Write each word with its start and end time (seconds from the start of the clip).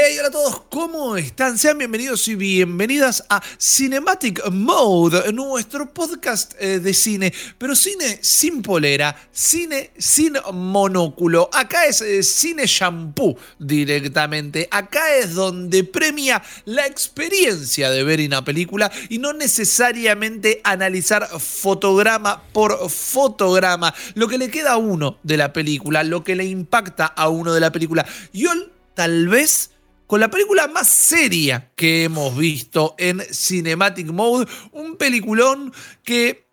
Hey, 0.00 0.16
hola 0.16 0.28
a 0.28 0.30
todos, 0.30 0.60
¿cómo 0.70 1.16
están? 1.16 1.58
Sean 1.58 1.76
bienvenidos 1.76 2.28
y 2.28 2.36
bienvenidas 2.36 3.24
a 3.28 3.42
Cinematic 3.58 4.48
Mode, 4.48 5.32
nuestro 5.32 5.92
podcast 5.92 6.54
eh, 6.60 6.78
de 6.78 6.94
cine, 6.94 7.34
pero 7.58 7.74
cine 7.74 8.20
sin 8.22 8.62
polera, 8.62 9.16
cine 9.32 9.90
sin 9.98 10.34
monóculo. 10.52 11.50
Acá 11.52 11.86
es 11.86 12.00
eh, 12.00 12.22
cine 12.22 12.66
shampoo 12.66 13.36
directamente. 13.58 14.68
Acá 14.70 15.16
es 15.16 15.34
donde 15.34 15.82
premia 15.82 16.44
la 16.64 16.86
experiencia 16.86 17.90
de 17.90 18.04
ver 18.04 18.20
una 18.20 18.44
película 18.44 18.92
y 19.08 19.18
no 19.18 19.32
necesariamente 19.32 20.60
analizar 20.62 21.26
fotograma 21.40 22.44
por 22.52 22.88
fotograma, 22.88 23.92
lo 24.14 24.28
que 24.28 24.38
le 24.38 24.48
queda 24.48 24.74
a 24.74 24.76
uno 24.76 25.18
de 25.24 25.36
la 25.38 25.52
película, 25.52 26.04
lo 26.04 26.22
que 26.22 26.36
le 26.36 26.44
impacta 26.44 27.06
a 27.06 27.28
uno 27.28 27.52
de 27.52 27.58
la 27.58 27.72
película. 27.72 28.06
Y 28.32 28.46
hoy, 28.46 28.70
tal 28.94 29.26
vez 29.26 29.72
con 30.08 30.20
la 30.20 30.30
película 30.30 30.66
más 30.68 30.88
seria 30.88 31.70
que 31.76 32.04
hemos 32.04 32.34
visto 32.34 32.94
en 32.98 33.20
Cinematic 33.20 34.08
Mode, 34.08 34.48
un 34.72 34.96
peliculón 34.96 35.72
que 36.02 36.48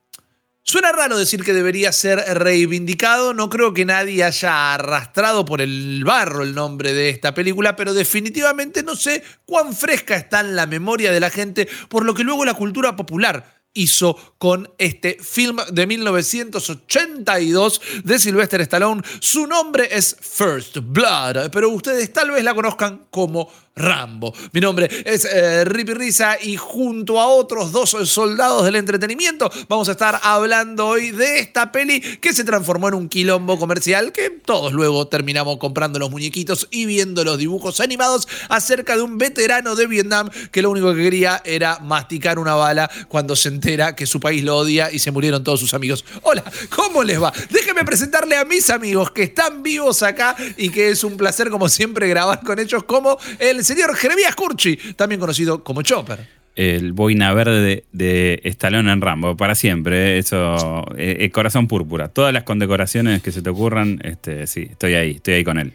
Suena 0.68 0.92
raro 0.92 1.16
decir 1.16 1.44
que 1.44 1.54
debería 1.54 1.92
ser 1.92 2.18
reivindicado, 2.18 3.36
no 3.36 3.52
creo 3.52 3.72
que 3.76 3.86
nadie 3.86 4.24
haya 4.24 4.74
arrastrado 4.74 5.46
por 5.46 5.62
el 5.62 6.04
barro 6.04 6.42
el 6.42 6.56
nombre 6.56 6.92
de 6.92 7.10
esta 7.10 7.36
película, 7.36 7.76
pero 7.76 7.94
definitivamente 7.94 8.82
no 8.82 8.96
sé 8.96 9.22
cuán 9.46 9.76
fresca 9.76 10.16
está 10.16 10.40
en 10.40 10.56
la 10.56 10.66
memoria 10.66 11.12
de 11.12 11.20
la 11.20 11.30
gente, 11.30 11.70
por 11.88 12.04
lo 12.04 12.16
que 12.16 12.24
luego 12.24 12.46
la 12.46 12.56
cultura 12.56 12.96
popular 12.96 13.62
hizo 13.76 14.35
con 14.46 14.70
este 14.78 15.18
film 15.20 15.58
de 15.72 15.88
1982 15.88 17.82
de 18.04 18.20
Sylvester 18.20 18.62
Stallone. 18.62 19.02
Su 19.20 19.48
nombre 19.48 19.88
es 19.90 20.16
First 20.22 20.78
Blood, 20.84 21.50
pero 21.52 21.72
ustedes 21.72 22.14
tal 22.14 22.30
vez 22.30 22.44
la 22.44 22.54
conozcan 22.54 23.08
como 23.10 23.50
Rambo. 23.76 24.34
Mi 24.54 24.62
nombre 24.62 24.90
es 25.04 25.26
eh, 25.26 25.66
Rippy 25.66 25.94
Risa 25.94 26.38
y 26.42 26.56
junto 26.56 27.20
a 27.20 27.28
otros 27.28 27.74
dos 27.74 27.90
soldados 27.90 28.64
del 28.64 28.78
entretenimiento 28.78 29.52
vamos 29.68 29.90
a 29.90 29.92
estar 29.92 30.18
hablando 30.24 30.88
hoy 30.88 31.12
de 31.12 31.40
esta 31.40 31.74
peli 31.74 32.00
que 32.00 32.34
se 32.34 32.46
transformó 32.46 32.88
en 32.88 32.94
un 32.94 33.10
quilombo 33.10 33.60
comercial 33.60 34.14
que 34.14 34.30
todos 34.30 34.72
luego 34.72 35.08
terminamos 35.08 35.58
comprando 35.58 36.00
los 36.00 36.10
muñequitos 36.10 36.70
y 36.72 36.86
viendo 36.86 37.26
los 37.26 37.38
dibujos 37.38 37.82
animados 37.82 38.30
acerca 38.48 38.96
de 38.96 39.02
un 39.02 39.18
veterano 39.18 39.76
de 39.76 39.88
Vietnam 39.88 40.30
que 40.52 40.62
lo 40.62 40.70
único 40.70 40.94
que 40.96 41.04
quería 41.04 41.42
era 41.44 41.80
masticar 41.80 42.40
una 42.40 42.56
bala 42.56 42.90
cuando 43.10 43.36
se 43.36 43.50
entera 43.50 43.94
que 43.94 44.06
su 44.06 44.22
país 44.22 44.35
lo 44.42 44.58
odia 44.58 44.92
y 44.92 45.00
se 45.00 45.12
murieron 45.12 45.44
todos 45.44 45.60
sus 45.60 45.74
amigos. 45.74 46.06
Hola, 46.24 46.44
¿cómo 46.70 47.04
les 47.04 47.22
va? 47.22 47.32
Déjenme 47.50 47.84
presentarle 47.84 48.36
a 48.38 48.46
mis 48.46 48.70
amigos 48.70 49.12
que 49.12 49.24
están 49.24 49.64
vivos 49.64 50.04
acá 50.04 50.36
y 50.58 50.70
que 50.70 50.90
es 50.90 51.04
un 51.04 51.18
placer 51.18 51.50
como 51.50 51.70
siempre 51.70 52.08
grabar 52.08 52.42
con 52.42 52.60
ellos 52.60 52.84
como 52.84 53.18
el 53.40 53.64
señor 53.64 53.96
Jeremías 53.96 54.36
Curchi, 54.36 54.78
también 54.96 55.20
conocido 55.20 55.64
como 55.64 55.82
Chopper. 55.82 56.46
El 56.56 56.94
boina 56.94 57.34
verde 57.34 57.84
de, 57.92 58.40
Estalón 58.46 58.88
en 58.88 59.02
Rambo, 59.02 59.36
para 59.36 59.56
siempre, 59.56 60.16
¿eh? 60.16 60.20
eso, 60.20 60.86
eh, 60.98 61.18
eh, 61.20 61.30
corazón 61.30 61.68
púrpura. 61.68 62.08
Todas 62.08 62.34
las 62.34 62.44
condecoraciones 62.44 63.22
que 63.22 63.34
se 63.34 63.42
te 63.42 63.50
ocurran, 63.50 64.00
este, 64.04 64.48
sí, 64.48 64.68
estoy 64.72 64.94
ahí, 64.94 65.12
estoy 65.12 65.34
ahí 65.36 65.44
con 65.44 65.60
él 65.60 65.74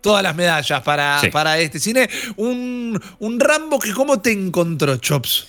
todas 0.00 0.22
las 0.22 0.36
medallas 0.36 0.82
para, 0.82 1.18
para 1.32 1.58
este 1.58 1.78
cine. 1.78 2.10
Un, 2.36 3.00
un, 3.20 3.40
Rambo 3.40 3.78
que 3.78 3.90
cómo 3.94 4.20
te 4.20 4.32
encontró, 4.32 4.98
Chops. 4.98 5.46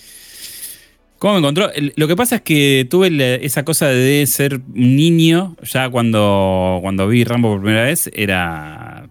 ¿Cómo 1.18 1.34
me 1.34 1.40
encontró? 1.40 1.70
Lo 1.96 2.08
que 2.08 2.16
pasa 2.16 2.38
es 2.38 2.42
que 2.42 2.88
tuve 2.90 3.44
esa 3.46 3.64
cosa 3.64 3.88
de 3.88 4.26
ser 4.28 4.62
niño, 4.74 5.56
ya 5.64 5.90
cuando, 5.90 6.80
cuando 6.82 7.08
vi 7.08 7.24
Rambo 7.24 7.54
por 7.54 7.62
primera 7.62 7.84
vez, 7.84 8.10
era 8.14 9.10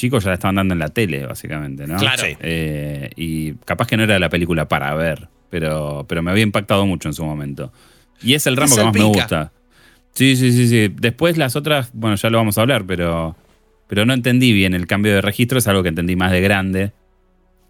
chicos 0.00 0.24
ya 0.24 0.30
la 0.30 0.34
estaban 0.34 0.54
dando 0.54 0.72
en 0.72 0.78
la 0.78 0.88
tele, 0.88 1.26
básicamente, 1.26 1.86
¿no? 1.86 1.98
Claro. 1.98 2.22
Eh, 2.24 3.10
y 3.16 3.52
capaz 3.66 3.86
que 3.86 3.98
no 3.98 4.04
era 4.04 4.18
la 4.18 4.30
película 4.30 4.66
para 4.66 4.94
ver, 4.94 5.28
pero, 5.50 6.06
pero 6.08 6.22
me 6.22 6.30
había 6.30 6.42
impactado 6.42 6.86
mucho 6.86 7.08
en 7.08 7.14
su 7.14 7.22
momento. 7.22 7.70
Y 8.22 8.32
es 8.32 8.46
el 8.46 8.56
ramo 8.56 8.74
que 8.74 8.82
más 8.82 8.94
me 8.94 9.04
gusta. 9.04 9.52
Sí, 10.14 10.36
sí, 10.36 10.52
sí, 10.52 10.68
sí. 10.68 10.88
Después 10.88 11.36
las 11.36 11.54
otras, 11.54 11.90
bueno, 11.92 12.16
ya 12.16 12.30
lo 12.30 12.38
vamos 12.38 12.56
a 12.56 12.62
hablar, 12.62 12.84
pero, 12.86 13.36
pero 13.88 14.06
no 14.06 14.14
entendí 14.14 14.52
bien 14.52 14.72
el 14.72 14.86
cambio 14.86 15.12
de 15.12 15.20
registro, 15.20 15.58
es 15.58 15.68
algo 15.68 15.82
que 15.82 15.90
entendí 15.90 16.16
más 16.16 16.32
de 16.32 16.40
grande. 16.40 16.92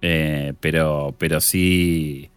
Eh, 0.00 0.54
pero, 0.60 1.14
pero 1.18 1.40
sí, 1.40 2.29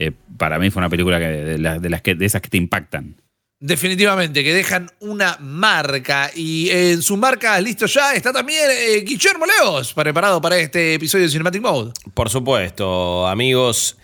eh, 0.00 0.12
para 0.38 0.58
mí 0.58 0.70
fue 0.70 0.80
una 0.80 0.88
película 0.88 1.18
que, 1.18 1.26
de, 1.26 1.58
las 1.58 2.00
que, 2.00 2.14
de 2.14 2.24
esas 2.24 2.40
que 2.40 2.48
te 2.48 2.56
impactan. 2.56 3.16
Definitivamente, 3.60 4.42
que 4.42 4.54
dejan 4.54 4.90
una 5.00 5.36
marca. 5.38 6.30
Y 6.34 6.70
en 6.70 7.02
su 7.02 7.18
marca, 7.18 7.60
listo 7.60 7.84
ya, 7.84 8.14
está 8.14 8.32
también 8.32 8.64
eh, 8.70 9.00
Guillermo 9.06 9.44
Leos, 9.44 9.92
preparado 9.92 10.40
para 10.40 10.56
este 10.56 10.94
episodio 10.94 11.26
de 11.26 11.30
Cinematic 11.30 11.60
Mode. 11.60 11.92
Por 12.14 12.30
supuesto, 12.30 13.28
amigos. 13.28 13.98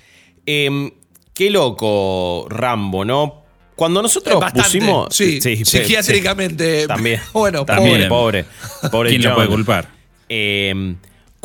Em, 0.45 0.91
qué 1.33 1.49
loco 1.49 2.47
Rambo, 2.51 3.06
¿no? 3.06 3.45
Cuando 3.75 4.03
nosotros 4.03 4.45
pusimos. 4.53 5.17
Sí, 5.17 5.41
psiquiátricamente. 5.41 6.87
también. 6.87 7.23
Bueno, 7.33 7.65
también, 7.65 8.06
pobre. 8.11 8.45
Pobre. 8.91 9.09
¿Quién 9.09 9.23
lo 9.23 9.35
puede 9.35 9.49
culpar? 9.49 9.89
Eh, 10.29 10.95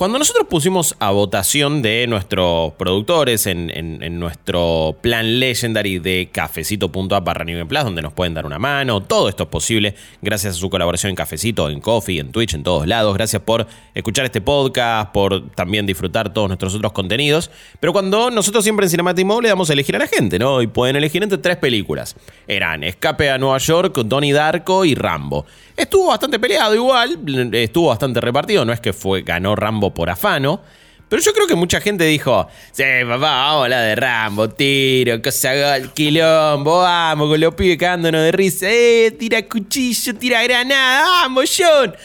cuando 0.01 0.17
nosotros 0.17 0.47
pusimos 0.49 0.95
a 0.97 1.11
votación 1.11 1.83
de 1.83 2.07
nuestros 2.07 2.73
productores 2.73 3.45
en, 3.45 4.19
nuestro 4.19 4.97
plan 4.99 5.39
legendary 5.39 5.99
de 5.99 6.29
cafecito.app 6.31 7.23
barra 7.23 7.45
Plus, 7.45 7.83
donde 7.83 8.01
nos 8.01 8.11
pueden 8.11 8.33
dar 8.33 8.47
una 8.47 8.57
mano, 8.57 9.01
todo 9.01 9.29
esto 9.29 9.43
es 9.43 9.49
posible 9.49 9.93
gracias 10.19 10.55
a 10.55 10.57
su 10.57 10.71
colaboración 10.71 11.11
en 11.11 11.15
Cafecito, 11.15 11.69
en 11.69 11.81
Coffee, 11.81 12.19
en 12.19 12.31
Twitch, 12.31 12.55
en 12.55 12.63
todos 12.63 12.87
lados. 12.87 13.13
Gracias 13.13 13.43
por 13.43 13.67
escuchar 13.93 14.25
este 14.25 14.41
podcast, 14.41 15.11
por 15.11 15.51
también 15.51 15.85
disfrutar 15.85 16.33
todos 16.33 16.47
nuestros 16.47 16.73
otros 16.73 16.93
contenidos. 16.93 17.51
Pero 17.79 17.93
cuando 17.93 18.31
nosotros 18.31 18.63
siempre 18.63 18.87
en 18.87 18.89
Cinematic 18.89 19.23
Mode 19.23 19.43
le 19.43 19.49
damos 19.49 19.69
a 19.69 19.73
elegir 19.73 19.95
a 19.97 19.99
la 19.99 20.07
gente, 20.07 20.39
¿no? 20.39 20.63
Y 20.63 20.67
pueden 20.67 20.95
elegir 20.95 21.21
entre 21.21 21.37
tres 21.37 21.57
películas. 21.57 22.15
Eran 22.47 22.83
Escape 22.83 23.29
a 23.29 23.37
Nueva 23.37 23.59
York, 23.59 23.95
Donnie 24.03 24.33
Darko 24.33 24.83
y 24.83 24.95
Rambo. 24.95 25.45
Estuvo 25.81 26.09
bastante 26.09 26.37
peleado 26.37 26.75
igual, 26.75 27.17
estuvo 27.53 27.87
bastante 27.87 28.21
repartido, 28.21 28.63
no 28.63 28.71
es 28.71 28.79
que 28.79 28.93
fue 28.93 29.23
ganó 29.23 29.55
Rambo 29.55 29.91
por 29.91 30.11
afano, 30.11 30.61
pero 31.09 31.23
yo 31.23 31.33
creo 31.33 31.47
que 31.47 31.55
mucha 31.55 31.81
gente 31.81 32.03
dijo, 32.03 32.47
sí, 32.71 32.83
papá, 33.01 33.17
vamos 33.17 33.61
a 33.61 33.63
hablar 33.63 33.85
de 33.85 33.95
Rambo, 33.95 34.49
tiro, 34.49 35.19
cosa 35.23 35.55
gol, 35.55 35.91
quilombo, 35.91 36.81
vamos, 36.81 37.29
con 37.29 37.41
los 37.41 37.55
pibes 37.55 37.79
cagándonos 37.79 38.21
de 38.21 38.31
risa, 38.31 38.67
eh, 38.69 39.09
tira 39.17 39.41
cuchillo, 39.49 40.13
tira 40.13 40.43
granada, 40.43 41.01
vamos, 41.23 41.51
John. 41.57 41.95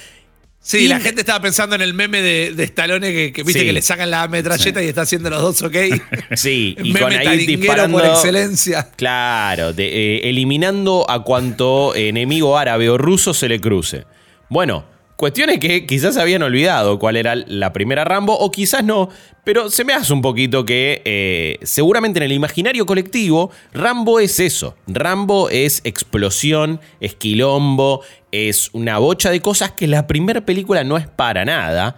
Sí, 0.67 0.89
la 0.89 0.99
gente 0.99 1.21
estaba 1.21 1.41
pensando 1.41 1.77
en 1.77 1.83
el 1.83 1.95
meme 1.95 2.21
de, 2.21 2.53
de 2.53 2.65
Stallone 2.65 3.33
que, 3.33 3.43
viste 3.45 3.65
que 3.65 3.73
le 3.73 3.83
sacan 3.83 4.11
la 4.11 4.27
metralleta 4.27 4.83
y 4.83 4.89
está 4.89 5.03
haciendo 5.03 5.31
los 5.31 5.41
dos, 5.41 5.63
¿ok? 5.63 5.77
Sí, 6.35 6.75
y 6.83 6.93
meme 6.93 7.01
con 7.21 7.29
ahí 7.29 7.47
disparando. 7.47 7.99
por 7.99 8.05
excelencia. 8.05 8.89
Claro, 8.97 9.73
eh, 9.77 10.23
eliminando 10.25 11.09
a 11.09 11.23
cuanto 11.23 11.95
enemigo 11.95 12.59
árabe 12.59 12.91
o 12.91 12.99
ruso 12.99 13.33
se 13.33 13.49
le 13.49 13.61
cruce. 13.61 14.07
Bueno, 14.49 14.85
Cuestiones 15.17 15.61
que 15.61 15.87
quizás 15.87 16.19
habían 16.19 16.43
olvidado 16.43 16.99
cuál 16.99 17.17
era 17.17 17.35
la 17.35 17.73
primera 17.73 18.05
Rambo, 18.05 18.39
o 18.39 18.51
quizás 18.51 18.85
no, 18.85 19.09
pero 19.45 19.71
se 19.71 19.83
me 19.83 19.95
hace 19.95 20.13
un 20.13 20.21
poquito 20.21 20.67
que 20.67 21.01
eh, 21.07 21.59
seguramente 21.63 22.19
en 22.19 22.25
el 22.25 22.33
imaginario 22.33 22.85
colectivo, 22.85 23.51
Rambo 23.73 24.21
es 24.21 24.39
eso. 24.41 24.77
Rambo 24.87 25.49
es 25.49 25.81
explosión, 25.85 26.83
es 27.01 27.15
quilombo, 27.15 28.03
es 28.37 28.71
una 28.73 28.99
bocha 28.99 29.31
de 29.31 29.41
cosas 29.41 29.73
que 29.73 29.87
la 29.87 30.07
primera 30.07 30.41
película 30.43 30.85
no 30.85 30.97
es 30.97 31.07
para 31.07 31.45
nada. 31.45 31.97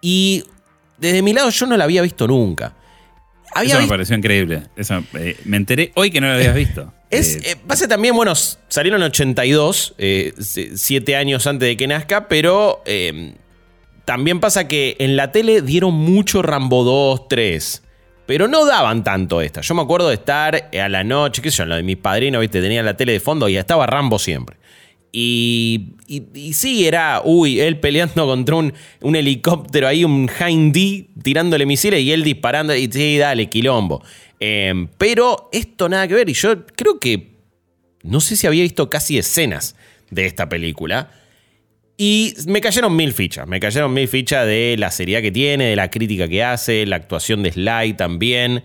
Y 0.00 0.44
desde 0.98 1.22
mi 1.22 1.32
lado 1.32 1.50
yo 1.50 1.66
no 1.66 1.76
la 1.76 1.84
había 1.84 2.02
visto 2.02 2.26
nunca. 2.26 2.74
Eso 3.62 3.80
me 3.80 3.86
pareció 3.86 4.16
increíble. 4.16 4.62
Eso, 4.76 5.02
eh, 5.14 5.36
me 5.44 5.56
enteré 5.56 5.92
hoy 5.94 6.10
que 6.10 6.20
no 6.20 6.26
lo 6.28 6.34
habías 6.34 6.54
visto. 6.54 6.92
Es, 7.10 7.36
eh, 7.36 7.56
pasa 7.66 7.86
también, 7.88 8.14
bueno, 8.14 8.34
salieron 8.34 9.00
en 9.00 9.06
82, 9.06 9.94
eh, 9.96 10.32
siete 10.38 11.16
años 11.16 11.46
antes 11.46 11.68
de 11.68 11.76
que 11.76 11.86
nazca, 11.86 12.28
pero 12.28 12.82
también 14.04 14.40
pasa 14.40 14.68
que 14.68 14.96
en 14.98 15.16
la 15.16 15.32
tele 15.32 15.62
dieron 15.62 15.94
mucho 15.94 16.42
Rambo 16.42 16.84
2, 16.84 17.28
3. 17.28 17.82
Pero 18.26 18.48
no 18.48 18.66
daban 18.66 19.04
tanto 19.04 19.40
esta. 19.40 19.60
Yo 19.60 19.74
me 19.74 19.82
acuerdo 19.82 20.08
de 20.08 20.14
estar 20.14 20.68
a 20.72 20.88
la 20.88 21.04
noche, 21.04 21.40
qué 21.40 21.50
sé 21.50 21.58
yo, 21.58 21.66
lo 21.66 21.76
de 21.76 21.84
mis 21.84 21.96
padrinos, 21.96 22.40
viste, 22.40 22.60
tenía 22.60 22.82
la 22.82 22.96
tele 22.96 23.12
de 23.12 23.20
fondo 23.20 23.48
y 23.48 23.56
estaba 23.56 23.86
Rambo 23.86 24.18
siempre. 24.18 24.56
Y, 25.12 25.94
y, 26.06 26.52
sí, 26.52 26.86
era, 26.86 27.22
uy, 27.24 27.60
él 27.60 27.80
peleando 27.80 28.26
contra 28.26 28.56
un, 28.56 28.74
un 29.00 29.16
helicóptero 29.16 29.88
ahí, 29.88 30.04
un 30.04 30.28
Hind 30.28 30.76
tirándole 31.22 31.66
misiles 31.66 32.00
y 32.00 32.12
él 32.12 32.22
disparando. 32.22 32.74
Y 32.74 32.90
sí, 32.90 33.18
dale, 33.18 33.48
quilombo. 33.48 34.02
Em, 34.40 34.88
pero 34.98 35.48
esto 35.52 35.88
nada 35.88 36.06
que 36.06 36.14
ver. 36.14 36.28
Y 36.28 36.34
yo 36.34 36.66
creo 36.66 36.98
que. 36.98 37.36
No 38.02 38.20
sé 38.20 38.36
si 38.36 38.46
había 38.46 38.62
visto 38.62 38.88
casi 38.88 39.18
escenas 39.18 39.74
de 40.10 40.26
esta 40.26 40.48
película. 40.48 41.10
Y 41.98 42.34
me 42.46 42.60
cayeron 42.60 42.94
mil 42.94 43.12
fichas. 43.12 43.48
Me 43.48 43.58
cayeron 43.58 43.92
mil 43.92 44.06
fichas 44.06 44.46
de 44.46 44.76
la 44.78 44.90
seriedad 44.90 45.22
que 45.22 45.32
tiene, 45.32 45.64
de 45.64 45.76
la 45.76 45.90
crítica 45.90 46.28
que 46.28 46.44
hace, 46.44 46.84
la 46.86 46.96
actuación 46.96 47.42
de 47.42 47.52
Sly 47.52 47.94
también. 47.94 48.64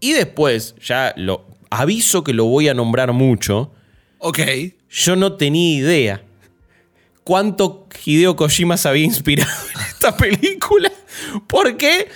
Y 0.00 0.12
después, 0.12 0.74
ya 0.82 1.12
lo 1.16 1.46
aviso 1.70 2.24
que 2.24 2.32
lo 2.32 2.46
voy 2.46 2.68
a 2.68 2.74
nombrar 2.74 3.12
mucho. 3.12 3.72
Ok. 4.18 4.40
Yo 4.92 5.16
no 5.16 5.32
tenía 5.32 5.78
idea 5.78 6.22
cuánto 7.24 7.88
Hideo 8.04 8.36
Kojima 8.36 8.76
se 8.76 8.88
había 8.88 9.04
inspirado 9.04 9.50
en 9.74 9.80
esta 9.80 10.16
película. 10.16 10.92
Porque 11.46 12.08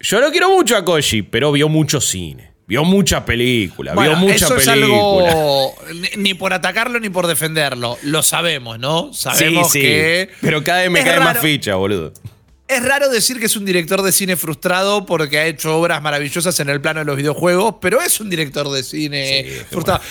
yo 0.00 0.20
lo 0.20 0.30
quiero 0.30 0.50
mucho 0.50 0.76
a 0.76 0.84
Koji, 0.84 1.22
pero 1.22 1.50
vio 1.52 1.68
mucho 1.68 2.00
cine. 2.00 2.54
Vio 2.66 2.82
mucha 2.82 3.26
película, 3.26 3.94
vio 3.94 4.16
mucha 4.16 4.36
eso 4.36 4.54
película. 4.54 4.74
Es 4.74 4.82
algo, 4.82 5.74
ni 6.16 6.32
por 6.32 6.54
atacarlo 6.54 6.98
ni 6.98 7.10
por 7.10 7.26
defenderlo. 7.26 7.98
Lo 8.04 8.22
sabemos, 8.22 8.78
¿no? 8.78 9.12
Sabemos 9.12 9.70
sí, 9.70 9.80
sí. 9.80 9.84
que. 9.84 10.30
Pero 10.40 10.64
cada 10.64 10.80
vez 10.80 10.90
me 10.90 11.04
cae 11.04 11.20
más 11.20 11.40
ficha, 11.40 11.74
boludo. 11.74 12.14
Es 12.66 12.82
raro 12.82 13.10
decir 13.10 13.38
que 13.38 13.46
es 13.46 13.56
un 13.56 13.66
director 13.66 14.00
de 14.00 14.10
cine 14.10 14.36
frustrado 14.36 15.04
porque 15.04 15.38
ha 15.38 15.46
hecho 15.46 15.76
obras 15.78 16.00
maravillosas 16.00 16.58
en 16.60 16.70
el 16.70 16.80
plano 16.80 17.00
de 17.00 17.04
los 17.04 17.16
videojuegos, 17.16 17.74
pero 17.78 18.00
es 18.00 18.18
un 18.20 18.30
director 18.30 18.70
de 18.70 18.82
cine 18.82 19.64
frustrado. 19.70 20.00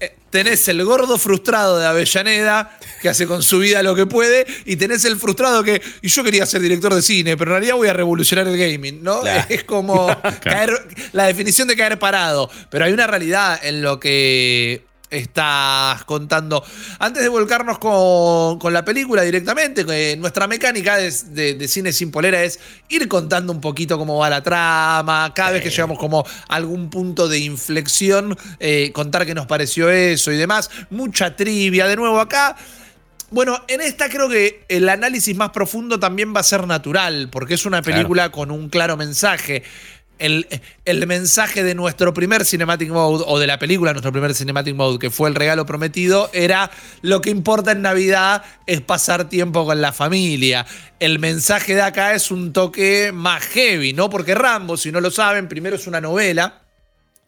Eh, 0.00 0.16
tenés, 0.30 0.66
el 0.68 0.84
gordo 0.84 1.18
frustrado 1.18 1.78
de 1.78 1.86
Avellaneda, 1.86 2.76
que 3.00 3.08
hace 3.08 3.26
con 3.26 3.42
su 3.42 3.58
vida 3.58 3.82
lo 3.82 3.94
que 3.94 4.06
puede, 4.06 4.46
y 4.64 4.76
tenés 4.76 5.04
el 5.04 5.16
frustrado 5.16 5.62
que, 5.62 5.80
y 6.02 6.08
yo 6.08 6.24
quería 6.24 6.44
ser 6.46 6.60
director 6.60 6.94
de 6.94 7.02
cine, 7.02 7.36
pero 7.36 7.52
en 7.52 7.56
realidad 7.56 7.76
voy 7.76 7.88
a 7.88 7.92
revolucionar 7.92 8.48
el 8.48 8.56
gaming, 8.56 9.02
¿no? 9.02 9.22
Es 9.48 9.64
como 9.64 10.08
caer, 10.42 10.70
la 11.12 11.26
definición 11.26 11.68
de 11.68 11.76
caer 11.76 11.98
parado, 11.98 12.50
pero 12.70 12.86
hay 12.86 12.92
una 12.92 13.06
realidad 13.06 13.60
en 13.62 13.82
lo 13.82 14.00
que 14.00 14.82
estás 15.14 16.04
contando. 16.04 16.64
Antes 16.98 17.22
de 17.22 17.28
volcarnos 17.28 17.78
con, 17.78 18.72
la 18.72 18.84
película 18.84 19.22
directamente, 19.22 19.84
nuestra 20.16 20.46
mecánica 20.46 20.96
de, 20.96 21.68
cine 21.68 21.92
sin 21.92 22.10
polera 22.10 22.42
es 22.42 22.58
ir 22.88 23.08
contando 23.08 23.52
un 23.52 23.60
poquito 23.60 23.98
cómo 23.98 24.18
va 24.18 24.30
la 24.30 24.42
trama, 24.42 25.32
cada 25.34 25.52
vez 25.52 25.62
que 25.62 25.70
llegamos 25.70 25.98
como 25.98 26.20
a 26.48 26.54
algún 26.54 26.90
punto 26.90 27.28
de 27.28 27.38
inflexión, 27.38 28.36
eh, 28.58 28.90
contar 28.92 29.26
qué 29.26 29.34
nos 29.34 29.46
pareció 29.46 29.90
eso 29.90 30.32
y 30.32 30.36
demás. 30.36 30.70
Mucha 30.90 31.36
trivia 31.36 31.86
de 31.86 31.96
nuevo 31.96 32.20
acá. 32.20 32.56
Bueno, 33.30 33.64
en 33.66 33.80
esta 33.80 34.08
creo 34.08 34.28
que 34.28 34.64
el 34.68 34.88
análisis 34.88 35.34
más 35.36 35.50
profundo 35.50 35.98
también 35.98 36.34
va 36.34 36.40
a 36.40 36.44
ser 36.44 36.66
natural, 36.66 37.30
porque 37.32 37.54
es 37.54 37.66
una 37.66 37.82
película 37.82 38.30
con 38.30 38.50
un 38.50 38.68
claro 38.68 38.96
mensaje 38.96 39.64
el, 40.18 41.06
mensaje 41.06 41.62
de 41.62 41.74
nuestro 41.74 42.14
primer 42.14 42.44
Cinematic 42.44 42.90
Mode, 42.90 43.24
o 43.26 43.38
de 43.38 43.46
la 43.46 43.58
película 43.58 43.92
nuestro 43.92 44.12
primer 44.12 44.34
Cinematic 44.34 44.74
Mode, 44.74 44.98
que 44.98 45.10
fue 45.10 45.28
el 45.28 45.34
regalo 45.34 45.66
prometido, 45.66 46.30
era 46.32 46.70
lo 47.02 47.20
que 47.20 47.30
importa 47.30 47.72
en 47.72 47.82
Navidad 47.82 48.44
es 48.66 48.80
pasar 48.80 49.28
tiempo 49.28 49.64
con 49.64 49.80
la 49.80 49.92
familia. 49.92 50.66
El 51.00 51.18
mensaje 51.18 51.74
de 51.74 51.82
acá 51.82 52.14
es 52.14 52.30
un 52.30 52.52
toque 52.52 53.10
más 53.12 53.42
heavy, 53.44 53.92
¿no? 53.92 54.08
Porque 54.10 54.34
Rambo, 54.34 54.76
si 54.76 54.92
no 54.92 55.00
lo 55.00 55.10
saben, 55.10 55.48
primero 55.48 55.76
es 55.76 55.86
una 55.86 56.00
novela 56.00 56.64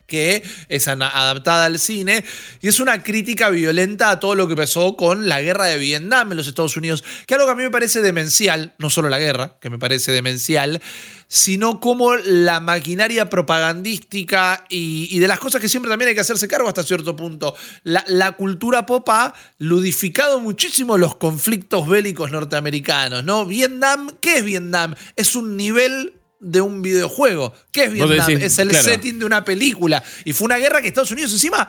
que 0.07 0.43
es 0.69 0.89
adaptada 0.89 1.67
al 1.67 1.79
cine 1.79 2.25
y 2.61 2.69
es 2.69 2.81
una 2.81 3.03
crítica 3.03 3.51
violenta 3.51 4.11
a 4.11 4.21
todo 4.21 4.35
lo 4.35 4.49
que 4.49 4.57
pasó 4.57 4.97
con 4.97 5.29
la 5.29 5.43
guerra 5.43 5.67
de 5.67 5.79
Vietnam 5.79 6.31
en 6.31 6.37
los 6.37 6.47
Estados 6.47 6.77
Unidos, 6.77 7.05
que 7.27 7.35
algo 7.35 7.47
que 7.47 7.53
a 7.53 7.57
mí 7.57 7.63
me 7.65 7.71
parece 7.71 8.01
demencial, 8.01 8.75
no 8.79 8.91
solo 8.91 9.09
la 9.09 9.19
guerra, 9.19 9.57
que 9.61 9.71
me 9.71 9.79
parece 9.79 10.13
demencial, 10.13 10.81
sino 11.29 11.81
como 11.81 12.15
la 12.15 12.61
maquinaria 12.61 13.29
propagandística 13.29 14.65
y, 14.69 15.19
de 15.19 15.29
las 15.29 15.39
cosas 15.39 15.61
que 15.61 15.69
siempre 15.69 15.91
también 15.91 16.09
hay 16.09 16.15
que 16.15 16.21
hacerse 16.21 16.47
cargo 16.49 16.69
hasta 16.69 16.83
cierto 16.83 17.17
punto. 17.17 17.55
La, 17.83 18.33
cultura 18.33 18.87
pop 18.87 19.09
ha 19.09 19.35
ludificado 19.59 20.41
muchísimo 20.41 20.99
los 20.99 21.17
conflictos 21.17 21.89
bélicos 21.89 22.31
norteamericanos, 22.31 23.25
¿no? 23.25 23.47
Vietnam, 23.47 24.11
¿qué 24.21 24.39
es 24.39 24.45
Vietnam? 24.45 24.95
Es 25.15 25.37
un 25.37 25.57
nivel 25.57 26.15
de 26.41 26.61
un 26.61 26.83
videojuego. 26.83 27.55
¿Qué 27.73 27.85
es 27.85 27.93
Vietnam? 27.93 28.31
es 28.31 28.59
el 28.59 28.75
setting 28.75 29.19
de 29.19 29.25
una 29.25 29.45
película. 29.45 30.03
Y 30.25 30.33
fue 30.33 30.47
una 30.47 30.59
guerra 30.59 30.83
que 30.83 30.89
Estados 30.89 31.11
Unidos 31.11 31.33
encima 31.33 31.69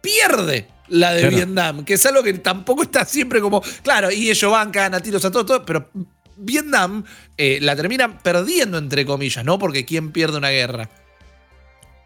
pierde 0.00 0.68
la 0.88 1.12
de 1.14 1.28
Vietnam, 1.28 1.84
que 1.84 1.94
es 1.94 2.06
algo 2.06 2.22
que 2.22 2.34
tampoco 2.34 2.82
está 2.82 3.04
siempre 3.04 3.40
como, 3.40 3.62
claro, 3.82 4.10
y 4.10 4.28
ellos 4.28 4.50
van, 4.50 4.70
cagan 4.70 4.94
a 4.94 5.00
tiros 5.00 5.24
a 5.24 5.30
todo, 5.30 5.46
todo 5.46 5.64
pero 5.64 5.88
Vietnam 6.40 7.04
eh, 7.36 7.58
la 7.60 7.76
termina 7.76 8.18
perdiendo, 8.18 8.78
entre 8.78 9.04
comillas, 9.04 9.44
¿no? 9.44 9.58
Porque 9.58 9.84
¿quién 9.84 10.12
pierde 10.12 10.38
una 10.38 10.50
guerra? 10.50 10.88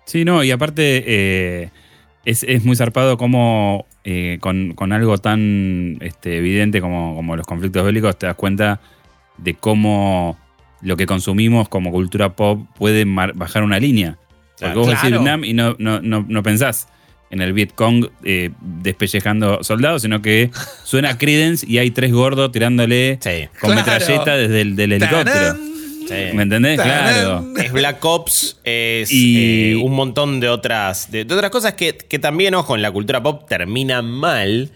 Sí, 0.04 0.25
no, 0.25 0.44
y 0.44 0.50
aparte 0.50 1.04
eh, 1.06 1.70
es, 2.25 2.64
muy 2.64 2.76
zarpado 2.76 3.16
como 3.16 3.86
eh, 4.04 4.38
con, 4.40 4.92
algo 4.92 5.19
tan 5.19 5.98
este, 6.00 6.38
evidente 6.38 6.81
como, 6.81 7.14
como, 7.14 7.36
los 7.36 7.46
conflictos 7.46 7.84
bélicos 7.84 8.19
te 8.19 8.26
das 8.26 8.36
cuenta 8.36 8.81
de 9.38 9.54
cómo 9.54 10.38
lo 10.82 10.96
que 10.96 11.06
consumimos 11.06 11.69
como 11.69 11.90
cultura 11.90 12.37
pop 12.37 12.66
puede 12.76 13.04
bajar 13.06 13.62
una 13.62 13.78
línea. 13.78 14.19
Porque 14.60 14.75
vos 14.75 14.88
decís 14.88 15.10
Vietnam 15.10 15.44
y 15.44 15.52
no, 15.54 15.75
no, 15.78 16.00
no 16.00 16.42
pensás 16.42 16.88
en 17.34 17.42
el 17.42 17.52
Vietcong 17.52 18.08
eh, 18.22 18.50
despellejando 18.60 19.62
soldados, 19.62 20.02
sino 20.02 20.22
que 20.22 20.50
suena 20.84 21.19
Credence 21.19 21.66
y 21.69 21.78
hay 21.78 21.90
tres 21.90 22.12
gordos 22.12 22.52
tirándole 22.52 23.19
con 23.60 23.75
metralleta 23.75 24.36
desde 24.36 24.60
el 24.60 24.76
del 24.76 24.92
helicóptero. 24.92 25.56
¿Me 26.08 26.42
entendés? 26.42 26.81
Claro. 26.81 27.46
Es 27.56 27.72
Black 27.72 28.04
Ops, 28.04 28.60
es 28.62 29.10
y... 29.10 29.72
Eh, 29.72 29.76
un 29.76 29.94
montón 29.94 30.38
de 30.38 30.48
otras, 30.48 31.10
de, 31.10 31.22
otras 31.22 31.50
cosas 31.50 31.75
que, 31.75 31.96
que, 31.96 32.19
también, 32.19 32.54
ojo, 32.54 32.76
en 32.76 32.82
la 32.82 32.92
cultura 32.92 33.22
pop 33.22 33.48
termina 33.48 34.02
mal, 34.02 34.70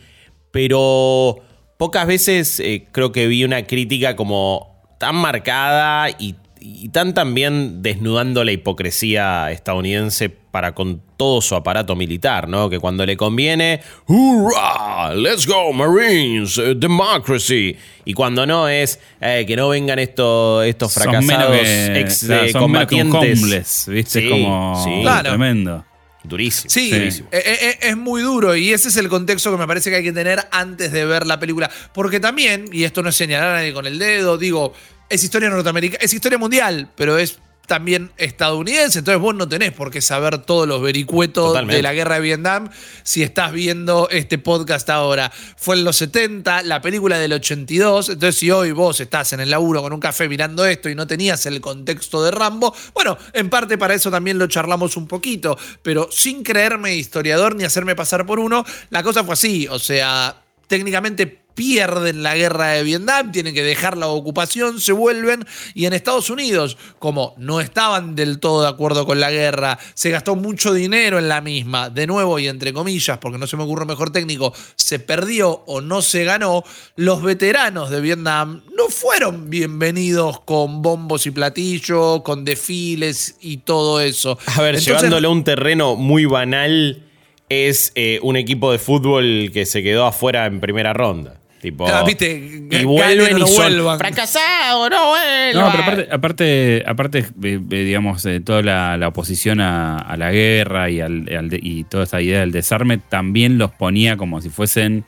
pero 0.51 1.41
pocas 1.77 2.07
veces 2.07 2.61
eh, 2.61 2.87
creo 2.91 3.13
que 3.13 3.29
vi 3.29 3.45
una 3.45 3.67
crítica 3.67 4.17
como 4.17 4.83
tan 4.99 5.17
marcada 5.17 6.11
y 6.19 6.35
y 6.61 6.89
tan 6.91 7.15
también 7.15 7.83
desnudando 7.83 8.45
la 8.45 8.53
hipocresía 8.53 9.51
estadounidense 9.51 10.29
para 10.29 10.75
con 10.75 11.01
todo 11.17 11.41
su 11.41 11.55
aparato 11.55 11.95
militar, 11.95 12.49
¿no? 12.49 12.71
Que 12.71 12.79
cuando 12.79 13.05
le 13.05 13.17
conviene, 13.17 13.81
¡Hurra! 14.07 15.15
¡Let's 15.15 15.47
go, 15.47 15.73
Marines! 15.73 16.59
Eh, 16.59 16.75
¡Democracy! 16.77 17.77
Y 18.05 18.15
cuando 18.15 18.47
no 18.47 18.69
es 18.69 18.99
eh, 19.21 19.45
que 19.47 19.57
no 19.57 19.69
vengan 19.69 19.99
estos, 19.99 20.65
estos 20.65 20.93
fracasados 20.93 21.57
ex 21.63 22.27
combatientes. 22.53 23.87
¿viste? 23.89 24.29
como 24.29 24.85
tremendo. 25.23 25.85
Durísimo. 26.25 26.69
Sí, 26.69 26.91
eh, 26.93 27.79
Es, 27.81 27.97
muy 27.97 28.23
duro 28.23 28.55
y 28.55 28.73
ese 28.73 28.89
es 28.89 28.97
el 28.97 29.09
contexto 29.09 29.51
que 29.51 29.57
me 29.57 29.67
parece 29.67 29.89
que 29.89 29.97
hay 29.97 30.03
que 30.03 30.13
tener 30.13 30.41
antes 30.51 30.93
de 30.93 31.05
ver 31.07 31.27
la 31.27 31.39
película. 31.39 31.71
Porque 31.95 32.21
también, 32.21 32.67
y 32.73 32.85
esto 32.85 33.03
no 33.03 33.09
es 33.09 33.17
señalar 33.17 33.51
a 33.51 33.55
nadie 33.59 33.73
con 33.73 33.87
el 33.87 33.99
dedo, 33.99 34.37
digo, 34.37 34.75
es 35.09 35.25
historia 35.25 35.51
norteamericana, 35.51 36.05
es 36.05 36.13
historia 36.13 36.39
mundial, 36.39 36.91
pero 36.97 37.19
es 37.19 37.39
también 37.69 38.11
estadounidense, 38.17 39.01
entonces 39.01 39.21
vos 39.21 39.35
no 39.35 39.47
tenés 39.47 39.73
por 39.73 39.91
qué 39.91 40.01
saber 40.01 40.39
todos 40.39 40.67
los 40.67 40.81
vericuetos 40.81 41.55
de 41.67 41.83
la 41.83 41.93
guerra 41.93 42.15
de 42.15 42.23
Vietnam 42.23 42.71
si 43.03 43.23
estás 43.23 43.53
viendo 43.53 44.09
este 44.11 44.39
podcast 44.39 44.89
ahora. 44.89 45.31
Fue 45.59 45.77
en 45.77 45.85
los 45.85 45.97
70, 45.97 46.63
la 46.63 46.81
película 46.81 47.19
del 47.19 47.35
82, 47.35 48.09
entonces 48.09 48.41
si 48.41 48.51
hoy 48.51 48.73
vos 48.73 48.99
estás 49.01 49.35
en 49.35 49.41
el 49.41 49.51
laburo 49.51 49.83
con 49.83 49.93
un 49.93 50.01
café 50.01 50.31
mirando 50.31 50.65
esto 50.65 50.89
y 50.89 50.95
no 50.95 51.07
tenías 51.07 51.45
el 51.45 51.61
contexto 51.61 52.25
de 52.25 52.31
Rambo, 52.31 52.75
bueno, 52.95 53.19
en 53.35 53.51
parte 53.51 53.77
para 53.77 53.93
eso 53.93 54.11
también 54.11 54.39
lo 54.39 54.47
charlamos 54.47 54.97
un 54.97 55.07
poquito, 55.07 55.59
pero 55.83 56.09
sin 56.11 56.43
creerme 56.43 56.97
historiador 56.97 57.55
ni 57.55 57.65
hacerme 57.65 57.95
pasar 57.95 58.25
por 58.25 58.39
uno, 58.39 58.65
la 58.89 59.03
cosa 59.03 59.23
fue 59.25 59.35
así, 59.35 59.69
o 59.69 59.79
sea, 59.79 60.43
técnicamente 60.69 61.48
pierden 61.59 62.23
la 62.23 62.37
guerra 62.37 62.69
de 62.69 62.85
Vietnam, 62.85 63.33
tienen 63.33 63.53
que 63.53 63.65
dejar 63.65 63.97
la 63.97 64.07
ocupación, 64.07 64.81
se 64.81 64.93
vuelven 64.93 65.45
y 65.75 65.87
en 65.87 65.93
Estados 65.93 66.31
Unidos, 66.31 66.77
como 67.01 67.35
no 67.37 67.61
estaban 67.61 68.15
del 68.15 68.39
todo 68.39 68.63
de 68.63 68.69
acuerdo 68.69 69.05
con 69.05 69.19
la 69.19 69.33
guerra, 69.33 69.77
se 69.95 70.11
gastó 70.11 70.37
mucho 70.37 70.73
dinero 70.73 71.19
en 71.19 71.29
la 71.29 71.41
misma, 71.41 71.91
de 71.91 72.07
nuevo 72.07 72.39
y 72.39 72.47
entre 72.47 72.73
comillas, 72.73 73.19
porque 73.19 73.39
no 73.39 73.49
se 73.49 73.57
me 73.57 73.65
ocurre 73.65 73.87
mejor 73.87 74.13
técnico, 74.13 74.55
se 74.77 75.01
perdió 75.01 75.65
o 75.67 75.81
no 75.81 76.01
se 76.01 76.23
ganó, 76.23 76.63
los 76.95 77.25
veteranos 77.25 77.91
de 77.91 78.03
Vietnam 78.03 78.63
no 78.77 78.87
fueron 78.89 79.51
bienvenidos 79.51 80.39
con 80.43 80.81
bombos 80.81 81.27
y 81.27 81.33
platillos, 81.33 82.23
con 82.23 82.45
desfiles 82.45 83.35
y 83.41 83.57
todo 83.57 84.01
eso. 84.01 84.39
A 84.55 84.63
ver, 84.63 84.79
llevándole 84.79 85.27
a 85.27 85.31
un 85.31 85.43
terreno 85.43 85.97
muy 85.97 86.25
banal 86.25 87.03
es 87.49 87.91
eh, 87.97 88.21
un 88.23 88.37
equipo 88.37 88.71
de 88.71 88.79
fútbol 88.79 89.51
que 89.53 89.67
se 89.67 89.83
quedó 89.83 90.07
afuera 90.07 90.47
en 90.47 90.61
primera 90.61 90.93
ronda. 90.93 91.38
Tipo, 91.61 91.89
y 91.89 92.85
vuelven 92.85 93.37
y 93.37 93.47
son 93.49 93.99
fracasado, 93.99 94.89
no 94.89 95.09
vuelvan. 95.09 95.65
No, 95.65 95.73
pero 95.73 96.15
aparte, 96.15 96.85
aparte, 96.87 97.19
eh, 97.19 97.25
eh, 97.43 97.59
digamos, 97.85 98.25
toda 98.45 98.63
la, 98.63 99.09
oposición 99.09 99.61
a, 99.61 100.15
la 100.17 100.31
guerra 100.31 100.89
y, 100.89 101.01
y 101.01 101.85
toda 101.85 102.05
esa 102.05 102.21
idea 102.21 102.41
del 102.41 102.53
desarme 102.53 102.99
también 102.99 103.59
los 103.59 103.73
ponía 103.73 104.17
como 104.17 104.41
si 104.41 104.51
fuesen 104.51 105.05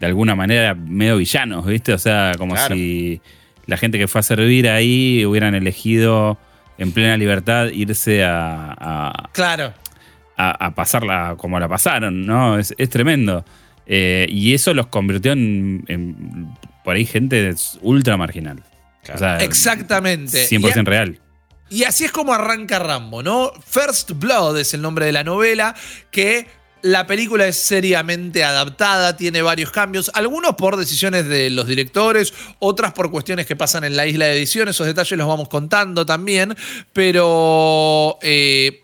de 0.00 0.06
alguna 0.06 0.34
manera 0.34 0.74
medio 0.74 1.18
villanos, 1.18 1.64
¿viste? 1.64 1.92
O 1.92 1.98
sea, 1.98 2.32
como 2.36 2.56
si 2.56 3.20
la 3.66 3.76
gente 3.76 3.96
que 3.96 4.08
fue 4.08 4.18
a 4.18 4.22
servir 4.22 4.68
ahí 4.68 5.24
hubieran 5.24 5.54
elegido 5.54 6.36
en 6.78 6.90
plena 6.90 7.16
libertad 7.16 7.68
irse 7.68 8.24
a, 8.24 9.28
claro. 9.30 9.72
a, 10.36 10.74
pasarla 10.74 11.36
como 11.38 11.60
la 11.60 11.68
pasaron, 11.68 12.26
¿no? 12.26 12.58
Es, 12.58 12.74
es 12.76 12.90
tremendo. 12.90 13.44
Eh, 13.86 14.26
y 14.28 14.54
eso 14.54 14.74
los 14.74 14.86
convirtió 14.86 15.32
en, 15.32 16.54
por 16.84 16.96
ahí 16.96 17.04
gente 17.04 17.54
ultra 17.80 18.16
marginal. 18.16 18.62
Exactamente. 19.40 20.48
100% 20.48 20.84
real. 20.84 21.18
Y 21.72 21.84
así 21.84 22.04
es 22.04 22.12
como 22.12 22.34
arranca 22.34 22.78
Rambo, 22.78 23.22
¿no? 23.22 23.50
First 23.66 24.12
Blood 24.12 24.58
es 24.58 24.74
el 24.74 24.82
nombre 24.82 25.06
de 25.06 25.12
la 25.12 25.24
novela 25.24 25.74
que 26.10 26.46
La 26.82 27.06
película 27.06 27.46
es 27.46 27.56
seriamente 27.56 28.42
adaptada, 28.42 29.16
tiene 29.16 29.40
varios 29.40 29.70
cambios, 29.70 30.10
algunos 30.14 30.56
por 30.56 30.76
decisiones 30.76 31.28
de 31.28 31.48
los 31.48 31.66
directores, 31.66 32.34
otras 32.58 32.92
por 32.92 33.10
cuestiones 33.10 33.46
que 33.46 33.54
pasan 33.54 33.84
en 33.84 33.96
la 33.96 34.04
isla 34.04 34.26
de 34.26 34.36
edición, 34.36 34.68
esos 34.68 34.86
detalles 34.86 35.16
los 35.16 35.28
vamos 35.28 35.48
contando 35.48 36.04
también, 36.04 36.56
pero 36.92 38.18
eh, 38.20 38.81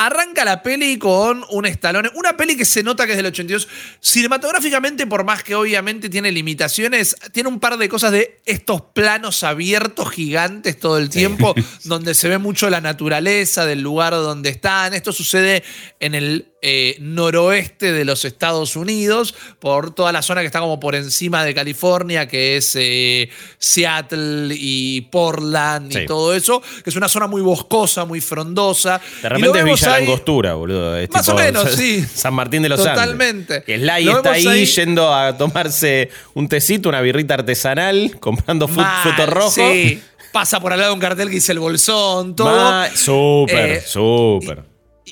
Arranca 0.00 0.44
la 0.44 0.62
peli 0.62 0.96
con 0.96 1.44
un 1.50 1.66
estalón. 1.66 2.08
Una 2.14 2.36
peli 2.36 2.56
que 2.56 2.64
se 2.64 2.84
nota 2.84 3.04
que 3.04 3.12
es 3.12 3.16
del 3.16 3.26
82. 3.26 3.66
Cinematográficamente, 4.00 5.08
por 5.08 5.24
más 5.24 5.42
que 5.42 5.56
obviamente 5.56 6.08
tiene 6.08 6.30
limitaciones, 6.30 7.16
tiene 7.32 7.48
un 7.48 7.58
par 7.58 7.76
de 7.78 7.88
cosas 7.88 8.12
de 8.12 8.40
estos 8.46 8.80
planos 8.80 9.42
abiertos 9.42 10.10
gigantes 10.12 10.78
todo 10.78 10.98
el 10.98 11.10
tiempo, 11.10 11.52
donde 11.82 12.14
se 12.14 12.28
ve 12.28 12.38
mucho 12.38 12.70
la 12.70 12.80
naturaleza 12.80 13.66
del 13.66 13.80
lugar 13.80 14.12
donde 14.12 14.50
están. 14.50 14.94
Esto 14.94 15.12
sucede 15.12 15.64
en 15.98 16.14
el 16.14 16.52
eh, 16.60 16.96
noroeste 16.98 17.92
de 17.92 18.04
los 18.04 18.24
Estados 18.24 18.74
Unidos, 18.74 19.32
por 19.60 19.94
toda 19.94 20.10
la 20.10 20.22
zona 20.22 20.40
que 20.40 20.48
está 20.48 20.58
como 20.58 20.80
por 20.80 20.96
encima 20.96 21.44
de 21.44 21.54
California, 21.54 22.26
que 22.26 22.56
es 22.56 22.72
eh, 22.74 23.30
Seattle 23.58 24.52
y 24.58 25.02
Portland 25.02 25.96
y 25.96 26.04
todo 26.04 26.34
eso, 26.34 26.60
que 26.82 26.90
es 26.90 26.96
una 26.96 27.08
zona 27.08 27.28
muy 27.28 27.42
boscosa, 27.42 28.04
muy 28.04 28.20
frondosa. 28.20 29.00
De 29.22 29.28
repente 29.28 29.62
es 29.88 30.00
Villa 30.00 30.06
Langostura, 30.06 30.54
boludo. 30.54 30.96
Más 31.10 31.28
o 31.28 31.34
menos, 31.34 31.72
sí. 31.72 32.04
San 32.14 32.34
Martín 32.34 32.62
de 32.62 32.68
los 32.68 32.78
Totalmente. 32.80 33.54
Andes. 33.54 33.64
Totalmente. 33.64 34.00
Sly 34.02 34.08
está 34.08 34.32
ahí, 34.32 34.66
yendo 34.66 35.14
a 35.14 35.36
tomarse 35.36 36.10
un 36.34 36.48
tecito, 36.48 36.88
una 36.88 37.00
birrita 37.00 37.34
artesanal, 37.34 38.16
comprando 38.20 38.68
fruto 38.68 39.26
rojo. 39.26 39.50
Sí. 39.50 40.02
Pasa 40.32 40.60
por 40.60 40.72
al 40.72 40.80
lado 40.80 40.94
un 40.94 41.00
cartel 41.00 41.28
que 41.28 41.36
dice 41.36 41.52
el 41.52 41.58
bolsón, 41.58 42.36
todo. 42.36 42.86
Súper, 42.94 43.70
eh, 43.70 43.82
súper 43.84 44.62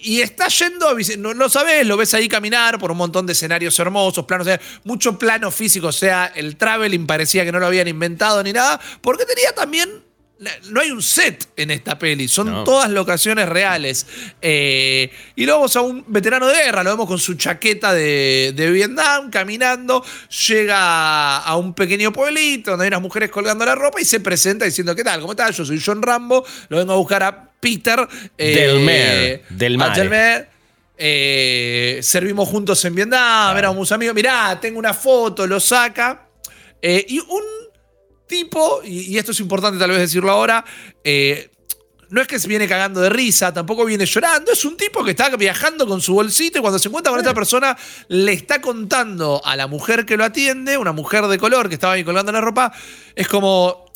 y 0.02 0.20
está 0.20 0.48
yendo, 0.48 0.94
no 1.18 1.34
lo 1.34 1.48
sabes, 1.48 1.86
lo 1.86 1.96
ves 1.96 2.14
ahí 2.14 2.28
caminar 2.28 2.78
por 2.78 2.90
un 2.90 2.98
montón 2.98 3.26
de 3.26 3.32
escenarios 3.32 3.78
hermosos, 3.78 4.24
planos, 4.24 4.46
mucho 4.84 5.18
plano 5.18 5.50
físico, 5.50 5.88
o 5.88 5.92
sea, 5.92 6.32
el 6.34 6.56
traveling 6.56 7.06
parecía 7.06 7.44
que 7.44 7.52
no 7.52 7.58
lo 7.58 7.66
habían 7.66 7.88
inventado 7.88 8.42
ni 8.42 8.52
nada, 8.52 8.80
porque 9.00 9.24
tenía 9.24 9.52
también 9.52 10.05
no 10.38 10.80
hay 10.80 10.90
un 10.90 11.02
set 11.02 11.48
en 11.56 11.70
esta 11.70 11.98
peli, 11.98 12.28
son 12.28 12.64
todas 12.64 12.90
locaciones 12.90 13.48
reales. 13.48 14.06
Eh, 14.42 15.10
y 15.34 15.44
luego 15.46 15.60
vemos 15.60 15.76
a 15.76 15.80
un 15.80 16.04
veterano 16.06 16.46
de 16.48 16.54
guerra, 16.54 16.82
lo 16.82 16.90
vemos 16.90 17.06
con 17.06 17.18
su 17.18 17.34
chaqueta 17.34 17.94
de, 17.94 18.70
Vietnam, 18.72 19.30
caminando, 19.30 20.04
llega 20.46 21.38
a 21.38 21.56
un 21.56 21.72
pequeño 21.72 22.12
pueblito 22.12 22.72
donde 22.72 22.84
hay 22.84 22.88
unas 22.88 23.00
mujeres 23.00 23.30
colgando 23.30 23.64
la 23.64 23.74
ropa 23.74 24.00
y 24.00 24.04
se 24.04 24.20
presenta 24.20 24.66
diciendo, 24.66 24.94
¿qué 24.94 25.04
tal? 25.04 25.20
¿Cómo 25.20 25.32
estás? 25.32 25.56
Yo 25.56 25.64
soy 25.64 25.80
John 25.84 26.02
Rambo, 26.02 26.44
lo 26.68 26.76
vengo 26.76 26.92
a 26.92 26.96
buscar 26.96 27.22
a 27.22 27.50
Peter. 27.58 28.06
Eh, 28.36 28.54
del 28.54 28.80
Mer. 28.80 29.42
Del 29.48 30.46
eh, 30.98 32.00
servimos 32.02 32.48
juntos 32.48 32.84
en 32.84 32.94
Vietnam, 32.94 33.56
éramos 33.56 33.90
amigos. 33.92 34.14
Mirá, 34.14 34.58
tengo 34.60 34.78
una 34.78 34.92
foto, 34.92 35.46
lo 35.46 35.60
saca. 35.60 36.28
y 36.82 37.18
un 37.20 37.65
tipo, 38.26 38.80
y, 38.84 39.16
esto 39.16 39.32
es 39.32 39.40
importante 39.40 39.78
tal 39.78 39.90
vez 39.90 40.00
decirlo 40.00 40.30
ahora, 40.30 40.64
eh, 41.04 41.50
no 42.08 42.20
es 42.20 42.28
que 42.28 42.38
se 42.38 42.48
viene 42.48 42.68
cagando 42.68 43.00
de 43.00 43.08
risa, 43.08 43.52
tampoco 43.52 43.84
viene 43.84 44.06
llorando, 44.06 44.52
es 44.52 44.64
un 44.64 44.76
tipo 44.76 45.04
que 45.04 45.10
está 45.10 45.28
viajando 45.36 45.86
con 45.86 46.00
su 46.00 46.14
bolsito 46.14 46.58
y 46.58 46.60
cuando 46.60 46.78
se 46.78 46.88
encuentra 46.88 47.10
con 47.10 47.20
esta 47.20 47.34
persona 47.34 47.76
le 48.08 48.32
está 48.32 48.60
contando 48.60 49.40
a 49.44 49.56
la 49.56 49.66
mujer 49.66 50.06
que 50.06 50.16
lo 50.16 50.24
atiende, 50.24 50.78
una 50.78 50.92
mujer 50.92 51.26
de 51.26 51.38
color 51.38 51.68
que 51.68 51.74
estaba 51.74 51.94
ahí 51.94 52.04
colgando 52.04 52.30
la 52.30 52.40
ropa, 52.40 52.72
es 53.14 53.26
como, 53.26 53.86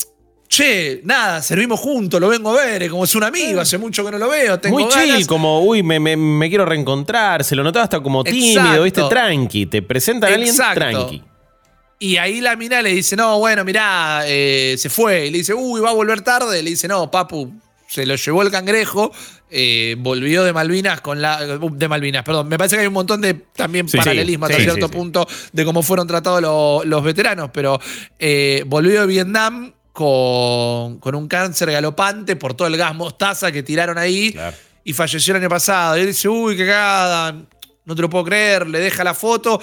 che, 0.47 1.01
nada, 1.05 1.41
servimos 1.41 1.79
juntos, 1.79 2.19
lo 2.19 2.27
vengo 2.27 2.51
a 2.51 2.65
ver, 2.65 2.89
como 2.89 3.05
es 3.05 3.15
un 3.15 3.23
amigo, 3.23 3.61
hace 3.61 3.77
mucho 3.77 4.03
que 4.03 4.11
no 4.11 4.17
lo 4.17 4.29
veo, 4.29 4.59
tengo 4.59 4.77
Muy 4.77 4.89
chill, 4.89 5.25
como, 5.25 5.61
uy, 5.61 5.81
me, 5.81 6.49
quiero 6.49 6.65
reencontrar, 6.65 7.43
se 7.43 7.55
lo 7.55 7.63
notaba 7.63 7.83
hasta 7.83 8.01
como 8.01 8.23
tímido, 8.23 8.83
viste, 8.83 9.03
tranqui, 9.09 9.67
te 9.67 9.81
presentan 9.81 10.31
a 10.31 10.35
alguien 10.35 10.55
tranqui. 10.55 11.30
Y 12.01 12.17
ahí 12.17 12.41
la 12.41 12.55
mina 12.55 12.81
le 12.81 12.95
dice, 12.95 13.15
no, 13.15 13.37
bueno, 13.37 13.63
mirá, 13.63 14.23
eh, 14.25 14.73
se 14.75 14.89
fue. 14.89 15.27
Y 15.27 15.29
le 15.29 15.37
dice, 15.37 15.53
uy, 15.53 15.79
va 15.81 15.91
a 15.91 15.93
volver 15.93 16.21
tarde. 16.21 16.63
Le 16.63 16.71
dice, 16.71 16.87
no, 16.87 17.11
papu, 17.11 17.53
se 17.87 18.07
lo 18.07 18.15
llevó 18.15 18.41
el 18.41 18.49
cangrejo, 18.49 19.11
eh, 19.51 19.95
volvió 19.99 20.43
de 20.43 20.51
Malvinas 20.51 20.99
con 21.01 21.21
la. 21.21 21.45
De 21.45 21.87
Malvinas, 21.87 22.23
perdón. 22.23 22.47
Me 22.47 22.57
parece 22.57 22.75
que 22.75 22.81
hay 22.81 22.87
un 22.87 22.95
montón 22.95 23.21
de 23.21 23.35
también 23.35 23.85
paralelismo 23.85 24.47
hasta 24.47 24.57
cierto 24.57 24.89
punto 24.89 25.27
de 25.53 25.63
cómo 25.63 25.83
fueron 25.83 26.07
tratados 26.07 26.41
los 26.87 27.03
veteranos, 27.03 27.51
pero 27.53 27.79
eh, 28.17 28.63
volvió 28.65 29.01
de 29.01 29.07
Vietnam 29.07 29.71
con, 29.93 30.97
con, 30.97 31.13
un 31.13 31.27
cáncer 31.27 31.69
galopante 31.69 32.35
por 32.35 32.55
todo 32.55 32.67
el 32.67 32.77
gas 32.77 32.95
mostaza 32.95 33.51
que 33.51 33.61
tiraron 33.61 33.99
ahí 33.99 34.35
y 34.83 34.93
falleció 34.93 35.35
el 35.35 35.41
año 35.41 35.49
pasado. 35.49 35.99
Y 35.99 36.01
él 36.01 36.07
dice, 36.07 36.27
uy, 36.27 36.57
qué 36.57 36.65
cagada, 36.65 37.45
no 37.85 37.95
te 37.95 38.01
lo 38.01 38.09
puedo 38.09 38.25
creer, 38.25 38.65
le 38.65 38.79
deja 38.79 39.03
la 39.03 39.13
foto 39.13 39.61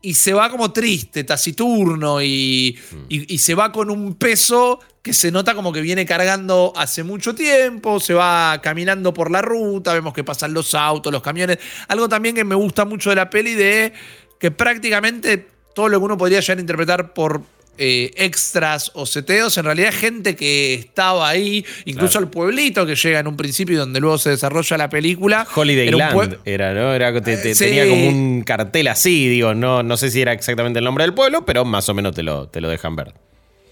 y 0.00 0.14
se 0.14 0.32
va 0.32 0.48
como 0.48 0.72
triste, 0.72 1.24
taciturno 1.24 2.22
y, 2.22 2.78
y, 3.08 3.38
se 3.38 3.54
va 3.54 3.72
con 3.72 3.90
un 3.90 4.14
peso 4.14 4.78
que 5.02 5.12
se 5.12 5.32
nota 5.32 5.56
como 5.56 5.72
que 5.72 5.80
viene 5.80 6.06
cargando 6.06 6.72
hace 6.76 7.02
mucho 7.02 7.34
tiempo, 7.34 7.98
se 7.98 8.14
va 8.14 8.60
caminando 8.62 9.12
por 9.12 9.30
la 9.30 9.42
ruta, 9.42 9.92
vemos 9.92 10.14
que 10.14 10.22
pasan 10.22 10.54
los 10.54 10.74
autos, 10.74 11.12
los 11.12 11.22
camiones. 11.22 11.58
Algo 11.88 12.08
también 12.08 12.36
que 12.36 12.44
me 12.44 12.54
gusta 12.54 12.84
mucho 12.84 13.10
de 13.10 13.16
la 13.16 13.28
peli 13.28 13.54
de 13.54 13.92
que 14.38 14.52
prácticamente 14.52 15.48
todo 15.74 15.88
lo 15.88 15.98
que 15.98 16.04
uno 16.04 16.16
podría 16.16 16.40
llegar 16.40 16.58
a 16.58 16.60
interpretar 16.60 17.12
por 17.12 17.42
eh, 17.78 18.12
extras 18.16 18.90
o 18.94 19.06
seteos, 19.06 19.56
en 19.58 19.64
realidad 19.64 19.92
gente 19.92 20.36
que 20.36 20.74
estaba 20.74 21.28
ahí, 21.28 21.64
incluso 21.84 22.18
el 22.18 22.28
pueblito 22.28 22.84
que 22.86 22.96
llega 22.96 23.20
en 23.20 23.26
un 23.26 23.36
principio 23.36 23.74
y 23.74 23.78
donde 23.78 24.00
luego 24.00 24.18
se 24.18 24.30
desarrolla 24.30 24.76
la 24.76 24.88
película. 24.88 25.46
Holiday 25.54 25.90
Land 25.90 26.38
era, 26.44 26.74
¿no? 26.74 26.92
Era, 26.92 27.12
Tenía 27.22 27.88
como 27.88 28.08
un 28.08 28.42
cartel 28.42 28.88
así, 28.88 29.28
digo, 29.28 29.54
no, 29.54 29.82
no 29.82 29.96
sé 29.96 30.10
si 30.10 30.20
era 30.20 30.32
exactamente 30.32 30.78
el 30.78 30.84
nombre 30.84 31.04
del 31.04 31.14
pueblo, 31.14 31.44
pero 31.44 31.64
más 31.64 31.88
o 31.88 31.94
menos 31.94 32.14
te 32.14 32.22
lo, 32.22 32.48
te 32.48 32.60
lo 32.60 32.68
dejan 32.68 32.96
ver 32.96 33.14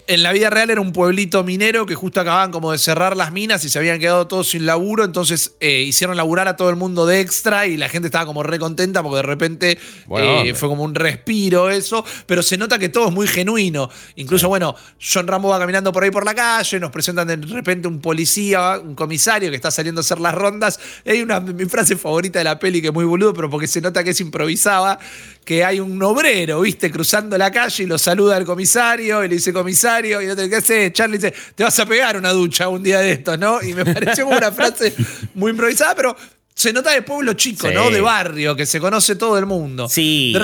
en 0.07 0.23
la 0.23 0.31
vida 0.31 0.49
real 0.49 0.69
era 0.69 0.79
un 0.79 0.93
pueblito 0.93 1.43
minero 1.43 1.85
que 1.85 1.93
justo 1.93 2.21
acababan 2.21 2.51
como 2.51 2.71
de 2.71 2.77
cerrar 2.77 3.17
las 3.17 3.33
minas 3.33 3.63
y 3.65 3.69
se 3.69 3.77
habían 3.77 3.99
quedado 3.99 4.25
todos 4.25 4.49
sin 4.49 4.65
laburo, 4.65 5.03
entonces 5.03 5.55
eh, 5.59 5.81
hicieron 5.81 6.15
laburar 6.15 6.47
a 6.47 6.55
todo 6.55 6.69
el 6.69 6.77
mundo 6.77 7.05
de 7.05 7.19
extra 7.19 7.67
y 7.67 7.75
la 7.75 7.89
gente 7.89 8.07
estaba 8.07 8.25
como 8.25 8.41
re 8.41 8.57
contenta 8.57 9.03
porque 9.03 9.17
de 9.17 9.23
repente 9.23 9.77
eh, 10.17 10.53
fue 10.55 10.69
como 10.69 10.83
un 10.83 10.95
respiro 10.95 11.69
eso, 11.69 12.05
pero 12.25 12.41
se 12.41 12.57
nota 12.57 12.79
que 12.79 12.87
todo 12.87 13.09
es 13.09 13.13
muy 13.13 13.27
genuino. 13.27 13.89
Incluso, 14.15 14.47
bueno, 14.47 14.75
John 14.99 15.27
Rambo 15.27 15.49
va 15.49 15.59
caminando 15.59 15.91
por 15.91 16.03
ahí 16.03 16.11
por 16.11 16.25
la 16.25 16.33
calle, 16.33 16.79
nos 16.79 16.91
presentan 16.91 17.27
de 17.27 17.35
repente 17.35 17.89
un 17.89 17.99
policía, 17.99 18.79
un 18.81 18.95
comisario 18.95 19.49
que 19.49 19.57
está 19.57 19.71
saliendo 19.71 19.99
a 19.99 20.03
hacer 20.03 20.21
las 20.21 20.33
rondas. 20.33 20.79
hay 21.05 21.21
una 21.21 21.41
mi 21.41 21.65
frase 21.65 21.97
favorita 21.97 22.39
de 22.39 22.45
la 22.45 22.59
peli 22.59 22.81
que 22.81 22.87
es 22.87 22.93
muy 22.93 23.05
boludo, 23.05 23.33
pero 23.33 23.49
porque 23.49 23.67
se 23.67 23.81
nota 23.81 24.03
que 24.03 24.11
es 24.11 24.21
improvisada, 24.21 24.99
que 25.47 25.63
hay 25.63 25.79
un 25.79 26.03
obrero, 26.03 26.59
viste, 26.59 26.91
cruzando 26.91 27.37
la 27.37 27.49
calle 27.49 27.85
y 27.85 27.87
lo 27.87 27.97
saluda 27.97 28.35
al 28.35 28.43
comisario 28.43 29.23
y 29.23 29.29
le 29.29 29.35
dice 29.35 29.53
comisario 29.53 30.21
y 30.21 30.35
te, 30.35 30.49
¿qué 30.49 30.57
haces? 30.57 30.91
Charlie 30.91 31.19
dice, 31.19 31.33
te 31.55 31.63
vas 31.63 31.79
a 31.79 31.85
pegar 31.85 32.17
una 32.17 32.33
ducha 32.33 32.67
un 32.67 32.83
día 32.83 32.99
de 32.99 33.13
estos, 33.13 33.39
¿no? 33.39 33.63
Y 33.63 33.73
me 33.73 33.85
pareció 33.85 34.25
como 34.25 34.35
una 34.35 34.51
frase 34.51 34.93
muy 35.35 35.51
improvisada, 35.51 35.95
pero 35.95 36.17
se 36.53 36.73
nota 36.73 36.91
de 36.91 37.01
pueblo 37.01 37.31
chico, 37.35 37.71
¿no? 37.71 37.89
De 37.89 38.01
barrio, 38.01 38.57
que 38.57 38.65
se 38.65 38.81
conoce 38.81 39.15
todo 39.15 39.37
el 39.37 39.45
mundo. 39.45 39.87
Sí, 39.87 40.35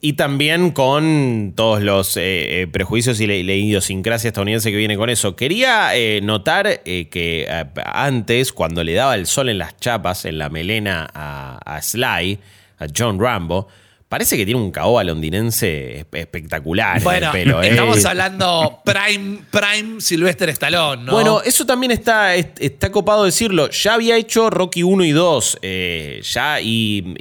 y, 0.00 0.12
también 0.12 0.70
con 0.70 1.54
todos 1.56 1.82
los 1.82 2.16
eh, 2.16 2.60
eh, 2.62 2.66
prejuicios 2.68 3.20
y 3.20 3.26
la, 3.26 3.34
idiosincrasia 3.34 4.28
estadounidense 4.28 4.70
que 4.70 4.76
viene 4.76 4.96
con 4.96 5.10
eso. 5.10 5.34
Quería 5.34 5.96
eh, 5.96 6.20
notar 6.22 6.84
que 6.84 7.48
antes, 7.84 8.52
cuando 8.52 8.84
le 8.84 8.94
daba 8.94 9.16
el 9.16 9.26
sol 9.26 9.48
en 9.48 9.58
las 9.58 9.76
chapas, 9.78 10.26
en 10.26 10.38
la 10.38 10.48
melena 10.48 11.10
a, 11.12 11.58
a 11.64 11.82
Sly, 11.82 12.38
a 12.78 12.86
John 12.96 13.18
Rambo, 13.18 13.66
Parece 14.14 14.36
que 14.36 14.44
tiene 14.44 14.60
un 14.60 14.70
caoba 14.70 15.02
londinense 15.02 16.06
espectacular 16.12 17.02
bueno, 17.02 17.18
en 17.18 17.24
el 17.24 17.30
pelo. 17.32 17.62
Estamos 17.62 18.04
hablando 18.04 18.80
prime, 18.84 19.40
prime 19.50 20.00
Sylvester 20.00 20.50
Stallone, 20.50 21.02
¿no? 21.02 21.10
Bueno, 21.10 21.42
eso 21.42 21.66
también 21.66 21.90
está, 21.90 22.36
está 22.36 22.92
copado 22.92 23.24
decirlo. 23.24 23.70
Ya 23.70 23.94
había 23.94 24.16
hecho 24.16 24.50
Rocky 24.50 24.84
1 24.84 25.04
y 25.04 25.10
2. 25.10 25.58
Eh, 25.62 26.20
ya 26.22 26.60
y, 26.60 27.16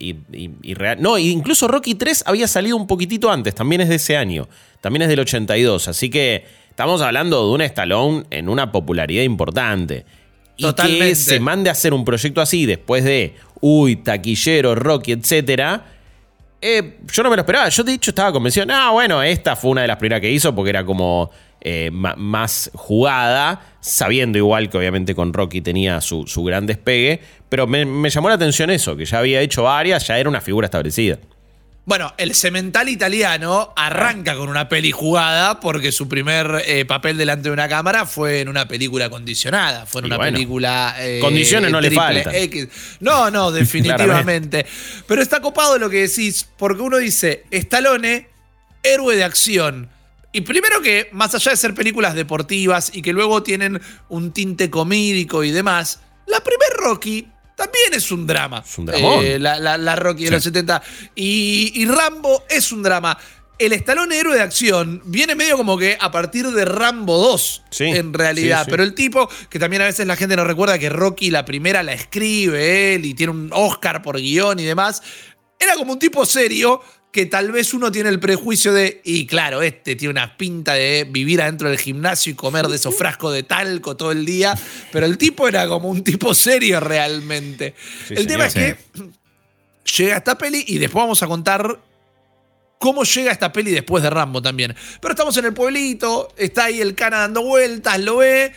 y, 0.62 0.74
real. 0.76 1.02
No, 1.02 1.18
incluso 1.18 1.68
Rocky 1.68 1.96
3 1.96 2.26
había 2.28 2.48
salido 2.48 2.78
un 2.78 2.86
poquitito 2.86 3.32
antes. 3.32 3.56
También 3.56 3.82
es 3.82 3.90
de 3.90 3.96
ese 3.96 4.16
año. 4.16 4.48
También 4.80 5.02
es 5.02 5.10
del 5.10 5.22
82. 5.22 5.88
Así 5.88 6.12
que 6.12 6.46
estamos 6.70 7.02
hablando 7.02 7.44
de 7.44 7.56
un 7.56 7.62
Stallone 7.62 8.26
en 8.30 8.50
una 8.50 8.72
popularidad 8.72 9.24
importante. 9.24 10.06
Y 10.58 10.72
que 10.72 11.16
se 11.16 11.40
mande 11.40 11.70
a 11.70 11.72
hacer 11.72 11.92
un 11.92 12.06
proyecto 12.06 12.40
así 12.40 12.68
después 12.68 13.04
de, 13.04 13.34
uy, 13.62 13.96
taquillero, 13.96 14.76
Rocky, 14.76 15.14
etcétera 15.14 15.93
eh, 16.64 16.98
yo 17.12 17.24
no 17.24 17.30
me 17.30 17.36
lo 17.36 17.42
esperaba. 17.42 17.68
Yo, 17.68 17.84
de 17.84 17.94
hecho, 17.94 18.12
estaba 18.12 18.32
convencido. 18.32 18.66
Ah, 18.70 18.92
bueno, 18.92 19.22
esta 19.22 19.56
fue 19.58 19.72
una 19.72 19.82
de 19.82 19.88
las 19.88 19.98
primeras 19.98 20.22
que 20.22 20.32
hizo 20.32 20.56
porque 20.56 20.70
era 20.70 20.86
como 20.86 21.30
eh, 21.60 21.92
más 21.92 22.72
jugada, 22.74 23.62
sabiendo 23.82 24.38
igual 24.38 24.70
que 24.70 24.78
obviamente 24.78 25.14
con 25.14 25.34
Rocky 25.34 25.62
tenía 25.62 26.00
su, 26.00 26.26
gran 26.46 26.66
despegue. 26.66 27.20
Pero 27.50 27.68
me, 27.68 28.10
llamó 28.10 28.30
la 28.30 28.36
atención 28.36 28.70
eso, 28.70 28.96
que 28.96 29.04
ya 29.04 29.20
había 29.20 29.42
hecho 29.42 29.64
varias, 29.64 30.08
ya 30.08 30.18
era 30.18 30.30
una 30.30 30.40
figura 30.40 30.66
establecida. 30.66 31.20
Bueno, 31.86 32.14
el 32.18 32.34
cemental 32.34 32.88
italiano 32.88 33.74
arranca 33.76 34.38
con 34.38 34.48
una 34.48 34.70
peli 34.70 34.92
jugada 34.92 35.60
porque 35.60 35.92
su 35.92 36.08
primer 36.08 36.64
eh, 36.66 36.86
papel 36.86 37.18
delante 37.18 37.50
de 37.50 37.54
una 37.54 37.68
cámara 37.68 38.06
fue 38.06 38.40
en 38.40 38.48
una 38.48 38.70
película 38.70 39.10
condicionada, 39.10 39.86
fue 39.86 40.00
en 40.00 40.06
una 40.06 40.18
película... 40.18 40.96
Eh, 41.00 41.20
condiciones 41.20 41.72
no 41.72 41.82
le 41.82 41.92
faltan. 41.92 42.34
No, 43.02 43.30
no, 43.30 43.52
definitivamente. 43.52 44.66
Pero 45.06 45.22
está 45.22 45.42
copado 45.42 45.78
lo 45.78 45.90
que 45.90 46.08
decís, 46.08 46.48
porque 46.58 46.82
uno 46.82 47.00
dice, 47.00 47.44
Stallone, 47.52 48.30
héroe 48.82 49.18
de 49.18 49.26
acción. 49.26 49.90
Y 50.32 50.42
primero 50.42 50.82
que, 50.82 51.10
más 51.12 51.36
allá 51.36 51.52
de 51.52 51.58
ser 51.58 51.74
películas 51.74 52.16
deportivas 52.16 52.92
y 52.96 53.02
que 53.02 53.12
luego 53.12 53.44
tienen 53.44 53.82
un 54.08 54.32
tinte 54.32 54.70
comídico 54.70 55.44
y 55.44 55.52
demás, 55.52 56.00
la 56.28 56.40
primer 56.40 56.70
Rocky 56.78 57.28
también 57.56 57.94
es 57.94 58.12
un 58.12 58.26
drama. 58.26 58.64
Es 58.66 58.78
un. 58.78 58.90
Eh, 58.90 59.40
la, 59.40 59.96
Rocky 59.96 60.26
de 60.26 60.32
los 60.32 60.44
70. 60.44 60.82
Y, 61.16 61.86
Rambo 61.86 62.44
es 62.50 62.72
un 62.72 62.84
drama. 62.84 63.18
El 63.60 63.72
estalón 63.72 64.12
héroe 64.12 64.36
de 64.36 64.42
acción 64.42 65.02
viene 65.06 65.36
medio 65.36 65.56
como 65.56 65.78
que 65.78 65.96
a 66.00 66.12
partir 66.12 66.48
de 66.50 66.66
Rambo 66.66 67.18
2, 67.18 67.64
en 67.80 68.14
realidad. 68.14 68.66
Pero 68.70 68.84
el 68.84 68.94
tipo, 68.94 69.30
que 69.50 69.60
también 69.60 69.84
a 69.84 69.86
veces 69.86 70.08
la 70.08 70.16
gente 70.16 70.36
no 70.36 70.44
recuerda 70.44 70.80
que 70.80 70.90
Rocky 70.90 71.30
la 71.30 71.46
primera 71.46 71.84
la 71.84 71.94
escribe 71.94 72.96
él 72.96 73.06
y 73.06 73.14
tiene 73.14 73.32
un 73.32 73.50
Oscar 73.54 74.02
por 74.02 74.18
guion 74.18 74.60
y 74.60 74.64
demás, 74.64 75.04
era 75.60 75.76
como 75.76 75.94
un 75.94 76.00
tipo 76.00 76.26
serio 76.26 76.82
que 77.14 77.28
tal 77.28 77.52
vez 77.52 77.76
uno 77.76 77.92
tiene 77.92 78.10
el 78.10 78.20
prejuicio 78.20 78.74
de, 78.74 79.00
y 79.04 79.28
claro, 79.28 79.62
este 79.62 79.96
tiene 79.96 80.10
una 80.10 80.36
pinta 80.36 80.74
de 80.74 81.08
vivir 81.08 81.44
adentro 81.44 81.70
del 81.70 81.78
gimnasio 81.78 82.32
y 82.32 82.36
comer 82.36 82.68
de 82.68 82.76
esos 82.76 82.96
frascos 82.96 83.32
de 83.32 83.44
talco 83.44 83.96
todo 83.96 84.12
el 84.12 84.26
día, 84.26 84.58
pero 84.92 85.06
el 85.06 85.20
tipo 85.20 85.48
era 85.48 85.68
como 85.68 85.90
un 85.90 86.04
tipo 86.04 86.34
serio 86.34 86.80
realmente. 86.80 87.76
el 88.10 88.26
tema 88.26 88.48
es 88.48 88.56
que 88.56 88.78
llega 89.96 90.18
esta 90.18 90.36
peli 90.40 90.66
y 90.68 90.80
después 90.80 91.04
vamos 91.04 91.22
a 91.22 91.28
contar 91.28 91.80
cómo 92.80 93.04
llega 93.04 93.32
esta 93.32 93.54
peli 93.54 93.70
después 93.70 94.02
de 94.02 94.10
Rambo 94.10 94.42
también. 94.42 94.76
Pero 95.00 95.14
estamos 95.14 95.38
en 95.38 95.46
el 95.46 95.54
pueblito, 95.54 96.34
está 96.36 96.66
ahí 96.66 96.82
el 96.82 96.96
cana 96.96 97.20
dando 97.20 97.44
vueltas, 97.44 98.00
lo 98.00 98.18
ve. 98.18 98.54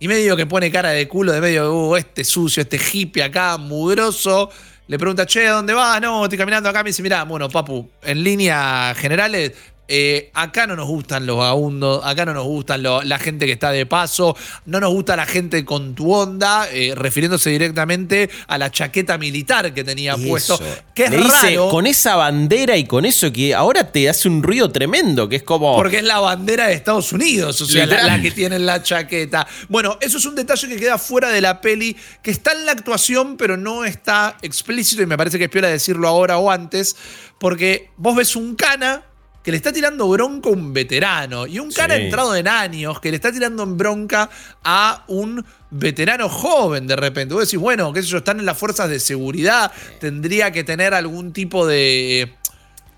Y 0.00 0.08
medio 0.08 0.36
que 0.36 0.46
pone 0.46 0.72
cara 0.72 0.90
de 0.90 1.06
culo 1.06 1.30
de 1.30 1.40
medio, 1.40 1.72
uh, 1.72 1.94
este 1.94 2.24
sucio, 2.24 2.62
este 2.62 2.80
hippie 2.92 3.22
acá, 3.22 3.56
mugroso 3.56 4.50
le 4.90 4.98
pregunta, 4.98 5.24
che, 5.24 5.46
¿dónde 5.46 5.72
vas? 5.72 6.00
No, 6.00 6.24
estoy 6.24 6.36
caminando 6.36 6.68
acá. 6.68 6.82
Me 6.82 6.90
dice, 6.90 7.00
mira, 7.00 7.22
bueno, 7.22 7.48
papu, 7.48 7.88
en 8.02 8.24
líneas 8.24 8.98
generales, 8.98 9.52
eh, 9.92 10.30
acá 10.34 10.68
no 10.68 10.76
nos 10.76 10.86
gustan 10.86 11.26
los 11.26 11.36
vagabundos, 11.36 12.00
acá 12.04 12.24
no 12.24 12.32
nos 12.32 12.44
gustan 12.44 12.80
la 12.84 13.18
gente 13.18 13.44
que 13.44 13.50
está 13.50 13.72
de 13.72 13.86
paso, 13.86 14.36
no 14.66 14.78
nos 14.78 14.92
gusta 14.92 15.16
la 15.16 15.26
gente 15.26 15.64
con 15.64 15.96
tu 15.96 16.14
onda, 16.14 16.68
eh, 16.70 16.94
refiriéndose 16.94 17.50
directamente 17.50 18.30
a 18.46 18.56
la 18.56 18.70
chaqueta 18.70 19.18
militar 19.18 19.74
que 19.74 19.82
tenía 19.82 20.16
puesto. 20.16 20.60
Que 20.94 21.06
es 21.06 21.28
raro. 21.28 21.70
con 21.70 21.88
esa 21.88 22.14
bandera 22.14 22.76
y 22.76 22.84
con 22.84 23.04
eso 23.04 23.32
que 23.32 23.52
ahora 23.52 23.90
te 23.90 24.08
hace 24.08 24.28
un 24.28 24.44
ruido 24.44 24.70
tremendo, 24.70 25.28
que 25.28 25.36
es 25.36 25.42
como. 25.42 25.74
Porque 25.74 25.98
es 25.98 26.04
la 26.04 26.20
bandera 26.20 26.68
de 26.68 26.74
Estados 26.74 27.12
Unidos, 27.12 27.60
o 27.60 27.66
sea, 27.66 27.84
la, 27.84 28.22
que 28.22 28.30
tiene 28.30 28.60
la 28.60 28.84
chaqueta. 28.84 29.44
Bueno, 29.68 29.98
eso 30.00 30.18
es 30.18 30.24
un 30.24 30.36
detalle 30.36 30.68
que 30.68 30.76
queda 30.76 30.98
fuera 30.98 31.30
de 31.30 31.40
la 31.40 31.60
peli, 31.60 31.96
que 32.22 32.30
está 32.30 32.52
en 32.52 32.64
la 32.64 32.70
actuación, 32.70 33.36
pero 33.36 33.56
no 33.56 33.84
está 33.84 34.36
explícito, 34.42 35.02
y 35.02 35.06
me 35.06 35.16
parece 35.16 35.36
que 35.36 35.46
es 35.46 35.50
peor 35.50 35.66
decirlo 35.66 36.06
ahora 36.06 36.38
o 36.38 36.48
antes, 36.48 36.94
porque 37.40 37.90
vos 37.96 38.14
ves 38.14 38.36
un 38.36 38.54
cana 38.54 39.02
que 39.42 39.50
le 39.50 39.56
está 39.56 39.72
tirando 39.72 40.08
bronca 40.08 40.48
a 40.48 40.52
un 40.52 40.72
veterano 40.72 41.46
y 41.46 41.58
un 41.58 41.70
cara 41.72 41.96
entrado 41.96 42.36
en 42.36 42.46
años 42.46 43.00
que 43.00 43.10
le 43.10 43.16
está 43.16 43.32
tirando 43.32 43.62
en 43.62 43.76
bronca 43.76 44.28
a 44.62 45.04
un 45.08 45.44
veterano 45.70 46.28
joven 46.28 46.86
de 46.86 46.96
repente. 46.96 47.34
Vos 47.34 47.44
decís, 47.44 47.58
bueno, 47.58 47.92
qué 47.92 48.02
sé 48.02 48.08
yo, 48.08 48.18
están 48.18 48.38
en 48.38 48.46
las 48.46 48.58
fuerzas 48.58 48.88
de 48.90 49.00
seguridad, 49.00 49.72
tendría 49.98 50.50
que 50.50 50.64
tener 50.64 50.94
algún 50.94 51.32
tipo 51.32 51.66
de... 51.66 52.34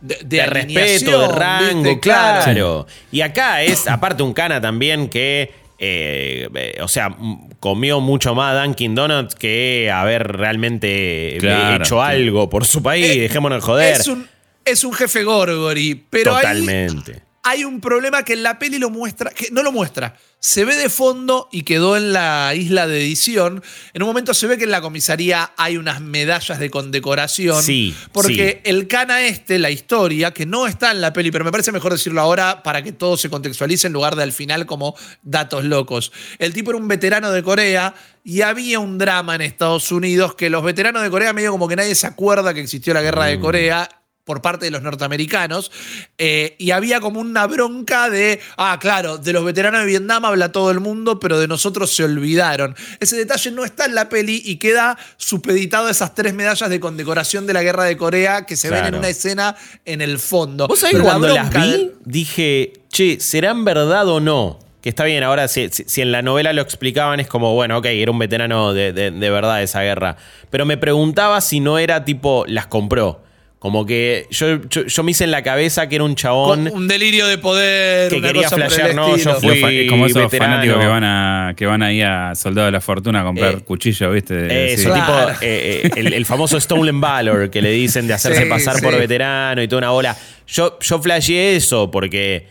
De, 0.00 0.46
respeto, 0.46 1.28
de 1.28 1.28
rango, 1.28 2.00
claro. 2.00 2.88
Y 3.12 3.20
acá 3.20 3.62
es, 3.62 3.86
aparte, 3.86 4.24
un 4.24 4.32
cana 4.32 4.60
también 4.60 5.08
que 5.08 5.52
eh, 5.84 6.78
o 6.80 6.86
sea, 6.86 7.16
comió 7.58 8.00
mucho 8.00 8.36
más 8.36 8.64
Dunkin' 8.64 8.94
Donuts 8.94 9.34
que 9.34 9.90
haber 9.92 10.26
realmente 10.36 11.36
hecho 11.36 12.00
algo 12.00 12.48
por 12.48 12.64
su 12.66 12.84
país. 12.84 13.16
Eh, 13.16 13.20
dejémonos 13.22 13.64
joder. 13.64 14.00
Es 14.00 14.06
un, 14.06 14.28
es 14.64 14.84
un 14.84 14.92
jefe 14.92 15.24
Gorgori, 15.24 15.94
pero 16.10 16.34
Totalmente. 16.34 17.22
hay 17.42 17.64
un 17.64 17.80
problema 17.80 18.24
que 18.24 18.34
en 18.34 18.42
la 18.42 18.58
peli 18.58 18.78
lo 18.78 18.90
muestra, 18.90 19.30
que 19.30 19.50
no 19.50 19.62
lo 19.62 19.72
muestra. 19.72 20.16
Se 20.44 20.64
ve 20.64 20.74
de 20.74 20.88
fondo 20.88 21.48
y 21.52 21.62
quedó 21.62 21.96
en 21.96 22.12
la 22.12 22.52
isla 22.56 22.88
de 22.88 23.00
edición. 23.00 23.62
En 23.94 24.02
un 24.02 24.08
momento 24.08 24.34
se 24.34 24.48
ve 24.48 24.58
que 24.58 24.64
en 24.64 24.72
la 24.72 24.80
comisaría 24.80 25.52
hay 25.56 25.76
unas 25.76 26.00
medallas 26.00 26.58
de 26.58 26.68
condecoración. 26.68 27.62
Sí. 27.62 27.94
Porque 28.10 28.60
el 28.64 28.88
cana 28.88 29.22
este, 29.22 29.60
la 29.60 29.70
historia, 29.70 30.32
que 30.32 30.44
no 30.44 30.66
está 30.66 30.90
en 30.90 31.00
la 31.00 31.12
peli, 31.12 31.30
pero 31.30 31.44
me 31.44 31.52
parece 31.52 31.70
mejor 31.70 31.92
decirlo 31.92 32.20
ahora 32.20 32.64
para 32.64 32.82
que 32.82 32.90
todo 32.90 33.16
se 33.16 33.30
contextualice 33.30 33.86
en 33.86 33.92
lugar 33.92 34.16
de 34.16 34.24
al 34.24 34.32
final 34.32 34.66
como 34.66 34.96
datos 35.22 35.62
locos. 35.62 36.10
El 36.40 36.52
tipo 36.52 36.72
era 36.72 36.78
un 36.78 36.88
veterano 36.88 37.30
de 37.30 37.44
Corea 37.44 37.94
y 38.24 38.40
había 38.40 38.80
un 38.80 38.98
drama 38.98 39.36
en 39.36 39.42
Estados 39.42 39.92
Unidos 39.92 40.34
que 40.34 40.50
los 40.50 40.64
veteranos 40.64 41.04
de 41.04 41.10
Corea 41.10 41.32
medio 41.32 41.52
como 41.52 41.68
que 41.68 41.76
nadie 41.76 41.94
se 41.94 42.08
acuerda 42.08 42.52
que 42.52 42.60
existió 42.60 42.92
la 42.94 43.02
guerra 43.02 43.26
de 43.26 43.38
mm. 43.38 43.40
Corea 43.40 44.01
por 44.24 44.40
parte 44.40 44.66
de 44.66 44.70
los 44.70 44.82
norteamericanos, 44.82 45.72
eh, 46.16 46.54
y 46.58 46.70
había 46.70 47.00
como 47.00 47.20
una 47.20 47.46
bronca 47.46 48.08
de, 48.08 48.40
ah, 48.56 48.78
claro, 48.80 49.18
de 49.18 49.32
los 49.32 49.44
veteranos 49.44 49.80
de 49.80 49.86
Vietnam 49.86 50.24
habla 50.24 50.52
todo 50.52 50.70
el 50.70 50.78
mundo, 50.78 51.18
pero 51.18 51.40
de 51.40 51.48
nosotros 51.48 51.92
se 51.94 52.04
olvidaron. 52.04 52.76
Ese 53.00 53.16
detalle 53.16 53.50
no 53.50 53.64
está 53.64 53.86
en 53.86 53.96
la 53.96 54.08
peli 54.08 54.40
y 54.44 54.56
queda 54.56 54.96
supeditado 55.16 55.88
a 55.88 55.90
esas 55.90 56.14
tres 56.14 56.34
medallas 56.34 56.70
de 56.70 56.78
condecoración 56.78 57.46
de 57.46 57.52
la 57.52 57.62
guerra 57.62 57.84
de 57.84 57.96
Corea 57.96 58.46
que 58.46 58.56
se 58.56 58.70
ven 58.70 58.84
en 58.84 58.94
una 58.94 59.08
escena 59.08 59.56
en 59.84 60.00
el 60.00 60.18
fondo. 60.18 60.68
¿Vos 60.68 60.78
sabés 60.78 61.00
cuando 61.00 61.28
las 61.28 61.52
vi? 61.52 61.90
Dije, 62.04 62.72
che, 62.90 63.18
¿serán 63.18 63.64
verdad 63.64 64.06
o 64.08 64.20
no? 64.20 64.60
Que 64.82 64.88
está 64.88 65.04
bien, 65.04 65.22
ahora 65.22 65.46
si, 65.48 65.68
en 65.96 66.12
la 66.12 66.22
novela 66.22 66.52
lo 66.52 66.62
explicaban 66.62 67.20
es 67.20 67.28
como, 67.28 67.54
bueno, 67.54 67.78
ok, 67.78 67.86
era 67.86 68.10
un 68.10 68.18
veterano 68.18 68.72
de, 68.72 68.92
de, 68.92 69.10
de 69.10 69.30
verdad 69.30 69.58
de 69.58 69.64
esa 69.64 69.82
guerra. 69.82 70.16
Pero 70.50 70.64
me 70.64 70.76
preguntaba 70.76 71.40
si 71.40 71.60
no 71.60 71.78
era 71.78 72.04
tipo, 72.04 72.44
las 72.46 72.66
compró. 72.66 73.31
Como 73.62 73.86
que 73.86 74.26
yo, 74.28 74.60
yo, 74.68 75.02
me 75.04 75.12
hice 75.12 75.22
en 75.22 75.30
la 75.30 75.44
cabeza 75.44 75.88
que 75.88 75.94
era 75.94 76.02
un 76.02 76.16
chabón. 76.16 76.68
un 76.74 76.88
delirio 76.88 77.28
de 77.28 77.38
poder. 77.38 78.10
Que 78.10 78.20
quería 78.20 78.50
flashear, 78.50 78.92
no, 78.92 79.16
yo 79.16 79.36
fui. 79.36 79.86
Como 79.88 80.06
esos 80.06 80.32
fanáticos 80.32 80.80
que 80.80 80.86
van, 80.86 81.04
a, 81.04 81.54
que 81.56 81.64
van 81.66 81.80
ahí 81.80 82.02
a 82.02 82.34
Soldado 82.34 82.66
de 82.66 82.72
la 82.72 82.80
Fortuna 82.80 83.20
a 83.20 83.22
comprar 83.22 83.54
eh, 83.54 83.60
cuchillos, 83.60 84.12
¿viste? 84.12 84.72
Eso, 84.72 84.92
tipo, 84.92 85.12
eh, 85.42 85.80
eh, 85.84 85.90
el, 85.94 86.26
famoso 86.26 86.58
Stolen 86.60 87.00
Valor 87.00 87.50
que 87.50 87.62
le 87.62 87.70
dicen 87.70 88.08
de 88.08 88.14
hacerse 88.14 88.46
pasar 88.46 88.82
por 88.82 88.98
veterano 88.98 89.62
y 89.62 89.68
toda 89.68 89.78
una 89.78 89.90
bola. 89.90 90.16
Yo, 90.48 90.76
yo 90.80 91.00
flasheé 91.00 91.54
eso 91.54 91.88
porque 91.88 92.48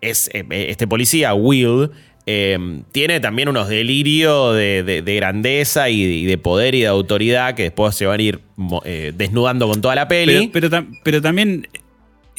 es 0.00 0.30
este 0.32 0.86
policía, 0.86 1.34
Will, 1.34 1.90
Em, 2.26 2.84
tiene 2.90 3.20
también 3.20 3.50
unos 3.50 3.68
delirios 3.68 4.56
de, 4.56 5.02
grandeza 5.04 5.90
y 5.90 6.24
de, 6.24 6.38
poder 6.38 6.74
y 6.74 6.80
de 6.80 6.86
autoridad 6.86 7.54
que 7.54 7.64
después 7.64 7.94
se 7.94 8.06
van 8.06 8.18
a 8.18 8.22
ir 8.22 8.40
eh, 8.84 9.12
desnudando 9.14 9.68
con 9.68 9.82
toda 9.82 9.94
la 9.94 10.08
peli. 10.08 10.48
Pero, 10.50 10.70
pero, 11.02 11.20
también 11.20 11.68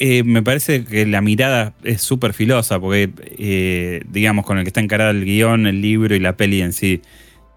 eh, 0.00 0.24
me 0.24 0.42
parece 0.42 0.84
que 0.84 1.06
la 1.06 1.20
mirada 1.20 1.72
es 1.84 2.02
súper 2.02 2.32
filosa, 2.32 2.80
porque, 2.80 3.10
eh, 3.38 4.00
digamos, 4.10 4.44
con 4.44 4.58
el 4.58 4.64
que 4.64 4.70
está 4.70 4.80
encarado 4.80 5.12
el 5.12 5.24
guion, 5.24 5.68
el 5.68 5.80
libro 5.80 6.16
y 6.16 6.18
la 6.18 6.36
peli 6.36 6.62
en 6.62 6.72
sí 6.72 7.00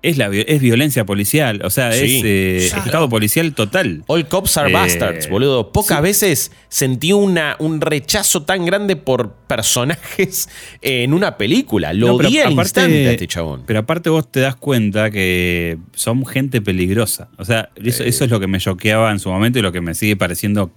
es, 0.01 0.17
la, 0.17 0.27
es 0.27 0.61
violencia 0.61 1.05
policial, 1.05 1.61
o 1.63 1.69
sea, 1.69 1.89
es 1.89 2.23
eh, 2.23 2.65
estado 2.67 3.09
policial 3.09 3.53
total. 3.53 4.03
All 4.07 4.27
cops 4.27 4.57
are 4.57 4.69
eh, 4.69 4.73
bastards, 4.73 5.29
boludo. 5.29 5.71
Pocas 5.71 6.01
veces 6.01 6.51
sentí 6.69 7.11
una, 7.11 7.55
un 7.59 7.81
rechazo 7.81 8.43
tan 8.43 8.65
grande 8.65 8.95
por 8.95 9.33
personajes 9.47 10.47
en 10.81 11.13
una 11.13 11.37
película. 11.37 11.91
Lo 11.93 12.17
vi 12.17 12.39
al 12.39 12.53
instante 12.53 13.11
este 13.11 13.27
chabón. 13.27 13.63
Pero 13.65 13.79
aparte 13.79 14.09
vos 14.09 14.31
te 14.31 14.39
das 14.39 14.55
cuenta 14.55 15.11
que 15.11 15.77
son 15.93 16.25
gente 16.25 16.61
peligrosa. 16.61 17.29
O 17.37 17.43
sea, 17.43 17.69
eso, 17.75 18.03
eso 18.03 18.23
es 18.23 18.31
lo 18.31 18.39
que 18.39 18.47
me 18.47 18.59
choqueaba 18.59 19.11
en 19.11 19.19
su 19.19 19.29
momento 19.29 19.59
y 19.59 19.61
lo 19.61 19.71
que 19.71 19.81
me 19.81 19.95
sigue 19.95 20.15
pareciendo 20.15 20.71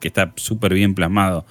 que 0.00 0.08
está 0.08 0.32
súper 0.36 0.74
bien 0.74 0.94
plasmado. 0.94 1.44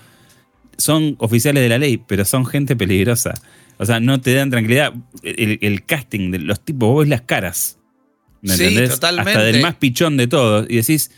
Son 0.77 1.15
oficiales 1.19 1.63
de 1.63 1.69
la 1.69 1.77
ley, 1.77 1.97
pero 1.97 2.23
son 2.23 2.45
gente 2.45 2.75
peligrosa. 2.75 3.33
O 3.77 3.85
sea, 3.85 3.99
no 3.99 4.19
te 4.19 4.33
dan 4.33 4.49
tranquilidad. 4.49 4.93
El, 5.23 5.83
casting 5.85 6.31
de 6.31 6.39
los 6.39 6.59
tipos, 6.59 6.89
vos 6.89 6.99
ves 7.01 7.09
las 7.09 7.21
caras. 7.21 7.77
¿Me 8.41 8.55
sí, 8.55 8.75
totalmente. 8.87 9.31
Hasta 9.31 9.43
del 9.43 9.61
más 9.61 9.75
pichón 9.75 10.17
de 10.17 10.27
todos. 10.27 10.65
Y 10.69 10.77
decís, 10.77 11.11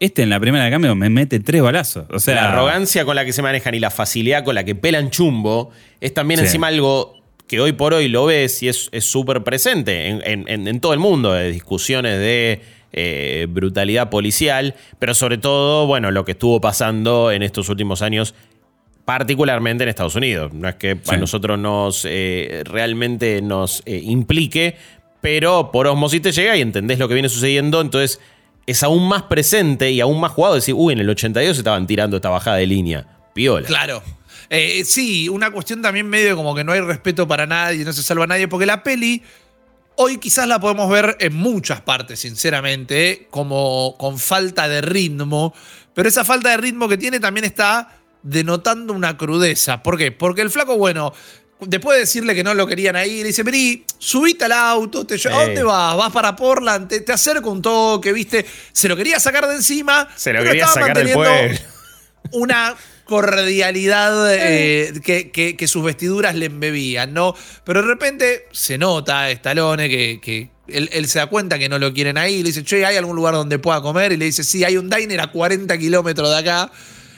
este 0.00 0.22
en 0.22 0.30
la 0.30 0.40
primera 0.40 0.64
de 0.64 0.70
cambio 0.70 0.94
me 0.94 1.10
mete 1.10 1.40
tres 1.40 1.62
balazos. 1.62 2.06
O 2.10 2.18
sea. 2.18 2.34
La 2.34 2.52
arrogancia 2.52 3.04
con 3.04 3.16
la 3.16 3.24
que 3.24 3.32
se 3.32 3.42
manejan 3.42 3.74
y 3.74 3.78
la 3.78 3.90
facilidad 3.90 4.44
con 4.44 4.54
la 4.54 4.64
que 4.64 4.74
pelan 4.74 5.10
chumbo 5.10 5.70
es 6.00 6.14
también 6.14 6.40
encima 6.40 6.68
algo 6.68 7.20
que 7.46 7.60
hoy 7.60 7.72
por 7.72 7.94
hoy 7.94 8.08
lo 8.08 8.26
ves 8.26 8.62
y 8.62 8.68
es 8.68 8.90
súper 9.00 9.42
presente 9.42 10.08
en, 10.08 10.80
todo 10.80 10.92
el 10.92 11.00
mundo, 11.00 11.32
de 11.32 11.50
discusiones 11.50 12.18
de 12.18 12.60
eh, 12.92 13.46
brutalidad 13.50 14.08
policial, 14.08 14.76
pero 14.98 15.14
sobre 15.14 15.36
todo, 15.36 15.86
bueno, 15.86 16.12
lo 16.12 16.24
que 16.24 16.32
estuvo 16.32 16.60
pasando 16.60 17.32
en 17.32 17.42
estos 17.42 17.68
últimos 17.68 18.02
años 18.02 18.34
particularmente 19.10 19.82
en 19.82 19.88
Estados 19.88 20.14
Unidos. 20.14 20.54
No 20.54 20.68
es 20.68 20.76
que 20.76 20.96
a 21.08 21.16
nosotros 21.16 21.58
nos 21.58 22.06
eh, 22.08 22.62
realmente 22.64 23.42
nos 23.42 23.82
eh, 23.84 24.00
implique, 24.04 24.76
pero 25.20 25.72
por 25.72 25.88
osmosis 25.88 26.22
te 26.22 26.30
llega 26.30 26.56
y 26.56 26.60
entendés 26.60 27.00
lo 27.00 27.08
que 27.08 27.14
viene 27.14 27.28
sucediendo, 27.28 27.80
entonces 27.80 28.20
es 28.66 28.84
aún 28.84 29.08
más 29.08 29.24
presente 29.24 29.90
y 29.90 30.00
aún 30.00 30.20
más 30.20 30.30
jugado. 30.30 30.54
Decir, 30.54 30.74
uy, 30.78 30.92
en 30.92 31.00
el 31.00 31.10
82 31.10 31.58
estaban 31.58 31.88
tirando 31.88 32.18
esta 32.18 32.28
bajada 32.28 32.58
de 32.58 32.68
línea. 32.68 33.04
Piola. 33.34 33.66
Claro. 33.66 34.00
Eh, 34.48 34.84
sí, 34.84 35.28
una 35.28 35.50
cuestión 35.50 35.82
también 35.82 36.08
medio 36.08 36.36
como 36.36 36.54
que 36.54 36.62
no 36.62 36.70
hay 36.70 36.80
respeto 36.80 37.26
para 37.26 37.46
nadie, 37.46 37.84
no 37.84 37.92
se 37.92 38.04
salva 38.04 38.22
a 38.22 38.28
nadie, 38.28 38.46
porque 38.46 38.66
la 38.66 38.84
peli 38.84 39.24
hoy 39.96 40.18
quizás 40.18 40.46
la 40.46 40.60
podemos 40.60 40.88
ver 40.88 41.16
en 41.18 41.34
muchas 41.34 41.80
partes, 41.80 42.20
sinceramente, 42.20 43.26
como 43.30 43.96
con 43.98 44.20
falta 44.20 44.68
de 44.68 44.82
ritmo, 44.82 45.52
pero 45.94 46.08
esa 46.08 46.24
falta 46.24 46.50
de 46.50 46.58
ritmo 46.58 46.88
que 46.88 46.96
tiene 46.96 47.18
también 47.18 47.44
está 47.44 47.99
denotando 48.22 48.92
una 48.92 49.16
crudeza. 49.16 49.82
¿Por 49.82 49.96
qué? 49.96 50.12
Porque 50.12 50.42
el 50.42 50.50
flaco, 50.50 50.76
bueno, 50.76 51.12
después 51.60 51.96
de 51.96 52.00
decirle 52.00 52.34
que 52.34 52.44
no 52.44 52.54
lo 52.54 52.66
querían 52.66 52.96
ahí, 52.96 53.18
le 53.18 53.28
dice, 53.28 53.42
vení, 53.42 53.84
subite 53.98 54.44
al 54.44 54.52
auto, 54.52 55.06
te 55.06 55.16
¿a 55.28 55.44
dónde 55.44 55.62
vas? 55.62 55.96
Vas 55.96 56.12
para 56.12 56.36
Portland, 56.36 56.88
te, 56.88 57.12
acerco 57.12 57.50
un 57.50 57.62
toque, 57.62 58.12
¿viste? 58.12 58.44
Se 58.72 58.88
lo 58.88 58.96
quería 58.96 59.20
sacar 59.20 59.46
de 59.46 59.56
encima. 59.56 60.08
Se 60.16 60.32
lo 60.32 60.42
quería 60.42 60.66
sacar 60.66 60.96
del 60.96 61.12
pueblo. 61.12 61.58
Una 62.32 62.76
cordialidad 63.04 64.32
eh, 64.38 65.00
que, 65.02 65.68
sus 65.68 65.82
vestiduras 65.82 66.34
le 66.34 66.46
embebían, 66.46 67.12
¿no? 67.12 67.34
Pero 67.64 67.82
de 67.82 67.88
repente 67.88 68.46
se 68.52 68.78
nota 68.78 69.22
a 69.22 69.30
Stallone 69.30 69.88
que, 69.88 70.50
él, 70.68 71.08
se 71.08 71.18
da 71.18 71.26
cuenta 71.26 71.58
que 71.58 71.68
no 71.68 71.78
lo 71.78 71.92
quieren 71.92 72.16
ahí, 72.16 72.38
le 72.38 72.50
dice, 72.50 72.62
che, 72.62 72.86
¿hay 72.86 72.96
algún 72.96 73.16
lugar 73.16 73.34
donde 73.34 73.58
pueda 73.58 73.82
comer? 73.82 74.12
Y 74.12 74.16
le 74.16 74.26
dice, 74.26 74.44
sí, 74.44 74.62
hay 74.62 74.76
un 74.76 74.88
diner 74.88 75.20
a 75.20 75.26
40 75.26 75.76
kilómetros 75.76 76.30
de 76.30 76.38
acá. 76.38 76.70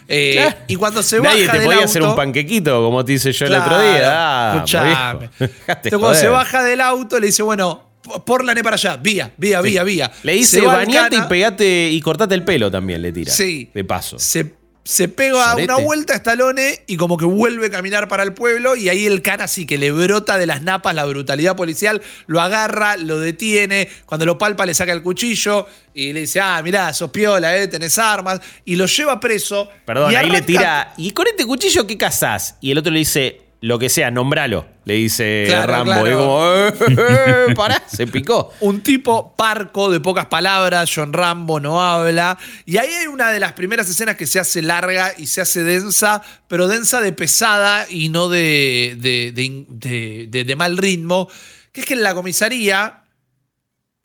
Eh, 0.09 0.55
y 0.69 0.77
cuando 0.77 1.03
se 1.03 1.21
Nadie 1.21 1.47
baja 1.47 1.59
te 1.59 1.65
podía 1.65 1.85
hacer 1.85 2.03
un 2.03 2.15
panquequito, 2.15 2.83
como 2.83 3.05
te 3.05 3.15
hice 3.15 3.33
yo 3.33 3.47
el 3.47 3.55
otro 3.55 3.81
día. 3.81 4.03
Ah, 4.05 4.53
escuchame. 4.57 5.31
Entonces, 5.39 5.91
cuando 5.91 6.15
se 6.15 6.29
baja 6.29 6.63
del 6.63 6.81
auto, 6.81 7.19
le 7.19 7.27
dice, 7.27 7.43
bueno, 7.43 7.91
por 8.25 8.45
la 8.45 8.55
ne 8.55 8.63
para 8.63 8.75
allá, 8.75 8.97
vía, 8.97 9.33
vía, 9.37 9.61
vía, 9.61 9.85
vía. 9.85 10.13
Le 10.23 10.35
dice, 10.35 10.61
bañate 10.61 11.17
y 11.17 11.23
pegate 11.23 11.91
y 11.91 12.01
cortate 12.01 12.35
el 12.35 12.45
pelo 12.45 12.71
también, 12.71 13.01
le 13.03 13.13
tira. 13.13 13.33
Sí. 13.33 13.71
De 13.73 13.85
paso. 13.85 14.19
Se 14.19 14.62
se 14.85 15.09
pega 15.09 15.55
una 15.57 15.77
vuelta 15.77 16.15
a 16.15 16.17
Stallone 16.17 16.83
y 16.87 16.97
como 16.97 17.17
que 17.17 17.25
vuelve 17.25 17.67
a 17.67 17.71
caminar 17.71 18.09
para 18.09 18.23
el 18.25 18.35
pueblo 18.35 18.75
y 18.75 18.89
ahí 18.89 19.07
el 19.07 19.23
cara 19.23 19.45
así 19.45 19.65
que 19.65 19.79
le 19.79 19.93
brota 19.93 20.39
de 20.39 20.47
las 20.47 20.63
napas 20.63 20.95
la 20.95 21.05
brutalidad 21.05 21.57
policial, 21.57 22.03
lo 22.27 22.41
agarra, 22.41 22.97
lo 22.97 23.21
detiene, 23.21 23.89
cuando 24.07 24.27
lo 24.27 24.39
palpa 24.39 24.67
le 24.67 24.75
saca 24.75 24.93
el 24.93 25.03
cuchillo 25.03 25.67
y 25.95 26.13
le 26.13 26.21
dice, 26.21 26.41
ah, 26.41 26.61
mirá, 26.63 26.93
sos 26.93 27.11
piola, 27.11 27.57
eh, 27.57 27.69
tenés 27.69 27.99
armas, 27.99 28.41
y 28.65 28.77
lo 28.77 28.87
lleva 28.87 29.21
preso. 29.21 29.69
Perdón, 29.85 30.15
ahí 30.17 30.31
le 30.31 30.43
tira, 30.43 30.95
¿y 30.97 31.13
con 31.13 31.27
este 31.27 31.47
cuchillo 31.47 31.87
qué 31.87 31.97
cazás? 31.97 32.57
Y 32.61 32.71
el 32.71 32.79
otro 32.79 32.93
le 32.93 33.01
dice, 33.01 33.41
lo 33.63 33.79
que 33.79 33.89
sea, 33.89 34.11
nombralo, 34.11 34.67
le 34.85 34.95
dice 34.95 35.47
Rambo. 35.67 36.07
Y 36.07 36.13
como, 36.13 36.45
eh, 36.53 36.75
eh, 37.49 37.55
pará, 37.55 37.81
se 37.87 38.09
picó. 38.09 38.53
Un 38.59 38.81
tipo 38.81 39.37
parco, 39.37 39.89
de 39.89 40.01
pocas 40.01 40.27
palabras, 40.27 40.91
John 40.93 41.13
Rambo 41.13 41.61
no 41.61 41.81
habla. 41.81 42.37
Y 42.67 42.79
ahí 42.79 42.93
hay 42.93 43.07
una 43.07 43.31
de 43.31 43.39
las 43.39 43.53
primeras 43.53 43.89
escenas 43.89 44.17
que 44.17 44.27
se 44.27 44.41
hace 44.41 44.63
larga 44.63 45.15
y 45.17 45.29
se 45.29 45.41
hace 45.41 45.63
densa, 45.63 46.23
pero 46.49 46.67
densa 46.67 47.01
de 47.01 47.13
pesada 47.13 47.87
y 47.89 48.09
no 48.09 48.29
de, 48.29 48.97
de, 48.99 50.45
de 50.45 50.57
mal 50.57 50.77
ritmo, 50.77 51.29
que 51.71 51.83
es 51.83 51.87
que 51.87 51.95
en 51.95 52.03
la 52.03 52.15
comisaría 52.15 53.02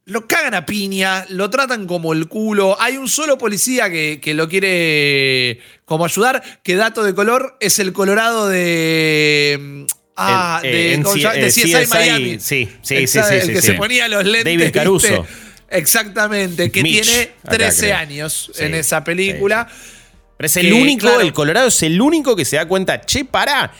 lo 0.07 0.25
cagan 0.25 0.53
a 0.53 0.65
piña, 0.65 1.25
lo 1.29 1.49
tratan 1.49 1.85
como 1.85 2.13
el 2.13 2.29
culo. 2.29 2.77
Hay 2.79 2.95
un 2.95 3.09
solo 3.09 3.37
policía 3.37 3.89
que, 3.89 4.33
lo 4.33 4.47
quiere 4.47 5.59
como 5.83 6.05
ayudar, 6.05 6.41
que 6.63 6.75
dato 6.75 7.03
de 7.03 7.13
color 7.13 7.57
es 7.59 7.77
el 7.79 7.91
colorado 7.91 8.47
de... 8.47 9.85
Ah, 10.15 10.61
de, 10.63 10.93
eh, 10.95 11.03
CSI, 11.03 11.73
Miami. 11.89 12.39
Sí, 12.39 12.67
sí, 12.81 13.05
sí, 13.05 13.19
sí. 13.21 13.33
El 13.33 13.53
que 13.53 13.61
se 13.61 13.73
ponía 13.73 14.07
los 14.07 14.23
lentes. 14.23 14.57
David 14.57 14.73
Caruso. 14.73 15.27
Exactamente, 15.69 16.71
que 16.71 16.81
tiene 16.81 17.33
13 17.43 17.93
años 17.93 18.51
en 18.57 18.75
esa 18.75 19.03
película. 19.03 19.67
Pero 20.37 20.47
es 20.47 20.57
el 20.57 20.71
único, 20.71 21.19
el 21.19 21.33
Colorado 21.33 21.67
es 21.67 21.83
el 21.83 21.99
único 21.99 22.35
que 22.35 22.45
se 22.45 22.55
da 22.55 22.65
cuenta, 22.65 23.01
che, 23.01 23.25
pará, 23.25 23.73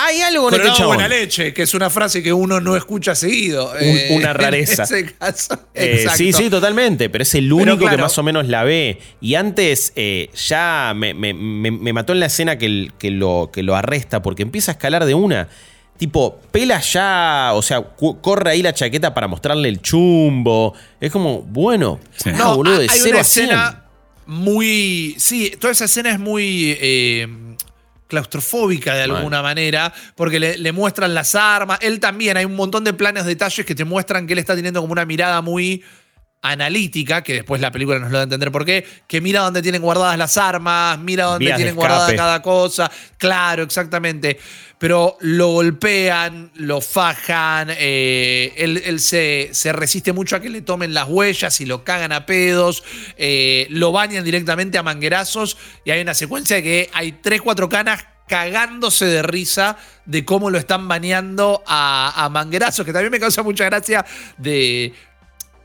hay 0.00 0.20
algo 0.20 0.52
en 0.54 0.60
este 0.64 0.84
buena 0.84 1.08
leche, 1.08 1.52
que 1.52 1.62
es 1.62 1.74
una 1.74 1.90
frase 1.90 2.22
que 2.22 2.32
uno 2.32 2.60
no 2.60 2.76
escucha 2.76 3.16
seguido. 3.16 3.76
Eh, 3.80 4.10
una 4.12 4.32
rareza. 4.32 4.84
En 4.84 5.06
ese 5.06 5.14
caso. 5.18 5.58
Eh, 5.74 6.06
sí, 6.14 6.32
sí, 6.32 6.48
totalmente. 6.48 7.10
Pero 7.10 7.22
es 7.22 7.34
el 7.34 7.52
único 7.52 7.88
que 7.88 7.96
más 7.96 8.16
o 8.16 8.22
menos 8.22 8.46
la 8.46 8.62
ve. 8.62 9.00
Y 9.20 9.34
antes 9.34 9.92
eh, 9.96 10.30
ya 10.46 10.92
me, 10.94 11.14
mató 11.92 12.12
en 12.12 12.20
la 12.20 12.26
escena 12.26 12.58
que, 12.58 12.92
que, 12.96 13.10
lo, 13.10 13.50
que 13.52 13.64
lo 13.64 13.74
arresta 13.74 14.22
porque 14.22 14.42
empieza 14.42 14.70
a 14.70 14.74
escalar 14.74 15.04
de 15.04 15.14
una. 15.14 15.48
Tipo, 15.96 16.40
pela 16.52 16.78
ya, 16.78 17.50
o 17.54 17.62
sea, 17.62 17.82
corre 17.82 18.52
ahí 18.52 18.62
la 18.62 18.72
chaqueta 18.72 19.12
para 19.12 19.26
mostrarle 19.26 19.68
el 19.68 19.82
chumbo. 19.82 20.74
Es 21.00 21.10
como, 21.10 21.42
bueno, 21.42 21.98
no, 22.24 22.56
boludo, 22.56 22.78
de 22.78 22.86
hay 22.88 23.10
una 23.10 23.20
escena 23.20 23.84
muy. 24.26 25.16
Sí, 25.18 25.52
toda 25.58 25.72
esa 25.72 25.86
escena 25.86 26.12
es 26.12 26.20
muy 26.20 26.78
claustrofóbica 28.08 28.94
de 28.94 29.02
alguna 29.02 29.42
manera, 29.42 29.92
porque 30.16 30.40
le, 30.40 30.72
muestran 30.72 31.14
las 31.14 31.34
armas. 31.34 31.78
Él 31.82 32.00
también, 32.00 32.36
hay 32.36 32.44
un 32.44 32.56
montón 32.56 32.82
de 32.82 32.92
planes, 32.92 33.24
detalles 33.24 33.64
que 33.64 33.74
te 33.74 33.84
muestran 33.84 34.26
que 34.26 34.32
él 34.32 34.38
está 34.38 34.56
teniendo 34.56 34.80
como 34.80 34.92
una 34.92 35.04
mirada 35.04 35.40
muy 35.42 35.84
analítica, 36.40 37.22
que 37.22 37.34
después 37.34 37.60
la 37.60 37.72
película 37.72 37.98
nos 37.98 38.10
lo 38.10 38.18
da 38.18 38.22
a 38.22 38.24
entender 38.24 38.52
por 38.52 38.64
qué, 38.64 38.86
que 39.06 39.20
mira 39.20 39.40
dónde 39.40 39.60
tienen 39.60 39.82
guardadas 39.82 40.16
las 40.16 40.36
armas, 40.36 40.98
mira 40.98 41.24
dónde 41.24 41.52
tienen 41.52 41.74
guardada 41.74 42.14
cada 42.14 42.42
cosa. 42.42 42.90
Claro, 43.16 43.64
exactamente. 43.64 44.38
Pero 44.78 45.16
lo 45.20 45.48
golpean, 45.48 46.52
lo 46.54 46.80
fajan, 46.80 47.68
eh, 47.70 48.54
él, 48.56 49.00
se, 49.00 49.50
resiste 49.72 50.12
mucho 50.12 50.36
a 50.36 50.40
que 50.40 50.48
le 50.48 50.62
tomen 50.62 50.94
las 50.94 51.08
huellas 51.08 51.60
y 51.60 51.66
lo 51.66 51.82
cagan 51.82 52.12
a 52.12 52.26
pedos, 52.26 52.84
eh, 53.16 53.66
lo 53.70 53.90
bañan 53.90 54.24
directamente 54.24 54.78
a 54.78 54.84
manguerazos 54.84 55.56
y 55.84 55.90
hay 55.90 56.00
una 56.00 56.14
secuencia 56.14 56.56
de 56.56 56.62
que 56.62 56.90
hay 56.92 57.12
tres, 57.12 57.42
cuatro 57.42 57.68
canas 57.68 58.06
cagándose 58.28 59.06
de 59.06 59.22
risa 59.22 59.78
de 60.04 60.24
cómo 60.24 60.50
lo 60.50 60.58
están 60.58 60.86
bañando 60.86 61.64
a, 61.66 62.24
a 62.24 62.28
manguerazos, 62.28 62.86
que 62.86 62.92
también 62.92 63.10
me 63.10 63.18
causa 63.18 63.42
mucha 63.42 63.64
gracia 63.64 64.04
de 64.36 64.92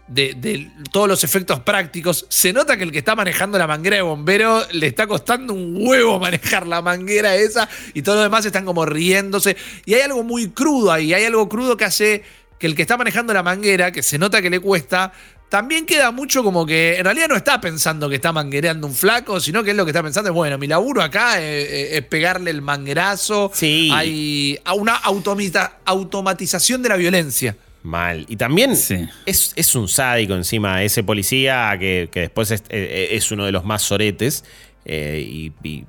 de, 0.08 0.72
todos 0.92 1.08
los 1.08 1.24
efectos 1.24 1.62
prácticos, 1.62 2.26
se 2.30 2.54
nota 2.54 2.78
que 2.78 2.84
el 2.84 2.92
que 2.92 3.00
está 3.00 3.16
manejando 3.16 3.58
la 3.58 3.68
manguera 3.68 3.96
de 3.96 4.02
bombero 4.02 4.62
le 4.72 4.88
está 4.88 5.08
costando 5.08 5.54
un 5.54 5.76
huevo 5.78 6.20
manejar 6.22 6.68
la 6.68 6.82
manguera 6.82 7.36
esa 7.36 7.70
y 7.94 8.02
todos 8.02 8.18
los 8.18 8.26
demás 8.26 8.46
están 8.46 8.66
como 8.66 8.86
riéndose. 8.86 9.56
Y 9.86 9.94
hay 9.94 10.02
algo 10.02 10.24
muy 10.24 10.50
crudo 10.50 10.92
ahí, 10.92 11.14
hay 11.14 11.26
algo 11.26 11.48
crudo 11.48 11.78
que 11.78 11.86
hace 11.86 12.24
que 12.60 12.68
el 12.68 12.76
que 12.76 12.84
está 12.84 12.96
manejando 12.96 13.34
la 13.34 13.44
manguera, 13.44 13.92
que 13.92 14.04
se 14.04 14.18
nota 14.18 14.42
que 14.42 14.50
le 14.50 14.60
cuesta, 14.60 15.12
también 15.54 15.86
queda 15.86 16.10
mucho 16.10 16.44
como 16.44 16.66
que 16.66 16.98
en 16.98 17.04
realidad 17.04 17.28
no 17.28 17.36
está 17.36 17.62
pensando 17.62 18.10
que 18.10 18.16
está 18.16 18.32
manguereando 18.32 18.88
un 18.88 18.96
flaco, 18.96 19.40
sino 19.40 19.64
que 19.64 19.70
es 19.72 19.78
lo 19.78 19.86
que 19.86 19.92
está 19.92 20.02
pensando 20.02 20.32
es, 20.32 20.34
bueno, 20.34 20.58
mi 20.58 20.66
laburo 20.66 21.04
acá 21.04 21.40
es, 21.40 22.04
pegarle 22.06 22.50
el 22.50 22.64
manguerazo. 22.64 23.52
Sí. 23.54 23.92
Hay 23.94 24.60
una 24.76 24.96
automatización 24.96 26.82
de 26.82 26.90
la 26.90 26.96
violencia. 26.96 27.56
Mal. 27.84 28.26
Y 28.30 28.38
también 28.38 28.72
es, 28.72 29.76
un 29.76 29.90
sádico 29.90 30.34
encima, 30.36 30.82
ese 30.84 31.04
policía 31.04 31.76
que, 31.78 32.10
después 32.14 32.50
eh, 32.52 32.62
eh, 32.70 33.10
es, 33.12 33.30
uno 33.30 33.46
de 33.46 33.52
los 33.52 33.66
más 33.66 33.82
soretes 33.82 34.46
eh, 34.86 35.52
y, 35.64 35.86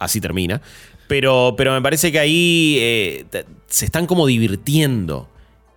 así 0.00 0.20
termina. 0.20 0.60
Pero, 1.06 1.54
pero 1.56 1.72
me 1.72 1.80
parece 1.80 2.10
que 2.10 2.18
ahí 2.18 3.24
se 3.68 3.84
están 3.84 4.06
como 4.06 4.26
divirtiendo. 4.26 5.28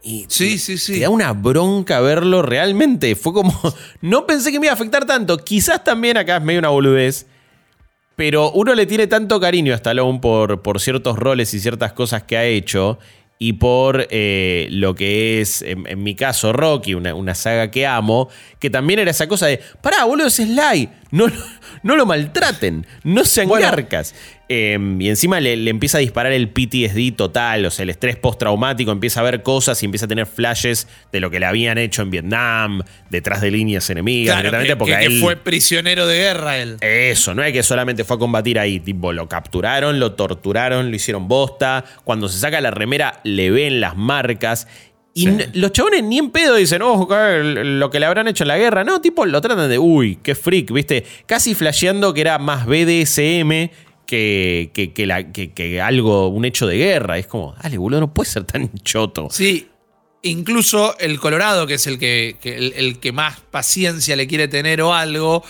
Y 0.02 0.26
sí, 0.28 0.58
sí, 0.58 0.78
sí. 0.78 0.94
Te 0.94 1.00
da 1.02 1.10
una 1.10 1.32
bronca 1.34 2.02
verlo 2.02 2.42
realmente. 2.42 3.16
Fue 3.16 3.32
como. 3.32 3.54
No 4.02 4.26
pensé 4.26 4.52
que 4.52 4.60
me 4.60 4.66
iba 4.66 4.74
a 4.74 4.76
afectar 4.76 5.06
tanto. 5.06 5.38
Quizás 5.38 5.84
también 5.84 6.18
acá 6.18 6.38
es 6.38 6.44
medio 6.44 6.60
una 6.60 6.70
boludez. 6.70 7.28
Pero 8.16 8.52
uno 8.52 8.76
le 8.76 8.86
tiene 8.86 9.08
tanto 9.08 9.40
cariño 9.40 9.74
a 9.74 9.76
Stallone 9.76 10.20
por, 10.20 10.62
por 10.62 10.80
ciertos 10.80 11.18
roles 11.18 11.54
y 11.54 11.60
ciertas 11.60 11.94
cosas 11.94 12.24
que 12.24 12.38
ha 12.38 12.44
hecho 12.44 13.00
y 13.40 13.54
por 13.54 14.08
eh, 14.10 14.68
lo 14.72 14.96
que 14.96 15.42
es, 15.42 15.62
en, 15.62 16.04
mi 16.04 16.16
caso, 16.16 16.54
Rocky, 16.54 16.94
una, 16.94 17.36
saga 17.36 17.72
que 17.72 17.86
amo, 17.86 18.30
que 18.60 18.70
también 18.70 19.00
era 19.00 19.12
esa 19.12 19.28
cosa 19.28 19.48
de, 19.48 19.60
pará, 19.82 20.06
boludo, 20.06 20.28
es 20.28 20.36
Sly, 20.36 20.90
no, 21.12 21.26
no 21.84 21.96
lo 21.96 22.06
maltraten, 22.06 22.86
no 23.04 23.26
sean 23.26 23.50
garcas. 23.50 24.16
Em, 24.50 25.00
y 25.02 25.10
encima 25.10 25.40
le, 25.40 25.54
empieza 25.70 26.00
a 26.00 26.02
disparar 26.02 26.34
el 26.34 26.50
PTSD 26.50 27.16
total, 27.16 27.66
o 27.66 27.72
sea, 27.72 27.84
el 27.84 27.90
estrés 27.90 28.18
postraumático, 28.18 28.92
empieza 28.92 29.22
a 29.22 29.24
ver 29.24 29.42
cosas 29.42 29.82
y 29.82 29.86
empieza 29.86 30.06
a 30.06 30.10
tener 30.10 30.26
flashes 30.26 30.88
de 31.14 31.22
lo 31.22 31.32
que 31.32 31.40
le 31.40 31.46
habían 31.46 31.78
hecho 31.78 32.02
en 32.02 32.12
Vietnam, 32.12 32.82
detrás 33.10 33.40
de 33.40 33.52
líneas 33.52 33.90
enemigas, 33.90 34.44
que, 34.44 34.76
porque 34.76 35.18
fue 35.22 35.38
prisionero 35.38 36.08
de 36.08 36.18
guerra 36.18 36.58
él. 36.58 36.78
Eso, 36.82 37.34
no 37.34 37.42
es 37.42 37.54
que 37.54 37.64
solamente 37.64 38.04
fue 38.04 38.18
a 38.18 38.20
combatir 38.20 38.60
ahí, 38.60 38.82
tipo, 38.82 39.14
lo 39.14 39.30
capturaron, 39.30 40.00
lo 40.00 40.12
torturaron, 40.12 40.90
lo 40.90 40.96
hicieron 40.96 41.30
bosta, 41.30 41.86
cuando 42.04 42.28
se 42.28 42.38
saca 42.38 42.60
la 42.60 42.72
remera 42.72 43.22
le 43.24 43.50
ven 43.50 43.80
las 43.80 43.96
marcas 43.96 44.68
y 45.16 45.30
los 45.54 45.72
chabones 45.72 46.04
ni 46.04 46.18
en 46.18 46.32
pedo 46.32 46.56
dicen, 46.56 46.82
oh, 46.82 47.08
lo 47.08 47.90
que 47.92 48.00
le 48.00 48.06
habrán 48.08 48.28
hecho 48.28 48.44
en 48.44 48.48
la 48.48 48.58
guerra. 48.58 48.84
No, 48.84 49.00
tipo, 49.00 49.28
lo 49.28 49.40
tratan 49.42 49.70
de, 49.70 49.78
uy, 49.78 50.18
qué 50.24 50.34
freak, 50.34 50.72
¿viste? 50.72 51.06
Casi 51.28 51.54
flasheando 51.54 52.16
que 52.16 52.22
era 52.22 52.40
más 52.40 52.66
BDSM 52.66 53.70
que, 54.06 54.72
que, 54.74 55.54
que, 55.54 55.82
algo, 55.82 56.28
un 56.28 56.46
hecho 56.46 56.68
de 56.68 56.78
guerra. 56.78 57.18
Es 57.18 57.28
como, 57.28 57.56
dale, 57.62 57.78
boludo, 57.78 58.02
no 58.02 58.14
puede 58.14 58.30
ser 58.30 58.44
tan 58.44 58.72
choto. 58.84 59.28
Sí. 59.32 59.70
incluso 60.22 60.98
el 61.00 61.20
Colorado, 61.20 61.68
que 61.68 61.76
es 61.76 61.88
el 61.88 62.00
que, 62.00 62.38
el, 62.44 63.00
que 63.00 63.12
más 63.12 63.40
paciencia 63.40 64.16
le 64.16 64.28
quiere 64.28 64.48
tener 64.48 64.82
o 64.82 64.94
algo, 64.94 65.44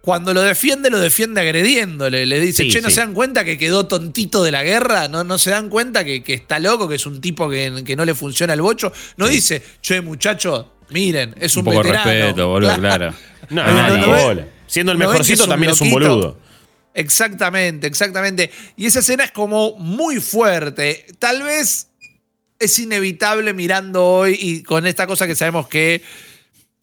cuando 0.00 0.32
lo 0.32 0.42
defiende, 0.42 0.90
lo 0.90 0.98
defiende 0.98 1.40
agrediéndole. 1.40 2.26
Le 2.26 2.40
dice, 2.40 2.68
che, 2.68 2.80
¿no 2.80 2.90
se 2.90 3.00
dan 3.00 3.14
cuenta 3.14 3.44
que 3.44 3.58
quedó 3.58 3.86
tontito 3.86 4.42
de 4.42 4.50
la 4.50 4.62
guerra? 4.62 5.08
¿No, 5.08 5.24
no 5.24 5.38
se 5.38 5.50
dan 5.50 5.68
cuenta 5.68 6.04
que, 6.04 6.22
está 6.26 6.58
loco, 6.58 6.88
que 6.88 6.94
es 6.94 7.06
un 7.06 7.20
tipo 7.20 7.48
que, 7.48 7.82
que, 7.84 7.96
no 7.96 8.04
le 8.04 8.14
funciona 8.14 8.54
el 8.54 8.62
bocho? 8.62 8.92
No 9.16 9.28
dice, 9.28 9.62
che, 9.82 10.00
muchacho, 10.00 10.72
miren, 10.90 11.34
es 11.38 11.56
un, 11.56 11.60
un 11.60 11.64
poco 11.66 11.78
veterano. 11.78 12.10
respeto, 12.10 12.48
boludo, 12.48 12.74
claro. 12.78 13.14
No, 13.50 13.64
no, 13.66 14.34
no, 14.34 14.42
Siendo 14.66 14.92
el 14.92 14.98
mejorcito 14.98 15.46
también 15.46 15.72
es 15.72 15.80
un 15.80 15.90
boludo. 15.90 16.47
Exactamente, 16.98 17.86
exactamente. 17.86 18.50
Y 18.76 18.86
esa 18.86 18.98
escena 18.98 19.22
es 19.22 19.30
como 19.30 19.76
muy 19.76 20.20
fuerte. 20.20 21.06
Tal 21.20 21.44
vez 21.44 21.90
es 22.58 22.78
inevitable 22.80 23.54
mirando 23.54 24.04
hoy 24.04 24.36
y 24.36 24.64
con 24.64 24.84
esta 24.84 25.06
cosa 25.06 25.24
que 25.28 25.36
sabemos 25.36 25.68
que 25.68 26.02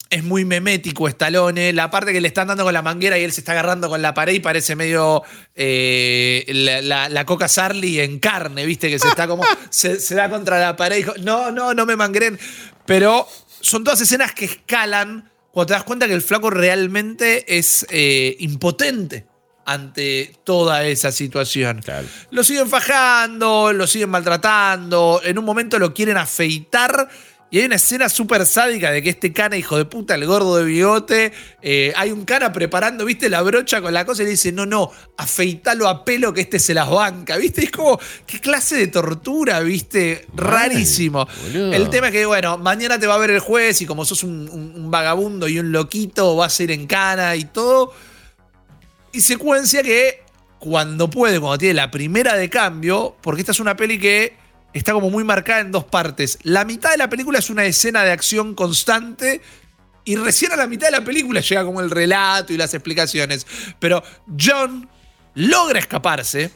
es 0.10 0.24
muy 0.24 0.46
memético 0.46 1.10
Stallone. 1.10 1.74
La 1.74 1.92
parte 1.92 2.14
que 2.14 2.22
le 2.22 2.30
están 2.30 2.48
dando 2.48 2.64
con 2.64 2.74
la 2.74 2.82
manguera 2.82 3.20
y 3.20 3.26
él 3.26 3.34
se 3.34 3.42
está 3.42 3.52
agarrando 3.52 3.90
con 3.90 4.02
la 4.02 4.14
pared 4.14 4.32
y 4.32 4.40
parece 4.40 4.78
medio 4.78 5.24
eh, 5.54 6.46
la, 6.50 7.26
coca 7.26 7.50
Sarli 7.50 8.00
en 8.00 8.20
carne, 8.20 8.66
¿viste? 8.66 8.90
Que 8.90 9.00
se 9.00 9.10
está 9.10 9.28
como. 9.28 9.44
se, 9.70 9.98
da 10.16 10.30
contra 10.30 10.62
la 10.62 10.78
pared 10.78 10.96
y 10.96 11.00
dijo: 11.00 11.14
No, 11.20 11.52
no, 11.52 11.74
no 11.74 11.86
me 11.86 11.98
mangren. 11.98 12.40
Pero 12.86 13.28
son 13.60 13.84
todas 13.84 14.00
escenas 14.00 14.34
que 14.34 14.46
escalan 14.46 15.30
cuando 15.52 15.68
te 15.68 15.74
das 15.74 15.84
cuenta 15.84 16.08
que 16.08 16.14
el 16.14 16.22
flaco 16.22 16.52
realmente 16.52 17.58
es 17.58 17.86
eh, 17.90 18.38
impotente 18.40 19.26
ante 19.66 20.36
toda 20.44 20.86
esa 20.86 21.12
situación. 21.12 21.82
Lo 22.32 22.44
siguen 22.44 22.70
fajando, 22.70 23.74
lo 23.74 23.88
siguen 23.88 24.10
maltratando, 24.10 25.22
en 25.24 25.38
un 25.40 25.46
momento 25.46 25.80
lo 25.80 25.94
quieren 25.94 26.18
afeitar. 26.18 27.10
Y 27.52 27.60
hay 27.60 27.66
una 27.66 27.76
escena 27.76 28.10
súper 28.10 28.46
sádica 28.46 28.92
de 28.92 29.02
que 29.02 29.12
este 29.12 29.32
cana, 29.32 29.56
hijo 29.56 29.78
de 29.78 29.86
puta, 29.86 30.16
el 30.16 30.26
gordo 30.26 30.58
de 30.58 30.66
bigote, 30.66 31.32
eh, 31.62 31.94
hay 31.96 32.12
un 32.12 32.26
cana 32.26 32.52
preparando, 32.52 33.06
viste, 33.06 33.30
la 33.30 33.42
brocha 33.44 33.82
con 33.82 33.94
la 33.94 34.04
cosa 34.04 34.24
y 34.24 34.26
le 34.26 34.32
dice, 34.32 34.52
no, 34.52 34.66
no, 34.66 34.92
afeitalo 35.16 35.88
a 35.88 36.04
pelo 36.04 36.34
que 36.34 36.42
este 36.42 36.60
se 36.60 36.74
las 36.74 36.90
banca, 36.90 37.38
viste, 37.38 37.64
es 37.64 37.72
como, 37.72 38.00
qué 38.26 38.42
clase 38.42 38.76
de 38.76 38.88
tortura, 38.88 39.60
viste, 39.62 40.26
rarísimo. 40.34 41.28
el 41.54 41.90
tema 41.90 42.08
es 42.08 42.14
que, 42.14 42.26
bueno, 42.26 42.58
mañana 42.58 43.00
te 43.00 43.08
va 43.08 43.14
a 43.14 43.20
ver 43.20 43.30
el 43.30 43.40
juez 43.40 43.80
y 43.80 43.86
como 43.86 44.06
sos 44.06 44.24
un, 44.24 44.50
un 44.50 44.92
vagabundo 44.92 45.48
y 45.48 45.60
un 45.60 45.72
loquito, 45.72 46.36
vas 46.36 46.60
a 46.60 46.64
ir 46.64 46.72
en 46.72 46.88
cana 46.88 47.36
y 47.36 47.46
todo 47.46 47.94
y 49.16 49.22
secuencia 49.22 49.82
que 49.82 50.24
cuando 50.60 51.10
puede, 51.10 51.40
cuando 51.40 51.58
tiene 51.58 51.76
la 51.76 51.90
primera 51.90 52.36
de 52.36 52.50
cambio, 52.50 53.16
porque 53.22 53.42
esta 53.42 53.54
es 53.54 53.60
una 53.60 53.78
peli 53.78 53.98
que 53.98 54.36
está 54.74 54.92
como 54.92 55.10
muy 55.10 55.24
marcada 55.24 55.62
en 55.62 55.72
dos 55.72 55.86
partes. 55.86 56.38
La 56.44 56.66
mitad 56.66 56.92
de 56.92 56.98
la 56.98 57.10
película 57.10 57.40
es 57.40 57.50
una 57.50 57.64
escena 57.64 58.04
de 58.04 58.12
acción 58.12 58.56
constante 58.56 59.42
y 60.04 60.18
recién 60.18 60.52
a 60.52 60.58
la 60.58 60.68
mitad 60.68 60.88
de 60.88 60.92
la 60.92 61.04
película 61.06 61.40
llega 61.40 61.64
como 61.64 61.80
el 61.80 61.90
relato 61.90 62.52
y 62.52 62.58
las 62.58 62.74
explicaciones. 62.74 63.48
Pero 63.80 64.04
John 64.38 64.90
logra 65.34 65.80
escaparse 65.80 66.52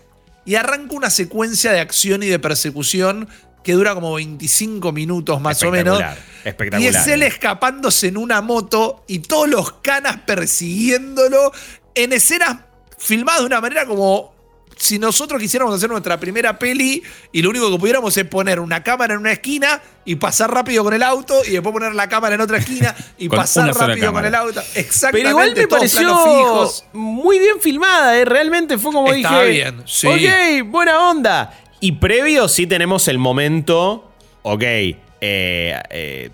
y 0.46 0.56
arranca 0.56 0.96
una 0.96 1.10
secuencia 1.10 1.72
de 1.72 1.80
acción 1.80 2.24
y 2.24 2.28
de 2.28 2.40
persecución 2.40 3.30
que 3.64 3.74
dura 3.74 3.94
como 3.94 4.14
25 4.14 4.92
minutos 4.92 5.40
más 5.42 5.62
o 5.64 5.72
menos. 5.72 6.02
Espectacular. 6.44 6.82
Y 6.82 6.88
es 6.88 7.08
él 7.08 7.24
escapándose 7.24 8.08
en 8.08 8.18
una 8.18 8.42
moto 8.42 9.04
y 9.08 9.20
todos 9.20 9.50
los 9.50 9.74
canas 9.82 10.22
persiguiéndolo 10.26 11.52
en 11.96 12.14
escenas 12.14 12.58
filmadas 12.98 13.42
de 13.42 13.48
una 13.48 13.62
manera 13.62 13.86
como 13.86 14.34
si 14.80 14.98
nosotros 14.98 15.42
quisiéramos 15.42 15.76
hacer 15.76 15.90
nuestra 15.90 16.18
primera 16.20 16.58
peli 16.58 17.04
y 17.34 17.42
lo 17.42 17.50
único 17.50 17.70
que 17.70 17.78
pudiéramos 17.78 18.16
es 18.16 18.26
poner 18.26 18.60
una 18.60 18.82
cámara 18.82 19.14
en 19.14 19.20
una 19.20 19.34
esquina 19.34 19.82
y 20.06 20.16
pasar 20.16 20.52
rápido 20.54 20.86
con 20.86 20.94
el 20.94 21.04
auto 21.04 21.42
y 21.46 21.52
después 21.52 21.74
poner 21.74 21.94
la 21.94 22.08
cámara 22.08 22.36
en 22.36 22.42
otra 22.42 22.58
esquina 22.58 22.96
y 23.18 23.28
pasar 23.30 23.76
rápido 23.76 24.14
con 24.14 24.26
el 24.26 24.34
auto. 24.34 24.62
Exactamente. 24.76 25.12
Pero 25.12 25.30
igual 25.30 25.54
me 25.56 25.68
pareció 25.68 26.72
muy 26.94 27.40
bien 27.40 27.60
filmada, 27.60 28.18
¿eh? 28.18 28.26
realmente 28.26 28.78
fue 28.78 28.94
como 28.94 29.12
Está 29.12 29.44
bien, 29.44 29.84
sí. 29.86 30.08
Ok, 30.08 30.68
buena 30.68 31.10
onda. 31.10 31.54
Y 31.82 31.94
previo 31.94 32.48
sí 32.48 32.66
tenemos 32.66 33.08
el 33.10 33.18
momento, 33.18 34.12
ok, 34.44 34.64
eh, 34.64 34.96
eh, 35.22 36.30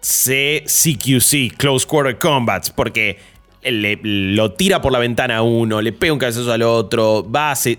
CQC, 0.00 1.56
Close 1.56 1.86
Quarter 1.86 2.18
Combats, 2.18 2.70
porque 2.70 3.18
le, 3.70 3.98
lo 4.02 4.52
tira 4.52 4.80
por 4.80 4.92
la 4.92 4.98
ventana 4.98 5.38
a 5.38 5.42
uno, 5.42 5.80
le 5.80 5.92
pega 5.92 6.12
un 6.12 6.18
cabezazo 6.18 6.52
al 6.52 6.62
otro, 6.62 7.28
va, 7.30 7.54
se, 7.54 7.78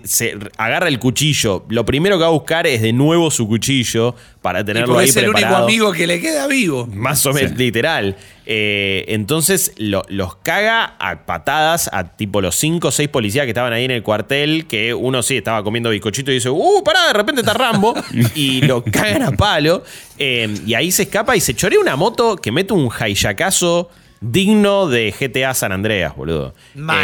agarra 0.56 0.88
el 0.88 0.98
cuchillo. 0.98 1.64
Lo 1.68 1.84
primero 1.84 2.16
que 2.16 2.22
va 2.22 2.28
a 2.28 2.32
buscar 2.32 2.66
es 2.66 2.82
de 2.82 2.92
nuevo 2.92 3.30
su 3.30 3.48
cuchillo 3.48 4.14
para 4.42 4.64
tenerlo 4.64 4.98
ahí 4.98 5.08
es 5.08 5.16
el 5.16 5.28
único 5.28 5.54
amigo 5.54 5.92
que 5.92 6.06
le 6.06 6.20
queda 6.20 6.46
vivo. 6.46 6.86
Más 6.86 7.24
o 7.26 7.32
menos, 7.32 7.56
literal. 7.56 8.16
Eh, 8.46 9.04
entonces 9.08 9.72
los 9.76 10.36
caga 10.36 10.96
a 10.98 11.26
patadas 11.26 11.90
a 11.92 12.16
tipo 12.16 12.40
los 12.40 12.54
5 12.56 12.88
o 12.88 12.90
6 12.90 13.08
policías 13.08 13.44
que 13.44 13.50
estaban 13.50 13.72
ahí 13.72 13.84
en 13.84 13.90
el 13.90 14.02
cuartel, 14.02 14.66
que 14.66 14.94
uno 14.94 15.22
sí 15.22 15.36
estaba 15.36 15.62
comiendo 15.62 15.90
bizcochito 15.90 16.30
y 16.30 16.34
dice, 16.34 16.48
¡uh, 16.48 16.82
pará! 16.84 17.08
De 17.08 17.12
repente 17.12 17.42
está 17.42 17.52
Rambo. 17.52 17.94
y 18.34 18.62
lo 18.62 18.82
cagan 18.90 19.22
a 19.22 19.32
palo. 19.32 19.82
Eh, 20.18 20.48
y 20.66 20.74
ahí 20.74 20.90
se 20.90 21.02
escapa 21.02 21.36
y 21.36 21.40
se 21.40 21.54
chorea 21.54 21.78
una 21.78 21.96
moto 21.96 22.36
que 22.36 22.52
mete 22.52 22.72
un 22.72 22.88
hijackazo 23.06 23.90
digno 24.20 24.88
de 24.88 25.14
GTA 25.18 25.54
San 25.54 25.72
Andreas, 25.72 26.16
boludo. 26.16 26.54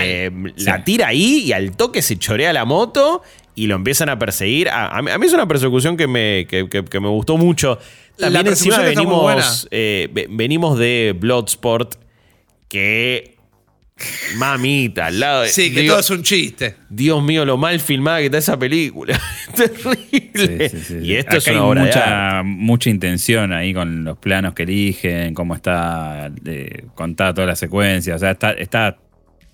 Eh, 0.03 0.31
la 0.57 0.85
tira 0.85 1.09
ahí 1.09 1.44
y 1.46 1.53
al 1.53 1.77
toque 1.77 2.03
se 2.03 2.18
chorea 2.18 2.53
la 2.53 2.64
moto 2.64 3.22
y 3.55 3.66
lo 3.66 3.77
empiezan 3.77 4.09
a 4.09 4.18
perseguir. 4.18 4.68
A, 4.70 5.00
mí, 5.03 5.11
es 5.27 5.33
una 5.33 5.46
persecución 5.46 5.96
que 5.96 6.07
me, 6.07 6.46
me 6.50 7.09
gustó 7.09 7.37
mucho. 7.37 7.79
También 8.16 8.46
encima 8.46 8.79
venimos, 8.79 9.68
eh, 9.70 10.09
venimos 10.31 10.79
de 10.79 11.16
Bloodsport, 11.18 11.96
que 12.68 13.33
Mamita, 14.37 15.07
al 15.07 15.20
lado 15.20 15.42
de. 15.42 15.48
Sí, 15.48 15.72
que 15.72 15.85
todo 15.87 16.00
es 16.00 16.11
un 16.11 16.22
chiste. 16.22 16.76
Dios 16.88 17.22
mío, 17.22 17.44
lo 17.44 17.57
mal 17.57 17.78
filmada 17.78 18.18
que 18.18 18.24
está 18.24 18.38
esa 18.38 18.59
película. 18.59 19.20
Terrible. 19.54 20.70
y 21.00 21.14
esto 21.14 21.37
es 21.37 21.46
una 21.46 21.83
hay 21.83 21.87
mucha, 21.87 22.42
mucha 22.42 22.90
intención 22.90 23.52
ahí 23.52 23.72
con 23.72 24.02
los 24.02 24.18
planos 24.18 24.54
que 24.54 24.64
eligen, 24.64 25.33
cómo 25.35 25.54
está 25.54 26.30
eh, 26.44 26.87
contada 26.94 27.35
toda 27.35 27.46
la 27.46 27.57
secuencia. 27.57 28.16
O 28.16 28.18
sea, 28.18 28.37
está 28.59 28.98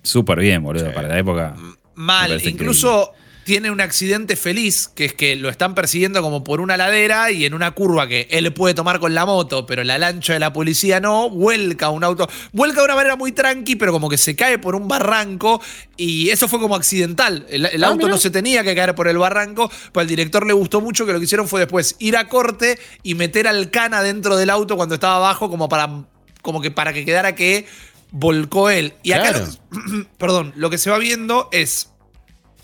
súper 0.01 0.39
bien, 0.39 0.63
boludo, 0.63 0.91
para 0.91 1.07
la 1.07 1.19
época. 1.19 1.55
Mal. 1.93 2.41
Incluso 2.43 3.13
tiene 3.43 3.71
un 3.71 3.81
accidente 3.81 4.35
feliz, 4.35 4.87
que 4.87 5.05
es 5.05 5.13
que 5.13 5.35
lo 5.35 5.49
están 5.49 5.73
persiguiendo 5.73 6.21
como 6.21 6.43
por 6.43 6.61
una 6.61 6.77
ladera 6.77 7.31
y 7.31 7.45
en 7.45 7.53
una 7.53 7.71
curva 7.71 8.07
que 8.07 8.27
él 8.29 8.53
puede 8.53 8.73
tomar 8.73 8.99
con 8.99 9.15
la 9.15 9.25
moto, 9.25 9.65
pero 9.65 9.83
la 9.83 9.97
lancha 9.97 10.33
de 10.33 10.39
la 10.39 10.53
policía 10.53 10.99
no, 10.99 11.29
vuelca 11.29 11.89
un 11.89 12.03
auto, 12.03 12.29
vuelca 12.51 12.81
de 12.81 12.85
una 12.85 12.95
manera 12.95 13.15
muy 13.15 13.31
tranqui, 13.31 13.75
pero 13.75 13.91
como 13.91 14.09
que 14.09 14.17
se 14.17 14.35
cae 14.35 14.59
por 14.59 14.75
un 14.75 14.87
barranco 14.87 15.61
y 15.97 16.29
eso 16.29 16.47
fue 16.47 16.59
como 16.59 16.75
accidental. 16.75 17.45
El, 17.49 17.83
ah, 17.83 17.87
auto 17.87 18.07
no 18.07 18.17
se 18.17 18.29
tenía 18.29 18.63
que 18.63 18.75
caer 18.75 18.93
por 18.95 19.07
el 19.07 19.17
barranco, 19.17 19.71
pero 19.91 20.01
al 20.01 20.07
director 20.07 20.45
le 20.45 20.53
gustó 20.53 20.81
mucho 20.81 21.05
que 21.05 21.13
lo 21.13 21.19
que 21.19 21.25
hicieron 21.25 21.47
fue 21.47 21.61
después 21.61 21.95
ir 21.99 22.17
a 22.17 22.27
corte 22.27 22.77
y 23.03 23.15
meter 23.15 23.47
al 23.47 23.71
cana 23.71 24.03
dentro 24.03 24.37
del 24.37 24.49
auto 24.49 24.77
cuando 24.77 24.95
estaba 24.95 25.15
abajo 25.15 25.49
como 25.49 25.67
para, 25.67 26.05
como 26.41 26.61
que, 26.61 26.69
para 26.69 26.93
que 26.93 27.05
quedara 27.05 27.35
que 27.35 27.65
volcó 28.11 28.69
él. 28.69 28.93
Y 29.03 29.13
acá, 29.13 29.33
perdón, 30.17 30.53
lo 30.55 30.69
que 30.69 30.77
se 30.77 30.89
va 30.89 30.97
viendo 30.97 31.49
es 31.51 31.90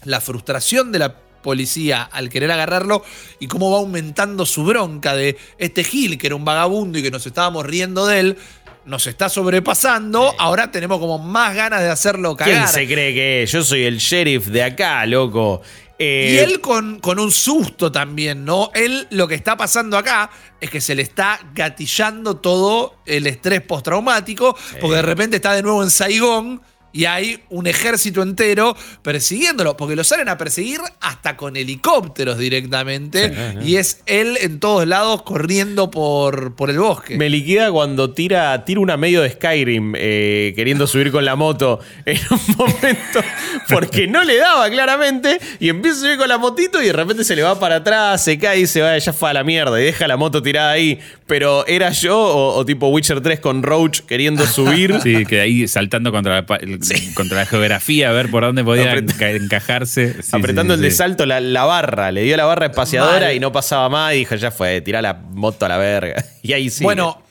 la 0.07 0.21
frustración 0.21 0.91
de 0.91 0.99
la 0.99 1.15
policía 1.43 2.03
al 2.03 2.29
querer 2.29 2.49
agarrarlo 2.51 3.03
y 3.39 3.47
cómo 3.47 3.71
va 3.71 3.77
aumentando 3.77 4.45
su 4.45 4.63
bronca 4.63 5.15
de 5.15 5.37
este 5.57 5.83
Gil, 5.83 6.17
que 6.17 6.27
era 6.27 6.35
un 6.35 6.45
vagabundo 6.45 6.97
y 6.97 7.03
que 7.03 7.11
nos 7.11 7.25
estábamos 7.25 7.65
riendo 7.65 8.07
de 8.07 8.19
él, 8.19 8.37
nos 8.85 9.05
está 9.05 9.27
sobrepasando, 9.27 10.33
ahora 10.39 10.71
tenemos 10.71 10.99
como 10.99 11.19
más 11.19 11.53
ganas 11.55 11.81
de 11.81 11.89
hacerlo 11.89 12.35
cagar. 12.37 12.53
¿Quién 12.53 12.67
se 12.67 12.87
cree 12.87 13.13
que 13.13 13.45
Yo 13.45 13.63
soy 13.63 13.83
el 13.83 13.97
sheriff 13.97 14.47
de 14.47 14.63
acá, 14.63 15.05
loco. 15.05 15.61
Eh, 15.99 16.35
y 16.35 16.37
él 16.37 16.61
con, 16.61 16.99
con, 16.99 17.19
un 17.19 17.31
susto 17.31 17.91
también, 17.91 18.45
¿no? 18.45 18.71
Él 18.75 19.07
lo 19.09 19.27
que 19.27 19.35
está 19.35 19.57
pasando 19.57 19.97
acá 19.97 20.29
es 20.61 20.69
que 20.69 20.79
se 20.79 20.95
le 20.95 21.01
está 21.01 21.39
gatillando 21.53 22.37
todo 22.37 22.97
el 23.05 23.27
estrés 23.27 23.61
postraumático, 23.61 24.55
porque 24.79 24.97
de 24.97 25.01
repente 25.01 25.35
está 25.37 25.53
de 25.53 25.63
nuevo 25.63 25.83
en 25.83 25.89
Saigón 25.89 26.61
y 26.91 27.05
hay 27.05 27.39
un 27.49 27.67
ejército 27.67 28.21
entero 28.21 28.75
persiguiéndolo, 29.01 29.77
porque 29.77 29.95
lo 29.95 30.03
salen 30.03 30.29
a 30.29 30.37
perseguir 30.37 30.79
hasta 30.99 31.37
con 31.37 31.55
helicópteros 31.55 32.37
directamente, 32.37 33.33
y 33.63 33.75
es 33.75 34.01
él 34.05 34.37
en 34.41 34.59
todos 34.59 34.87
lados 34.87 35.23
corriendo 35.23 35.91
por, 35.91 36.55
por 36.55 36.69
el 36.69 36.79
bosque. 36.79 37.17
Me 37.17 37.29
liquida 37.29 37.71
cuando 37.71 38.11
tira, 38.11 38.65
tira 38.65 38.79
una 38.79 38.97
medio 38.97 39.21
de 39.21 39.31
Skyrim 39.31 39.93
eh, 39.95 40.53
queriendo 40.55 40.87
subir 40.87 41.11
con 41.11 41.25
la 41.25 41.35
moto 41.35 41.79
en 42.05 42.19
un 42.31 42.55
momento, 42.57 43.21
porque 43.69 44.07
no 44.07 44.23
le 44.23 44.37
daba 44.37 44.69
claramente, 44.69 45.39
y 45.59 45.69
empieza 45.69 45.97
a 45.97 46.01
subir 46.01 46.17
con 46.17 46.29
la 46.29 46.37
motito 46.37 46.81
y 46.81 46.87
de 46.87 46.93
repente 46.93 47.23
se 47.23 47.35
le 47.35 47.43
va 47.43 47.59
para 47.59 47.77
atrás, 47.77 48.23
se 48.23 48.37
cae 48.37 48.61
y 48.61 48.67
se 48.67 48.81
va, 48.81 48.97
ya 48.97 49.13
fue 49.13 49.29
a 49.29 49.33
la 49.33 49.43
mierda 49.43 49.79
y 49.79 49.85
deja 49.85 50.07
la 50.07 50.17
moto 50.17 50.41
tirada 50.41 50.71
ahí. 50.71 50.99
Pero 51.25 51.67
era 51.67 51.89
yo 51.89 52.17
o, 52.17 52.65
tipo 52.65 52.87
Witcher 52.87 53.21
3 53.21 53.39
con 53.39 53.63
Roach 53.63 54.01
queriendo 54.01 54.45
subir. 54.45 54.95
Sí, 55.07 55.25
que 55.25 55.39
ahí 55.39 55.67
saltando 55.67 56.11
contra 56.11 56.45
contra 57.13 57.37
la 57.37 57.45
geografía, 57.45 58.09
a 58.09 58.11
ver 58.11 58.29
por 58.29 58.43
dónde 58.43 58.63
podía 58.63 58.93
encajarse. 58.93 60.15
apretando 60.31 60.73
el 60.73 60.81
de 60.81 60.91
salto 60.91 61.25
la, 61.25 61.63
barra, 61.65 62.11
le 62.11 62.23
dio 62.23 62.37
la 62.37 62.45
barra 62.45 62.67
espaciadora 62.67 63.33
y 63.33 63.39
no 63.39 63.51
pasaba 63.51 63.89
más 63.89 64.13
y 64.13 64.19
dijo, 64.19 64.35
ya 64.35 64.51
fue, 64.51 64.81
tirá 64.81 65.01
la 65.01 65.13
moto 65.13 65.65
a 65.65 65.69
la 65.69 65.77
verga. 65.77 66.23
Y 66.47 66.53
ahí 66.53 66.69
sí. 66.69 66.83
Bueno, 66.83 67.21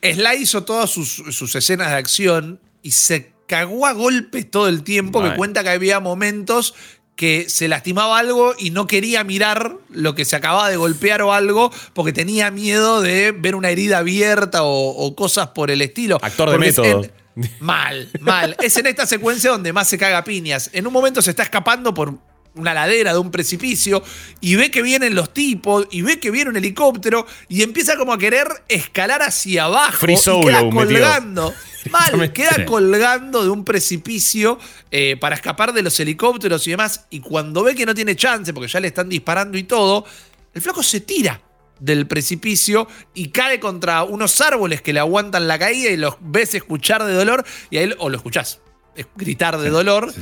Sly 0.00 0.40
hizo 0.40 0.64
todas 0.64 0.88
sus, 0.88 1.54
escenas 1.54 1.90
de 1.90 1.96
acción 1.96 2.60
y 2.82 2.92
se 2.92 3.32
cagó 3.46 3.86
a 3.86 3.92
golpes 3.92 4.50
todo 4.50 4.68
el 4.68 4.82
tiempo, 4.82 5.22
que 5.22 5.34
cuenta 5.34 5.62
que 5.62 5.68
había 5.68 6.00
momentos 6.00 6.74
que 7.16 7.48
se 7.48 7.68
lastimaba 7.68 8.18
algo 8.18 8.54
y 8.58 8.70
no 8.70 8.86
quería 8.86 9.22
mirar 9.22 9.76
lo 9.90 10.14
que 10.14 10.24
se 10.24 10.34
acababa 10.34 10.68
de 10.70 10.76
golpear 10.76 11.22
o 11.22 11.32
algo 11.32 11.70
porque 11.92 12.12
tenía 12.12 12.50
miedo 12.50 13.00
de 13.00 13.32
ver 13.32 13.54
una 13.54 13.70
herida 13.70 13.98
abierta 13.98 14.60
o, 14.62 15.14
cosas 15.14 15.48
por 15.48 15.70
el 15.70 15.82
estilo. 15.82 16.18
Actor 16.22 16.50
de 16.50 16.58
método. 16.58 17.06
Mal, 17.60 18.10
mal. 18.20 18.56
es 18.62 18.76
en 18.76 18.86
esta 18.86 19.06
secuencia 19.06 19.50
donde 19.50 19.72
más 19.72 19.88
se 19.88 19.98
caga 19.98 20.24
piñas. 20.24 20.70
En 20.72 20.86
un 20.86 20.92
momento 20.92 21.22
se 21.22 21.30
está 21.30 21.42
escapando 21.42 21.94
por 21.94 22.18
una 22.54 22.74
ladera 22.74 23.12
de 23.12 23.18
un 23.18 23.30
precipicio 23.30 24.02
y 24.40 24.56
ve 24.56 24.70
que 24.70 24.82
vienen 24.82 25.14
los 25.14 25.32
tipos 25.32 25.86
y 25.90 26.02
ve 26.02 26.18
que 26.18 26.30
viene 26.30 26.50
un 26.50 26.56
helicóptero 26.56 27.26
y 27.48 27.62
empieza 27.62 27.96
como 27.96 28.12
a 28.12 28.18
querer 28.18 28.46
escalar 28.68 29.22
hacia 29.22 29.64
abajo 29.64 30.06
y 30.06 30.16
queda 30.44 30.68
colgando. 30.70 31.54
Mal, 31.90 32.32
queda 32.32 32.64
colgando 32.64 33.42
de 33.42 33.50
un 33.50 33.64
precipicio 33.64 34.58
eh, 34.90 35.16
para 35.18 35.34
escapar 35.34 35.72
de 35.72 35.82
los 35.82 35.98
helicópteros 35.98 36.66
y 36.66 36.70
demás. 36.70 37.06
Y 37.10 37.20
cuando 37.20 37.64
ve 37.64 37.74
que 37.74 37.86
no 37.86 37.94
tiene 37.94 38.14
chance, 38.14 38.52
porque 38.52 38.68
ya 38.68 38.78
le 38.78 38.88
están 38.88 39.08
disparando 39.08 39.58
y 39.58 39.64
todo, 39.64 40.04
el 40.54 40.62
flaco 40.62 40.82
se 40.82 41.00
tira 41.00 41.40
del 41.82 42.06
precipicio 42.06 42.86
y 43.12 43.30
cae 43.30 43.58
contra 43.58 44.04
unos 44.04 44.40
árboles 44.40 44.80
que 44.80 44.92
le 44.92 45.00
aguantan 45.00 45.48
la 45.48 45.58
caída 45.58 45.90
y 45.90 45.96
los 45.96 46.14
ves 46.20 46.54
escuchar 46.54 47.04
de 47.04 47.12
dolor 47.12 47.44
y 47.70 47.78
a 47.78 47.82
él, 47.82 47.96
o 47.98 48.08
lo 48.08 48.16
escuchás, 48.16 48.60
gritar 49.16 49.58
de 49.58 49.70
dolor. 49.70 50.12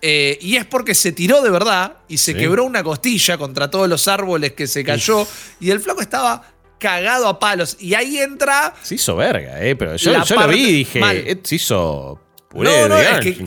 Eh, 0.00 0.38
y 0.40 0.56
es 0.56 0.64
porque 0.64 0.94
se 0.94 1.12
tiró 1.12 1.42
de 1.42 1.50
verdad 1.50 1.96
y 2.08 2.18
se 2.18 2.34
quebró 2.34 2.64
una 2.64 2.84
costilla 2.84 3.36
contra 3.36 3.68
todos 3.68 3.88
los 3.88 4.06
árboles 4.06 4.52
que 4.52 4.66
se 4.66 4.84
cayó. 4.84 5.26
Y 5.60 5.70
el 5.70 5.80
flaco 5.80 6.00
estaba 6.00 6.52
cagado 6.78 7.26
a 7.26 7.38
palos. 7.38 7.76
Y 7.80 7.94
ahí 7.94 8.18
entra. 8.18 8.74
Se 8.82 8.94
hizo 8.94 9.16
verga, 9.16 9.60
eh, 9.64 9.74
pero 9.74 9.96
yo, 9.96 10.12
lo 10.12 10.48
vi 10.48 10.60
y 10.60 10.72
dije, 10.72 11.00
eh, 11.02 11.40
se 11.42 11.56
hizo. 11.56 12.20
no, 12.54 12.88
no, 12.88 12.98
es 12.98 13.20
que 13.20 13.44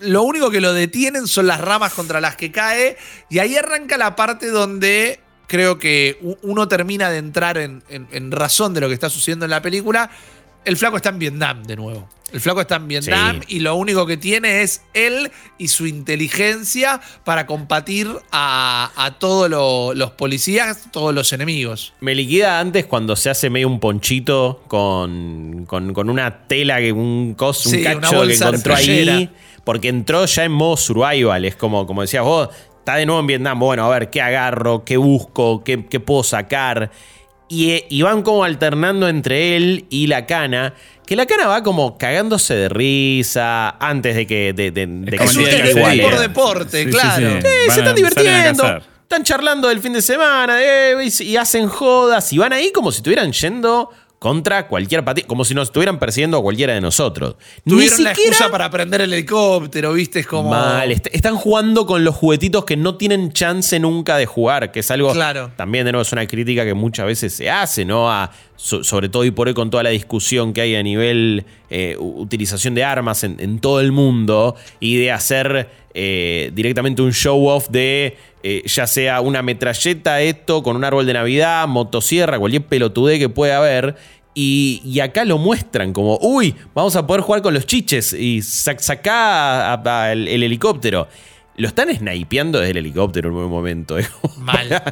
lo 0.00 0.22
único 0.22 0.50
que 0.50 0.60
lo 0.60 0.72
detienen 0.72 1.28
son 1.28 1.46
las 1.46 1.60
ramas 1.60 1.92
contra 1.92 2.20
las 2.20 2.34
que 2.34 2.50
cae. 2.50 2.96
Y 3.30 3.38
ahí 3.38 3.56
arranca 3.56 3.96
la 3.96 4.16
parte 4.16 4.48
donde 4.48 5.20
creo 5.52 5.78
que 5.78 6.18
uno 6.40 6.66
termina 6.66 7.10
de 7.10 7.18
entrar 7.18 7.58
en 7.58 8.32
razón 8.32 8.72
de 8.72 8.80
lo 8.80 8.88
que 8.88 8.94
está 8.94 9.10
sucediendo 9.10 9.44
en 9.44 9.50
la 9.50 9.60
película. 9.60 10.10
El 10.64 10.78
flaco 10.78 10.96
está 10.96 11.10
en 11.10 11.18
Vietnam 11.18 11.62
de 11.64 11.76
nuevo. 11.76 12.08
El 12.32 12.40
flaco 12.40 12.62
está 12.62 12.76
en 12.76 12.88
Vietnam 12.88 13.40
y 13.48 13.58
lo 13.58 13.74
único 13.74 14.06
que 14.06 14.16
tiene 14.16 14.62
es 14.62 14.80
él 14.94 15.30
y 15.58 15.68
su 15.68 15.86
inteligencia 15.86 17.02
para 17.24 17.46
combatir 17.46 18.08
a, 18.30 19.16
todos 19.18 19.50
los 19.94 20.10
policías, 20.12 20.90
todos 20.90 21.14
los 21.14 21.34
enemigos. 21.34 21.92
Me 22.00 22.14
liquida 22.14 22.58
antes 22.58 22.86
cuando 22.86 23.16
se 23.16 23.28
hace 23.28 23.50
medio 23.50 23.68
un 23.68 23.80
ponchito 23.80 24.62
con, 24.68 25.66
con, 25.66 26.08
una 26.08 26.46
tela, 26.46 26.78
un, 26.94 27.34
cos, 27.36 27.66
un 27.66 27.82
cacho 27.82 28.22
que 28.26 28.34
encontró 28.34 28.74
ahí. 28.74 29.28
Porque 29.62 29.88
entró 29.88 30.24
ya 30.24 30.44
en 30.44 30.52
modo 30.52 30.76
survival. 30.76 31.44
Es 31.44 31.54
como, 31.54 31.86
como 31.86 32.00
decías 32.00 32.24
vos, 32.24 32.48
está 32.82 32.96
de 32.96 33.06
nuevo 33.06 33.20
en 33.20 33.28
Vietnam. 33.28 33.60
Bueno, 33.60 33.86
a 33.86 33.88
ver, 33.90 34.10
¿qué 34.10 34.20
agarro? 34.20 34.84
¿Qué 34.84 34.96
busco? 34.96 35.62
¿Qué, 35.62 35.86
qué 35.86 36.00
puedo 36.00 36.24
sacar? 36.24 36.90
Y, 37.48 38.02
van 38.02 38.22
como 38.22 38.44
alternando 38.44 39.08
entre 39.08 39.56
él 39.56 39.86
y 39.88 40.08
la 40.08 40.26
cana. 40.26 40.74
Que 41.06 41.14
la 41.14 41.26
cana 41.26 41.46
va 41.46 41.62
como 41.62 41.96
cagándose 41.96 42.54
de 42.54 42.68
risa 42.68 43.76
antes 43.78 44.16
de 44.16 44.26
que. 44.26 44.52
De, 44.52 44.72
de, 44.72 44.86
de 44.86 45.16
es 45.16 45.36
un 45.36 46.00
por 46.00 46.18
deporte, 46.18 46.88
claro. 46.90 47.40
se 47.40 47.78
están 47.78 47.94
divirtiendo. 47.94 48.80
Están 49.02 49.22
charlando 49.22 49.68
del 49.68 49.80
fin 49.80 49.92
de 49.92 50.02
semana 50.02 50.58
y 51.04 51.36
hacen 51.36 51.68
jodas 51.68 52.32
y 52.32 52.38
van 52.38 52.52
ahí 52.52 52.72
como 52.72 52.90
si 52.90 52.96
estuvieran 52.96 53.30
yendo 53.30 53.90
contra 54.22 54.68
cualquier 54.68 55.04
patio, 55.04 55.26
como 55.26 55.44
si 55.44 55.52
nos 55.52 55.66
estuvieran 55.66 55.98
persiguiendo 55.98 56.38
a 56.38 56.42
cualquiera 56.42 56.74
de 56.74 56.80
nosotros. 56.80 57.34
Tuvieron 57.66 58.04
la 58.04 58.12
excusa 58.12 58.48
para 58.52 58.70
prender 58.70 59.00
el 59.00 59.12
helicóptero, 59.12 59.94
¿viste? 59.94 60.20
Es 60.20 60.28
como. 60.28 60.50
Mal. 60.50 60.92
están 60.92 61.34
jugando 61.34 61.86
con 61.86 62.04
los 62.04 62.14
juguetitos 62.14 62.64
que 62.64 62.76
no 62.76 62.94
tienen 62.94 63.32
chance 63.32 63.80
nunca 63.80 64.16
de 64.16 64.26
jugar, 64.26 64.70
que 64.70 64.78
es 64.78 64.90
algo. 64.92 65.12
Claro. 65.12 65.50
También, 65.56 65.86
de 65.86 65.90
nuevo, 65.90 66.02
es 66.02 66.12
una 66.12 66.24
crítica 66.28 66.64
que 66.64 66.72
muchas 66.72 67.06
veces 67.06 67.34
se 67.34 67.50
hace, 67.50 67.84
¿no? 67.84 68.08
A, 68.08 68.30
sobre 68.62 69.08
todo 69.08 69.24
y 69.24 69.32
por 69.32 69.48
hoy 69.48 69.54
con 69.54 69.70
toda 69.70 69.82
la 69.82 69.90
discusión 69.90 70.52
que 70.52 70.60
hay 70.60 70.76
a 70.76 70.82
nivel 70.82 71.44
eh, 71.68 71.96
utilización 71.98 72.74
de 72.74 72.84
armas 72.84 73.24
en, 73.24 73.58
todo 73.58 73.80
el 73.80 73.90
mundo 73.90 74.54
y 74.78 74.98
de 74.98 75.10
hacer 75.10 75.68
eh, 75.94 76.52
directamente 76.54 77.02
un 77.02 77.12
show 77.12 77.48
off 77.48 77.68
de 77.70 78.16
eh, 78.44 78.62
ya 78.66 78.86
sea 78.86 79.20
una 79.20 79.42
metralleta, 79.42 80.20
esto, 80.20 80.62
con 80.62 80.76
un 80.76 80.84
árbol 80.84 81.06
de 81.06 81.12
Navidad, 81.12 81.66
motosierra, 81.66 82.38
cualquier 82.38 82.64
pelotude 82.64 83.18
que 83.18 83.28
pueda 83.28 83.58
haber. 83.58 83.96
Y, 84.34 84.98
acá 85.00 85.24
lo 85.24 85.38
muestran 85.38 85.92
como, 85.92 86.18
uy, 86.22 86.54
vamos 86.74 86.96
a 86.96 87.06
poder 87.06 87.22
jugar 87.22 87.42
con 87.42 87.52
los 87.52 87.66
chiches 87.66 88.14
y 88.14 88.42
saca 88.42 90.12
el, 90.12 90.28
helicóptero. 90.28 91.08
Lo 91.56 91.68
están 91.68 91.94
snipeando 91.94 92.60
desde 92.60 92.70
el 92.70 92.78
helicóptero 92.78 93.28
en 93.28 93.34
un 93.34 93.50
momento. 93.50 93.96
Mal. 94.38 94.82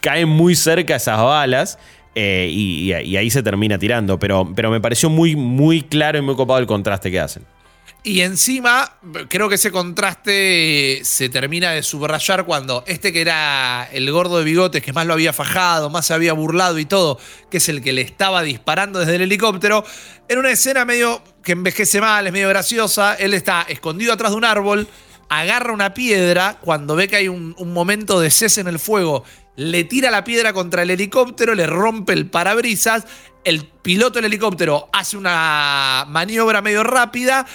Caen 0.00 0.28
muy 0.28 0.54
cerca 0.54 0.96
esas 0.96 1.18
balas. 1.18 1.78
Eh, 2.14 2.48
y, 2.50 2.92
ahí 2.92 3.30
se 3.30 3.42
termina 3.42 3.78
tirando. 3.78 4.18
Pero, 4.18 4.52
pero 4.54 4.70
me 4.70 4.80
pareció 4.80 5.10
muy, 5.10 5.36
muy 5.36 5.82
claro 5.82 6.18
y 6.18 6.22
muy 6.22 6.36
copado 6.36 6.58
el 6.60 6.66
contraste 6.66 7.10
que 7.10 7.20
hacen. 7.20 7.44
Y 8.06 8.20
encima, 8.20 8.98
creo 9.28 9.48
que 9.48 9.54
ese 9.54 9.72
contraste 9.72 11.00
se 11.04 11.30
termina 11.30 11.70
de 11.70 11.82
subrayar 11.82 12.44
cuando 12.44 12.84
este 12.86 13.14
que 13.14 13.22
era 13.22 13.88
el 13.92 14.12
gordo 14.12 14.36
de 14.36 14.44
bigotes, 14.44 14.82
que 14.82 14.92
más 14.92 15.06
lo 15.06 15.14
había 15.14 15.32
fajado, 15.32 15.88
más 15.88 16.04
se 16.04 16.12
había 16.12 16.34
burlado 16.34 16.78
y 16.78 16.84
todo, 16.84 17.18
que 17.50 17.56
es 17.56 17.68
el 17.70 17.80
que 17.80 17.94
le 17.94 18.02
estaba 18.02 18.42
disparando 18.42 18.98
desde 18.98 19.14
el 19.14 19.22
helicóptero, 19.22 19.86
en 20.28 20.38
una 20.38 20.50
escena 20.50 20.84
medio 20.84 21.22
que 21.42 21.52
envejece 21.52 22.02
mal, 22.02 22.26
es 22.26 22.32
medio 22.34 22.50
graciosa, 22.50 23.14
él 23.14 23.32
está 23.32 23.62
escondido 23.62 24.12
atrás 24.12 24.32
de 24.32 24.36
un 24.36 24.44
árbol, 24.44 24.86
agarra 25.30 25.72
una 25.72 25.94
piedra, 25.94 26.58
cuando 26.60 26.96
ve 26.96 27.08
que 27.08 27.16
hay 27.16 27.28
un, 27.28 27.54
un 27.56 27.72
momento 27.72 28.20
de 28.20 28.30
cese 28.30 28.60
en 28.60 28.68
el 28.68 28.78
fuego, 28.78 29.24
le 29.56 29.84
tira 29.84 30.10
la 30.10 30.24
piedra 30.24 30.52
contra 30.52 30.82
el 30.82 30.90
helicóptero, 30.90 31.54
le 31.54 31.66
rompe 31.66 32.12
el 32.12 32.26
parabrisas, 32.26 33.04
el 33.44 33.64
piloto 33.64 34.14
del 34.14 34.26
helicóptero 34.26 34.88
hace 34.92 35.16
una 35.16 36.04
maniobra 36.08 36.62
medio 36.62 36.82
rápida 36.82 37.46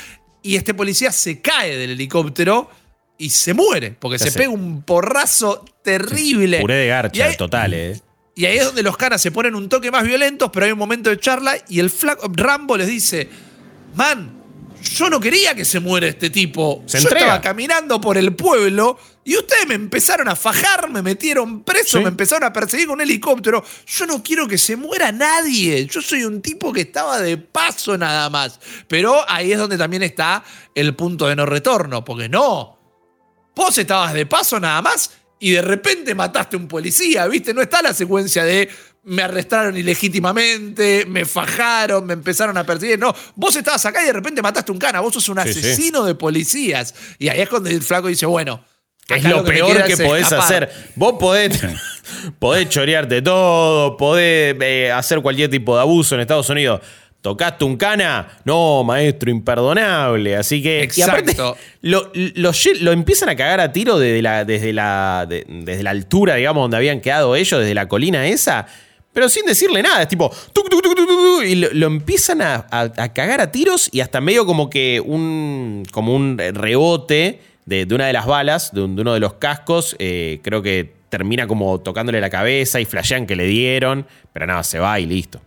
y 0.42 0.56
este 0.56 0.74
policía 0.74 1.12
se 1.12 1.42
cae 1.42 1.76
del 1.76 1.92
helicóptero 1.92 2.70
y 3.18 3.32
se 3.32 3.54
muere, 3.54 3.96
porque 4.00 4.18
se, 4.18 4.32
pega 4.32 4.50
un 4.50 4.82
porrazo 4.84 5.66
terrible. 5.84 6.62
Puré 6.62 6.76
de 6.76 6.88
garcha, 6.88 7.36
total, 7.36 7.74
eh. 7.74 8.02
Y 8.36 8.46
ahí 8.46 8.58
es 8.58 8.64
donde 8.64 8.84
los 8.84 8.96
caras 8.96 9.22
se 9.22 9.32
ponen 9.32 9.54
un 9.54 9.68
toque 9.68 9.92
más 9.92 10.06
violentos, 10.06 10.50
pero 10.54 10.66
hay 10.66 10.72
un 10.72 10.80
momento 10.80 11.10
de 11.10 11.20
charla 11.20 11.58
y 11.68 11.82
el 11.82 11.90
flaco, 11.90 12.32
Rambo 12.34 12.78
les 12.78 12.88
dice, 12.88 13.28
man, 13.96 14.39
yo 14.82 15.10
no 15.10 15.20
quería 15.20 15.56
que 15.56 15.66
se 15.66 15.80
muera 15.80 16.08
este 16.08 16.30
tipo. 16.30 16.84
yo 16.88 16.98
estaba 16.98 17.42
caminando 17.42 18.00
por 18.00 18.18
el 18.18 18.36
pueblo 18.36 18.98
y 19.24 19.38
ustedes 19.38 19.68
me 19.68 19.76
empezaron 19.76 20.28
a 20.28 20.36
fajar, 20.36 20.90
me 20.90 21.02
metieron 21.02 21.64
preso, 21.64 22.02
me 22.02 22.08
empezaron 22.08 22.46
a 22.46 22.54
perseguir 22.54 22.88
con 22.88 22.96
un 22.96 23.02
helicóptero. 23.02 23.64
Yo 23.86 24.06
no 24.06 24.24
quiero 24.24 24.48
que 24.48 24.58
se 24.58 24.76
muera 24.76 25.12
nadie. 25.12 25.86
Yo 25.86 26.02
soy 26.02 26.24
un 26.24 26.42
tipo 26.42 26.74
que 26.74 26.82
estaba 26.82 27.20
de 27.20 27.38
paso 27.38 27.98
nada 27.98 28.30
más. 28.30 28.60
Pero 28.88 29.24
ahí 29.30 29.52
es 29.52 29.60
donde 29.60 29.78
también 29.78 30.04
está 30.04 30.44
el 30.74 30.96
punto 30.96 31.28
de 31.28 31.36
no 31.36 31.46
retorno, 31.46 32.04
porque 32.04 32.30
no. 32.30 32.78
Vos 33.56 33.78
estabas 33.78 34.14
de 34.14 34.26
paso 34.26 34.60
nada 34.60 34.82
más 34.82 35.12
y 35.40 35.52
de 35.52 35.62
repente 35.62 36.16
mataste 36.16 36.56
a 36.56 36.60
un 36.60 36.68
policía, 36.68 37.28
¿viste? 37.28 37.54
No 37.54 37.62
está 37.62 37.82
la 37.82 37.94
secuencia 37.94 38.44
de 38.44 38.70
me 39.10 39.24
arrestaron 39.24 39.76
ilegítimamente, 39.76 41.06
me 41.08 41.26
fajaron, 41.26 42.06
me 42.06 42.14
empezaron 42.14 42.58
a 42.58 42.64
perseguir. 42.64 43.00
No, 43.00 43.14
vos 43.36 43.56
estabas 43.56 43.84
acá 43.86 44.04
y 44.04 44.06
de 44.06 44.14
repente 44.14 44.42
mataste 44.42 44.72
un 44.72 44.78
cana, 44.78 45.00
vos 45.00 45.14
sos 45.14 45.30
un 45.30 45.40
asesino 45.40 46.06
de 46.06 46.16
policías. 46.16 46.94
Y 47.18 47.28
ahí 47.30 47.42
es 47.42 47.50
cuando 47.50 47.70
el 47.70 47.82
flaco 47.82 48.08
dice, 48.08 48.26
bueno, 48.28 48.64
es 49.08 49.24
lo, 49.24 49.44
peor 49.44 49.84
que, 49.84 49.98
podés 49.98 50.32
hacer. 50.32 50.70
Vos 50.96 51.16
podés, 51.20 51.60
podés 52.40 52.70
chorearte 52.70 53.22
todo, 53.24 53.98
podés 53.98 54.56
eh, 54.62 54.92
hacer 54.92 55.22
cualquier 55.22 55.50
tipo 55.50 55.76
de 55.76 55.82
abuso 55.82 56.14
en 56.16 56.22
Estados 56.22 56.50
Unidos. 56.50 56.82
¿Tocaste 57.22 57.66
un 57.66 57.76
cana? 57.76 58.40
No, 58.46 58.84
maestro, 58.86 59.30
imperdonable. 59.30 60.38
Así 60.38 60.62
que. 60.62 60.84
Exacto. 60.84 61.58
lo, 61.82 62.12
lo, 62.14 62.92
empiezan 62.92 63.28
a 63.28 63.36
cagar 63.36 63.60
a 63.60 63.74
tiro 63.74 64.00
desde 64.00 64.22
la, 64.22 64.46
desde, 64.46 64.72
la, 64.72 65.28
desde 65.28 65.84
la 65.84 65.90
altura, 65.90 66.36
digamos, 66.36 66.64
donde 66.64 66.78
habían 66.78 67.02
quedado 67.02 67.36
ellos, 67.36 67.60
desde 67.60 67.74
la 67.74 67.90
colina 67.90 68.28
esa 68.28 68.68
pero 69.14 69.30
sin 69.30 69.46
decirle 69.46 69.82
nada. 69.82 70.04
Es 70.04 70.08
tipo, 70.08 70.32
y 71.46 71.56
lo, 71.56 71.88
empiezan 71.88 72.42
a, 72.42 72.68
cagar 73.14 73.42
a 73.42 73.52
tiros 73.52 73.90
y 73.92 74.02
hasta 74.02 74.22
medio 74.22 74.46
como 74.46 74.70
que 74.70 75.02
un, 75.04 75.84
como 75.92 76.16
un 76.16 76.38
rebote 76.38 77.42
de, 77.66 77.88
una 77.92 78.08
de 78.08 78.14
las 78.14 78.26
balas, 78.26 78.74
de, 78.74 78.82
uno 78.82 79.14
de 79.14 79.20
los 79.20 79.34
cascos, 79.34 79.96
eh, 80.00 80.40
creo 80.44 80.62
que 80.62 80.94
termina 81.10 81.48
como 81.48 81.80
tocándole 81.80 82.22
la 82.22 82.30
cabeza 82.30 82.80
y 82.80 82.86
flashean 82.86 83.26
que 83.26 83.36
le 83.36 83.46
dieron, 83.46 84.06
pero 84.32 84.46
nada, 84.46 84.64
se 84.64 84.80
va 84.80 85.00
y 85.00 85.06
listo. 85.06 85.42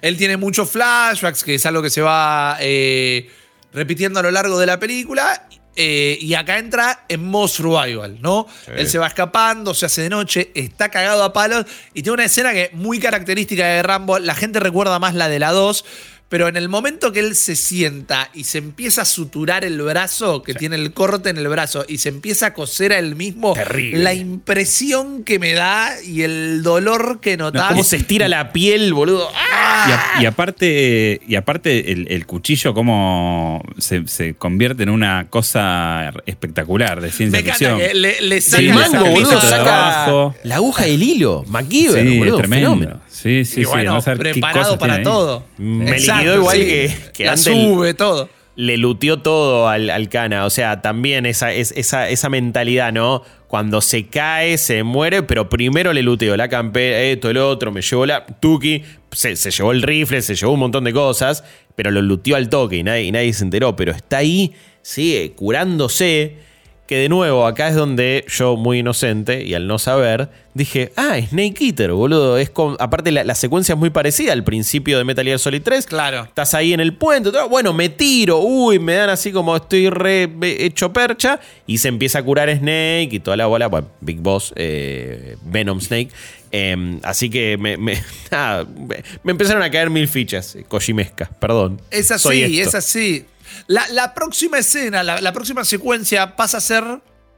Él 0.00 0.16
tiene 0.16 0.36
muchos 0.36 0.70
flashbacks, 0.70 1.44
que 1.44 1.54
es 1.54 1.66
algo 1.66 1.82
que 1.82 1.90
se 1.90 2.00
va... 2.00 2.56
Eh, 2.60 3.30
repitiendo 3.74 4.20
a 4.20 4.22
lo 4.22 4.30
largo 4.30 4.58
de 4.58 4.66
la 4.66 4.78
película. 4.78 5.46
Eh, 5.76 6.18
y 6.20 6.34
acá 6.34 6.58
entra 6.58 7.04
en 7.08 7.24
modo 7.24 7.48
survival, 7.48 8.18
¿no? 8.20 8.46
Él 8.76 8.88
se 8.88 8.98
va 8.98 9.08
escapando, 9.08 9.74
se 9.74 9.86
hace 9.86 10.02
de 10.02 10.10
noche, 10.10 10.52
está 10.54 10.88
cagado 10.88 11.24
a 11.24 11.32
palos 11.32 11.66
y 11.92 12.02
tiene 12.02 12.14
una 12.14 12.24
escena 12.24 12.52
que 12.52 12.64
es 12.64 12.72
muy 12.72 13.00
característica 13.00 13.66
de 13.66 13.82
Rambo. 13.82 14.18
La 14.20 14.34
gente 14.34 14.60
recuerda 14.60 14.98
más 15.00 15.14
la 15.14 15.28
de 15.28 15.40
la 15.40 15.50
2, 15.50 15.84
pero 16.28 16.48
en 16.48 16.56
el 16.56 16.68
momento 16.68 17.12
que 17.12 17.20
él 17.20 17.36
se 17.36 17.54
sienta 17.54 18.30
y 18.34 18.44
se 18.44 18.58
empieza 18.58 19.02
a 19.02 19.04
suturar 19.04 19.64
el 19.64 19.80
brazo, 19.82 20.42
que 20.42 20.54
tiene 20.54 20.76
el 20.76 20.92
corte 20.92 21.30
en 21.30 21.36
el 21.36 21.46
brazo, 21.48 21.84
y 21.86 21.98
se 21.98 22.08
empieza 22.08 22.46
a 22.46 22.54
coser 22.54 22.92
a 22.92 22.98
él 22.98 23.14
mismo, 23.14 23.54
la 23.92 24.14
impresión 24.14 25.22
que 25.22 25.38
me 25.38 25.52
da 25.52 25.92
y 26.02 26.22
el 26.22 26.62
dolor 26.62 27.20
que 27.20 27.36
notas. 27.36 27.68
cómo 27.68 27.84
se 27.84 27.96
estira 27.96 28.28
la 28.28 28.52
piel, 28.52 28.94
boludo. 28.94 29.30
¡Ah! 29.34 30.18
Y, 30.20 30.26
aparte, 30.26 31.20
y 31.26 31.36
aparte 31.36 31.92
el, 31.92 32.26
cuchillo 32.26 32.74
cómo 32.74 33.62
se, 33.78 34.34
convierte 34.34 34.82
en 34.82 34.88
una 34.88 35.28
cosa 35.28 36.12
espectacular 36.26 37.00
de 37.00 37.10
ciencia 37.10 37.42
ficción. 37.42 37.78
le, 37.78 38.20
le 38.20 38.40
saca 38.40 38.88
boludo, 38.98 39.40
saca 39.40 40.34
la 40.42 40.56
aguja 40.56 40.88
y 40.88 40.94
el 40.94 41.02
hilo. 41.02 41.44
MacGyver, 41.48 42.08
sí, 42.08 42.18
boludo, 42.18 42.36
tremendo. 42.38 43.00
Sí, 43.24 43.46
sí, 43.46 43.64
sí. 43.64 44.10
preparado 44.18 44.78
para 44.78 45.02
todo. 45.02 45.44
Me 45.56 45.98
liquidó 45.98 46.36
igual 46.36 46.58
que, 46.58 46.94
que 47.14 47.26
antes 47.26 47.44
sube 47.44 47.94
todo. 47.94 48.28
Le 48.54 48.76
luteó 48.76 49.22
todo 49.22 49.66
al, 49.66 49.88
al 49.88 50.10
Cana. 50.10 50.44
O 50.44 50.50
sea, 50.50 50.82
también 50.82 51.24
esa, 51.24 51.50
esa, 51.50 52.10
esa 52.10 52.28
mentalidad, 52.28 52.92
¿no? 52.92 53.22
Cuando 53.48 53.80
se 53.80 54.08
cae, 54.08 54.58
se 54.58 54.82
muere, 54.82 55.22
pero 55.22 55.48
primero 55.48 55.94
le 55.94 56.02
luteó 56.02 56.36
la 56.36 56.50
campera, 56.50 57.00
esto, 57.00 57.30
el 57.30 57.38
otro, 57.38 57.72
me 57.72 57.80
llevó 57.80 58.04
la 58.04 58.26
Tuki, 58.26 58.82
se, 59.10 59.36
se, 59.36 59.50
llevó 59.50 59.72
el 59.72 59.80
rifle, 59.80 60.20
se 60.20 60.34
llevó 60.34 60.52
un 60.52 60.60
montón 60.60 60.84
de 60.84 60.92
cosas, 60.92 61.44
pero 61.76 61.90
lo 61.90 62.02
luteó 62.02 62.36
al 62.36 62.50
toque 62.50 62.76
y 62.76 62.82
nadie, 62.82 63.04
y 63.04 63.12
nadie 63.12 63.32
se 63.32 63.44
enteró. 63.44 63.74
Pero 63.74 63.92
está 63.92 64.18
ahí, 64.18 64.52
sigue 64.82 65.32
curándose 65.32 66.43
que 66.86 66.98
de 66.98 67.08
nuevo, 67.08 67.46
acá 67.46 67.68
es 67.68 67.74
donde 67.74 68.26
yo, 68.28 68.56
muy 68.56 68.80
inocente 68.80 69.42
y 69.42 69.54
al 69.54 69.66
no 69.66 69.78
saber, 69.78 70.28
dije, 70.52 70.92
ah, 70.96 71.16
Snake 71.18 71.64
Eater, 71.64 71.92
boludo. 71.92 72.36
Es 72.36 72.52
aparte, 72.78 73.10
la, 73.10 73.34
secuencia 73.34 73.72
es 73.72 73.78
muy 73.78 73.88
parecida 73.88 74.34
al 74.34 74.44
principio 74.44 74.98
de 74.98 75.04
Metal 75.04 75.24
Gear 75.24 75.38
Solid 75.38 75.62
3. 75.62 75.86
Claro. 75.86 76.24
Estás 76.24 76.52
ahí 76.52 76.74
en 76.74 76.80
el 76.80 76.94
puente, 76.94 77.30
bueno, 77.48 77.72
me 77.72 77.88
tiro, 77.88 78.40
uy, 78.40 78.78
me 78.78 78.94
dan 78.94 79.08
así 79.08 79.32
como 79.32 79.56
estoy 79.56 79.88
re 79.88 80.28
hecho 80.42 80.92
percha. 80.92 81.40
Y 81.66 81.78
se 81.78 81.88
empieza 81.88 82.18
a 82.18 82.22
curar 82.22 82.54
Snake 82.54 83.08
y 83.12 83.20
toda 83.20 83.38
la 83.38 83.46
bola, 83.46 83.68
bueno, 83.68 83.88
Big 84.02 84.20
Boss, 84.20 84.52
eh, 84.56 85.36
Venom 85.42 85.80
Snake. 85.80 86.10
Em, 86.52 87.00
así 87.02 87.30
que 87.30 87.56
me, 87.56 87.76
me, 87.76 88.00
empezaron 89.24 89.62
a 89.62 89.70
caer 89.70 89.90
mil 89.90 90.06
fichas, 90.06 90.54
eh, 90.54 90.64
Kojimesca, 90.68 91.30
perdón. 91.40 91.80
Es 91.90 92.10
así, 92.10 92.60
es 92.60 92.74
así. 92.74 93.24
La, 93.66 94.14
próxima 94.14 94.58
escena, 94.58 95.02
la, 95.02 95.32
próxima 95.32 95.64
secuencia 95.64 96.36
pasa 96.36 96.58
a 96.58 96.60
ser 96.60 96.84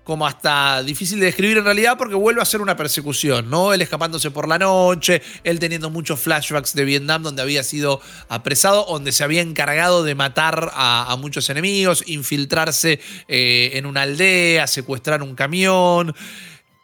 como 0.05 0.25
hasta 0.25 0.85
difícil 0.85 1.19
de 1.19 1.27
describir 1.27 1.59
en 1.59 1.65
realidad 1.65 1.99
porque 1.99 2.15
vuelve 2.15 2.41
a 2.41 2.45
ser 2.45 2.61
una 2.61 2.77
persecución, 2.77 3.51
¿no? 3.51 3.73
Él 3.73 3.83
escapándose 3.83 4.31
por 4.31 4.47
la 4.47 4.57
noche, 4.57 5.21
él 5.43 5.59
teniendo 5.59 5.91
muchos 5.91 6.21
flashbacks 6.21 6.75
de 6.75 6.85
Vietnam 6.85 7.25
donde 7.25 7.43
había 7.43 7.65
sido 7.65 8.01
apresado, 8.29 8.87
donde 8.89 9.11
se 9.11 9.25
había 9.25 9.43
encargado 9.43 10.05
de 10.05 10.15
matar 10.15 10.71
a, 10.75 11.17
muchos 11.19 11.51
enemigos, 11.51 12.05
infiltrarse 12.07 13.01
eh, 13.27 13.71
en 13.75 13.85
una 13.85 14.03
aldea, 14.03 14.69
secuestrar 14.69 15.25
un 15.25 15.35
camión. 15.35 16.15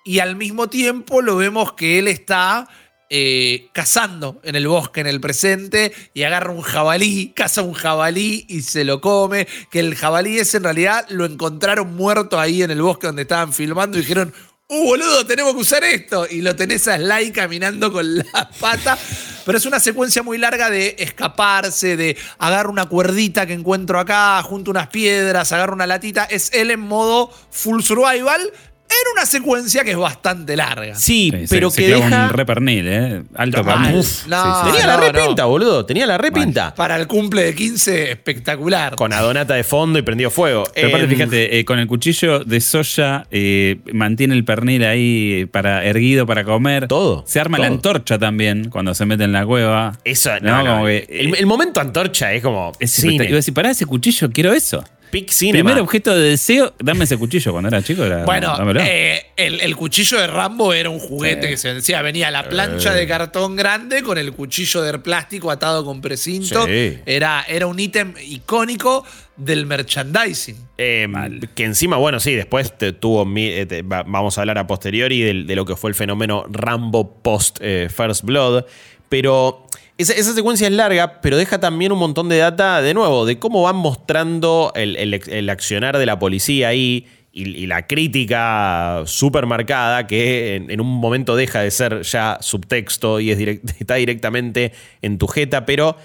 Y 0.05 0.18
al 0.18 0.35
mismo 0.35 0.68
tiempo 0.68 1.22
lo 1.22 1.37
vemos 1.37 1.74
que 1.74 2.01
él 2.01 2.09
está 2.09 2.68
eh, 3.15 3.69
cazando 3.75 4.41
en 4.43 4.57
el 4.57 4.67
bosque 4.67 5.03
en 5.03 5.07
el 5.07 5.21
presente 5.21 5.93
y 6.15 6.23
agarra 6.23 6.51
un 6.51 6.63
jabalí, 6.63 7.35
caza 7.37 7.61
un 7.61 7.75
jabalí 7.75 8.47
y 8.49 8.63
se 8.63 8.85
lo 8.85 9.03
come. 9.03 9.47
Que 9.71 9.81
el 9.81 9.97
jabalí 9.97 10.39
ese 10.39 10.57
en 10.57 10.65
realidad 10.65 11.05
lo 11.11 11.27
encontraron 11.27 11.95
muerto 11.95 12.41
ahí 12.41 12.63
en 12.63 12.71
el 12.71 12.81
bosque 12.81 13.09
donde 13.09 13.23
estaban 13.23 13.53
filmando 13.53 13.99
y 13.99 14.01
dijeron. 14.01 14.33
¡Uh, 14.67 14.85
boludo! 14.87 15.27
Tenemos 15.27 15.53
que 15.53 15.61
usar 15.61 15.85
esto. 15.85 16.27
Y 16.31 16.41
lo 16.41 16.57
tenés 16.57 16.89
a 16.89 16.97
Sly 16.97 17.33
caminando 17.33 17.93
con 17.93 18.17
la 18.17 18.51
pata. 18.61 18.97
Pero 19.45 19.59
es 19.59 19.67
una 19.67 19.79
secuencia 19.79 20.23
muy 20.23 20.39
larga 20.39 20.71
de 20.71 20.97
escaparse, 20.99 21.99
de 21.99 22.17
agarrar 22.39 22.69
una 22.69 22.87
cuerdita 22.87 23.45
que 23.45 23.53
encuentro 23.53 24.01
acá, 24.01 24.43
junto 24.43 24.71
unas 24.71 24.89
piedras, 24.89 25.53
agarro 25.53 25.75
una 25.75 25.87
latita. 25.87 26.25
Es 26.25 26.51
él 26.55 26.71
en 26.71 26.81
modo 26.81 27.31
full 27.51 27.83
survival, 27.83 28.51
en 28.93 29.12
una 29.12 29.26
secuencia 29.26 29.84
que 29.84 29.93
es 29.93 29.97
bastante 29.97 30.57
larga. 30.57 30.95
Sí, 30.95 31.32
pero 31.49 31.70
que 31.70 31.88
deja... 31.88 32.26
un 32.26 32.30
repernil, 32.30 32.88
¿eh? 32.88 33.22
Alto 33.34 33.64
pernil. 33.64 34.05
Tenía 34.24 34.86
la 34.86 34.97
repinta, 34.97 35.45
boludo. 35.45 35.84
Tenía 35.84 36.07
la 36.07 36.18
repinta. 36.18 36.74
Para 36.74 36.97
el 36.97 37.07
cumple 37.07 37.45
de 37.45 37.55
15, 37.55 38.11
espectacular. 38.12 38.97
Con 38.97 39.12
Adonata 39.12 39.55
de 39.55 39.64
fondo 39.64 39.99
y 39.99 40.03
prendió 40.03 40.30
fuego. 40.30 40.64
Pero 40.74 40.88
aparte, 40.88 41.05
em, 41.05 41.11
fíjate, 41.11 41.59
eh, 41.59 41.64
con 41.64 41.78
el 41.78 41.86
cuchillo 41.86 42.40
de 42.40 42.61
soya 42.61 43.26
eh, 43.30 43.78
mantiene 43.93 44.34
el 44.34 44.45
pernil 44.45 44.84
ahí 44.84 45.47
para 45.51 45.84
erguido 45.84 46.26
para 46.26 46.45
comer. 46.45 46.88
Todo. 46.88 47.24
Se 47.26 47.40
arma 47.40 47.59
la 47.59 47.66
antorcha 47.66 48.18
también 48.18 48.70
cuando 48.70 48.95
se 48.95 49.07
mete 49.07 49.24
en 49.24 49.32
la 49.32 49.47
cueva. 49.47 49.99
Eso, 50.05 50.30
no, 50.40 50.88
el, 50.88 51.47
momento 51.47 51.80
antorcha 51.80 52.32
es 52.32 52.43
como. 52.43 52.72
Es 52.78 52.90
cine. 52.93 53.24
Iba 53.24 53.34
a 53.34 53.36
decir, 53.36 53.55
pará 53.55 53.70
ese 53.70 53.86
cuchillo, 53.86 54.30
quiero 54.30 54.53
eso. 54.53 54.84
Primer 55.13 55.79
objeto 55.79 56.15
de 56.15 56.31
deseo, 56.31 56.73
dame 56.79 57.05
ese 57.05 57.19
cuchillo 57.19 57.53
cuando 57.53 57.69
era 57.69 57.83
chico. 57.83 58.03
bueno, 58.25 58.57
eh, 58.81 59.27
el, 59.37 59.77
cuchillo 59.77 60.19
de 60.19 60.27
Rambo 60.27 60.73
era 60.73 60.89
un 60.89 60.99
juguete 60.99 61.49
que 61.49 61.59
se 61.59 61.75
decía, 61.75 62.01
venía 62.01 62.31
la 62.31 62.49
plancha 62.49 62.95
de 62.95 63.07
cartón 63.07 63.55
grande 63.55 64.03
con 64.03 64.17
el 64.17 64.33
cuchillo 64.33 64.81
de 64.81 64.99
plástico 64.99 65.51
atado 65.51 65.85
con 65.85 66.01
precinto. 66.01 66.67
Era, 66.67 67.45
era 67.47 67.67
un 67.67 67.79
ítem 67.79 68.15
icónico 68.27 69.05
del 69.37 69.67
merchandising. 69.67 70.57
Eh, 70.79 71.07
que 71.55 71.65
encima, 71.65 71.99
bueno, 71.99 72.19
sí, 72.19 72.33
después 72.35 72.73
tuvo, 72.99 73.31
eh, 73.37 73.83
vamos 73.85 74.39
a 74.39 74.41
hablar 74.41 74.57
a 74.57 74.67
posteriori 74.67 75.21
de, 75.21 75.45
de, 75.45 75.57
lo 75.57 75.67
que 75.67 75.77
fue 75.77 75.91
el 75.91 75.95
fenómeno 75.95 76.47
Rambo 76.49 77.19
post 77.23 77.59
First 77.61 78.25
Blood, 78.25 78.65
pero 79.11 79.67
esa, 80.03 80.34
secuencia 80.34 80.66
es 80.66 80.72
larga, 80.72 81.20
pero 81.20 81.36
deja 81.36 81.61
también 81.61 81.92
un 81.92 81.98
montón 81.98 82.28
de 82.28 82.38
data, 82.38 82.82
de 82.82 82.94
nuevo, 82.94 83.26
de 83.26 83.38
cómo 83.38 83.62
van 83.62 83.76
mostrando 83.76 84.72
el, 84.74 85.48
accionar 85.50 85.98
de 85.98 86.07
la 86.07 86.18
policía 86.18 86.68
ahí 86.68 87.07
y, 87.32 87.66
la 87.66 87.86
crítica 87.86 89.03
súper 89.07 89.46
marcada 89.46 90.07
que 90.07 90.57
en, 90.57 90.80
un 90.80 90.86
momento 90.86 91.36
deja 91.36 91.61
de 91.61 91.70
ser 91.70 92.03
ya 92.03 92.38
subtexto 92.40 93.20
y 93.20 93.30
es 93.30 93.38
está 93.78 93.94
directamente 93.94 94.72
en 95.00 95.18
tu 95.18 95.26
jeta, 95.26 95.64
pero 95.64 95.96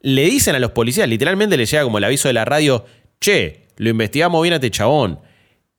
le 0.00 0.24
dicen 0.24 0.54
a 0.54 0.58
los 0.58 0.72
policías, 0.72 1.08
literalmente 1.08 1.56
le 1.56 1.66
llega 1.66 1.84
como 1.84 1.98
el 1.98 2.04
aviso 2.04 2.28
de 2.28 2.34
la 2.34 2.44
radio, 2.44 2.84
che, 3.20 3.68
lo 3.76 3.90
investigamos 3.90 4.42
bien 4.42 4.54
a 4.54 4.56
este 4.56 4.70
chabón, 4.70 5.20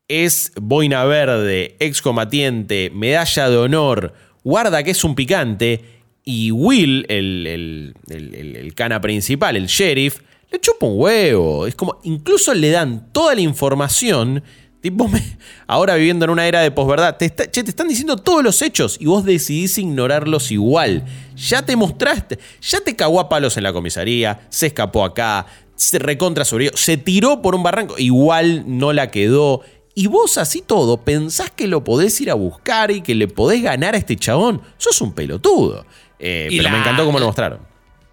es 0.07 0.51
boina 0.55 1.03
verde, 1.05 1.75
excombatiente, 1.79 2.91
medalla 2.93 3.49
de 3.49 3.57
honor, 3.57 4.13
guarda 4.43 4.83
que 4.83 4.91
es 4.91 5.03
un 5.03 5.15
picante 5.15 5.92
y 6.25 6.51
Will, 6.51 7.05
el, 7.09 8.73
cana 8.75 9.01
principal, 9.01 9.57
el 9.57 9.67
sheriff, 9.67 10.19
le 10.51 10.59
chupa 10.59 10.85
un 10.85 10.99
huevo. 10.99 11.67
Es 11.67 11.75
como, 11.75 11.99
incluso 12.03 12.53
le 12.53 12.69
dan 12.69 13.11
toda 13.11 13.35
la 13.35 13.41
información. 13.41 14.43
Tipo, 14.79 15.09
ahora 15.67 15.95
viviendo 15.95 16.25
en 16.25 16.31
una 16.31 16.47
era 16.47 16.61
de 16.61 16.71
posverdad, 16.71 17.17
te, 17.17 17.29
te 17.29 17.59
están 17.61 17.87
diciendo 17.87 18.17
todos 18.17 18.43
los 18.43 18.61
hechos 18.61 18.97
y 18.99 19.05
vos 19.05 19.25
decidís 19.25 19.77
ignorarlos 19.77 20.51
igual. 20.51 21.03
Ya 21.35 21.61
te 21.65 21.75
mostraste, 21.75 22.39
ya 22.61 22.79
te 22.79 22.95
cagó 22.95 23.19
a 23.19 23.29
palos 23.29 23.57
en 23.57 23.63
la 23.63 23.73
comisaría, 23.73 24.47
se 24.49 24.67
escapó 24.67 25.03
acá, 25.03 25.45
se 25.75 25.99
recontra 25.99 26.45
sobre 26.45 26.71
se 26.75 26.97
tiró 26.97 27.41
por 27.41 27.55
un 27.55 27.63
barranco, 27.63 27.95
igual 27.97 28.63
no 28.67 28.93
la 28.93 29.11
quedó. 29.11 29.61
Y 29.95 30.07
vos 30.07 30.37
así 30.39 30.61
todo 30.61 30.97
pensás 30.97 31.51
que 31.51 31.67
lo 31.67 31.83
podés 31.83 32.19
ir 32.19 32.31
a 32.31 32.33
buscar 32.33 32.89
y 32.89 33.01
que 33.01 33.13
le 33.13 33.27
podés 33.27 33.61
ganar 33.61 33.93
a 33.93 33.97
este 33.97 34.15
chabón. 34.15 34.61
Sos 34.77 35.01
un 35.01 35.13
pelotudo. 35.13 35.85
Eh, 36.25 36.47
pero 36.49 36.69
me 36.69 36.77
encantó 36.77 37.05
cómo 37.05 37.19
lo 37.19 37.25
mostraron. 37.25 37.59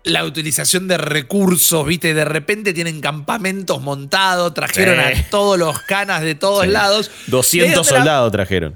La 0.02 0.24
utilización 0.24 0.88
de 0.88 0.98
recursos, 0.98 1.86
viste, 1.86 2.12
de 2.12 2.24
repente 2.24 2.72
tienen 2.72 3.00
campamentos 3.00 3.80
montados, 3.80 4.52
trajeron 4.52 4.98
a 4.98 5.12
todos 5.30 5.56
los 5.56 5.78
canas 5.82 6.22
de 6.22 6.34
todos 6.34 6.66
lados. 6.66 7.10
200 7.28 7.86
soldados 7.86 8.32
trajeron. 8.32 8.74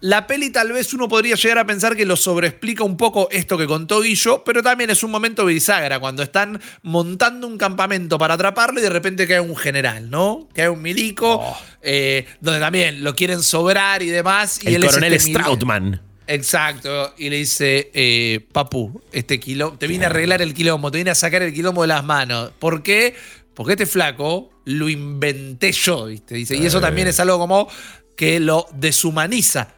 La 0.00 0.26
peli 0.26 0.50
tal 0.50 0.72
vez 0.72 0.94
uno 0.94 1.06
podría 1.06 1.34
llegar 1.36 1.58
a 1.58 1.66
pensar 1.66 1.94
que 1.94 2.06
lo 2.06 2.16
sobreexplica 2.16 2.82
un 2.82 2.96
poco 2.96 3.28
esto 3.30 3.58
que 3.58 3.66
contó 3.66 4.00
Guillo, 4.00 4.42
pero 4.42 4.62
también 4.62 4.88
es 4.88 5.02
un 5.02 5.10
momento 5.10 5.44
bisagra, 5.44 6.00
cuando 6.00 6.22
están 6.22 6.60
montando 6.82 7.46
un 7.46 7.58
campamento 7.58 8.16
para 8.16 8.34
atraparlo 8.34 8.80
y 8.80 8.82
de 8.82 8.90
repente 8.90 9.28
cae 9.28 9.38
un 9.38 9.54
general, 9.54 10.08
¿no? 10.08 10.48
Cae 10.54 10.70
un 10.70 10.80
milico, 10.80 11.34
oh. 11.34 11.58
eh, 11.82 12.26
donde 12.40 12.58
también 12.58 13.04
lo 13.04 13.14
quieren 13.14 13.42
sobrar 13.42 14.02
y 14.02 14.08
demás. 14.08 14.60
Y 14.64 14.74
El 14.74 14.86
coronel 14.86 15.12
este 15.12 15.30
Strautman. 15.30 16.11
Exacto, 16.26 17.14
y 17.18 17.30
le 17.30 17.36
dice, 17.36 17.90
eh, 17.92 18.40
Papu, 18.52 19.02
este 19.12 19.40
quilombo, 19.40 19.76
te 19.76 19.86
vine 19.86 20.04
a 20.04 20.08
arreglar 20.08 20.40
el 20.40 20.54
quilombo, 20.54 20.90
te 20.90 20.98
vine 20.98 21.10
a 21.10 21.14
sacar 21.14 21.42
el 21.42 21.52
quilombo 21.52 21.82
de 21.82 21.88
las 21.88 22.04
manos. 22.04 22.52
¿Por 22.58 22.82
qué? 22.82 23.14
Porque 23.54 23.72
este 23.72 23.86
flaco 23.86 24.50
lo 24.64 24.88
inventé 24.88 25.72
yo, 25.72 26.06
¿viste? 26.06 26.36
Dice, 26.36 26.56
y 26.56 26.64
eso 26.64 26.80
también 26.80 27.08
es 27.08 27.20
algo 27.20 27.38
como 27.38 27.68
que 28.16 28.40
lo 28.40 28.66
deshumaniza 28.72 29.74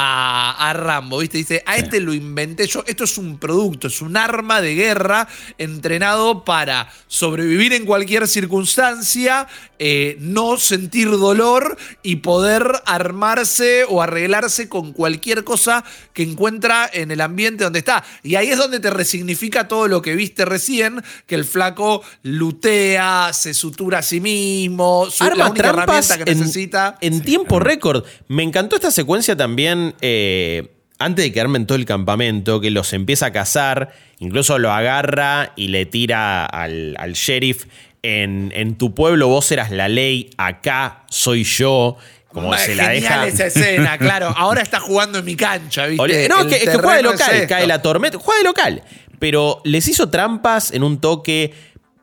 a, 0.00 0.72
Rambo, 0.74 1.18
¿viste? 1.18 1.38
Dice, 1.38 1.62
a 1.66 1.76
este 1.76 1.98
lo 1.98 2.14
inventé 2.14 2.68
yo, 2.68 2.84
esto 2.86 3.02
es 3.02 3.18
un 3.18 3.36
producto, 3.36 3.88
es 3.88 4.00
un 4.00 4.16
arma 4.16 4.60
de 4.60 4.76
guerra 4.76 5.26
entrenado 5.58 6.44
para 6.44 6.88
sobrevivir 7.08 7.72
en 7.72 7.84
cualquier 7.84 8.28
circunstancia, 8.28 9.48
eh, 9.80 10.16
no 10.20 10.56
sentir 10.56 11.10
dolor 11.10 11.76
y 12.04 12.16
poder 12.16 12.80
armarse 12.86 13.84
o 13.88 14.00
arreglarse 14.00 14.68
con 14.68 14.92
cualquier 14.92 15.42
cosa 15.42 15.84
que 16.12 16.22
encuentra 16.22 16.88
en 16.92 17.10
el 17.10 17.20
ambiente 17.20 17.64
donde 17.64 17.80
está. 17.80 18.04
Y 18.22 18.36
ahí 18.36 18.50
es 18.50 18.58
donde 18.58 18.78
te 18.78 18.90
resignifica 18.90 19.66
todo 19.66 19.88
lo 19.88 20.00
que 20.00 20.14
viste 20.14 20.44
recién, 20.44 21.02
que 21.26 21.34
el 21.34 21.44
flaco 21.44 22.02
lutea, 22.22 23.32
se 23.32 23.52
sutura 23.52 23.98
a 23.98 24.02
sí 24.02 24.20
mismo, 24.20 25.08
su, 25.10 25.24
la 25.24 25.48
única 25.48 25.70
herramienta 25.70 26.18
que 26.18 26.34
necesita. 26.36 26.98
En 27.00 27.20
tiempo 27.20 27.58
récord. 27.58 28.04
Me 28.28 28.44
encantó 28.44 28.76
esta 28.76 28.92
secuencia 28.92 29.36
también. 29.36 29.87
Eh, 30.00 30.68
antes 30.98 31.24
de 31.24 31.32
quedarme 31.32 31.58
en 31.58 31.66
todo 31.66 31.78
el 31.78 31.84
campamento, 31.84 32.60
que 32.60 32.70
los 32.70 32.92
empieza 32.92 33.26
a 33.26 33.32
cazar, 33.32 33.92
incluso 34.18 34.58
lo 34.58 34.72
agarra 34.72 35.52
y 35.54 35.68
le 35.68 35.86
tira 35.86 36.44
al, 36.44 36.96
al 36.98 37.12
sheriff 37.12 37.66
en, 38.02 38.52
en, 38.54 38.76
tu 38.76 38.94
pueblo 38.94 39.28
vos 39.28 39.50
eras 39.50 39.70
la 39.70 39.88
ley, 39.88 40.30
acá 40.36 41.04
soy 41.08 41.44
yo. 41.44 41.96
Como 42.28 42.54
se 42.56 42.74
la 42.74 42.90
deja. 42.90 43.26
esa 43.26 43.46
escena, 43.46 43.96
claro. 43.98 44.32
Ahora 44.36 44.60
está 44.60 44.80
jugando 44.80 45.18
en 45.18 45.24
mi 45.24 45.34
cancha, 45.34 45.86
¿viste? 45.86 46.28
No, 46.28 46.42
es 46.42 46.46
que, 46.46 46.70
juega 46.72 46.96
de 46.96 47.02
local, 47.02 47.46
cae 47.48 47.66
la 47.66 47.80
tormenta. 47.80 48.18
Juega 48.18 48.38
de 48.38 48.44
local. 48.44 48.82
Pero 49.18 49.60
les 49.64 49.88
hizo 49.88 50.10
trampas 50.10 50.72
en 50.72 50.82
un 50.82 51.00
toque. 51.00 51.54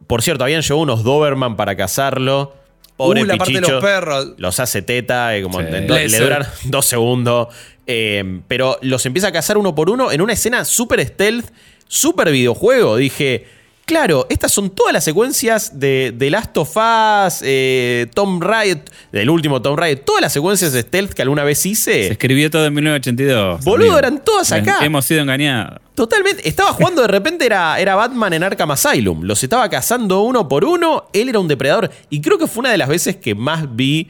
Por 0.08 0.22
cierto, 0.22 0.44
habían 0.44 0.62
llevado 0.62 0.82
unos 0.82 1.04
Doberman 1.04 1.56
para 1.56 1.76
cazarlo. 1.76 2.56
Pobre 2.98 3.24
uh, 3.24 3.28
pichicho, 3.28 3.62
de 3.62 3.62
los 3.62 3.84
perros. 3.84 4.34
Los 4.38 4.60
hace 4.60 4.82
teta, 4.82 5.36
eh, 5.36 5.44
como 5.44 5.62
le 5.62 6.20
duran 6.20 6.46
dos 6.64 6.86
segundos. 6.86 7.50
Eh, 7.88 8.42
pero 8.48 8.78
los 8.82 9.06
empieza 9.06 9.28
a 9.28 9.32
cazar 9.32 9.58
uno 9.58 9.76
por 9.76 9.90
uno 9.90 10.12
en 10.12 10.22
una 10.22 10.34
escena 10.34 10.66
súper 10.66 11.06
stealth, 11.06 11.46
súper 11.88 12.32
videojuego. 12.32 12.98
Dije, 12.98 13.46
Claro, 13.86 14.26
estas 14.32 14.52
son 14.52 14.72
todas 14.72 14.92
las 14.94 15.04
secuencias 15.04 15.80
de, 15.80 16.14
The 16.18 16.32
Last 16.32 16.58
of 16.58 16.76
Us, 16.76 17.42
eh, 17.44 18.08
Tom 18.16 18.42
Riot, 18.42 18.80
del 19.12 19.30
último 19.30 19.62
Tom 19.62 19.78
Riot, 19.78 19.98
todas 19.98 20.24
las 20.24 20.34
secuencias 20.34 20.74
de 20.74 20.82
stealth 20.82 21.14
que 21.14 21.22
alguna 21.22 21.44
vez 21.44 21.64
hice. 21.68 22.08
Se 22.08 22.14
escribió 22.14 22.50
todo 22.50 22.66
en 22.66 22.74
1982. 22.74 23.64
Boludo, 23.64 24.00
eran 24.00 24.24
todas 24.26 24.52
acá. 24.52 24.80
Hemos 24.82 25.06
sido 25.06 25.22
engañados. 25.22 25.80
Totalmente. 25.94 26.50
Estaba 26.50 26.74
jugando 26.74 27.04
de 27.04 27.10
repente, 27.10 27.46
era, 27.46 27.80
era 27.80 27.94
Batman 27.94 28.34
en 28.34 28.44
Arkham 28.44 28.72
Asylum. 28.72 29.22
Los 29.22 29.44
estaba 29.44 29.70
cazando 29.70 30.22
uno 30.22 30.48
por 30.48 30.66
uno. 30.66 31.06
Él 31.14 31.30
era 31.30 31.40
un 31.40 31.48
depredador. 31.48 31.92
Y 32.10 32.22
creo 32.22 32.40
que 32.40 32.48
fue 32.48 32.62
una 32.62 32.72
de 32.72 32.80
las 32.80 32.90
veces 32.90 33.18
que 33.18 33.36
más 33.36 33.76
vi 33.76 34.10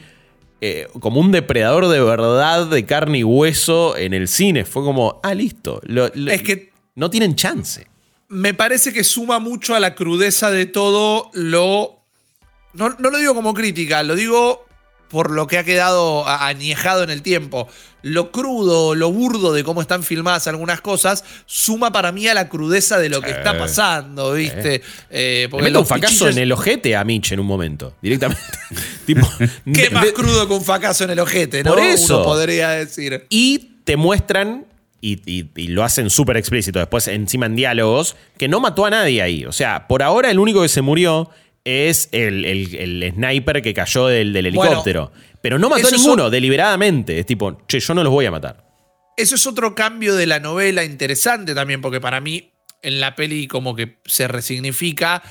eh, 0.61 0.87
como 0.99 1.19
un 1.19 1.31
depredador 1.31 1.87
de 1.87 2.01
verdad, 2.01 2.67
de 2.67 2.85
carne 2.85 3.19
y 3.19 3.23
hueso 3.23 3.97
en 3.97 4.13
el 4.13 4.27
cine. 4.27 4.65
Fue 4.65 4.83
como, 4.83 5.19
ah, 5.23 5.33
listo. 5.33 5.81
es 5.83 6.41
que. 6.41 6.73
No 6.97 7.09
tienen 7.09 7.35
chance 7.35 7.87
me 8.27 8.53
parece 8.53 8.93
que 8.93 9.03
suma 9.03 9.39
mucho 9.39 9.75
a 9.75 9.79
la 9.79 9.95
crudeza 9.95 10.51
de 10.51 10.65
todo 10.65 11.29
lo... 11.33 12.01
No, 12.73 12.89
lo 12.89 13.17
digo 13.17 13.33
como 13.33 13.53
crítica, 13.53 14.03
lo 14.03 14.15
digo 14.15 14.65
por 15.09 15.31
lo 15.31 15.47
que 15.47 15.57
ha 15.57 15.63
quedado 15.63 16.27
añejado 16.27 17.03
en 17.03 17.09
el 17.09 17.21
tiempo. 17.21 17.67
Lo 18.01 18.31
crudo, 18.31 18.93
lo 18.93 19.11
burdo 19.11 19.51
de 19.51 19.63
cómo 19.63 19.81
están 19.81 20.03
filmadas 20.03 20.45
algunas 20.47 20.79
cosas, 20.81 21.23
suma 21.47 21.91
para 21.91 22.11
mí 22.11 22.27
a 22.27 22.35
la 22.35 22.49
crudeza 22.49 22.99
de 22.99 23.09
lo 23.09 23.21
que 23.21 23.31
está 23.31 23.57
pasando, 23.57 24.33
¿viste? 24.33 24.83
Eh, 25.09 25.47
porque 25.49 25.75
un 25.75 25.85
fracaso 25.87 26.29
en 26.29 26.37
el 26.37 26.51
ojete 26.51 26.95
a 26.95 27.03
Mitch 27.03 27.31
en 27.31 27.39
un 27.39 27.47
momento, 27.47 27.95
directamente. 28.01 28.43
tipo, 29.05 29.27
¿Qué 29.73 29.89
más 29.89 30.11
crudo 30.11 30.47
que 30.47 30.53
un 30.53 30.63
fracaso 30.63 31.05
en 31.05 31.11
el 31.11 31.19
ojete, 31.19 31.63
no? 31.63 31.71
Por 31.71 31.79
eso. 31.79 32.17
Uno 32.17 32.25
podría 32.25 32.69
decir. 32.69 33.25
Y 33.29 33.71
te 33.83 33.97
muestran 33.97 34.65
y, 35.01 35.67
lo 35.67 35.83
hacen 35.83 36.09
súper 36.09 36.37
explícito 36.37 36.79
después 36.79 37.07
encima 37.07 37.45
en 37.45 37.55
diálogos, 37.55 38.15
que 38.37 38.47
no 38.47 38.59
mató 38.59 38.85
a 38.85 38.89
nadie 38.89 39.21
ahí. 39.21 39.45
O 39.45 39.51
sea, 39.51 39.87
por 39.87 40.01
ahora 40.01 40.31
el 40.31 40.39
único 40.39 40.61
que 40.61 40.69
se 40.69 40.81
murió 40.81 41.29
es 41.65 42.09
el, 42.11 43.11
sniper 43.13 43.61
que 43.61 43.73
cayó 43.73 44.07
del, 44.07 44.35
helicóptero. 44.35 45.11
pero 45.41 45.59
no 45.59 45.69
mató 45.69 45.87
a 45.87 45.91
ninguno, 45.91 46.29
deliberadamente. 46.29 47.19
Es 47.19 47.25
tipo, 47.25 47.57
che, 47.67 47.79
yo 47.79 47.93
no 47.93 48.03
los 48.03 48.13
voy 48.13 48.25
a 48.25 48.31
matar. 48.31 48.63
Eso 49.17 49.35
es 49.35 49.47
otro 49.47 49.75
cambio 49.75 50.15
de 50.15 50.27
la 50.27 50.39
novela 50.39 50.83
interesante 50.83 51.55
también, 51.55 51.81
porque 51.81 51.99
para 51.99 52.21
mí 52.21 52.51
en 52.81 52.99
la 52.99 53.15
peli 53.15 53.47
como 53.47 53.75
que 53.75 53.97
se 54.05 54.27
resignifica. 54.27 55.23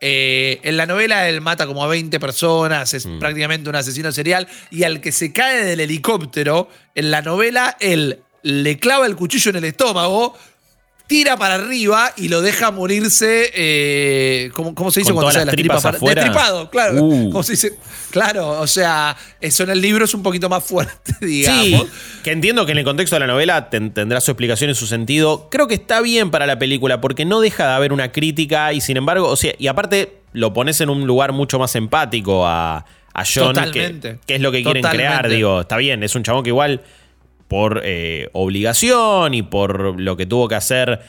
Eh, 0.00 0.60
en 0.62 0.78
la 0.78 0.86
novela 0.86 1.28
él 1.28 1.42
mata 1.42 1.66
como 1.66 1.84
a 1.84 1.88
20 1.88 2.18
personas, 2.20 2.94
es 2.94 3.04
mm. 3.04 3.18
prácticamente 3.18 3.68
un 3.68 3.76
asesino 3.76 4.12
serial, 4.12 4.48
y 4.70 4.84
al 4.84 5.00
que 5.00 5.12
se 5.12 5.32
cae 5.32 5.64
del 5.64 5.80
helicóptero, 5.80 6.68
en 6.94 7.10
la 7.10 7.20
novela 7.20 7.76
él 7.80 8.20
le 8.42 8.78
clava 8.78 9.06
el 9.06 9.16
cuchillo 9.16 9.50
en 9.50 9.56
el 9.56 9.64
estómago, 9.64 10.36
tira 11.10 11.36
para 11.36 11.56
arriba 11.56 12.12
y 12.16 12.28
lo 12.28 12.40
deja 12.40 12.70
morirse. 12.70 13.50
Eh, 13.52 14.52
¿cómo, 14.54 14.92
se 14.92 15.00
dice 15.00 15.12
cuando 15.12 15.32
sale 15.32 15.46
las 15.46 15.56
tripas 15.56 15.82
para 15.82 15.98
Destripado, 15.98 16.70
claro. 16.70 17.02
Uh. 17.02 17.42
se 17.42 17.52
dice? 17.54 17.72
Claro, 18.10 18.50
o 18.60 18.66
sea, 18.68 19.16
eso 19.40 19.64
en 19.64 19.70
el 19.70 19.80
libro 19.80 20.04
es 20.04 20.14
un 20.14 20.22
poquito 20.22 20.48
más 20.48 20.62
fuerte, 20.62 21.12
digamos. 21.26 21.64
Sí, 21.64 21.86
que 22.22 22.30
entiendo 22.30 22.64
que 22.64 22.70
en 22.72 22.78
el 22.78 22.84
contexto 22.84 23.16
de 23.16 23.20
la 23.20 23.26
novela 23.26 23.70
tendrá 23.70 24.20
su 24.20 24.30
explicación 24.30 24.70
y 24.70 24.76
su 24.76 24.86
sentido. 24.86 25.48
Creo 25.50 25.66
que 25.66 25.74
está 25.74 26.00
bien 26.00 26.30
para 26.30 26.46
la 26.46 26.60
película 26.60 27.00
porque 27.00 27.24
no 27.24 27.40
deja 27.40 27.66
de 27.66 27.72
haber 27.72 27.92
una 27.92 28.12
crítica 28.12 28.72
y 28.72 28.80
sin 28.80 28.96
embargo, 28.96 29.26
o 29.26 29.36
sea, 29.36 29.52
y 29.58 29.66
aparte 29.66 30.20
lo 30.32 30.52
pones 30.52 30.80
en 30.80 30.90
un 30.90 31.08
lugar 31.08 31.32
mucho 31.32 31.58
más 31.58 31.74
empático 31.74 32.46
a, 32.46 32.86
a 33.14 33.24
John, 33.24 33.56
que, 33.72 34.18
es 34.28 34.40
lo 34.40 34.52
que 34.52 34.62
quieren 34.62 34.84
crear, 34.84 35.28
digo, 35.28 35.62
está 35.62 35.76
bien, 35.76 36.04
es 36.04 36.14
un 36.14 36.22
chabón 36.22 36.44
que 36.44 36.50
igual 36.50 36.82
por 37.50 37.82
eh, 37.84 38.28
obligación 38.32 39.34
y 39.34 39.42
por 39.42 40.00
lo 40.00 40.16
que 40.16 40.24
tuvo 40.24 40.46
que 40.46 40.54
hacer 40.54 41.00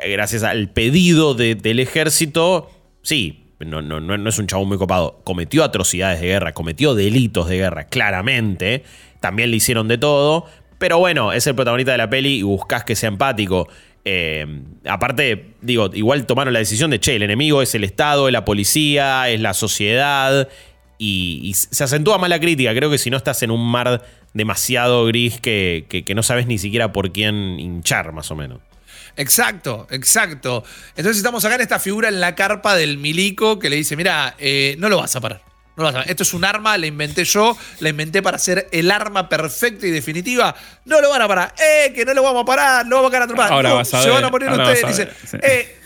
eh, 0.00 0.12
gracias 0.12 0.44
al 0.44 0.68
pedido 0.68 1.34
del 1.34 1.80
ejército, 1.80 2.70
sí, 3.02 3.46
no, 3.58 3.82
no, 3.82 3.98
no, 3.98 4.28
es 4.28 4.38
un 4.38 4.46
chabón 4.46 4.68
muy 4.68 4.78
copado. 4.78 5.20
Cometió 5.24 5.64
atrocidades 5.64 6.20
de 6.20 6.28
guerra, 6.28 6.52
cometió 6.52 6.94
delitos 6.94 7.48
de 7.48 7.56
guerra, 7.56 7.88
claramente. 7.88 8.84
También 9.18 9.50
le 9.50 9.56
hicieron 9.56 9.88
de 9.88 9.98
todo. 9.98 10.46
Pero 10.78 11.00
bueno, 11.00 11.32
es 11.32 11.48
el 11.48 11.56
protagonista 11.56 11.90
de 11.90 11.98
la 11.98 12.08
peli 12.08 12.38
y 12.38 12.42
buscas 12.42 12.84
que 12.84 12.94
sea 12.94 13.08
empático. 13.08 13.68
Eh, 14.04 14.62
aparte, 14.86 15.54
digo, 15.62 15.90
igual 15.94 16.26
tomaron 16.26 16.52
la 16.52 16.60
decisión 16.60 16.90
de, 16.90 17.00
che, 17.00 17.16
el 17.16 17.24
enemigo 17.24 17.60
es 17.60 17.74
el 17.74 17.82
Estado, 17.82 18.28
es 18.28 18.32
la 18.32 18.44
policía, 18.44 19.28
es 19.30 19.40
la 19.40 19.52
sociedad. 19.52 20.48
Y, 20.96 21.54
se 21.54 21.82
acentúa 21.82 22.18
más 22.18 22.30
la 22.30 22.38
crítica. 22.38 22.72
Creo 22.72 22.88
que 22.88 22.98
si 22.98 23.10
no 23.10 23.16
estás 23.16 23.42
en 23.42 23.50
un 23.50 23.68
mar 23.68 24.04
demasiado 24.34 25.04
gris 25.06 25.40
que, 25.40 25.86
que, 25.88 26.14
no 26.14 26.22
sabes 26.22 26.46
ni 26.46 26.58
siquiera 26.58 26.92
por 26.92 27.12
quién 27.12 27.58
hinchar, 27.60 28.12
más 28.12 28.30
o 28.30 28.36
menos. 28.36 28.60
Exacto, 29.16 29.86
exacto. 29.90 30.64
Entonces 30.96 31.18
estamos 31.18 31.44
acá 31.44 31.56
en 31.56 31.60
esta 31.60 31.78
figura 31.78 32.08
en 32.08 32.20
la 32.20 32.34
carpa 32.34 32.74
del 32.76 32.98
milico 32.98 33.58
que 33.58 33.68
le 33.68 33.76
dice, 33.76 33.96
mira, 33.96 34.34
eh, 34.38 34.76
no 34.78 34.88
lo 34.88 34.96
vas 34.96 35.14
a 35.16 35.20
parar. 35.20 35.42
No 35.76 35.84
lo 35.84 35.92
vas 35.92 36.06
a 36.06 36.10
Esto 36.10 36.22
es 36.22 36.34
un 36.34 36.44
arma, 36.44 36.76
la 36.76 36.86
inventé 36.86 37.24
yo, 37.24 37.56
la 37.80 37.88
inventé 37.88 38.22
para 38.22 38.38
ser 38.38 38.68
el 38.72 38.90
arma 38.90 39.28
perfecta 39.28 39.86
y 39.86 39.90
definitiva. 39.90 40.54
No 40.84 41.00
lo 41.00 41.10
van 41.10 41.22
a 41.22 41.28
parar. 41.28 41.54
¡Eh! 41.58 41.92
Que 41.94 42.04
no 42.04 42.14
lo 42.14 42.22
vamos 42.22 42.42
a 42.42 42.46
parar, 42.46 42.86
lo 42.86 42.96
vamos 42.96 43.10
a 43.10 43.26
quedar 43.26 43.52
Ahora 43.52 43.72
vas 43.74 43.92
a 43.94 43.98
ver, 43.98 44.06
Se 44.06 44.10
van 44.10 44.24
a 44.24 44.30
poner 44.30 44.50
ustedes. 44.50 44.86
Dice, 44.86 45.08
eh, 45.42 45.78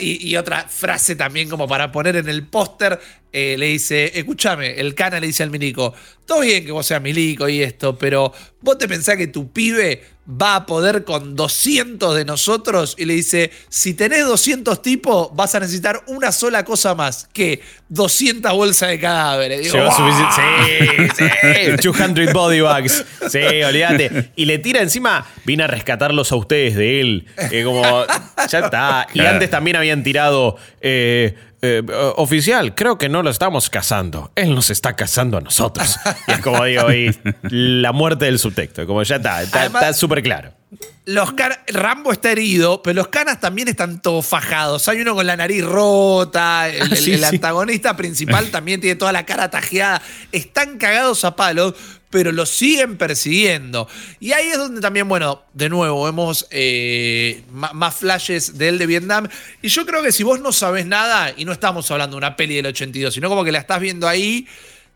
y, 0.00 0.36
otra 0.36 0.66
frase 0.68 1.16
también 1.16 1.48
como 1.48 1.66
para 1.66 1.90
poner 1.90 2.16
en 2.16 2.28
el 2.28 2.46
póster, 2.46 3.00
eh, 3.32 3.56
le 3.58 3.66
dice, 3.66 4.12
escúchame, 4.18 4.80
el 4.80 4.94
cana 4.94 5.20
le 5.20 5.26
dice 5.26 5.42
al 5.42 5.50
milico, 5.50 5.92
todo 6.24 6.40
bien 6.40 6.64
que 6.64 6.72
vos 6.72 6.86
seas 6.86 7.02
milico 7.02 7.48
y 7.48 7.62
esto, 7.62 7.96
pero 7.98 8.32
vos 8.60 8.78
te 8.78 8.88
pensás 8.88 9.16
que 9.16 9.26
tu 9.26 9.52
pibe 9.52 10.02
va 10.28 10.56
a 10.56 10.66
poder 10.66 11.04
con 11.04 11.36
200 11.36 12.16
de 12.16 12.24
nosotros 12.24 12.96
y 12.98 13.04
le 13.04 13.14
dice, 13.14 13.52
si 13.68 13.94
tenés 13.94 14.26
200 14.26 14.82
tipos, 14.82 15.28
vas 15.34 15.54
a 15.54 15.60
necesitar 15.60 16.02
una 16.08 16.32
sola 16.32 16.64
cosa 16.64 16.94
más, 16.94 17.28
que 17.32 17.60
200 17.90 18.52
bolsas 18.52 18.88
de 18.88 18.98
cadáveres. 18.98 19.72
Digo, 19.72 19.88
Sí, 19.96 21.08
sí, 21.16 21.70
200 21.82 22.32
body 22.32 22.60
bags. 22.60 23.04
Sí, 23.28 23.38
olvídate. 23.38 24.30
Y 24.34 24.46
le 24.46 24.58
tira 24.58 24.82
encima, 24.82 25.26
vine 25.44 25.64
a 25.64 25.66
rescatarlos 25.68 26.32
a 26.32 26.36
ustedes 26.36 26.74
de 26.74 27.00
él. 27.00 27.26
como, 27.64 27.82
ya 28.48 28.58
está. 28.58 29.06
Y 29.14 29.20
antes 29.20 29.50
también 29.50 29.76
habían 29.76 30.02
tirado... 30.02 30.56
Eh, 30.80 31.36
eh, 31.66 31.82
oficial, 32.16 32.74
creo 32.74 32.98
que 32.98 33.08
no 33.08 33.22
lo 33.22 33.30
estamos 33.30 33.70
cazando. 33.70 34.30
Él 34.34 34.54
nos 34.54 34.70
está 34.70 34.94
cazando 34.94 35.36
a 35.36 35.40
nosotros. 35.40 35.96
y 36.28 36.32
es 36.32 36.40
como 36.40 36.64
digo, 36.64 36.86
ahí, 36.86 37.10
la 37.50 37.92
muerte 37.92 38.26
del 38.26 38.38
subtexto. 38.38 38.86
Como 38.86 39.02
ya 39.02 39.16
está, 39.16 39.42
está 39.42 39.92
súper 39.92 40.22
claro. 40.22 40.52
Los 41.04 41.32
Rambo 41.68 42.10
está 42.10 42.32
herido, 42.32 42.82
pero 42.82 42.94
los 42.94 43.08
canas 43.08 43.38
también 43.38 43.68
están 43.68 44.02
todos 44.02 44.26
fajados. 44.26 44.88
Hay 44.88 45.00
uno 45.00 45.14
con 45.14 45.24
la 45.24 45.36
nariz 45.36 45.64
rota, 45.64 46.68
el, 46.68 46.82
ah, 47.24 47.28
antagonista 47.28 47.96
principal 47.96 48.50
también 48.50 48.80
tiene 48.80 48.96
toda 48.96 49.12
la 49.12 49.24
cara 49.24 49.48
tajeada. 49.48 50.02
Están 50.32 50.78
cagados 50.78 51.24
a 51.24 51.36
palos, 51.36 51.74
pero 52.10 52.32
los 52.32 52.50
siguen 52.50 52.96
persiguiendo. 52.96 53.88
Y 54.20 54.32
ahí 54.32 54.48
es 54.48 54.58
donde 54.58 54.80
también, 54.80 55.08
bueno, 55.08 55.42
de 55.52 55.68
nuevo, 55.68 56.04
vemos 56.04 56.46
eh, 56.50 57.44
más 57.50 57.96
flashes 57.96 58.56
de 58.58 58.68
él 58.68 58.78
de 58.78 58.86
Vietnam. 58.86 59.28
Y 59.62 59.68
yo 59.68 59.84
creo 59.86 60.02
que 60.02 60.12
si 60.12 60.22
vos 60.22 60.40
no 60.40 60.52
sabés 60.52 60.86
nada, 60.86 61.32
y 61.36 61.44
no 61.44 61.52
estamos 61.52 61.90
hablando 61.90 62.14
de 62.14 62.18
una 62.18 62.36
peli 62.36 62.56
del 62.56 62.66
82, 62.66 63.14
sino 63.14 63.28
como 63.28 63.44
que 63.44 63.52
la 63.52 63.58
estás 63.58 63.80
viendo 63.80 64.08
ahí, 64.08 64.46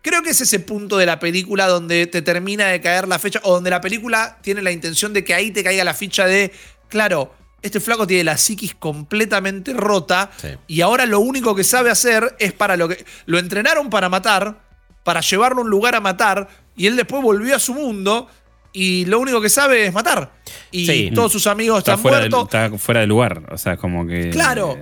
Creo 0.02 0.22
que 0.22 0.30
es 0.30 0.40
ese 0.40 0.61
punto 0.61 0.96
de 0.96 1.04
la 1.04 1.18
película 1.18 1.66
donde 1.66 2.06
te 2.06 2.22
termina 2.22 2.68
de 2.68 2.80
caer 2.80 3.06
la 3.06 3.18
fecha, 3.18 3.40
o 3.44 3.52
donde 3.52 3.68
la 3.68 3.82
película 3.82 4.38
tiene 4.40 4.62
la 4.62 4.70
intención 4.70 5.12
de 5.12 5.24
que 5.24 5.34
ahí 5.34 5.50
te 5.50 5.62
caiga 5.62 5.84
la 5.84 5.92
ficha 5.92 6.24
de, 6.24 6.52
claro, 6.88 7.34
este 7.61 7.80
flaco 7.80 8.06
tiene 8.06 8.24
la 8.24 8.38
psiquis 8.38 8.74
completamente 8.74 9.74
rota 9.74 10.30
y 10.66 10.80
ahora 10.80 11.04
lo 11.04 11.20
único 11.20 11.54
que 11.54 11.64
sabe 11.64 11.90
hacer 11.90 12.34
es 12.38 12.54
para 12.54 12.78
lo 12.78 12.88
que... 12.88 13.04
Lo 13.26 13.38
entrenaron 13.38 13.90
para 13.90 14.08
matar, 14.08 14.62
para 15.04 15.20
llevarlo 15.20 15.61
a 15.61 15.64
un 15.64 15.70
lugar 15.70 15.94
a 15.94 16.00
matar, 16.00 16.48
y 16.77 16.87
él 16.87 16.97
después 16.97 17.23
volvió 17.23 17.57
a 17.57 17.59
su 17.59 17.75
mundo 17.75 18.29
y 18.73 19.05
lo 19.07 19.18
único 19.18 19.41
que 19.41 19.49
sabe 19.49 19.87
es 19.87 19.93
matar. 19.93 20.33
Y 20.71 21.11
todos 21.11 21.33
sus 21.33 21.47
amigos 21.47 21.79
están 21.79 22.01
muertos. 22.01 22.45
está 22.45 22.71
fuera 22.79 23.01
de 23.01 23.07
lugar, 23.07 23.43
o 23.53 23.59
sea, 23.59 23.77
como 23.77 24.07
que... 24.07 24.31
Claro. 24.31 24.79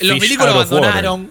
Los 0.00 0.20
milicos 0.20 0.46
lo 0.46 0.52
abandonaron. 0.52 1.30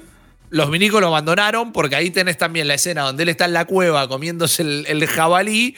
Los 0.50 0.70
milicos 0.70 1.02
lo 1.02 1.08
abandonaron 1.08 1.74
porque 1.74 1.96
ahí 1.96 2.10
tenés 2.10 2.38
también 2.38 2.68
la 2.68 2.76
escena 2.76 3.02
donde 3.02 3.24
él 3.24 3.30
está 3.30 3.46
en 3.46 3.54
la 3.54 3.66
cueva 3.66 4.08
comiéndose 4.08 4.62
el, 4.62 5.08
jabalí 5.08 5.76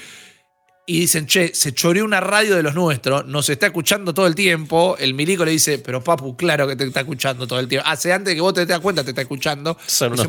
y 0.85 1.01
dicen, 1.01 1.25
che, 1.25 1.53
se 1.55 1.73
choreó 1.73 2.05
una 2.05 2.19
radio 2.19 2.55
de 2.55 2.63
los 2.63 2.75
nuestros, 2.75 3.25
nos 3.25 3.49
está 3.49 3.67
escuchando 3.67 4.13
todo 4.13 4.27
el 4.27 4.35
tiempo. 4.35 4.95
El 4.99 5.13
milico 5.13 5.43
le 5.43 5.51
dice, 5.51 5.79
pero 5.79 6.03
papu, 6.03 6.35
claro 6.35 6.67
que 6.67 6.75
te 6.75 6.83
está 6.83 7.01
escuchando 7.01 7.47
todo 7.47 7.59
el 7.59 7.67
tiempo. 7.67 7.87
Hace 7.87 8.13
antes 8.13 8.35
que 8.35 8.41
vos 8.41 8.53
te 8.53 8.65
das 8.65 8.79
cuenta, 8.79 9.03
te 9.03 9.09
está 9.11 9.21
escuchando. 9.21 9.77
Son 9.85 10.13
unos 10.13 10.27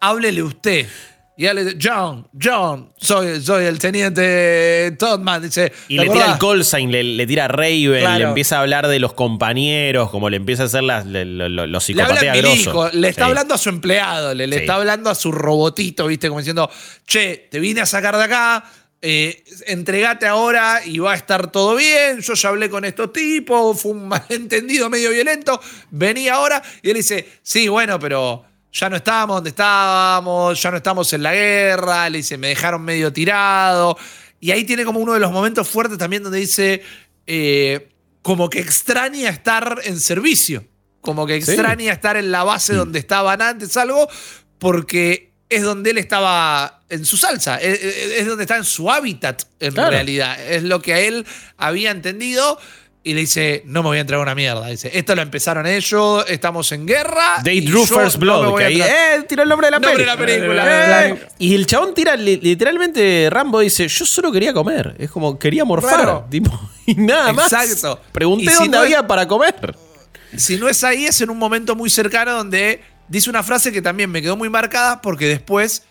háblele 0.00 0.42
usted. 0.42 0.88
Y 1.36 1.46
él 1.46 1.56
le 1.56 1.64
dice, 1.64 1.78
John, 1.80 2.28
John, 2.38 2.92
soy, 2.98 3.40
soy 3.40 3.64
el 3.64 3.78
teniente 3.78 4.94
Toddman. 4.98 5.42
Dice, 5.42 5.72
y 5.88 5.96
le 5.96 6.10
tira 6.10 6.32
el 6.32 6.38
call 6.38 6.64
sign, 6.64 6.90
le, 6.90 7.26
tira 7.26 7.46
a 7.46 7.48
Raven, 7.48 8.18
le 8.18 8.24
empieza 8.24 8.58
a 8.58 8.60
hablar 8.60 8.88
de 8.88 8.98
los 8.98 9.14
compañeros, 9.14 10.10
como 10.10 10.28
le 10.28 10.36
empieza 10.36 10.64
a 10.64 10.66
hacer 10.66 10.82
las, 10.82 11.06
los 11.06 11.82
psicopateas 11.84 12.36
le, 12.36 12.90
le 12.92 13.08
está 13.08 13.24
hablando 13.24 13.54
a 13.54 13.58
su 13.58 13.70
empleado, 13.70 14.34
le, 14.34 14.46
le 14.46 14.56
está 14.56 14.74
hablando 14.74 15.08
a 15.08 15.14
su 15.14 15.32
robotito, 15.32 16.06
¿viste? 16.08 16.28
Como 16.28 16.40
diciendo, 16.40 16.70
che, 17.06 17.48
te 17.50 17.58
vine 17.58 17.80
a 17.80 17.86
sacar 17.86 18.18
de 18.18 18.24
acá, 18.24 18.64
eh, 19.02 19.44
entregate 19.66 20.26
ahora 20.26 20.82
y 20.84 20.98
va 20.98 21.12
a 21.12 21.16
estar 21.16 21.50
todo 21.50 21.74
bien. 21.74 22.20
Yo 22.20 22.34
ya 22.34 22.50
hablé 22.50 22.68
con 22.68 22.84
estos 22.84 23.12
tipos, 23.12 23.80
fue 23.80 23.92
un 23.92 24.08
malentendido 24.08 24.90
medio 24.90 25.10
violento. 25.10 25.58
Vení 25.90 26.28
ahora. 26.28 26.62
Y 26.82 26.90
él 26.90 26.96
dice: 26.96 27.26
Sí, 27.42 27.68
bueno, 27.68 27.98
pero 27.98 28.44
ya 28.72 28.88
no 28.88 28.96
estábamos 28.96 29.36
donde 29.36 29.50
estábamos, 29.50 30.60
ya 30.60 30.70
no 30.70 30.76
estamos 30.76 31.12
en 31.12 31.22
la 31.22 31.32
guerra, 31.32 32.08
le 32.08 32.18
dice, 32.18 32.38
me 32.38 32.48
dejaron 32.48 32.82
medio 32.82 33.12
tirado. 33.12 33.96
Y 34.38 34.52
ahí 34.52 34.64
tiene 34.64 34.84
como 34.84 35.00
uno 35.00 35.14
de 35.14 35.20
los 35.20 35.32
momentos 35.32 35.68
fuertes 35.68 35.98
también 35.98 36.22
donde 36.22 36.38
dice, 36.38 36.82
eh, 37.26 37.90
como 38.22 38.48
que 38.48 38.60
extraña 38.60 39.28
estar 39.28 39.80
en 39.84 39.98
servicio, 40.00 40.64
como 41.00 41.26
que 41.26 41.36
extraña 41.36 41.92
estar 41.92 42.16
en 42.16 42.30
la 42.30 42.44
base 42.44 42.74
mm. 42.74 42.76
donde 42.76 42.98
estaban 42.98 43.42
antes, 43.42 43.76
algo, 43.76 44.08
porque 44.58 45.32
es 45.48 45.62
donde 45.62 45.90
él 45.90 45.98
estaba 45.98 46.82
en 46.88 47.04
su 47.04 47.16
salsa, 47.16 47.56
es, 47.58 48.26
donde 48.26 48.44
está 48.44 48.56
en 48.56 48.64
su 48.64 48.90
hábitat 48.90 49.42
en 49.58 49.74
realidad, 49.74 50.40
es 50.48 50.62
lo 50.62 50.80
que 50.80 50.94
a 50.94 51.00
él 51.00 51.26
había 51.56 51.90
entendido 51.90 52.58
y 53.02 53.14
le 53.14 53.20
dice, 53.20 53.62
no 53.64 53.82
me 53.82 53.88
voy 53.88 53.98
a 53.98 54.00
entregar 54.02 54.22
una 54.22 54.34
mierda. 54.34 54.66
Dice, 54.66 54.90
esto 54.92 55.14
lo 55.14 55.22
empezaron 55.22 55.66
ellos, 55.66 56.24
estamos 56.28 56.70
en 56.72 56.86
guerra. 56.86 57.40
They 57.42 57.62
drew 57.62 57.86
first 57.86 58.18
blood. 58.18 58.56
que 58.58 58.64
ahí, 58.64 58.80
eh, 58.82 59.24
tiró 59.26 59.42
el 59.42 59.48
nombre 59.48 59.68
de 59.68 59.70
la, 59.70 59.80
película. 60.16 61.08
Eh. 61.08 61.26
Y 61.38 61.54
el 61.54 61.66
chabón 61.66 61.94
tira, 61.94 62.14
literalmente, 62.16 63.28
Rambo 63.30 63.60
dice, 63.60 63.88
yo 63.88 64.04
solo 64.04 64.30
quería 64.30 64.52
comer. 64.52 64.96
Es 64.98 65.10
como, 65.10 65.38
quería 65.38 65.64
morfar. 65.64 66.26
y 66.86 66.94
nada 66.94 67.32
más. 67.32 67.52
Exacto. 67.52 68.00
Pregunté 68.12 68.52
dónde 68.52 68.76
había 68.76 69.06
para 69.06 69.26
comer. 69.26 69.74
Si 70.36 70.58
no 70.58 70.68
es 70.68 70.84
ahí, 70.84 71.06
es 71.06 71.20
en 71.22 71.30
un 71.30 71.38
momento 71.38 71.74
muy 71.74 71.88
cercano 71.88 72.32
donde 72.32 72.82
dice 73.08 73.30
una 73.30 73.42
frase 73.42 73.72
que 73.72 73.80
también 73.80 74.10
me 74.10 74.20
quedó 74.20 74.36
muy 74.36 74.50
marcada 74.50 75.00
porque 75.00 75.26
después 75.26 75.84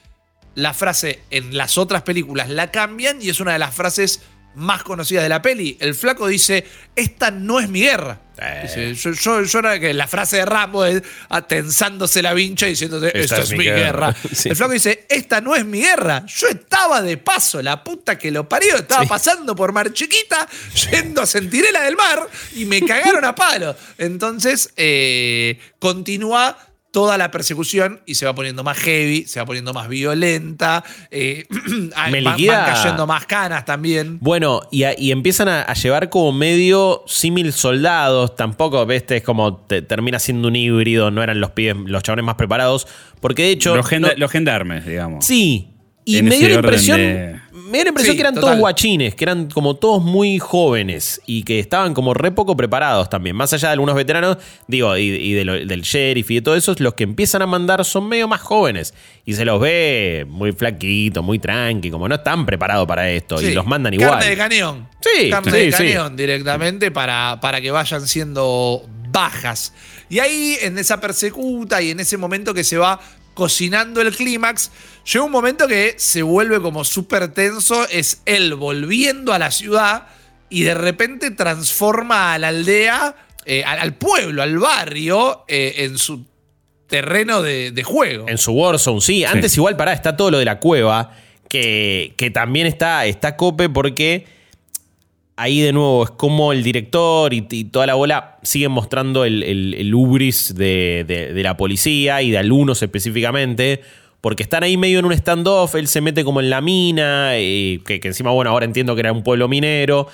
la 0.56 0.74
frase 0.74 1.22
en 1.32 1.58
las 1.58 1.78
otras 1.78 2.04
películas 2.04 2.50
la 2.50 2.72
cambian 2.72 3.22
y 3.22 3.30
es 3.30 3.40
una 3.40 3.54
de 3.54 3.60
las 3.60 3.74
frases 3.74 4.22
más 4.60 4.84
conocidas 4.84 5.24
de 5.24 5.30
la 5.30 5.42
peli. 5.42 5.78
El 5.80 5.96
flaco 5.96 6.28
dice, 6.28 6.66
esta 6.96 7.32
no 7.32 7.60
es 7.60 7.70
mi 7.70 7.82
guerra. 7.82 8.22
Dice, 8.62 8.94
yo, 8.94 9.44
yo, 9.44 9.62
que 9.82 9.94
la 9.94 10.08
frase 10.08 10.38
de 10.38 10.46
Rambo 10.46 10.86
es 10.86 11.04
atensándose 11.28 12.22
la 12.22 12.34
vincha 12.34 12.68
diciendo 12.68 13.06
esta, 13.06 13.42
es, 13.42 13.52
mi 13.52 13.66
guerra. 13.66 14.16
El 14.46 14.56
flaco 14.56 14.72
dice, 14.72 15.06
esta 15.10 15.42
no 15.42 15.56
es 15.56 15.66
mi 15.66 15.82
guerra. 15.82 16.26
Yo 16.26 16.48
estaba 16.48 17.02
de 17.02 17.18
paso, 17.18 17.62
la 17.62 17.84
puta 17.84 18.18
que 18.18 18.32
lo 18.32 18.48
parió. 18.48 18.78
Estaba 18.78 19.04
pasando 19.06 19.56
por 19.56 19.74
Mar 19.74 19.92
Chiquita, 19.92 20.48
yendo 20.90 21.22
a 21.22 21.26
Centinela 21.26 21.82
del 21.82 21.98
Mar 21.98 22.30
y 22.56 22.66
me 22.66 22.82
cagaron 22.82 23.26
a 23.26 23.36
palo. 23.36 23.76
Entonces, 23.98 24.72
eh, 24.78 25.60
continúa 25.80 26.58
toda 26.92 27.18
la 27.18 27.32
persecución 27.32 28.02
y 28.06 28.16
se 28.16 28.26
va 28.26 28.34
poniendo 28.34 28.64
más 28.64 28.78
heavy, 28.78 29.26
se 29.26 29.40
va 29.40 29.46
poniendo 29.46 29.74
más 29.74 29.88
violenta, 29.88 30.84
eh, 31.12 31.46
van, 31.96 32.14
cayendo 32.46 33.06
más 33.06 33.26
canas 33.26 33.66
también. 33.66 34.18
Bueno, 34.22 34.62
y, 34.72 35.12
empiezan 35.12 35.48
a, 35.50 35.74
llevar 35.74 36.10
como 36.10 36.32
medio 36.32 37.04
símil 37.08 37.54
soldados, 37.54 38.36
tampoco, 38.36 38.86
ves, 38.86 39.04
es 39.10 39.24
como 39.24 39.58
termina 39.58 40.20
siendo 40.20 40.48
un 40.48 40.56
híbrido, 40.56 41.12
no 41.12 41.22
eran 41.24 41.40
los 41.40 41.52
pibes, 41.52 41.76
los 41.86 42.04
chabones 42.04 42.26
más 42.26 42.36
preparados, 42.36 42.88
porque 43.20 43.44
de 43.44 43.52
hecho... 43.52 43.76
Los, 43.76 44.32
gendarmes, 44.32 44.86
digamos. 44.86 45.26
Sí, 45.26 45.70
y 46.06 46.22
me 46.24 46.38
dio 46.38 46.50
la 46.50 46.56
impresión 46.56 47.42
me 47.70 47.78
dio 47.78 47.84
la 47.86 47.90
impresión 47.90 48.16
que 48.16 48.22
eran 48.22 48.36
todos 48.36 48.58
guachines, 48.58 49.16
que 49.16 49.24
eran 49.24 49.50
como 49.50 49.76
todos 49.76 50.04
muy 50.04 50.40
jóvenes 50.40 51.22
y 51.26 51.44
que 51.44 51.60
estaban 51.60 51.94
como 51.94 52.14
re 52.14 52.32
poco 52.32 52.58
preparados 52.58 53.10
también. 53.10 53.36
Más 53.36 53.54
allá 53.54 53.70
de 53.70 53.74
algunos 53.74 53.96
veteranos, 53.96 54.38
digo, 54.68 54.98
y, 54.98 55.34
del 55.34 55.82
sheriff 55.82 56.30
y 56.32 56.36
de 56.36 56.42
todo 56.42 56.56
eso, 56.56 56.76
los 56.80 56.96
que 56.96 57.04
empiezan 57.04 57.42
a 57.42 57.46
mandar 57.46 57.86
son 57.86 58.08
medio 58.08 58.28
más 58.28 58.42
jóvenes. 58.42 58.94
Y 59.26 59.34
se 59.34 59.46
los 59.46 59.62
ve 59.62 60.26
muy 60.28 60.52
flaquitos, 60.52 61.24
muy 61.24 61.40
tranqui, 61.40 61.92
como 61.92 62.08
no 62.08 62.16
están 62.16 62.46
preparados 62.46 62.88
para 62.88 63.10
esto. 63.10 63.42
Y 63.42 63.54
los 63.54 63.66
mandan 63.66 63.94
igual. 63.94 64.12
Carne 64.12 64.30
de 64.30 64.38
cañón. 64.38 64.88
Sí, 65.02 65.30
Carne 65.30 65.52
de 65.52 65.72
cañón 65.72 66.16
directamente 66.16 66.92
para, 66.92 67.40
para 67.40 67.62
que 67.62 67.72
vayan 67.72 68.08
siendo 68.08 68.84
bajas. 69.12 69.74
Y 70.10 70.20
ahí, 70.20 70.58
en 70.62 70.78
esa 70.78 71.00
persecuta 71.00 71.82
y 71.82 71.92
en 71.92 72.00
ese 72.00 72.18
momento 72.18 72.54
que 72.54 72.64
se 72.64 72.78
va 72.78 73.00
cocinando 73.40 74.02
el 74.02 74.14
clímax, 74.14 74.70
llega 75.06 75.24
un 75.24 75.32
momento 75.32 75.66
que 75.66 75.96
se 75.98 76.22
vuelve 76.24 76.60
como 76.62 76.84
súper 76.84 77.30
tenso, 77.30 77.88
es 77.88 78.22
él 78.26 78.54
volviendo 78.56 79.32
a 79.32 79.40
la 79.40 79.50
ciudad 79.50 80.08
y 80.50 80.64
de 80.64 80.74
repente 80.74 81.32
transforma 81.32 82.34
a 82.34 82.38
la 82.38 82.50
aldea, 82.50 83.16
eh, 83.46 83.64
al, 83.64 83.94
pueblo, 83.94 84.44
al 84.44 84.60
barrio, 84.60 85.46
eh, 85.48 85.76
en 85.78 85.98
su 85.98 86.26
terreno 86.88 87.42
de, 87.42 87.82
juego. 87.86 88.28
En 88.28 88.38
su 88.38 88.52
Warzone, 88.52 89.00
sí. 89.00 89.24
Antes 89.24 89.56
igual, 89.56 89.78
pará, 89.78 89.94
está 89.94 90.18
todo 90.18 90.32
lo 90.32 90.38
de 90.40 90.46
la 90.46 90.60
cueva, 90.60 91.16
que, 91.48 92.16
que 92.18 92.30
también 92.32 92.68
está, 92.68 93.06
está 93.06 93.38
cope 93.38 93.70
porque 93.70 94.26
ahí 95.40 95.62
de 95.62 95.72
nuevo 95.72 96.04
es 96.04 96.12
como 96.12 96.52
el 96.52 96.64
director 96.64 97.34
y, 97.34 97.42
toda 97.42 97.88
la 97.88 97.96
bola 97.96 98.38
siguen 98.44 98.72
mostrando 98.72 99.24
el, 99.24 99.42
el, 99.42 99.96
ubris 99.96 100.54
de, 100.54 101.32
la 101.42 101.56
policía 101.56 102.22
y 102.22 102.32
de 102.32 102.38
algunos 102.38 102.84
específicamente. 102.84 103.82
Porque 104.22 104.44
están 104.44 104.64
ahí 104.64 104.76
medio 104.76 105.00
en 105.00 105.06
un 105.06 105.14
standoff, 105.14 105.76
él 105.76 105.88
se 105.88 106.02
mete 106.02 106.26
como 106.26 106.42
en 106.42 106.50
la 106.50 106.60
mina, 106.60 107.40
y 107.40 107.80
que, 107.86 108.02
encima, 108.04 108.32
bueno, 108.32 108.52
ahora 108.52 108.66
entiendo 108.66 108.94
que 108.94 109.00
era 109.00 109.14
un 109.14 109.24
pueblo 109.24 109.48
minero. 109.48 110.10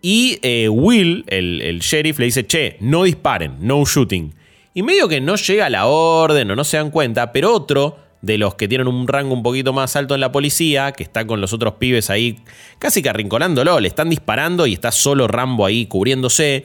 Y 0.00 0.38
eh, 0.40 0.70
Will, 0.70 1.24
el, 1.26 1.60
el, 1.60 1.80
sheriff, 1.80 2.18
le 2.18 2.24
dice, 2.24 2.46
che, 2.46 2.78
no 2.80 3.02
disparen, 3.02 3.56
no 3.60 3.84
shooting. 3.84 4.32
Y 4.72 4.82
medio 4.82 5.06
que 5.06 5.20
no 5.20 5.36
llega 5.36 5.68
la 5.68 5.84
orden 5.84 6.50
o 6.50 6.56
no 6.56 6.64
se 6.64 6.78
dan 6.78 6.90
cuenta, 6.90 7.30
pero 7.30 7.54
otro 7.54 7.98
de 8.22 8.38
los 8.38 8.54
que 8.54 8.68
tienen 8.68 8.86
un 8.86 9.08
rango 9.08 9.34
un 9.34 9.42
poquito 9.42 9.72
más 9.72 9.96
alto 9.96 10.14
en 10.14 10.20
la 10.20 10.30
policía, 10.32 10.92
que 10.92 11.02
está 11.02 11.26
con 11.26 11.40
los 11.40 11.52
otros 11.52 11.74
pibes 11.74 12.08
ahí 12.08 12.38
casi 12.78 13.02
que 13.02 13.10
arrinconándolo, 13.10 13.80
le 13.80 13.88
están 13.88 14.08
disparando 14.08 14.66
y 14.66 14.74
está 14.74 14.92
solo 14.92 15.26
Rambo 15.26 15.66
ahí 15.66 15.86
cubriéndose. 15.86 16.64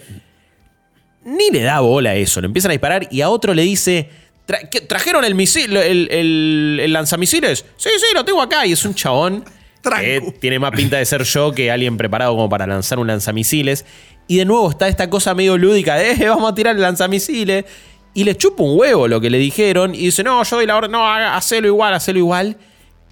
Ni 1.26 1.50
le 1.52 1.64
da 1.64 1.82
bola 1.82 2.12
a 2.12 2.16
eso, 2.16 2.40
le 2.40 2.46
empiezan 2.46 2.72
a 2.72 2.74
disparar 2.74 3.08
y 3.12 3.22
a 3.22 3.30
otro 3.30 3.54
le 3.54 3.64
dice, 3.64 4.10
¿trajeron 4.88 5.26
el, 5.26 5.36
misil, 5.36 5.76
el, 5.76 6.94
lanzamisiles? 6.94 7.66
Sí, 7.76 7.90
sí, 7.98 8.06
lo 8.14 8.24
tengo 8.24 8.42
acá 8.42 8.66
y 8.66 8.72
es 8.72 8.86
un 8.86 8.94
chabón. 8.94 9.44
Que 10.00 10.34
tiene 10.40 10.60
más 10.60 10.72
pinta 10.72 10.98
de 10.98 11.06
ser 11.06 11.24
yo 11.24 11.54
que 11.54 11.72
alguien 11.72 11.98
preparado 11.98 12.34
como 12.34 12.50
para 12.50 12.68
lanzar 12.68 13.00
un 13.00 13.08
lanzamisiles. 13.08 13.86
Y 14.28 14.38
de 14.38 14.46
nuevo 14.46 14.70
está 14.70 14.90
esta 14.90 15.10
cosa 15.10 15.34
medio 15.34 15.58
lúdica 15.58 15.96
de, 15.96 16.12
eh, 16.12 16.28
vamos 16.28 16.52
a 16.52 16.56
tirar 16.56 16.76
el 16.76 16.82
lanzamisiles 16.82 17.66
y 18.14 18.24
le 18.24 18.36
chupa 18.36 18.64
un 18.64 18.78
huevo 18.80 19.08
lo 19.08 19.22
que 19.22 19.30
le 19.30 19.38
dijeron 19.38 19.94
y 19.94 20.00
dice, 20.00 20.24
no, 20.24 20.44
yo 20.44 20.56
doy 20.56 20.66
la 20.66 20.76
orden, 20.76 20.92
no, 20.92 21.08
hacelo 21.08 21.68
igual, 21.68 21.94
hacelo 21.94 22.20
igual. 22.20 22.58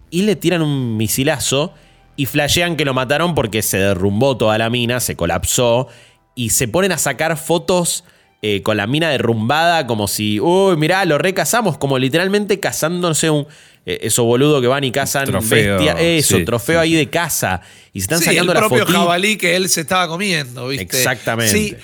Y 0.10 0.24
le 0.24 0.36
tiran 0.36 0.62
un 0.62 0.98
misilazo 0.98 1.74
y 2.16 2.26
flashean 2.26 2.76
que 2.76 2.86
lo 2.86 2.94
mataron 2.94 3.36
porque 3.36 3.62
se 3.62 3.78
derrumbó 3.78 4.38
toda 4.38 4.58
la 4.58 4.70
mina, 4.70 5.00
se 5.00 5.16
colapsó 5.16 5.88
y 6.34 6.50
se 6.52 6.68
ponen 6.68 6.92
a 6.92 6.98
sacar 6.98 7.38
fotos 7.38 8.04
eh, 8.42 8.62
con 8.62 8.78
la 8.78 8.86
mina 8.86 9.10
derrumbada 9.10 9.88
como 9.88 10.08
si, 10.08 10.40
uy, 10.40 10.78
mirá, 10.78 11.04
lo 11.06 11.18
recazamos, 11.18 11.78
como 11.78 11.98
literalmente 11.98 12.60
cazándose 12.60 13.30
un... 13.30 13.48
Eh, 13.88 14.00
eso 14.02 14.24
boludo 14.24 14.62
que 14.62 14.68
van 14.68 14.84
y 14.84 14.92
cazan 14.92 15.26
trofeo, 15.26 15.80
eso, 15.98 16.38
trofeo 16.44 16.80
ahí 16.80 16.94
de 16.94 17.08
caza. 17.10 17.62
Y 17.94 18.00
se 18.00 18.06
están 18.06 18.20
sacando 18.20 18.52
el 18.52 18.58
propio 18.58 18.86
jabalí 18.86 19.38
que 19.38 19.56
él 19.56 19.70
se 19.70 19.82
estaba 19.82 20.08
comiendo, 20.08 20.68
¿viste? 20.68 20.84
Exactamente. 20.84 21.56
Sí, 21.56 21.76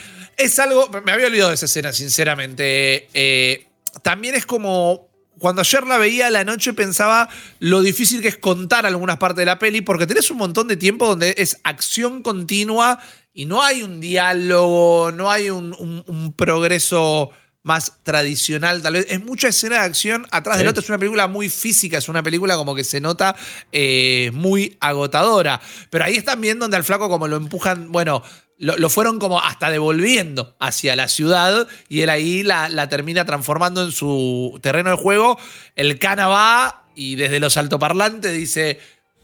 es 0.41 0.59
algo, 0.59 0.89
me 1.03 1.11
había 1.11 1.27
olvidado 1.27 1.49
de 1.49 1.55
esa 1.55 1.65
escena, 1.65 1.93
sinceramente. 1.93 3.07
Eh, 3.13 3.67
también 4.01 4.35
es 4.35 4.45
como 4.45 5.11
cuando 5.41 5.61
ayer 5.61 5.85
la 5.87 5.97
veía 5.97 6.27
a 6.27 6.29
la 6.29 6.43
noche 6.43 6.73
pensaba 6.73 7.27
lo 7.59 7.81
difícil 7.81 8.21
que 8.21 8.27
es 8.27 8.37
contar 8.37 8.85
algunas 8.85 9.17
partes 9.17 9.37
de 9.37 9.45
la 9.45 9.57
peli, 9.57 9.81
porque 9.81 10.05
tenés 10.05 10.29
un 10.29 10.37
montón 10.37 10.67
de 10.67 10.77
tiempo 10.77 11.07
donde 11.07 11.33
es 11.37 11.59
acción 11.63 12.21
continua 12.21 12.99
y 13.33 13.45
no 13.45 13.63
hay 13.63 13.81
un 13.81 13.99
diálogo, 13.99 15.11
no 15.11 15.31
hay 15.31 15.49
un, 15.49 16.33
progreso 16.37 17.31
más 17.63 18.03
tradicional, 18.03 18.81
tal 18.81 18.93
vez. 18.93 19.07
Es 19.09 19.23
mucha 19.23 19.47
escena 19.47 19.79
de 19.79 19.85
acción 19.85 20.27
atrás 20.31 20.57
del 20.57 20.67
otro. 20.67 20.81
Es 20.81 20.89
una 20.89 20.97
película 20.99 21.27
muy 21.27 21.49
física, 21.49 21.97
es 21.97 22.09
una 22.09 22.21
película 22.21 22.55
como 22.55 22.75
que 22.75 22.83
se 22.83 23.01
nota 23.01 23.35
eh, 23.71 24.29
muy 24.33 24.77
agotadora. 24.79 25.59
Pero 25.89 26.03
ahí 26.03 26.15
están 26.15 26.41
viendo 26.41 26.65
donde 26.65 26.77
al 26.77 26.83
flaco 26.83 27.09
como 27.09 27.27
lo 27.27 27.37
empujan, 27.37 27.91
bueno, 27.91 28.21
lo, 28.61 28.89
fueron 28.91 29.17
como 29.17 29.41
hasta 29.41 29.71
devolviendo 29.71 30.55
hacia 30.59 30.95
la 30.95 31.07
ciudad 31.07 31.67
y 31.89 32.01
él 32.01 32.09
ahí 32.09 32.43
la, 32.43 32.87
termina 32.89 33.25
transformando 33.25 33.83
en 33.83 33.91
su 33.91 34.59
terreno 34.61 34.91
de 34.91 34.97
juego. 34.97 35.39
El 35.75 35.97
cana 35.97 36.27
va 36.27 36.83
y 36.95 37.15
desde 37.15 37.39
los 37.39 37.57
altoparlantes 37.57 38.31
dice, 38.33 38.79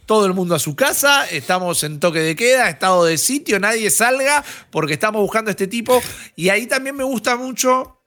todo 0.08 0.26
el 0.26 0.34
mundo 0.34 0.56
a 0.56 0.60
su 0.60 0.76
casa, 0.76 1.30
estamos 1.30 1.84
en 1.84 2.00
toque 2.00 2.20
de 2.20 2.36
queda, 2.36 2.68
estado 2.68 3.06
de 3.06 3.20
sitio, 3.20 3.60
nadie 3.60 3.92
salga 3.92 4.44
porque 4.72 4.94
estamos 4.94 5.22
buscando 5.22 5.50
a 5.50 5.52
este 5.52 5.68
tipo. 5.68 6.02
Y 6.36 6.50
ahí 6.50 6.66
también 6.66 6.96
me 6.96 7.04
gusta 7.04 7.36
mucho 7.36 8.00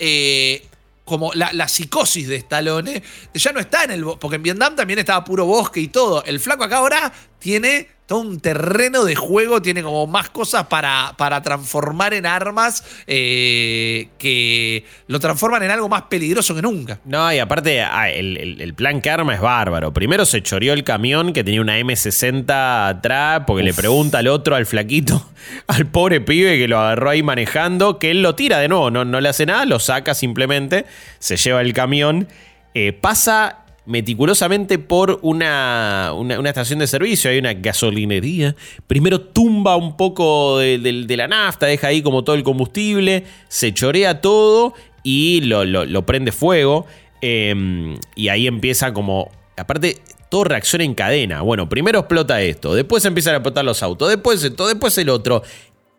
eh, 0.00 0.66
como 1.04 1.32
la, 1.34 1.68
psicosis 1.68 2.26
de 2.26 2.36
Stallone. 2.36 3.00
Ya 3.34 3.52
no 3.52 3.60
está 3.60 3.84
en 3.84 3.92
el... 3.92 4.04
Porque 4.18 4.36
en 4.36 4.42
Vietnam 4.42 4.74
también 4.74 4.98
estaba 4.98 5.22
puro 5.24 5.46
bosque 5.46 5.78
y 5.78 5.86
todo. 5.86 6.24
El 6.24 6.40
flaco 6.40 6.64
acá 6.64 6.78
ahora 6.78 7.12
tiene 7.38 8.01
todo 8.12 8.20
un 8.20 8.40
terreno 8.40 9.06
de 9.06 9.16
juego, 9.16 9.62
tiene 9.62 9.82
como 9.82 10.06
más 10.06 10.28
cosas 10.28 10.66
para, 10.66 11.14
para 11.16 11.40
transformar 11.40 12.12
en 12.12 12.26
armas 12.26 12.84
eh, 13.06 14.08
que 14.18 14.84
lo 15.06 15.18
transforman 15.18 15.62
en 15.62 15.70
algo 15.70 15.88
más 15.88 16.02
peligroso 16.02 16.54
que 16.54 16.60
nunca. 16.60 17.00
No, 17.06 17.32
y 17.32 17.38
aparte 17.38 17.80
ah, 17.80 18.10
el, 18.10 18.74
plan 18.76 19.00
que 19.00 19.08
arma 19.08 19.34
es 19.34 19.40
bárbaro. 19.40 19.94
Primero 19.94 20.26
se 20.26 20.42
choreó 20.42 20.74
el 20.74 20.84
camión 20.84 21.32
que 21.32 21.42
tenía 21.42 21.62
una 21.62 21.78
M60 21.78 22.90
atrás 22.90 23.44
porque 23.46 23.62
le 23.62 23.72
pregunta 23.72 24.18
al 24.18 24.28
otro, 24.28 24.56
al 24.56 24.66
flaquito, 24.66 25.26
al 25.66 25.86
pobre 25.86 26.20
pibe 26.20 26.58
que 26.58 26.68
lo 26.68 26.80
agarró 26.80 27.08
ahí 27.08 27.22
manejando, 27.22 27.98
que 27.98 28.10
él 28.10 28.20
lo 28.20 28.34
tira 28.34 28.58
de 28.58 28.68
nuevo, 28.68 28.90
no, 28.90 29.06
no 29.06 29.22
le 29.22 29.30
hace 29.30 29.46
nada, 29.46 29.64
lo 29.64 29.78
saca 29.78 30.12
simplemente, 30.12 30.84
se 31.18 31.38
lleva 31.38 31.62
el 31.62 31.72
camión. 31.72 32.28
Eh, 32.74 32.92
pasa 32.92 33.62
meticulosamente 33.84 34.78
por 34.78 35.18
una, 35.22 36.12
una, 36.14 36.48
estación 36.48 36.78
de 36.78 36.86
servicio, 36.86 37.30
hay 37.30 37.38
una 37.38 37.54
gasolinería. 37.54 38.54
Primero 38.86 39.20
tumba 39.20 39.76
un 39.76 39.96
poco 39.96 40.58
de, 40.58 41.04
la 41.16 41.28
nafta, 41.28 41.66
deja 41.66 41.88
ahí 41.88 42.02
como 42.02 42.22
todo 42.22 42.36
el 42.36 42.42
combustible, 42.42 43.24
se 43.48 43.74
chorea 43.74 44.20
todo 44.20 44.74
y 45.02 45.40
lo, 45.42 46.06
prende 46.06 46.32
fuego. 46.32 46.86
Em, 47.20 47.96
y 48.16 48.28
ahí 48.28 48.46
empieza 48.46 48.92
como. 48.92 49.30
Aparte, 49.56 49.98
todo 50.28 50.44
reacciona 50.44 50.84
en 50.84 50.94
cadena. 50.94 51.42
Bueno, 51.42 51.68
primero 51.68 52.00
explota 52.00 52.40
esto, 52.42 52.74
después 52.74 53.04
empiezan 53.04 53.34
a 53.34 53.36
explotar 53.36 53.64
los 53.64 53.82
autos, 53.82 54.08
después 54.08 54.42
esto, 54.42 54.66
después 54.66 54.96
el 54.98 55.08
otro. 55.08 55.42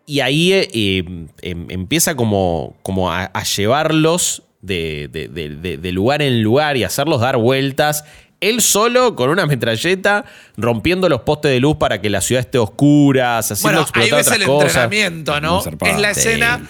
Y 0.06 0.20
ahí 0.20 0.52
eh, 0.52 1.04
em, 1.40 1.66
empieza 1.70 2.14
como, 2.14 2.76
como 2.82 3.10
a 3.10 3.42
llevarlos 3.56 4.42
de, 4.64 5.90
lugar 5.92 6.22
en 6.22 6.42
lugar 6.42 6.76
y 6.76 6.84
hacerlos 6.84 7.20
dar 7.20 7.36
vueltas. 7.36 8.04
Él 8.40 8.60
solo 8.60 9.14
con 9.14 9.30
una 9.30 9.46
metralleta 9.46 10.24
rompiendo 10.56 11.08
los 11.08 11.22
postes 11.22 11.50
de 11.50 11.60
luz 11.60 11.76
para 11.76 12.00
que 12.00 12.10
la 12.10 12.20
ciudad 12.20 12.40
esté 12.40 12.58
oscura, 12.58 13.38
haciendo 13.38 13.62
bueno, 13.62 13.86
ahí 13.94 14.10
ves 14.10 14.30
el 14.30 14.42
entrenamiento, 14.42 15.40
¿no? 15.40 15.62
Es 15.80 15.98
la 15.98 16.10
escena 16.10 16.60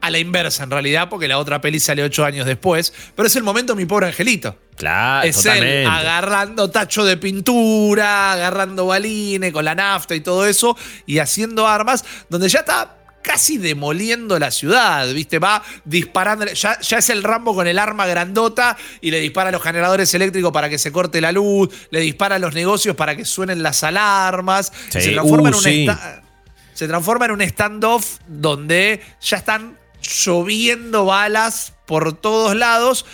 a 0.00 0.10
la 0.10 0.18
inversa 0.18 0.64
en 0.64 0.70
realidad, 0.70 1.08
porque 1.08 1.28
la 1.28 1.38
otra 1.38 1.60
peli 1.60 1.78
sale 1.78 2.02
ocho 2.02 2.24
años 2.24 2.44
después, 2.44 2.92
pero 3.14 3.28
es 3.28 3.36
el 3.36 3.44
momento 3.44 3.76
mi 3.76 3.84
pobre 3.84 4.06
angelito. 4.06 4.56
Claro, 4.76 5.28
es 5.28 5.46
él 5.46 5.86
agarrando 5.86 6.70
tacho 6.70 7.04
de 7.04 7.16
pintura, 7.16 8.32
agarrando 8.32 8.86
balines 8.86 9.52
con 9.52 9.64
la 9.64 9.76
nafta 9.76 10.16
y 10.16 10.20
todo 10.20 10.46
eso, 10.46 10.76
y 11.06 11.18
haciendo 11.18 11.68
armas, 11.68 12.04
donde 12.28 12.48
ya 12.48 12.60
está 12.60 12.96
casi 13.22 13.58
demoliendo 13.58 14.38
la 14.38 14.50
ciudad, 14.50 15.12
¿viste? 15.12 15.38
Va 15.38 15.62
disparando, 15.84 16.46
ya, 16.46 16.78
ya, 16.80 16.98
es 16.98 17.10
el 17.10 17.22
Rambo 17.22 17.54
con 17.54 17.66
el 17.66 17.78
arma 17.78 18.06
grandota 18.06 18.76
y 19.00 19.10
le 19.10 19.20
dispara 19.20 19.48
a 19.48 19.52
los 19.52 19.62
generadores 19.62 20.12
eléctricos 20.14 20.52
para 20.52 20.68
que 20.68 20.78
se 20.78 20.92
corte 20.92 21.20
la 21.20 21.32
luz, 21.32 21.68
le 21.90 22.00
dispara 22.00 22.36
a 22.36 22.38
los 22.38 22.54
negocios 22.54 22.96
para 22.96 23.16
que 23.16 23.24
suenen 23.24 23.62
las 23.62 23.84
alarmas, 23.84 24.72
se 24.88 25.12
transforma 25.12 25.48
en 25.48 25.54
uh, 25.54 25.58
un 25.58 26.22
se 26.74 26.88
transforma 26.88 27.26
en 27.26 27.30
un 27.32 27.42
standoff 27.42 28.18
donde 28.26 29.00
ya 29.20 29.36
están 29.36 29.78
lloviendo 30.02 31.04
balas 31.04 31.74
por 31.86 32.14
todos 32.14 32.56
lados. 32.56 33.06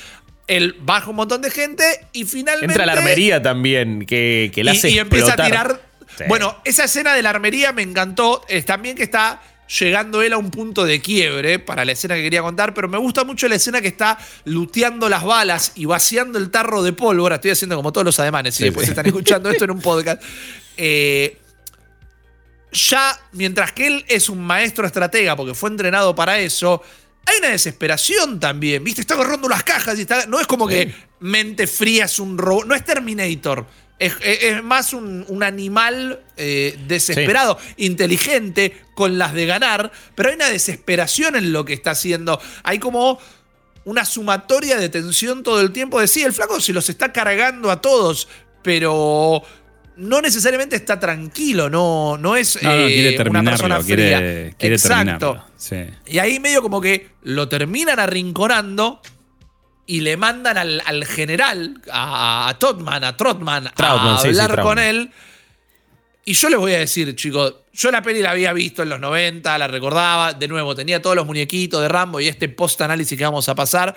Él 0.47 0.77
baja 0.81 1.11
un 1.11 1.17
montón 1.17 1.43
de 1.43 1.51
gente 1.51 1.85
y 2.13 2.25
finalmente. 2.25 2.73
Entra 2.73 2.87
la 2.87 2.93
armería 2.93 3.43
también, 3.43 4.07
que, 4.07 4.51
que 4.55 4.65
la 4.65 4.73
hace 4.73 4.91
y, 4.91 4.99
empieza 4.99 5.35
a 5.35 5.45
tirar. 5.45 5.83
Bueno, 6.27 6.57
esa 6.65 6.85
escena 6.85 7.15
de 7.15 7.23
la 7.23 7.31
armería 7.31 7.73
me 7.73 7.83
encantó. 7.83 8.45
Es 8.49 8.65
también 8.65 8.97
que 8.97 9.03
está 9.03 9.43
llegando 9.69 10.23
él 10.23 10.33
a 10.33 10.39
un 10.39 10.51
punto 10.51 10.85
de 10.85 11.01
quiebre 11.01 11.59
para 11.59 11.85
la 11.85 11.93
escena 11.93 12.15
que 12.15 12.23
quería 12.23 12.43
contar, 12.43 12.75
pero 12.75 12.89
me 12.89 12.99
gusta 12.99 13.25
mucho 13.25 13.49
la 13.49 13.57
escena 13.57 13.81
que 13.81 13.89
está 13.89 14.19
luteando 14.45 15.09
las 15.09 15.25
balas 15.25 15.73
y 15.75 15.85
vaciando 15.85 16.39
el 16.39 16.51
tarro 16.51 16.83
de 16.83 16.93
pólvora. 16.93 17.37
Estoy 17.37 17.53
haciendo 17.53 17.77
como 17.77 17.93
todos 17.93 18.05
los 18.05 18.19
ademanes, 18.19 18.59
y 18.61 18.65
después 18.65 18.89
están 18.89 19.07
escuchando 19.07 19.51
esto 19.51 19.65
en 19.65 19.71
un 19.71 19.81
podcast. 19.83 20.23
Eh, 20.77 21.39
ya, 22.73 23.19
mientras 23.33 23.73
que 23.73 23.87
él 23.87 24.05
es 24.09 24.29
un 24.29 24.43
maestro 24.43 24.87
estratega, 24.87 25.37
porque 25.37 25.55
fue 25.55 25.71
entrenado 25.71 26.15
para 26.15 26.39
eso, 26.39 26.83
hay 27.25 27.39
una 27.39 27.49
desesperación 27.49 28.41
también, 28.41 28.83
¿viste? 28.83 29.03
Está 29.03 29.15
agarrando 29.15 29.49
las 29.49 29.63
cajas 29.63 29.99
y 29.99 30.03
está. 30.03 30.27
No 30.27 30.41
es 30.41 30.47
como 30.47 30.67
que 30.67 30.95
mente 31.21 31.67
fría 31.67 32.07
es 32.07 32.19
un 32.19 32.39
robot. 32.39 32.67
No 32.67 32.75
es 32.75 32.85
Terminator. 32.85 33.67
Es, 33.99 34.63
más 34.63 34.93
un, 34.93 35.43
animal 35.43 36.21
eh, 36.37 36.79
desesperado, 36.87 37.59
inteligente, 37.77 38.81
con 38.95 39.19
las 39.19 39.35
de 39.35 39.47
ganar, 39.47 39.91
pero 40.15 40.29
hay 40.29 40.37
una 40.37 40.51
desesperación 40.51 41.35
en 41.35 41.53
lo 41.53 41.65
que 41.65 41.73
está 41.73 41.93
haciendo. 41.93 42.41
Hay 42.63 42.79
como 42.79 43.19
una 43.85 44.05
sumatoria 44.05 44.77
de 44.77 44.89
tensión 44.89 45.43
todo 45.43 45.61
el 45.61 45.73
tiempo 45.73 46.01
de 46.01 46.07
sí, 46.07 46.23
el 46.23 46.33
flaco 46.33 46.61
se 46.61 46.73
los 46.73 46.89
está 46.89 47.13
cargando 47.13 47.71
a 47.71 47.81
todos, 47.81 48.29
pero 48.63 49.43
no 49.97 50.21
necesariamente 50.21 50.77
está 50.77 51.01
tranquilo, 51.01 51.69
no, 51.69 52.17
no 52.19 52.37
es 52.37 52.57
eh, 52.63 53.17
una 53.29 53.43
persona 53.43 53.81
fría. 53.83 54.55
Quiere, 54.57 54.75
Exacto. 54.75 55.45
Y 56.07 56.19
ahí 56.19 56.39
medio 56.39 56.63
como 56.63 56.81
que 56.81 57.09
lo 57.23 57.49
terminan 57.49 57.99
arrinconando 57.99 59.01
y 59.89 60.03
le 60.03 60.19
mandan 60.19 60.59
al, 60.59 61.07
general, 61.07 61.81
a, 61.91 62.55
Totman, 62.59 63.03
a 63.05 63.17
Trotman, 63.17 63.69
a 63.75 64.21
hablar 64.21 64.61
con 64.61 64.79
él. 64.79 65.11
Y 66.27 66.35
yo 66.35 66.51
les 66.51 66.59
voy 66.59 66.75
a 66.75 66.81
decir, 66.81 67.17
chicos, 67.17 67.55
yo 67.73 67.91
la 67.91 68.03
peli 68.03 68.21
la 68.21 68.33
había 68.33 68.53
visto 68.53 68.83
en 68.83 68.91
los 68.91 69.01
90, 69.01 69.57
la 69.57 69.67
recordaba, 69.67 70.35
de 70.35 70.47
nuevo, 70.47 70.75
tenía 70.75 71.01
todos 71.01 71.17
los 71.17 71.25
muñequitos 71.25 71.81
de 71.81 71.89
Rambo 71.89 72.21
y 72.21 72.29
este 72.29 72.51
post-análisis 72.51 73.17
que 73.17 73.25
vamos 73.25 73.49
a 73.49 73.55
pasar. 73.55 73.97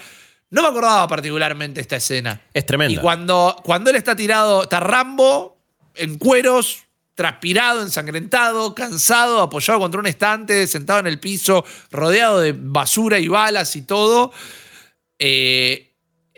No 0.50 0.62
me 0.62 0.70
acordaba 0.70 1.06
particularmente 1.10 1.82
esta 1.82 1.98
escena. 1.98 2.42
Es 2.54 2.66
tremendo. 2.66 2.94
Y 2.94 3.04
cuando, 3.04 3.58
cuando 3.62 3.89
él 3.89 3.98
está 3.98 4.16
tirado, 4.16 4.64
está 4.64 4.80
Rambo 4.80 5.58
en 5.96 6.18
cueros, 6.18 6.86
transpirado, 7.16 7.82
ensangrentado, 7.82 8.74
cansado, 8.74 9.42
apoyado 9.42 9.82
contra 9.82 10.00
un 10.00 10.08
estante, 10.08 10.68
sentado 10.68 11.02
en 11.02 11.08
el 11.08 11.20
piso, 11.20 11.66
rodeado 11.92 12.39
de 12.39 12.56
basura 12.58 13.20
y 13.20 13.28
balas 13.28 13.76
y 13.76 13.82
todo. 13.82 14.32
Eh, 15.24 15.91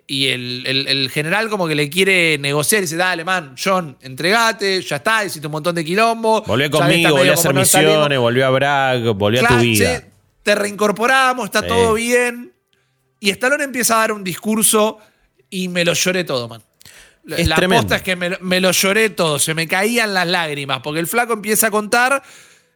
y 0.07 0.27
el, 0.27 1.09
general 1.09 1.49
como 1.49 1.69
que 1.69 1.75
le 1.75 1.89
quiere 1.89 2.37
negociar 2.37 2.79
y 2.79 2.85
dice, 2.85 2.97
dale, 2.97 3.23
man, 3.23 3.55
John, 3.61 3.97
entregate, 4.01 4.81
ya 4.81 4.97
está, 4.97 5.23
hiciste 5.23 5.47
un 5.47 5.53
montón 5.53 5.73
de 5.73 5.85
quilombo. 5.85 6.41
Volvió 6.41 6.69
conmigo, 6.69 7.15
volvió 7.15 7.31
a 7.31 7.35
hacer 7.35 7.53
misiones, 7.53 8.19
volvió 8.19 8.45
a 8.45 8.49
Bragg, 8.49 9.03
volvió 9.15 9.45
a 9.45 9.47
tu 9.47 9.57
vida. 9.59 10.03
te 10.43 10.55
reincorporamos, 10.55 11.45
está 11.45 11.65
todo 11.65 11.93
bien. 11.93 12.51
Y 13.21 13.29
Stallone 13.29 13.63
empieza 13.63 13.95
a 13.95 13.99
dar 13.99 14.11
un 14.11 14.23
discurso 14.25 14.99
y 15.49 15.69
me 15.69 15.85
lo 15.85 15.93
lloré 15.93 16.25
todo, 16.25 16.49
man. 16.49 16.61
la 17.23 17.55
aposta 17.55 17.95
es 17.95 18.01
que 18.01 18.17
me, 18.17 18.37
me, 18.41 18.59
lo 18.59 18.71
lloré 18.71 19.11
todo, 19.11 19.39
se 19.39 19.53
me 19.53 19.65
caían 19.65 20.13
las 20.13 20.27
lágrimas, 20.27 20.81
porque 20.83 20.99
el 20.99 21.07
flaco 21.07 21.31
empieza 21.31 21.67
a 21.67 21.71
contar, 21.71 22.21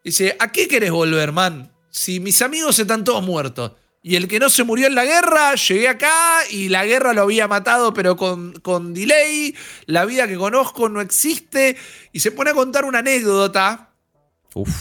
dice, 0.05 0.37
¿a 0.39 0.53
qué 0.53 0.69
querés 0.69 0.91
volver, 0.91 1.33
man? 1.33 1.69
Si 1.89 2.21
mis 2.21 2.41
amigos 2.41 2.79
están 2.79 3.03
todos 3.03 3.21
muertos. 3.25 3.73
Y 4.03 4.15
el 4.15 4.27
que 4.27 4.39
no 4.39 4.49
se 4.49 4.63
murió 4.63 4.87
en 4.87 4.95
la 4.95 5.05
guerra, 5.05 5.55
llegué 5.55 5.89
acá 5.89 6.39
y 6.49 6.69
la 6.69 6.85
guerra 6.85 7.13
lo 7.13 7.23
había 7.23 7.47
matado, 7.47 7.93
pero 7.93 8.15
con, 8.15 8.53
con 8.61 8.93
delay. 8.93 9.55
La 9.85 10.05
vida 10.05 10.27
que 10.27 10.37
conozco 10.37 10.87
no 10.87 11.01
existe. 11.01 11.75
Y 12.13 12.19
se 12.19 12.31
pone 12.31 12.51
a 12.51 12.53
contar 12.53 12.85
una 12.85 12.99
anécdota, 12.99 13.89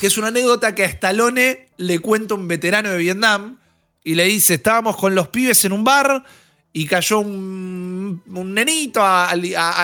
que 0.00 0.06
es 0.06 0.18
una 0.18 0.28
anécdota 0.28 0.74
que 0.74 0.84
a 0.84 0.86
Stallone 0.86 1.70
le 1.76 1.98
cuenta 1.98 2.34
un 2.34 2.46
veterano 2.46 2.90
de 2.90 2.98
Vietnam. 2.98 3.58
Y 4.04 4.14
le 4.14 4.24
dice: 4.24 4.54
Estábamos 4.54 4.96
con 4.96 5.14
los 5.14 5.28
pibes 5.28 5.64
en 5.64 5.72
un 5.72 5.82
bar 5.82 6.22
y 6.72 6.86
cayó 6.86 7.20
un, 7.20 8.22
nenito 8.26 9.00
a, 9.02 9.34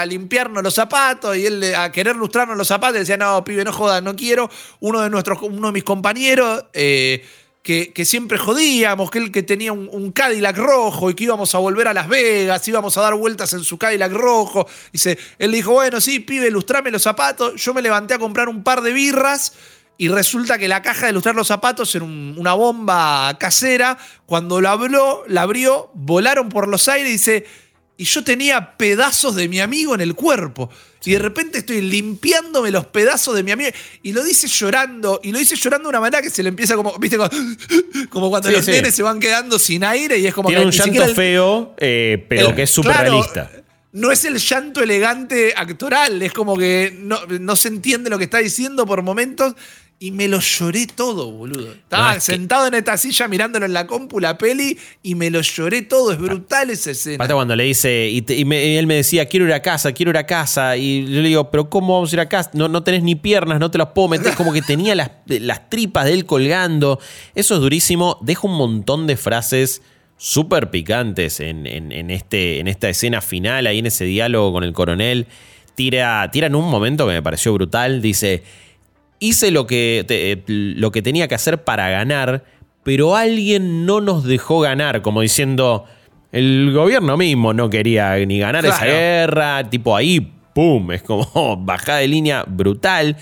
limpiarnos 0.06 0.62
los 0.62 0.74
zapatos 0.74 1.36
y 1.36 1.46
él 1.46 1.74
a 1.74 1.90
querer 1.90 2.14
lustrarnos 2.14 2.56
los 2.56 2.68
zapatos. 2.68 2.96
Y 2.96 3.00
decía: 3.00 3.16
No, 3.16 3.42
pibe, 3.42 3.64
no 3.64 3.72
jodas, 3.72 4.02
no 4.02 4.14
quiero. 4.14 4.48
Uno 4.78 5.00
de, 5.00 5.10
nuestros, 5.10 5.42
uno 5.42 5.68
de 5.68 5.72
mis 5.72 5.84
compañeros. 5.84 6.66
Eh, 6.74 7.26
que, 7.62 8.04
siempre 8.04 8.38
jodíamos, 8.38 9.10
que 9.10 9.18
él 9.18 9.30
que 9.30 9.42
tenía 9.42 9.72
un, 9.72 10.10
Cadillac 10.12 10.56
rojo 10.56 11.10
y 11.10 11.14
que 11.14 11.24
íbamos 11.24 11.54
a 11.54 11.58
volver 11.58 11.86
a 11.86 11.94
Las 11.94 12.08
Vegas, 12.08 12.66
íbamos 12.66 12.98
a 12.98 13.02
dar 13.02 13.14
vueltas 13.14 13.52
en 13.52 13.62
su 13.62 13.78
Cadillac 13.78 14.12
rojo. 14.12 14.66
Dice, 14.92 15.16
él 15.38 15.52
dijo, 15.52 15.72
bueno, 15.72 16.00
sí, 16.00 16.18
pibe, 16.20 16.48
ilustrame 16.48 16.90
los 16.90 17.02
zapatos. 17.02 17.54
Yo 17.62 17.72
me 17.72 17.82
levanté 17.82 18.14
a 18.14 18.18
comprar 18.18 18.48
un 18.48 18.64
par 18.64 18.82
de 18.82 18.92
birras 18.92 19.52
y 19.96 20.08
resulta 20.08 20.58
que 20.58 20.66
la 20.66 20.82
caja 20.82 21.06
de 21.06 21.12
ilustrar 21.12 21.36
los 21.36 21.46
zapatos 21.46 21.94
era 21.94 22.04
una 22.04 22.54
bomba 22.54 23.36
casera. 23.38 23.96
Cuando 24.26 24.60
la 24.60 24.72
abrió, 24.72 25.22
la 25.28 25.42
abrió, 25.42 25.90
volaron 25.94 26.48
por 26.48 26.66
los 26.66 26.88
aires 26.88 27.08
y 27.08 27.12
dice, 27.12 27.46
y 28.02 28.04
yo 28.04 28.24
tenía 28.24 28.76
pedazos 28.76 29.36
de 29.36 29.48
mi 29.48 29.60
amigo 29.60 29.94
en 29.94 30.00
el 30.00 30.16
cuerpo. 30.16 30.68
Y 31.04 31.12
de 31.12 31.20
repente 31.20 31.58
estoy 31.58 31.80
limpiándome 31.82 32.72
los 32.72 32.84
pedazos 32.86 33.36
de 33.36 33.44
mi 33.44 33.52
amigo. 33.52 33.70
Y 34.02 34.12
lo 34.12 34.24
dice 34.24 34.48
llorando. 34.48 35.20
Y 35.22 35.30
lo 35.30 35.38
dice 35.38 35.54
llorando 35.54 35.84
de 35.84 35.90
una 35.90 36.00
manera 36.00 36.20
que 36.20 36.28
se 36.28 36.42
le 36.42 36.48
empieza 36.48 36.74
como. 36.74 36.98
¿Viste? 36.98 37.16
Como, 38.10 38.28
cuando 38.30 38.50
los 38.50 38.66
nenes 38.66 38.92
se 38.92 39.04
van 39.04 39.20
quedando 39.20 39.56
sin 39.56 39.84
aire 39.84 40.18
y 40.18 40.26
es 40.26 40.34
como 40.34 40.48
Tiene 40.48 40.64
un 40.64 40.72
llanto 40.72 41.14
feo, 41.14 41.76
eh, 41.78 42.26
pero 42.28 42.52
que 42.56 42.64
es 42.64 42.70
súper 42.72 42.96
realista. 42.96 43.48
No 43.92 44.10
es 44.10 44.24
el 44.24 44.38
llanto 44.38 44.82
elegante 44.82 45.54
actoral. 45.56 46.20
Es 46.22 46.32
como 46.32 46.56
que 46.56 46.92
no, 46.98 47.20
no 47.38 47.54
se 47.54 47.68
entiende 47.68 48.10
lo 48.10 48.18
que 48.18 48.24
está 48.24 48.38
diciendo 48.38 48.84
por 48.84 49.02
momentos. 49.02 49.54
Y 50.02 50.10
me 50.10 50.26
lo 50.26 50.40
lloré 50.40 50.88
todo, 50.88 51.30
boludo. 51.30 51.70
Estaba 51.74 52.18
sentado 52.18 52.66
en 52.66 52.74
esta 52.74 52.96
silla 52.96 53.28
mirándolo 53.28 53.66
en 53.66 53.72
la 53.72 53.86
compu, 53.86 54.18
la 54.18 54.36
peli, 54.36 54.76
y 55.00 55.14
me 55.14 55.30
lo 55.30 55.40
lloré 55.42 55.82
todo. 55.82 56.10
Es 56.10 56.18
brutal 56.18 56.70
esa 56.70 56.90
escena. 56.90 57.14
Aparte 57.14 57.34
cuando 57.34 57.54
le 57.54 57.62
dice, 57.62 58.08
y, 58.10 58.24
él 58.28 58.86
me 58.88 58.94
decía, 58.96 59.26
quiero 59.26 59.46
ir 59.46 59.52
a 59.52 59.62
casa, 59.62 59.92
quiero 59.92 60.10
ir 60.10 60.16
a 60.16 60.26
casa. 60.26 60.76
Y 60.76 61.04
yo 61.04 61.22
le 61.22 61.28
digo, 61.28 61.52
pero 61.52 61.70
¿cómo 61.70 61.94
vamos 61.94 62.12
a 62.12 62.16
ir 62.16 62.20
a 62.20 62.28
casa? 62.28 62.50
No, 62.54 62.66
no 62.66 62.82
tenés 62.82 63.04
ni 63.04 63.14
piernas, 63.14 63.60
no 63.60 63.70
te 63.70 63.78
las 63.78 63.90
puedo 63.90 64.08
meter. 64.08 64.34
Como 64.34 64.52
que 64.52 64.60
tenía 64.60 64.96
las, 64.96 65.12
las 65.26 65.70
tripas 65.70 66.06
de 66.06 66.14
él 66.14 66.26
colgando. 66.26 66.98
Eso 67.36 67.54
es 67.54 67.60
durísimo. 67.60 68.18
Deja 68.22 68.48
un 68.48 68.56
montón 68.56 69.06
de 69.06 69.16
frases 69.16 69.82
súper 70.16 70.70
picantes 70.72 71.38
en, 71.38 71.64
en, 71.64 72.10
este, 72.10 72.58
en 72.58 72.66
esta 72.66 72.88
escena 72.88 73.20
final, 73.20 73.68
ahí 73.68 73.78
en 73.78 73.86
ese 73.86 74.04
diálogo 74.04 74.52
con 74.52 74.64
el 74.64 74.72
coronel. 74.72 75.28
Tira, 75.76 76.28
tira 76.32 76.48
en 76.48 76.56
un 76.56 76.68
momento 76.68 77.06
que 77.06 77.12
me 77.12 77.22
pareció 77.22 77.54
brutal. 77.54 78.02
Dice 78.02 78.42
hice 79.22 79.52
lo 79.52 79.66
que, 79.66 80.04
eh, 80.08 80.42
lo 80.46 80.90
que 80.90 81.00
tenía 81.00 81.28
que 81.28 81.36
hacer 81.36 81.62
para 81.62 81.88
ganar, 81.88 82.44
pero 82.82 83.14
alguien 83.14 83.86
no 83.86 84.00
nos 84.00 84.24
dejó 84.24 84.60
ganar, 84.60 85.00
como 85.00 85.20
diciendo, 85.20 85.84
el 86.32 86.72
gobierno 86.74 87.16
mismo 87.16 87.54
no 87.54 87.70
quería 87.70 88.16
ni 88.26 88.40
ganar 88.40 88.66
esa 88.66 88.84
guerra, 88.84 89.70
tipo 89.70 89.96
ahí, 89.96 90.32
¡pum! 90.52 90.90
Es 90.90 91.02
como 91.02 91.56
bajada 91.64 91.98
de 91.98 92.08
línea 92.08 92.44
brutal. 92.46 93.16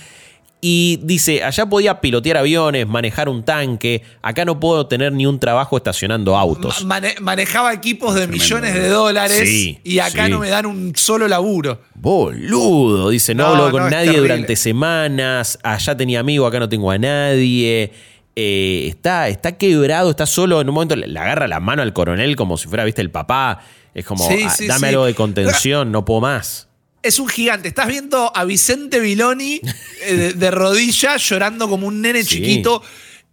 Y 0.62 0.98
dice, 1.02 1.42
allá 1.42 1.66
podía 1.66 2.00
pilotear 2.00 2.36
aviones, 2.36 2.86
manejar 2.86 3.30
un 3.30 3.42
tanque, 3.44 4.02
acá 4.20 4.44
no 4.44 4.60
puedo 4.60 4.86
tener 4.86 5.10
ni 5.12 5.24
un 5.24 5.38
trabajo 5.40 5.76
estacionando 5.78 6.36
autos. 6.36 6.84
manejaba 6.84 7.72
equipos 7.72 8.14
de 8.14 8.26
millones 8.26 8.74
de 8.74 8.88
dólares 8.88 9.48
y 9.82 9.98
acá 10.00 10.28
no 10.28 10.38
me 10.38 10.50
dan 10.50 10.66
un 10.66 10.94
solo 10.94 11.28
laburo. 11.28 11.80
Boludo, 11.94 13.08
dice, 13.08 13.34
no, 13.34 13.46
hablo 13.46 13.70
con 13.70 13.90
nadie 13.90 14.18
durante 14.18 14.54
semanas, 14.54 15.58
allá 15.62 15.96
tenía 15.96 16.20
amigo, 16.20 16.46
acá 16.46 16.58
no 16.58 16.68
tengo 16.68 16.90
a 16.90 16.98
nadie. 16.98 17.92
Eh, 18.36 18.86
está, 18.88 19.28
está 19.28 19.56
quebrado, 19.56 20.10
está 20.10 20.26
solo. 20.26 20.60
En 20.60 20.68
un 20.68 20.74
momento 20.74 20.94
le 20.94 21.18
agarra 21.18 21.48
la 21.48 21.60
mano 21.60 21.82
al 21.82 21.92
coronel 21.92 22.36
como 22.36 22.56
si 22.56 22.68
fuera, 22.68 22.84
viste, 22.84 23.00
el 23.00 23.10
papá. 23.10 23.60
Es 23.94 24.04
como, 24.04 24.28
ah, 24.28 24.54
dame 24.68 24.88
algo 24.88 25.06
de 25.06 25.14
contención, 25.14 25.90
no 25.90 26.04
puedo 26.04 26.20
más 26.20 26.69
es 27.02 27.18
un 27.18 27.28
gigante. 27.28 27.68
Estás 27.68 27.88
viendo 27.88 28.32
a 28.34 28.44
Vicente 28.44 29.00
Viloni 29.00 29.60
eh, 30.02 30.32
de, 30.34 30.50
rodillas 30.50 31.22
llorando 31.28 31.68
como 31.68 31.86
un 31.86 32.00
nene 32.00 32.24
chiquito. 32.24 32.82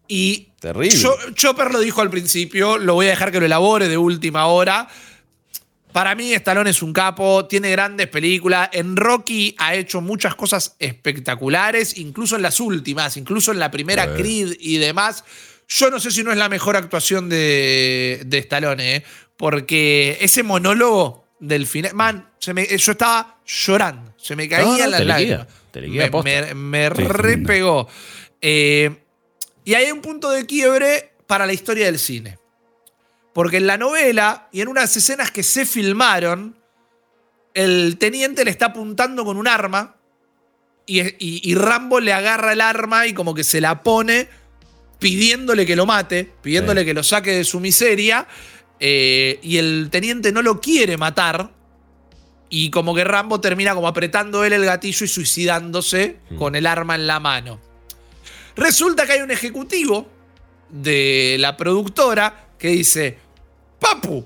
Y 0.07 0.49
Terrible. 0.59 0.97
Chopper 1.33 1.71
lo 1.71 1.79
dijo 1.79 2.01
al 2.01 2.09
principio, 2.09 2.77
lo 2.77 2.95
voy 2.95 3.07
a 3.07 3.09
dejar 3.09 3.31
que 3.31 3.39
lo 3.39 3.45
elabore 3.45 3.87
de 3.87 3.97
última 3.97 4.47
hora. 4.47 4.87
Para 5.91 6.15
mí, 6.15 6.33
Stallone 6.33 6.69
es 6.69 6.81
un 6.81 6.93
capo, 6.93 7.45
tiene 7.45 7.71
grandes 7.71 8.07
películas. 8.07 8.69
En 8.71 8.95
Rocky 8.95 9.55
ha 9.57 9.75
hecho 9.75 10.01
muchas 10.01 10.35
cosas 10.35 10.75
espectaculares, 10.79 11.97
incluso 11.97 12.35
en 12.35 12.41
las 12.41 12.59
últimas, 12.59 13.17
incluso 13.17 13.51
en 13.51 13.59
la 13.59 13.71
primera 13.71 14.13
Creed 14.13 14.57
y 14.59 14.77
demás. 14.77 15.23
Yo 15.67 15.89
no 15.89 15.99
sé 15.99 16.11
si 16.11 16.23
no 16.23 16.31
es 16.31 16.37
la 16.37 16.49
mejor 16.49 16.75
actuación 16.75 17.29
de, 17.29 18.21
de 18.25 18.37
Stallone, 18.37 18.95
¿eh? 18.97 19.03
porque 19.37 20.17
ese 20.21 20.43
monólogo 20.43 21.25
del 21.39 21.67
final. 21.67 21.93
Man, 21.93 22.26
se 22.39 22.53
me, 22.53 22.65
yo 22.65 22.91
estaba 22.91 23.37
llorando. 23.45 24.13
Se 24.17 24.35
me 24.35 24.47
caía 24.47 24.87
la 24.87 24.99
lágrima. 24.99 25.47
Me, 26.23 26.53
me, 26.53 26.89
repegó. 26.89 27.87
Eh, 28.41 29.03
y 29.63 29.73
hay 29.73 29.91
un 29.91 30.01
punto 30.01 30.31
de 30.31 30.45
quiebre 30.45 31.13
para 31.27 31.45
la 31.45 31.53
historia 31.53 31.85
del 31.85 31.99
cine. 31.99 32.37
Porque 33.33 33.57
en 33.57 33.67
la 33.67 33.77
novela 33.77 34.47
y 34.51 34.61
en 34.61 34.67
unas 34.67 34.95
escenas 34.97 35.29
que 35.29 35.43
se 35.43 35.65
filmaron, 35.65 36.57
el 37.53 37.97
teniente 37.97 38.43
le 38.45 38.51
está 38.51 38.67
apuntando 38.67 39.25
con 39.25 39.37
un 39.37 39.47
arma 39.47 39.95
y, 40.87 41.53
Rambo 41.55 41.99
le 41.99 42.13
agarra 42.13 42.53
el 42.53 42.61
arma 42.61 43.07
y 43.07 43.13
como 43.13 43.33
que 43.33 43.43
se 43.43 43.59
la 43.59 43.83
pone 43.83 44.29
pidiéndole 44.99 45.65
que 45.65 45.75
lo 45.75 45.85
mate, 45.85 46.31
pidiéndole 46.41 46.85
que 46.85 46.93
lo 46.93 47.03
saque 47.03 47.31
de 47.31 47.43
su 47.43 47.59
miseria. 47.59 48.27
Eh, 48.79 49.39
y 49.43 49.57
el 49.57 49.89
teniente 49.91 50.31
no 50.31 50.41
lo 50.41 50.61
quiere 50.61 50.97
matar. 50.97 51.51
Y 52.49 52.69
como 52.69 52.95
que 52.95 53.03
Rambo 53.03 53.41
termina 53.41 53.75
como 53.75 53.87
apretando 53.87 54.43
él 54.43 54.53
el 54.53 54.65
gatillo 54.65 55.05
y 55.05 55.09
suicidándose 55.09 56.19
mm. 56.29 56.37
con 56.37 56.55
el 56.55 56.65
arma 56.65 56.95
en 56.95 57.07
la 57.07 57.19
mano. 57.19 57.59
Resulta 58.55 59.05
que 59.05 59.13
hay 59.13 59.21
un 59.21 59.31
ejecutivo 59.31 60.07
de 60.69 61.37
la 61.39 61.55
productora 61.57 62.49
que 62.57 62.69
dice, 62.69 63.19
Papu, 63.79 64.25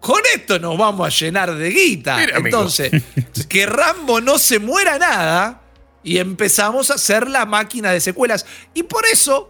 con 0.00 0.20
esto 0.34 0.58
nos 0.58 0.76
vamos 0.76 1.06
a 1.06 1.10
llenar 1.10 1.54
de 1.54 1.70
guita. 1.70 2.22
Entonces, 2.24 2.90
que 3.48 3.66
Rambo 3.66 4.20
no 4.20 4.38
se 4.38 4.58
muera 4.58 4.98
nada 4.98 5.62
y 6.02 6.18
empezamos 6.18 6.90
a 6.90 6.94
hacer 6.94 7.28
la 7.28 7.46
máquina 7.46 7.90
de 7.90 8.00
secuelas. 8.00 8.46
Y 8.74 8.84
por 8.84 9.04
eso 9.06 9.48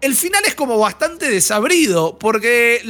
el 0.00 0.14
final 0.14 0.42
es 0.46 0.54
como 0.54 0.78
bastante 0.78 1.30
desabrido, 1.30 2.18
porque 2.18 2.82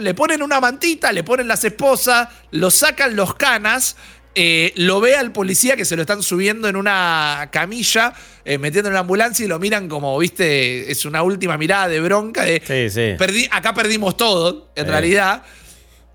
le 0.00 0.14
ponen 0.14 0.42
una 0.42 0.60
mantita, 0.60 1.12
le 1.12 1.22
ponen 1.22 1.48
las 1.48 1.64
esposas, 1.64 2.28
lo 2.50 2.70
sacan 2.70 3.14
los 3.14 3.34
canas, 3.34 3.96
eh, 4.34 4.72
lo 4.76 5.00
ve 5.00 5.16
al 5.16 5.32
policía 5.32 5.76
que 5.76 5.84
se 5.84 5.96
lo 5.96 6.02
están 6.02 6.22
subiendo 6.22 6.68
en 6.68 6.76
una 6.76 7.48
camilla, 7.52 8.12
eh, 8.44 8.58
metiendo 8.58 8.88
en 8.88 8.94
una 8.94 9.00
ambulancia 9.00 9.44
y 9.44 9.48
lo 9.48 9.58
miran 9.58 9.88
como, 9.88 10.18
viste, 10.18 10.90
es 10.90 11.04
una 11.04 11.22
última 11.22 11.56
mirada 11.58 11.88
de 11.88 12.00
bronca 12.00 12.44
de... 12.44 12.62
Sí, 12.66 12.90
sí. 12.90 13.48
acá 13.50 13.74
perdimos 13.74 14.16
todo, 14.16 14.68
en 14.76 14.86
realidad. 14.86 15.42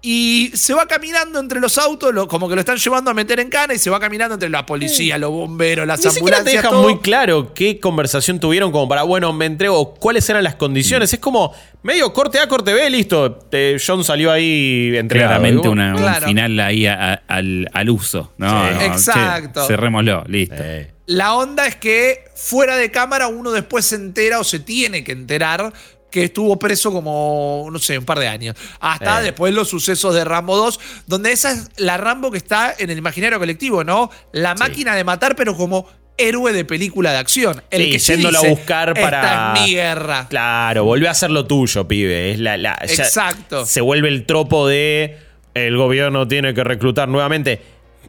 Y 0.03 0.51
se 0.55 0.73
va 0.73 0.87
caminando 0.87 1.39
entre 1.39 1.59
los 1.59 1.77
autos, 1.77 2.11
como 2.27 2.49
que 2.49 2.55
lo 2.55 2.61
están 2.61 2.77
llevando 2.77 3.11
a 3.11 3.13
meter 3.13 3.39
en 3.39 3.49
cana 3.49 3.75
y 3.75 3.77
se 3.77 3.91
va 3.91 3.99
caminando 3.99 4.33
entre 4.33 4.49
la 4.49 4.65
policía, 4.65 5.19
los 5.19 5.29
bomberos, 5.29 5.85
las 5.85 6.03
Ni 6.03 6.07
ambulancias. 6.09 6.45
te 6.45 6.67
deja 6.67 6.71
muy 6.71 6.97
claro 6.99 7.53
qué 7.53 7.79
conversación 7.79 8.39
tuvieron 8.39 8.71
como 8.71 8.89
para, 8.89 9.03
bueno, 9.03 9.31
me 9.31 9.45
entrego, 9.45 9.93
cuáles 9.93 10.27
eran 10.27 10.43
las 10.43 10.55
condiciones. 10.55 11.13
Es 11.13 11.19
como 11.19 11.53
medio 11.83 12.11
corte 12.13 12.39
A, 12.39 12.47
corte 12.47 12.73
B, 12.73 12.89
listo. 12.89 13.47
John 13.85 14.03
salió 14.03 14.31
ahí 14.31 14.91
entregado. 14.95 15.33
Claramente 15.33 15.69
una, 15.69 15.95
un 15.95 16.23
final 16.25 16.59
ahí 16.59 16.87
al, 16.87 17.89
uso. 17.89 18.33
No, 18.37 18.69
Exacto. 18.81 19.67
cerrémoslo, 19.67 20.23
listo. 20.27 20.63
La 21.05 21.35
onda 21.35 21.67
es 21.67 21.75
que 21.75 22.25
fuera 22.35 22.75
de 22.75 22.89
cámara 22.89 23.27
uno 23.27 23.51
después 23.51 23.85
se 23.85 23.95
entera 23.95 24.39
o 24.39 24.43
se 24.43 24.59
tiene 24.59 25.03
que 25.03 25.11
enterar 25.11 25.73
que 26.11 26.25
estuvo 26.25 26.59
preso 26.59 26.91
como, 26.91 27.67
no 27.71 27.79
sé, 27.79 27.97
un 27.97 28.05
par 28.05 28.19
de 28.19 28.27
años. 28.27 28.55
Hasta 28.79 29.21
después 29.21 29.53
los 29.53 29.69
sucesos 29.69 30.13
de 30.13 30.23
Rambo 30.23 30.57
2, 30.57 30.79
donde 31.07 31.31
esa 31.31 31.51
es 31.51 31.69
la 31.77 31.97
Rambo 31.97 32.29
que 32.29 32.37
está 32.37 32.75
en 32.77 32.89
el 32.89 32.97
imaginario 32.97 33.39
colectivo, 33.39 33.83
¿no? 33.83 34.11
La 34.33 34.53
máquina 34.55 34.95
de 34.95 35.03
matar, 35.03 35.35
pero 35.35 35.55
como 35.55 35.87
héroe 36.17 36.53
de 36.53 36.65
película 36.65 37.11
de 37.11 37.17
acción. 37.17 37.63
El 37.71 37.91
que 37.91 37.97
yéndolo 37.97 38.39
a 38.39 38.47
buscar 38.47 38.93
para. 38.93 39.21
Esta 39.21 39.53
mi 39.61 39.73
guerra. 39.73 40.27
Claro, 40.29 40.83
vuelve 40.83 41.07
a 41.07 41.11
hacer 41.11 41.31
lo 41.31 41.45
tuyo, 41.45 41.87
pibe. 41.87 42.31
Es 42.31 42.39
la, 42.39 42.77
Exacto. 42.81 43.65
Se 43.65 43.81
vuelve 43.81 44.09
el 44.09 44.25
tropo 44.25 44.67
de. 44.67 45.17
El 45.53 45.75
gobierno 45.75 46.27
tiene 46.27 46.53
que 46.53 46.63
reclutar 46.63 47.09
nuevamente 47.09 47.61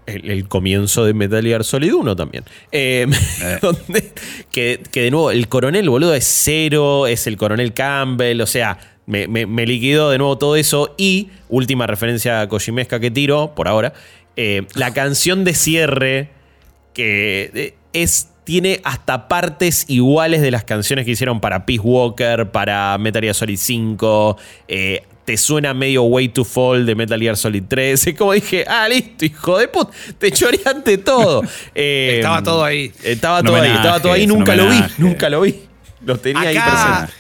el, 0.07 0.48
comienzo 0.48 1.05
de 1.05 1.14
Metal 1.14 1.42
Gear 1.42 1.64
Solid 1.64 1.94
1 1.94 2.16
también. 2.16 2.44
Eh, 2.70 3.07
eh. 3.42 4.12
que, 4.50 4.80
de 4.92 5.11
nuevo, 5.11 5.30
el 5.30 5.48
coronel, 5.48 5.88
boludo, 5.88 6.14
es 6.14 6.24
cero, 6.24 7.07
es 7.07 7.26
el 7.26 7.36
coronel 7.36 7.72
Campbell, 7.72 8.40
o 8.40 8.46
sea, 8.46 8.78
me, 9.07 9.26
me, 9.28 9.66
liquidó 9.66 10.11
de 10.11 10.18
nuevo 10.18 10.38
todo 10.38 10.57
eso. 10.57 10.94
Y, 10.96 11.28
última 11.48 11.86
referencia 11.86 12.40
a 12.40 12.48
Kojimesca 12.48 13.00
que 13.00 13.11
tiro, 13.11 13.55
por 13.55 13.68
ahora, 13.68 13.92
eh, 14.36 14.66
la 14.74 14.92
canción 14.92 15.44
de 15.44 15.55
cierre, 15.55 16.30
que 16.94 17.74
es 17.92 18.28
tiene 18.44 18.80
hasta 18.82 19.28
partes 19.28 19.84
iguales 19.88 20.42
de 20.42 20.50
las 20.50 20.64
canciones 20.64 21.05
que 21.05 21.12
hicieron 21.12 21.40
para 21.40 21.64
Peace 21.64 21.80
Walker, 21.80 22.50
para 22.50 22.98
Metal 22.98 23.22
Gear 23.22 23.36
Solid 23.36 23.57
5 23.57 24.36
te 25.24 25.36
suena 25.36 25.72
medio 25.74 26.02
Way 26.02 26.28
to 26.30 26.44
Fall 26.44 26.84
de 26.84 26.94
Metal 26.94 27.18
Gear 27.18 27.36
Solid 27.36 27.64
3. 27.68 28.06
Es 28.06 28.14
como 28.16 28.32
dije, 28.32 28.64
ah, 28.66 28.88
listo, 28.88 29.24
hijo 29.24 29.58
de 29.58 29.68
puta, 29.68 29.92
te 30.18 30.32
choreaste 30.32 30.98
todo. 30.98 31.42
Eh, 31.74 32.16
estaba 32.16 32.42
todo 32.42 32.64
ahí. 32.64 32.92
Estaba 33.02 33.42
todo 33.42 33.56
ahí, 33.56 33.70
estaba 33.70 34.00
todo 34.00 34.12
ahí, 34.12 34.26
nunca 34.26 34.54
lo 34.54 34.68
vi, 34.68 34.82
nunca 34.98 35.30
lo 35.30 35.40
vi. 35.40 35.62
Lo 36.04 36.18
tenía 36.18 36.42
ahí 36.42 36.58
presente. 36.58 37.12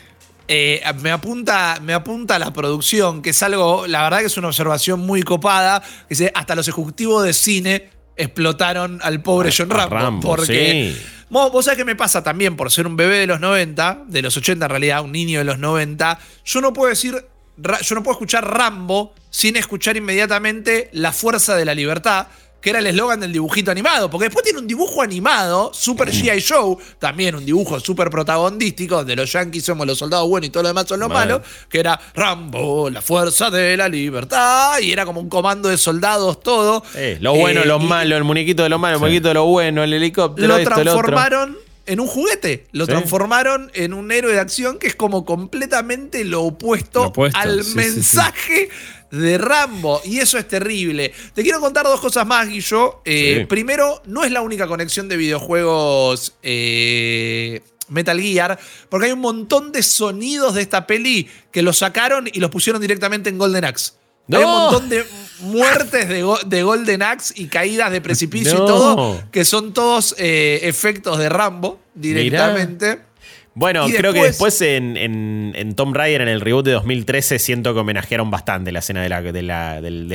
eh, 0.48 0.82
me, 1.00 1.10
apunta, 1.10 1.78
me 1.82 1.94
apunta 1.94 2.38
la 2.38 2.52
producción, 2.52 3.22
que 3.22 3.30
es 3.30 3.42
algo, 3.42 3.86
la 3.86 4.02
verdad 4.02 4.20
que 4.20 4.26
es 4.26 4.36
una 4.36 4.48
observación 4.48 5.00
muy 5.00 5.22
copada, 5.22 5.80
que 5.80 6.06
dice, 6.10 6.32
hasta 6.34 6.54
los 6.54 6.68
ejecutivos 6.68 7.24
de 7.24 7.32
cine 7.32 7.90
explotaron 8.16 9.00
al 9.02 9.22
pobre 9.22 9.50
John 9.56 9.70
Rambo. 9.70 10.20
porque 10.20 10.94
vos, 11.30 11.64
sabés 11.64 11.78
qué 11.78 11.84
me 11.84 11.96
pasa 11.96 12.22
también 12.22 12.56
por 12.56 12.70
ser 12.70 12.86
un 12.86 12.96
bebé 12.96 13.18
de 13.18 13.26
los 13.26 13.40
90, 13.40 14.04
de 14.06 14.22
los 14.22 14.36
80 14.36 14.66
en 14.66 14.70
realidad, 14.70 15.02
un 15.02 15.12
niño 15.12 15.38
de 15.38 15.44
los 15.44 15.58
90, 15.58 16.18
yo 16.44 16.60
no 16.60 16.72
puedo 16.72 16.90
decir, 16.90 17.24
yo 17.56 17.94
no 17.94 18.02
puedo 18.02 18.12
escuchar 18.12 18.46
Rambo 18.46 19.14
sin 19.30 19.56
escuchar 19.56 19.96
inmediatamente 19.96 20.88
La 20.92 21.12
Fuerza 21.12 21.56
de 21.56 21.64
la 21.64 21.74
Libertad, 21.74 22.26
que 22.62 22.70
era 22.70 22.78
el 22.78 22.86
eslogan 22.86 23.18
del 23.18 23.32
dibujito 23.32 23.72
animado, 23.72 24.08
porque 24.08 24.26
después 24.26 24.44
tiene 24.44 24.60
un 24.60 24.68
dibujo 24.68 25.02
animado, 25.02 25.72
Super 25.74 26.10
G.I. 26.10 26.40
Show, 26.40 26.78
también 27.00 27.34
un 27.34 27.44
dibujo 27.44 27.80
súper 27.80 28.08
protagonístico, 28.08 28.96
donde 28.96 29.16
los 29.16 29.32
yankees 29.32 29.64
somos 29.64 29.84
los 29.84 29.98
soldados 29.98 30.28
buenos 30.28 30.46
y 30.46 30.50
todo 30.50 30.62
lo 30.62 30.68
demás 30.68 30.86
son 30.86 31.00
los 31.00 31.08
malos, 31.08 31.42
que 31.68 31.80
era 31.80 31.98
Rambo, 32.14 32.88
la 32.88 33.02
fuerza 33.02 33.50
de 33.50 33.76
la 33.76 33.88
libertad, 33.88 34.78
y 34.80 34.92
era 34.92 35.04
como 35.04 35.20
un 35.20 35.28
comando 35.28 35.68
de 35.68 35.76
soldados 35.76 36.40
todo. 36.40 36.84
Eh, 36.94 37.18
lo 37.20 37.34
bueno, 37.34 37.64
lo 37.64 37.80
malo, 37.80 38.16
el 38.16 38.24
muñequito 38.24 38.62
de 38.62 38.68
lo 38.68 38.78
malo, 38.78 38.94
el 38.94 39.00
muñequito 39.00 39.28
de 39.28 39.34
lo 39.34 39.44
bueno, 39.46 39.82
el 39.82 39.92
helicóptero. 39.92 40.46
Lo 40.46 40.62
transformaron 40.62 41.58
en 41.86 42.00
un 42.00 42.06
juguete. 42.06 42.66
Lo 42.72 42.86
transformaron 42.86 43.70
en 43.74 43.94
un 43.94 44.10
héroe 44.12 44.32
de 44.32 44.40
acción 44.40 44.78
que 44.78 44.86
es 44.86 44.94
como 44.94 45.24
completamente 45.24 46.24
lo 46.24 46.42
opuesto, 46.42 47.12
al 47.34 47.64
mensaje 47.74 48.68
de 49.10 49.38
Rambo. 49.38 50.00
Y 50.04 50.18
eso 50.18 50.38
es 50.38 50.48
terrible. 50.48 51.12
Te 51.34 51.42
quiero 51.42 51.60
contar 51.60 51.84
dos 51.84 52.00
cosas 52.00 52.26
más, 52.26 52.48
Guillo. 52.48 53.00
Eh, 53.04 53.46
primero, 53.48 54.02
no 54.06 54.24
es 54.24 54.32
la 54.32 54.40
única 54.40 54.66
conexión 54.66 55.08
de 55.08 55.16
videojuegos. 55.16 56.34
Eh, 56.42 57.62
Metal 57.88 58.18
Gear, 58.18 58.58
porque 58.88 59.06
hay 59.06 59.12
un 59.12 59.20
montón 59.20 59.70
de 59.70 59.82
sonidos 59.82 60.54
de 60.54 60.62
esta 60.62 60.86
peli 60.86 61.28
que 61.50 61.62
los 61.62 61.78
sacaron 61.78 62.26
y 62.32 62.40
los 62.40 62.50
pusieron 62.50 62.80
directamente 62.80 63.28
en 63.28 63.36
Golden 63.36 63.64
Axe. 63.64 63.92
Hay 64.30 64.44
un 64.44 64.50
montón 64.50 64.88
de 64.88 65.04
muertes 65.40 66.08
de, 66.08 66.62
Golden 66.62 67.02
Axe 67.02 67.34
y 67.36 67.46
caídas 67.46 67.90
de 67.90 68.00
precipicio 68.00 68.54
y 68.54 68.66
todo, 68.66 69.22
que 69.30 69.44
son 69.44 69.72
todos 69.72 70.14
eh, 70.18 70.60
efectos 70.62 71.18
de 71.18 71.28
Rambo 71.28 71.80
directamente. 71.94 73.12
Bueno, 73.54 73.86
creo 73.86 74.14
que 74.14 74.22
después 74.22 74.62
en, 74.62 74.96
en, 74.96 75.74
Tomb 75.74 75.94
Raider, 75.94 76.22
en 76.22 76.28
el 76.28 76.40
reboot 76.40 76.64
de 76.64 76.72
2013, 76.72 77.38
siento 77.38 77.74
que 77.74 77.80
homenajearon 77.80 78.30
bastante 78.30 78.72
la 78.72 78.78
escena 78.78 79.02
de 79.02 79.10
la, 79.10 79.20
de 79.20 79.42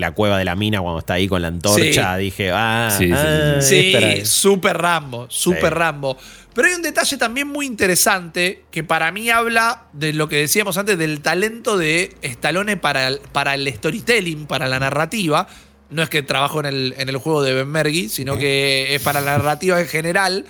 la, 0.02 0.12
cueva 0.12 0.40
de 0.40 0.46
la 0.46 0.56
mina 0.56 0.82
cuando 0.82 1.00
está 1.00 1.16
ahí 1.16 1.28
con 1.28 1.44
la 1.44 1.50
antorcha. 1.50 2.18
Dije, 2.18 2.52
ah, 2.52 2.90
sí, 2.98 3.12
sí, 3.60 3.94
ah, 3.96 4.26
super 4.26 4.78
Rambo, 4.78 5.28
super 5.30 5.76
Rambo. 5.76 6.18
Pero 6.58 6.70
hay 6.70 6.74
un 6.74 6.82
detalle 6.82 7.18
también 7.18 7.48
muy 7.48 7.68
interesante 7.68 8.64
que 8.72 8.84
para 8.84 9.12
mí 9.12 9.30
habla 9.30 9.84
de 9.94 10.12
lo 10.12 10.28
que 10.28 10.38
decíamos 10.38 10.76
antes, 10.80 10.98
del 10.98 11.22
talento 11.22 11.78
de 11.78 12.16
Stallone 12.24 12.78
para 12.78 13.10
el, 13.10 13.20
para 13.32 13.54
el 13.54 13.72
storytelling, 13.72 14.48
para 14.48 14.68
la 14.68 14.80
narrativa. 14.80 15.48
No 15.92 16.02
es 16.02 16.10
que 16.10 16.24
trabajo 16.24 16.60
en 16.62 16.66
el, 16.66 16.96
en 16.98 17.10
el 17.10 17.18
juego 17.18 17.44
de 17.44 17.54
Ben 17.54 17.68
Mergui, 17.68 18.10
sino 18.10 18.40
que 18.40 18.96
es 18.96 19.02
para 19.04 19.22
la 19.22 19.38
narrativa 19.38 19.80
en 19.80 19.86
general. 19.86 20.46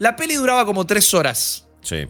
La 0.00 0.16
peli 0.16 0.34
duraba 0.34 0.66
como 0.66 0.86
tres 0.86 1.14
horas. 1.14 1.68
Sí. 1.82 2.08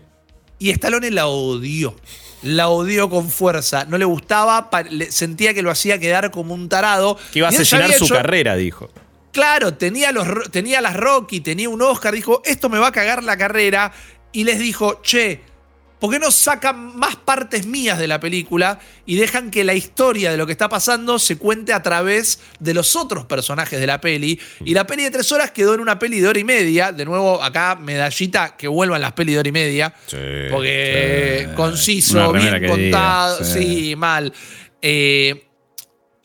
Y 0.59 0.70
Stallone 0.70 1.11
la 1.11 1.26
odió. 1.26 1.97
La 2.43 2.70
odió 2.70 3.11
con 3.11 3.29
fuerza. 3.29 3.85
No 3.85 3.99
le 3.99 4.07
gustaba, 4.07 4.70
sentía 5.11 5.53
que 5.53 5.61
lo 5.61 5.70
hacía 5.70 5.99
quedar 5.99 6.31
como 6.31 6.55
un 6.55 6.70
tarado. 6.70 7.18
Que 7.31 7.41
iba 7.41 7.49
a 7.49 7.51
asesinar 7.51 7.93
su 7.93 8.09
carrera, 8.09 8.57
dijo. 8.57 8.89
Claro, 9.33 9.74
tenía, 9.74 10.12
los, 10.12 10.51
tenía 10.51 10.81
las 10.81 10.97
Rocky, 10.97 11.41
tenía 11.41 11.68
un 11.68 11.83
Oscar, 11.83 12.14
dijo, 12.14 12.43
esto 12.45 12.68
me 12.68 12.79
va 12.79 12.89
a 12.89 12.93
cagar 12.93 13.22
la 13.22 13.37
carrera. 13.37 13.93
Y 14.33 14.45
les 14.45 14.59
dijo, 14.59 15.01
che, 15.03 15.43
¿Por 15.99 16.12
qué 16.12 16.18
no 16.18 16.31
sacan 16.31 16.97
más 16.97 17.16
partes 17.16 17.66
mías 17.66 17.99
de 17.99 18.07
la 18.07 18.20
película 18.20 18.79
y 19.05 19.16
dejan 19.16 19.51
que 19.51 19.64
la 19.64 19.74
historia 19.74 20.31
de 20.31 20.37
lo 20.37 20.47
que 20.47 20.53
está 20.53 20.68
pasando 20.68 21.18
se 21.18 21.39
cuente 21.39 21.72
a 21.72 21.83
través 21.83 22.41
de 22.61 22.72
los 22.72 22.95
otros 22.95 23.26
personajes 23.26 23.81
de 23.81 23.87
la 23.87 24.01
peli? 24.01 24.39
Y 24.64 24.74
la 24.74 24.87
peli 24.87 25.03
de 25.05 25.11
tres 25.11 25.33
horas 25.33 25.51
quedó 25.51 25.74
en 25.74 25.81
una 25.81 25.99
peli 25.99 26.20
de 26.20 26.29
hora 26.29 26.39
y 26.39 26.45
media. 26.45 26.93
De 26.93 27.05
nuevo, 27.05 27.43
acá 27.43 27.74
medallita 27.74 28.57
que 28.57 28.68
vuelvan 28.68 29.01
las 29.01 29.12
pelis 29.12 29.35
de 29.35 29.41
hora 29.41 29.49
y 29.49 29.53
media. 29.53 29.95
porque 30.51 31.49
conciso, 31.57 32.33
bien 32.33 32.66
contado. 32.68 33.45
Sí, 33.45 33.95
mal. 33.97 34.33
Eh, 34.81 35.47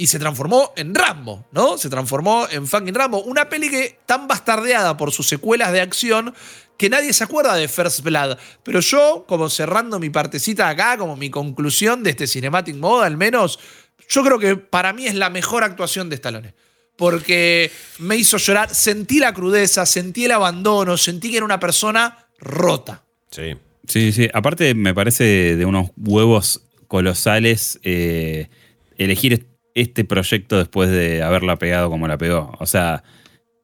y 0.04 0.08
se 0.08 0.20
transformó 0.20 0.74
en 0.76 0.94
Rambo, 0.94 1.46
¿no? 1.54 1.78
Se 1.78 1.90
transformó 1.90 2.46
en 2.52 2.68
fucking 2.68 2.94
Rambo. 2.94 3.24
Una 3.24 3.48
peli 3.48 3.70
que 3.70 4.00
tan 4.06 4.28
bastardeada 4.28 4.98
por 4.98 5.14
sus 5.14 5.30
secuelas 5.30 5.72
de 5.72 5.80
acción 5.80 6.34
que 6.78 6.90
nadie 6.90 7.14
se 7.14 7.24
acuerda 7.24 7.56
de 7.56 7.70
First 7.70 8.02
Blood. 8.02 8.38
Pero 8.64 8.82
yo, 8.82 9.24
como 9.26 9.50
cerrando 9.50 10.00
mi 10.00 10.10
partecita 10.10 10.68
acá, 10.68 10.98
como 10.98 11.16
mi 11.16 11.30
conclusión 11.30 12.04
de 12.04 12.10
este 12.10 12.28
Cinematic 12.28 12.76
Mode, 12.76 13.06
al 13.06 13.16
menos, 13.16 13.62
yo 14.10 14.26
creo 14.26 14.40
que 14.40 14.58
para 14.58 14.92
mí 14.92 15.08
es 15.08 15.16
la 15.16 15.30
mejor 15.30 15.64
actuación 15.64 16.10
de 16.10 16.16
Stallone. 16.16 16.54
Porque 16.98 17.72
me 18.00 18.18
hizo 18.18 18.36
llorar, 18.36 18.76
sentí 18.76 19.20
la 19.20 19.34
crudeza, 19.34 19.86
sentí 19.86 20.26
el 20.26 20.34
abandono, 20.34 20.98
sentí 20.98 21.32
que 21.32 21.38
era 21.38 21.46
una 21.46 21.62
persona 21.62 22.28
rota. 22.40 23.06
Sí. 23.32 23.56
Sí, 23.88 24.12
sí. 24.12 24.28
Aparte, 24.34 24.76
me 24.76 24.94
parece 24.94 25.56
de 25.56 25.66
unos 25.66 25.92
huevos 25.96 26.66
colosales 26.90 27.80
eh, 27.84 28.50
elegir 28.98 29.53
este 29.76 30.04
proyecto 30.04 30.58
después 30.58 30.90
de 30.90 31.24
haberla 31.24 31.58
pegado 31.58 31.90
como 31.90 32.08
la 32.08 32.18
pegó. 32.18 32.56
O 32.60 32.66
sea, 32.66 33.04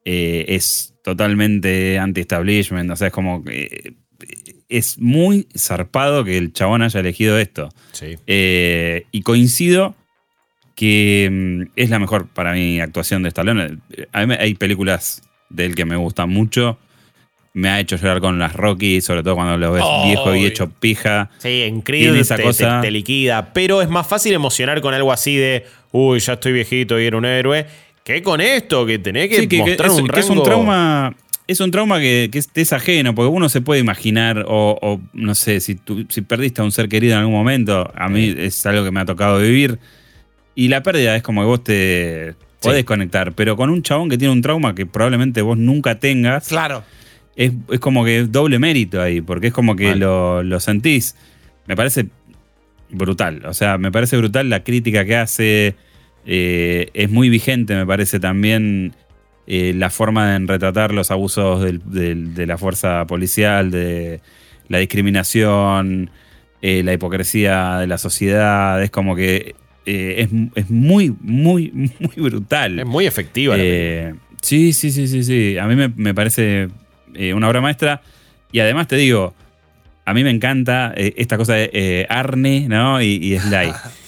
eh, 0.05 0.45
es 0.49 0.95
totalmente 1.03 1.99
anti-establishment, 1.99 2.89
o 2.91 2.95
sea, 2.95 3.07
es 3.07 3.13
como 3.13 3.43
que 3.43 3.93
es 4.69 4.99
muy 4.99 5.47
zarpado 5.57 6.23
que 6.23 6.37
el 6.37 6.53
chabón 6.53 6.81
haya 6.81 6.99
elegido 6.99 7.37
esto. 7.37 7.69
Sí. 7.91 8.17
Eh, 8.27 9.05
y 9.11 9.21
coincido 9.23 9.95
que 10.75 11.27
mm, 11.29 11.71
es 11.75 11.89
la 11.89 11.99
mejor 11.99 12.27
para 12.29 12.53
mi 12.53 12.79
actuación 12.79 13.23
de 13.23 13.29
Stallone. 13.29 13.79
A 14.13 14.25
mí 14.25 14.35
hay 14.39 14.53
películas 14.53 15.23
de 15.49 15.65
él 15.65 15.75
que 15.75 15.85
me 15.85 15.95
gustan 15.95 16.29
mucho. 16.29 16.77
Me 17.53 17.69
ha 17.69 17.79
hecho 17.79 17.97
llorar 17.97 18.21
con 18.21 18.37
las 18.37 18.53
Rocky, 18.53 19.01
sobre 19.01 19.23
todo 19.23 19.35
cuando 19.35 19.57
lo 19.57 19.71
ves 19.71 19.83
viejo 20.05 20.35
y 20.35 20.45
hecho 20.45 20.69
pija. 20.69 21.31
Sí, 21.39 21.63
en 21.63 21.81
Creed 21.81 22.15
esa 22.15 22.41
cosa. 22.41 22.79
te 22.79 22.91
liquida. 22.91 23.51
Pero 23.53 23.81
es 23.81 23.89
más 23.89 24.07
fácil 24.07 24.33
emocionar 24.33 24.79
con 24.81 24.93
algo 24.93 25.11
así 25.11 25.35
de, 25.35 25.65
uy, 25.91 26.19
ya 26.19 26.33
estoy 26.33 26.53
viejito 26.53 26.99
y 26.99 27.05
era 27.05 27.17
un 27.17 27.25
héroe 27.25 27.65
¿Qué 28.03 28.23
con 28.23 28.41
esto? 28.41 28.85
Que 28.87 28.97
tenés 28.97 29.29
que 29.29 29.57
mostrar 29.57 29.91
un 29.91 30.09
es 30.15 30.29
un 30.29 30.43
trauma 30.43 31.15
es 31.45 31.59
un 31.59 31.71
trauma 31.71 31.99
que, 31.99 32.29
es, 32.31 32.73
ajeno, 32.73 33.15
porque 33.15 33.29
uno 33.29 33.49
se 33.49 33.61
puede 33.61 33.81
imaginar, 33.81 34.45
o, 34.47 35.01
no 35.13 35.33
sé, 35.33 35.59
si, 35.59 35.79
si 36.09 36.21
perdiste 36.21 36.61
a 36.61 36.63
un 36.63 36.71
ser 36.71 36.87
querido 36.89 37.13
en 37.13 37.19
algún 37.21 37.33
momento, 37.33 37.91
a 37.95 38.07
mí 38.07 38.35
es 38.37 38.63
algo 38.67 38.83
que 38.83 38.91
me 38.91 38.99
ha 38.99 39.05
tocado 39.05 39.39
vivir. 39.39 39.79
Y 40.53 40.67
la 40.67 40.83
pérdida 40.83 41.15
es 41.15 41.23
como 41.23 41.41
que 41.41 41.47
vos 41.47 41.63
te 41.63 42.35
podés 42.61 42.85
conectar, 42.85 43.33
pero 43.33 43.55
con 43.55 43.71
un 43.71 43.81
chabón 43.81 44.09
que 44.09 44.17
tiene 44.19 44.31
un 44.31 44.43
trauma 44.43 44.75
que 44.75 44.85
probablemente 44.85 45.41
vos 45.41 45.57
nunca 45.57 45.99
tengas. 45.99 46.47
Claro. 46.47 46.83
Es, 47.35 47.51
como 47.79 48.05
que 48.05 48.19
es 48.19 48.31
doble 48.31 48.59
mérito 48.59 49.01
ahí, 49.01 49.21
porque 49.21 49.47
es 49.47 49.53
como 49.53 49.75
que 49.75 49.95
lo, 49.95 50.43
lo, 50.43 50.59
sentís. 50.59 51.15
Me 51.65 51.75
parece 51.75 52.07
brutal. 52.89 53.43
O 53.45 53.53
sea, 53.53 53.77
me 53.77 53.91
parece 53.91 54.17
brutal 54.17 54.49
la 54.49 54.63
crítica 54.63 55.05
que 55.05 55.15
hace 55.15 55.75
eh, 56.25 56.89
es 56.93 57.09
muy 57.09 57.29
vigente, 57.29 57.75
me 57.75 57.85
parece, 57.85 58.19
también 58.19 58.93
eh, 59.47 59.73
la 59.75 59.89
forma 59.89 60.33
de 60.33 60.45
retratar 60.45 60.93
los 60.93 61.11
abusos 61.11 61.63
de 61.63 62.45
la 62.45 62.57
fuerza 62.57 63.05
policial, 63.07 63.71
de 63.71 64.21
la 64.67 64.77
discriminación, 64.79 66.11
eh, 66.61 66.83
la 66.83 66.93
hipocresía 66.93 67.77
de 67.77 67.87
la 67.87 67.97
sociedad. 67.97 68.81
Es 68.83 68.91
como 68.91 69.15
que 69.15 69.55
es, 69.85 70.31
muy, 70.69 71.15
muy, 71.21 71.71
muy 71.71 72.29
brutal. 72.29 72.79
Es 72.79 72.85
muy 72.85 73.07
efectiva. 73.07 73.55
sí, 74.41 74.73
sí, 74.73 74.91
sí, 74.91 75.07
sí, 75.07 75.23
sí. 75.23 75.57
A 75.57 75.65
mí 75.65 75.75
me, 75.75 76.13
parece 76.13 76.67
una 77.33 77.47
obra 77.47 77.61
maestra. 77.61 78.01
Y 78.51 78.59
además 78.59 78.87
te 78.87 78.95
digo, 78.95 79.33
a 80.09 80.13
mí 80.13 80.23
me 80.23 80.31
encanta 80.31 80.93
esta 80.95 81.37
cosa 81.37 81.53
de 81.53 82.05
Arne 82.09 82.67
¿no? 82.67 83.01
y, 83.01 83.15
y 83.21 83.39
Sly. 83.39 83.73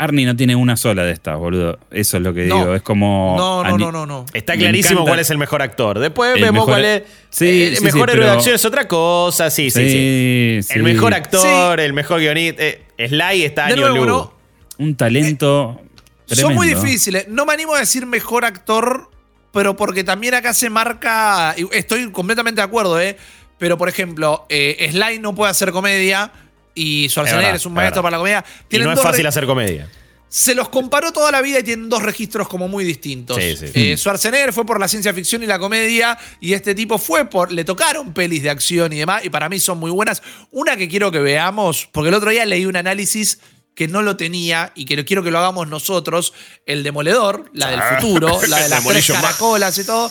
Arnie 0.00 0.24
no 0.24 0.34
tiene 0.34 0.56
una 0.56 0.78
sola 0.78 1.04
de 1.04 1.12
estas, 1.12 1.36
boludo. 1.36 1.78
Eso 1.90 2.16
es 2.16 2.22
lo 2.22 2.32
que 2.32 2.44
digo. 2.44 2.74
Es 2.74 2.80
como. 2.80 3.34
No, 3.36 3.62
no, 3.62 3.76
no, 3.76 3.92
no, 3.92 4.06
no. 4.06 4.24
Está 4.32 4.56
clarísimo 4.56 5.04
cuál 5.04 5.20
es 5.20 5.28
el 5.30 5.36
mejor 5.36 5.60
actor. 5.60 5.98
Después 5.98 6.40
vemos 6.40 6.64
cuál 6.64 6.86
es. 6.86 7.02
Sí, 7.28 7.64
el 7.64 7.82
mejor 7.82 8.08
héroe 8.10 8.24
de 8.24 8.30
acción 8.30 8.54
es 8.54 8.64
otra 8.64 8.88
cosa. 8.88 9.50
Sí, 9.50 9.70
sí, 9.70 10.62
sí. 10.62 10.72
El 10.74 10.82
mejor 10.84 11.12
actor, 11.12 11.78
el 11.80 11.92
mejor 11.92 12.20
guionista. 12.20 12.62
Eh, 12.62 13.08
Sly 13.08 13.44
está 13.44 13.66
año 13.66 13.90
nuevo, 13.90 14.34
Un 14.78 14.96
talento. 14.96 15.82
Eh, 16.30 16.34
son 16.34 16.54
muy 16.54 16.68
difíciles. 16.68 17.28
No 17.28 17.44
me 17.44 17.52
animo 17.52 17.74
a 17.74 17.80
decir 17.80 18.06
mejor 18.06 18.46
actor, 18.46 19.10
pero 19.52 19.76
porque 19.76 20.02
también 20.02 20.32
acá 20.32 20.54
se 20.54 20.70
marca. 20.70 21.54
Estoy 21.72 22.10
completamente 22.10 22.62
de 22.62 22.64
acuerdo, 22.64 22.98
¿eh? 22.98 23.18
Pero, 23.60 23.76
por 23.76 23.90
ejemplo, 23.90 24.46
eh, 24.48 24.88
Sly 24.90 25.18
no 25.18 25.34
puede 25.34 25.50
hacer 25.50 25.70
comedia 25.70 26.32
y 26.74 27.10
Schwarzenegger 27.10 27.56
es, 27.56 27.66
un 27.66 27.74
maestro 27.74 28.02
para 28.02 28.12
la 28.12 28.18
comedia. 28.18 28.44
y 28.70 28.78
no 28.78 28.90
es 28.90 29.00
fácil 29.00 29.26
hacer 29.26 29.44
comedia. 29.44 29.86
se 30.30 30.54
los 30.54 30.70
comparó 30.70 31.12
toda 31.12 31.30
la 31.30 31.42
vida 31.42 31.58
y 31.58 31.62
tienen 31.62 31.90
dos 31.90 32.02
registros 32.02 32.48
como 32.48 32.68
muy 32.68 32.86
distintos. 32.86 33.36
Eh, 33.38 33.96
Schwarzenegger 33.98 34.54
fue 34.54 34.64
por 34.64 34.80
la 34.80 34.88
ciencia 34.88 35.12
ficción 35.12 35.42
y 35.42 35.46
la 35.46 35.58
comedia 35.58 36.18
y 36.40 36.54
este 36.54 36.74
tipo 36.74 36.96
fue 36.96 37.26
por... 37.26 37.52
Le 37.52 37.66
tocaron 37.66 38.14
pelis 38.14 38.42
de 38.42 38.48
acción 38.48 38.94
y 38.94 39.00
demás 39.00 39.26
y 39.26 39.28
para 39.28 39.50
mí 39.50 39.60
son 39.60 39.76
muy 39.78 39.90
buenas. 39.90 40.22
Una 40.50 40.78
que 40.78 40.88
quiero 40.88 41.12
que 41.12 41.18
veamos, 41.18 41.86
porque 41.92 42.08
el 42.08 42.14
otro 42.14 42.30
día 42.30 42.46
leí 42.46 42.64
un 42.64 42.76
análisis 42.76 43.40
que 43.74 43.88
no 43.88 44.00
lo 44.00 44.16
tenía 44.16 44.72
y 44.74 44.86
que 44.86 45.04
quiero 45.04 45.22
que 45.22 45.30
lo 45.30 45.38
hagamos 45.38 45.68
nosotros, 45.68 46.32
el 46.64 46.82
demoledor, 46.82 47.50
la 47.52 47.68
del 47.68 47.80
ah. 47.80 47.98
futuro, 48.00 48.40
la 48.48 48.62
de 48.62 48.68
las 48.70 48.86
tres 48.86 49.06
caracolas 49.06 49.76
y 49.76 49.84
todo 49.84 50.10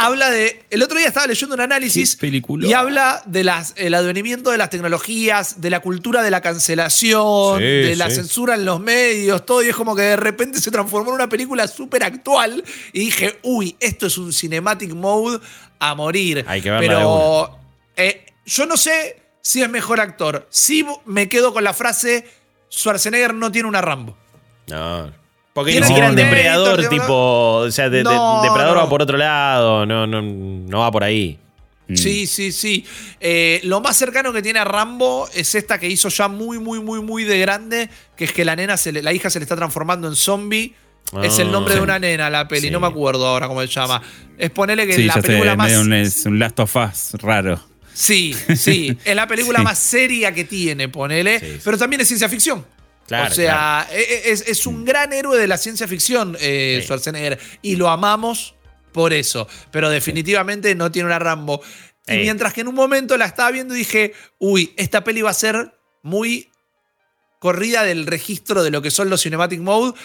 habla 0.00 0.30
de. 0.30 0.64
El 0.70 0.82
otro 0.82 0.98
día 0.98 1.08
estaba 1.08 1.26
leyendo 1.26 1.54
un 1.54 1.60
análisis 1.60 2.18
y 2.62 2.72
habla 2.72 3.22
del 3.26 3.50
el 3.76 3.94
advenimiento 3.94 4.50
de 4.50 4.58
las 4.58 4.70
tecnologías, 4.70 5.60
de 5.60 5.70
la 5.70 5.80
cultura 5.80 6.22
de 6.22 6.30
la 6.30 6.40
cancelación, 6.40 7.60
de 7.60 7.94
la 7.96 8.10
censura 8.10 8.54
en 8.54 8.64
los 8.64 8.80
medios, 8.80 9.44
todo. 9.44 9.62
Y 9.62 9.68
es 9.68 9.76
como 9.76 9.94
que 9.94 10.02
de 10.02 10.16
repente 10.16 10.60
se 10.60 10.70
transformó 10.70 11.10
en 11.10 11.16
una 11.16 11.28
película 11.28 11.68
súper 11.68 12.02
actual. 12.02 12.64
Y 12.92 13.00
dije, 13.00 13.38
uy, 13.42 13.76
esto 13.78 14.06
es 14.06 14.16
un 14.16 14.32
cinematic 14.32 14.94
mode 14.94 15.40
a 15.78 15.94
morir. 15.94 16.44
Hay 16.48 16.62
que 16.62 16.70
Pero 16.70 17.58
eh, 17.96 18.26
yo 18.46 18.66
no 18.66 18.76
sé 18.76 19.20
si 19.42 19.62
es 19.62 19.68
mejor 19.68 20.00
actor. 20.00 20.46
Sí 20.50 20.86
me 21.04 21.28
quedo 21.28 21.52
con 21.52 21.62
la 21.62 21.74
frase: 21.74 22.26
Schwarzenegger 22.70 23.34
no 23.34 23.52
tiene 23.52 23.68
una 23.68 23.82
Rambo. 23.82 24.16
No. 24.68 25.19
Porque 25.52 25.80
ni 25.80 25.86
siquiera 25.86 26.08
el 26.08 26.16
depredador, 26.16 26.88
tipo. 26.88 27.56
O 27.56 27.70
sea, 27.70 27.90
depredador 27.90 28.78
va 28.78 28.88
por 28.88 29.02
otro 29.02 29.16
lado, 29.16 29.84
no, 29.84 30.06
no, 30.06 30.22
no 30.22 30.78
va 30.78 30.90
por 30.90 31.04
ahí. 31.04 31.38
Mm. 31.88 31.96
Sí, 31.96 32.26
sí, 32.26 32.52
sí. 32.52 32.84
Eh, 33.20 33.60
lo 33.64 33.80
más 33.80 33.96
cercano 33.96 34.32
que 34.32 34.42
tiene 34.42 34.60
a 34.60 34.64
Rambo 34.64 35.28
es 35.34 35.56
esta 35.56 35.78
que 35.78 35.88
hizo 35.88 36.08
ya 36.08 36.28
muy, 36.28 36.58
muy, 36.60 36.80
muy, 36.80 37.02
muy 37.02 37.24
de 37.24 37.38
grande, 37.40 37.90
que 38.16 38.24
es 38.24 38.32
que 38.32 38.44
la 38.44 38.54
nena, 38.54 38.76
se 38.76 38.92
la 38.92 39.12
hija 39.12 39.28
se 39.28 39.40
le 39.40 39.42
está 39.42 39.56
transformando 39.56 40.06
en 40.06 40.14
zombie. 40.14 40.74
es 41.20 41.40
el 41.40 41.50
nombre 41.50 41.74
de 41.74 41.80
ah, 41.80 41.84
una 41.84 41.98
nena 41.98 42.30
la 42.30 42.46
peli, 42.46 42.70
no 42.70 42.78
me 42.78 42.86
acuerdo 42.86 43.26
ahora 43.26 43.48
cómo 43.48 43.60
se 43.62 43.66
llama. 43.66 44.00
Es 44.38 44.50
ponerle 44.50 44.86
que 44.86 44.98
la 44.98 45.14
película 45.14 45.56
más. 45.56 45.72
es 45.72 46.26
un 46.26 46.38
Last 46.38 46.60
of 46.60 46.76
Us 46.76 47.20
raro. 47.20 47.60
Sí, 47.92 48.36
sí. 48.54 48.96
es 49.04 49.16
la 49.16 49.26
película 49.26 49.58
más 49.64 49.78
seria 49.80 50.32
que 50.32 50.44
tiene, 50.44 50.88
ponele. 50.88 51.60
Pero 51.64 51.76
también 51.76 52.00
es 52.02 52.06
ciencia 52.06 52.28
ficción 52.28 52.64
o 53.10 53.30
sea, 53.30 53.88
e, 53.90 54.00
e, 54.00 54.30
es, 54.30 54.66
un 54.66 54.84
gran 54.84 55.12
héroe 55.12 55.38
de 55.38 55.48
la 55.48 55.56
ciencia 55.56 55.88
ficción, 55.88 56.36
eh, 56.40 56.80
Schwarzenegger, 56.84 57.38
y 57.62 57.76
lo 57.76 57.88
amamos 57.88 58.54
por 58.92 59.12
eso. 59.12 59.48
Pero 59.70 59.90
definitivamente 59.90 60.74
no 60.74 60.90
tiene 60.90 61.06
una 61.06 61.18
Rambo. 61.18 61.60
Y 62.06 62.16
mientras 62.16 62.52
que 62.52 62.62
en 62.62 62.68
un 62.68 62.74
momento 62.74 63.16
la 63.16 63.26
estaba 63.26 63.50
viendo 63.50 63.74
y 63.74 63.78
dije, 63.78 64.14
uy, 64.38 64.72
esta 64.76 65.04
peli 65.04 65.22
va 65.22 65.30
a 65.30 65.34
ser 65.34 65.72
muy 66.02 66.48
corrida 67.38 67.84
del 67.84 68.06
registro 68.06 68.62
de 68.62 68.70
lo 68.70 68.82
que 68.82 68.90
son 68.90 69.10
los 69.10 69.22
Cinematic 69.22 69.60
Mode, 69.60 69.98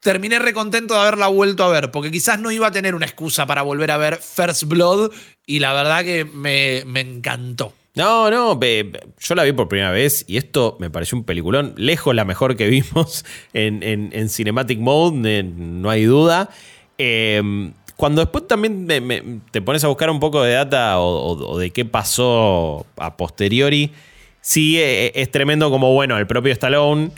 terminé 0.00 0.38
recontento 0.38 0.94
de 0.94 1.00
haberla 1.00 1.26
vuelto 1.26 1.64
a 1.64 1.68
ver, 1.68 1.90
porque 1.90 2.10
quizás 2.10 2.38
no 2.38 2.50
iba 2.50 2.68
a 2.68 2.72
tener 2.72 2.94
una 2.94 3.06
excusa 3.06 3.46
para 3.46 3.62
volver 3.62 3.90
a 3.90 3.96
ver 3.96 4.16
First 4.18 4.64
Blood, 4.64 5.12
y 5.46 5.58
la 5.58 5.72
verdad 5.72 6.04
que 6.04 6.24
me, 6.24 6.84
me 6.86 7.00
encantó. 7.00 7.74
No, 7.98 8.30
no, 8.30 8.60
yo 8.60 9.34
la 9.34 9.42
vi 9.42 9.50
por 9.50 9.66
primera 9.66 9.90
vez 9.90 10.24
y 10.28 10.36
esto 10.36 10.76
me 10.78 10.88
pareció 10.88 11.18
un 11.18 11.24
peliculón, 11.24 11.74
lejos 11.76 12.14
la 12.14 12.24
mejor 12.24 12.54
que 12.56 12.68
vimos 12.68 13.24
en, 13.52 14.28
Cinematic 14.28 14.78
Mode, 14.78 15.42
no 15.42 15.90
hay 15.90 16.04
duda. 16.04 16.48
Em, 16.96 17.72
cuando 17.96 18.20
después 18.20 18.46
también 18.46 18.86
te 19.50 19.62
pones 19.62 19.82
a 19.82 19.88
buscar 19.88 20.10
un 20.10 20.20
poco 20.20 20.44
de 20.44 20.52
data 20.52 21.00
o, 21.00 21.58
de 21.58 21.72
qué 21.72 21.84
pasó 21.84 22.86
a 22.98 23.16
posteriori, 23.16 23.90
sí 24.40 24.78
e, 24.78 25.06
e, 25.06 25.12
es 25.16 25.32
tremendo 25.32 25.68
como, 25.68 25.92
bueno, 25.92 26.18
el 26.18 26.28
propio 26.28 26.52
Stallone 26.52 27.10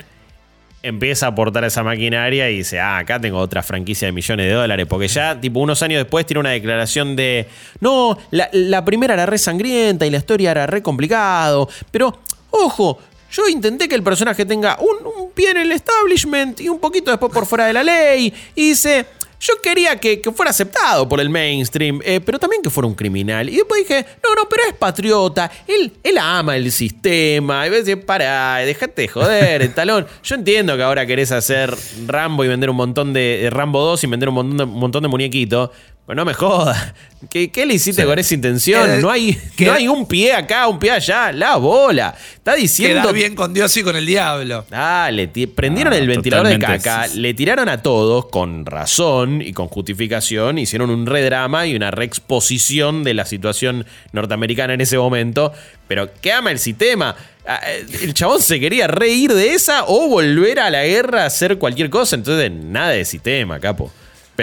empieza 0.83 1.27
a 1.27 1.29
aportar 1.31 1.65
esa 1.65 1.83
maquinaria 1.83 2.51
y 2.51 2.59
dice, 2.59 2.81
ah, 2.81 2.99
acá 2.99 3.21
tengo 3.21 3.39
otra 3.39 3.63
franquicia 3.63 4.07
de 4.07 4.13
millones 4.13 4.47
de 4.47 4.53
dólares, 4.53 4.87
porque 4.89 5.09
ya, 5.09 5.39
tipo, 5.41 5.61
unos 5.61 5.83
años 5.83 5.99
después 5.99 6.25
tiene 6.27 6.41
una 6.41 6.51
declaración 6.51 7.17
de, 7.17 7.47
no, 7.81 8.19
la, 8.31 8.85
primera 8.85 9.15
era 9.15 9.27
re 9.27 9.39
sangrienta 9.39 10.07
y 10.07 10.11
la 10.11 10.19
historia 10.19 10.53
era 10.53 10.67
re 10.67 10.83
complicado, 10.83 11.69
pero, 11.91 12.19
ojo, 12.51 12.99
yo 13.31 13.47
intenté 13.49 13.89
que 13.89 13.95
el 13.95 14.03
personaje 14.03 14.45
tenga 14.45 14.79
un, 14.81 15.07
un 15.07 15.31
pie 15.33 15.51
en 15.51 15.59
el 15.59 15.73
establishment 15.73 16.61
y 16.61 16.69
un 16.69 16.81
poquito 16.81 17.11
después 17.11 17.33
por 17.33 17.47
fuera 17.47 17.67
de 17.67 17.73
la 17.73 17.83
ley, 17.83 18.33
y 18.55 18.69
dice... 18.71 19.07
Yo 19.41 19.55
quería 19.63 19.97
que, 19.97 20.21
fuera 20.35 20.51
aceptado 20.51 21.09
por 21.09 21.19
el 21.19 21.31
mainstream, 21.31 22.01
eh, 22.05 22.21
pero 22.21 22.39
también 22.39 22.63
que 22.63 22.69
fuera 22.69 22.87
un 22.87 22.95
criminal. 22.95 23.49
Y 23.49 23.57
después 23.57 23.89
dije, 23.89 24.05
no, 24.23 24.35
no, 24.35 24.47
pero 24.49 24.65
es 24.69 24.75
patriota. 24.75 25.51
Él, 25.67 25.93
él 26.03 26.19
ama 26.19 26.57
el 26.57 26.71
sistema. 26.71 27.67
Y 27.67 27.71
decir, 27.71 28.05
para, 28.05 28.59
déjate 28.59 29.03
de 29.03 29.09
joder, 29.09 29.63
el 29.63 29.73
talón. 29.73 30.07
Yo 30.23 30.35
entiendo 30.35 30.77
que 30.77 30.83
ahora 30.83 31.07
querés 31.07 31.33
hacer 31.33 31.75
Rambo 32.07 32.45
y 32.45 32.49
vender 32.49 32.69
un 32.69 32.77
montón 32.77 33.15
de, 33.15 33.49
Rambo 33.51 33.81
2 33.83 34.05
y 34.05 34.07
vender 34.09 34.29
un 34.29 34.35
montón 34.35 34.57
de, 34.59 34.65
un 34.65 34.79
montón 34.79 35.03
de 35.03 35.09
muñequitos. 35.09 35.71
Pues 36.11 36.17
no 36.17 36.25
me 36.25 36.35
jodas. 36.35 36.93
¿Qué, 37.31 37.53
le 37.65 37.75
hiciste 37.75 38.05
con 38.05 38.19
esa 38.19 38.35
intención? 38.35 39.01
no, 39.01 39.13
hay, 39.13 39.41
no 39.61 39.73
hay 39.73 39.87
un 39.87 40.09
pie 40.09 40.33
acá, 40.33 40.67
un 40.67 40.81
pie 40.81 40.91
allá. 40.91 41.31
La 41.31 41.55
bola. 41.55 42.17
Está 42.35 42.57
diciendo. 42.57 43.03
Queda 43.03 43.13
bien 43.13 43.37
con 43.37 43.55
Dios 43.55 43.77
y 43.77 43.85
con 43.85 43.95
el 43.95 44.05
diablo. 44.05 44.67
Dale, 44.69 45.29
prendieron 45.29 45.93
ah, 45.93 45.97
el 45.97 46.09
ventilador 46.09 46.49
de 46.49 46.59
caca, 46.59 47.07
le 47.07 47.33
tiraron 47.33 47.69
a 47.69 47.81
todos 47.81 48.27
con 48.27 48.67
razón 48.67 49.41
y 49.41 49.53
con 49.53 49.69
justificación. 49.69 50.59
Hicieron 50.59 50.91
un 50.91 51.07
redrama 51.07 51.65
y 51.69 51.77
una 51.77 51.93
reexposición 51.93 53.05
de 53.05 53.15
la 53.15 53.25
situación 53.25 53.87
norteamericana 54.11 54.75
en 54.75 54.81
ese 54.81 54.99
momento. 54.99 55.53
Pero 55.87 56.11
¿qué 56.21 56.33
ama 56.33 56.51
el 56.51 56.59
sistema? 56.59 57.15
Ah, 57.47 57.61
eh, 57.69 57.87
el 58.03 58.15
chabón 58.15 58.43
se 58.43 58.59
quería 58.59 58.89
reír 58.89 59.33
de 59.33 59.55
esa 59.55 59.85
o 59.87 60.09
volver 60.09 60.59
a 60.59 60.71
la 60.71 60.85
guerra 60.85 61.23
a 61.23 61.27
hacer 61.27 61.59
cualquier 61.59 61.89
cosa. 61.89 62.17
Entonces, 62.17 62.51
nada 62.51 62.89
de 62.89 63.05
sistema, 63.05 63.61
capo. 63.61 63.93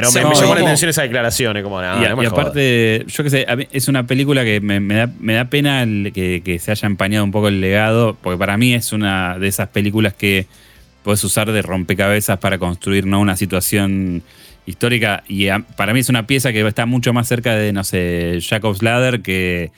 Pero 0.02 0.12
me, 0.12 0.36
llamó 0.36 0.56
la 0.56 0.62
atención 0.62 0.90
esa 0.90 1.02
declaración. 1.02 1.62
Como, 1.64 1.82
y, 1.82 2.26
aparte, 2.26 3.04
yo 3.08 3.24
qué 3.24 3.30
sé, 3.30 3.46
es 3.72 3.88
una 3.88 4.06
película 4.06 4.44
que 4.44 4.60
me, 4.60 4.80
da, 5.36 5.46
pena 5.46 5.86
que, 6.14 6.60
se 6.62 6.72
haya 6.72 6.86
empañado 6.86 7.24
un 7.24 7.32
poco 7.32 7.48
el 7.48 7.62
legado, 7.62 8.16
porque 8.22 8.38
para 8.38 8.58
mí 8.58 8.74
es 8.74 8.94
una 8.94 9.40
de 9.40 9.48
esas 9.48 9.70
películas 9.70 10.14
que 10.14 10.46
puedes 11.04 11.24
usar 11.24 11.52
de 11.52 11.62
rompecabezas 11.62 12.38
para 12.38 12.58
construir 12.58 13.06
¿no? 13.06 13.20
una 13.20 13.36
situación 13.36 14.24
histórica. 14.68 15.24
Y 15.28 15.48
para 15.76 15.94
mí 15.94 16.02
es 16.02 16.10
una 16.10 16.28
pieza 16.28 16.52
que 16.52 16.66
está 16.68 16.86
mucho 16.86 17.14
más 17.14 17.28
cerca 17.28 17.56
de, 17.56 17.74
no 17.74 17.84
sé, 17.84 18.40
Jacob's 18.42 18.84
Ladder 18.84 19.22
que, 19.22 19.72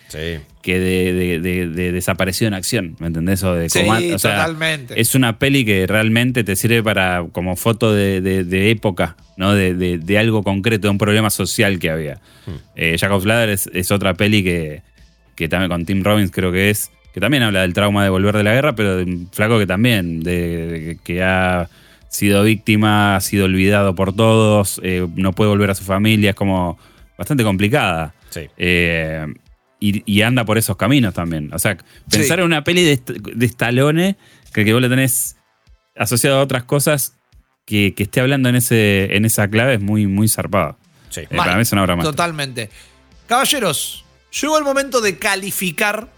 que 0.61 0.79
de, 0.79 1.91
desaparecido 1.91 2.49
en 2.49 2.55
acción. 2.55 2.95
¿Me 2.99 3.07
entendés? 3.07 3.43
O 3.43 3.53
de 3.53 3.69
sí, 3.69 3.85
totalmente. 4.11 4.99
Es 4.99 5.15
una 5.15 5.37
peli 5.37 5.63
que 5.63 5.87
realmente 5.87 6.43
te 6.43 6.55
sirve 6.55 6.83
para 6.83 7.23
como 7.31 7.55
foto 7.55 7.93
de, 7.93 8.71
época, 8.71 9.15
¿no? 9.37 9.53
De, 9.53 10.17
algo 10.17 10.43
concreto, 10.43 10.87
de 10.87 10.91
un 10.91 10.97
problema 10.97 11.29
social 11.29 11.79
que 11.79 11.91
había. 11.91 12.15
Hmm. 12.45 12.55
Eh, 12.75 12.97
Jacob's 12.99 13.25
Ladder 13.25 13.49
es, 13.49 13.91
otra 13.91 14.15
peli 14.15 14.43
que, 14.43 14.81
que 15.35 15.47
también 15.47 15.69
con 15.69 15.85
Tim 15.85 16.03
Robbins 16.03 16.31
creo 16.31 16.51
que 16.51 16.71
es. 16.71 16.91
Que 17.13 17.19
también 17.19 17.43
habla 17.43 17.61
del 17.61 17.73
trauma 17.73 18.03
de 18.03 18.09
volver 18.09 18.37
de 18.37 18.43
la 18.43 18.53
guerra, 18.53 18.75
pero 18.75 18.97
de 18.97 19.03
un 19.03 19.29
flaco 19.31 19.57
que 19.57 19.65
también, 19.65 20.21
de, 20.21 20.99
que 21.03 21.23
ha 21.23 21.67
sido 22.10 22.43
víctima, 22.43 23.16
ha 23.16 23.22
sido 23.22 23.45
olvidado 23.45 23.95
por 23.95 24.14
todos, 24.14 24.82
eh, 24.84 25.07
no 25.16 25.32
puede 25.34 25.49
volver 25.49 25.70
a 25.70 25.76
su 25.76 25.84
familia, 25.84 26.32
es 26.32 26.36
como 26.36 26.78
bastante 27.18 27.43
complicada. 27.43 28.14
Sí. 28.30 28.41
Eh, 28.57 29.26
y, 29.82 30.22
anda 30.24 30.43
por 30.43 30.57
esos 30.57 30.76
caminos 30.76 31.14
también. 31.14 31.53
O 31.53 31.60
sea, 31.60 31.78
pensar 32.12 32.39
en 32.39 32.45
una 32.45 32.66
peli 32.66 32.84
de, 32.84 33.01
de 33.34 33.45
Stallone, 33.45 34.18
que, 34.53 34.66
que 34.66 34.74
vos 34.74 34.82
le 34.82 34.89
tenés 34.89 35.38
asociado 35.95 36.39
a 36.39 36.41
otras 36.41 36.64
cosas, 36.64 37.14
que, 37.66 37.93
esté 37.97 38.20
hablando 38.20 38.49
en, 38.49 38.55
ese, 38.55 39.16
en 39.16 39.26
esa 39.26 39.47
clave 39.47 39.76
es 39.76 39.82
muy, 39.82 40.07
muy 40.07 40.28
zarpado. 40.28 40.78
Sí. 41.10 41.22
Eh, 41.22 41.28
para 41.36 41.55
mí 41.55 41.62
es 41.62 41.72
una 41.72 41.84
obra 41.84 41.95
más. 41.95 42.05
Totalmente. 42.05 42.70
Caballeros, 43.28 44.03
llegó 44.41 44.57
el 44.57 44.64
momento 44.64 45.01
de 45.01 45.18
calificar 45.18 46.10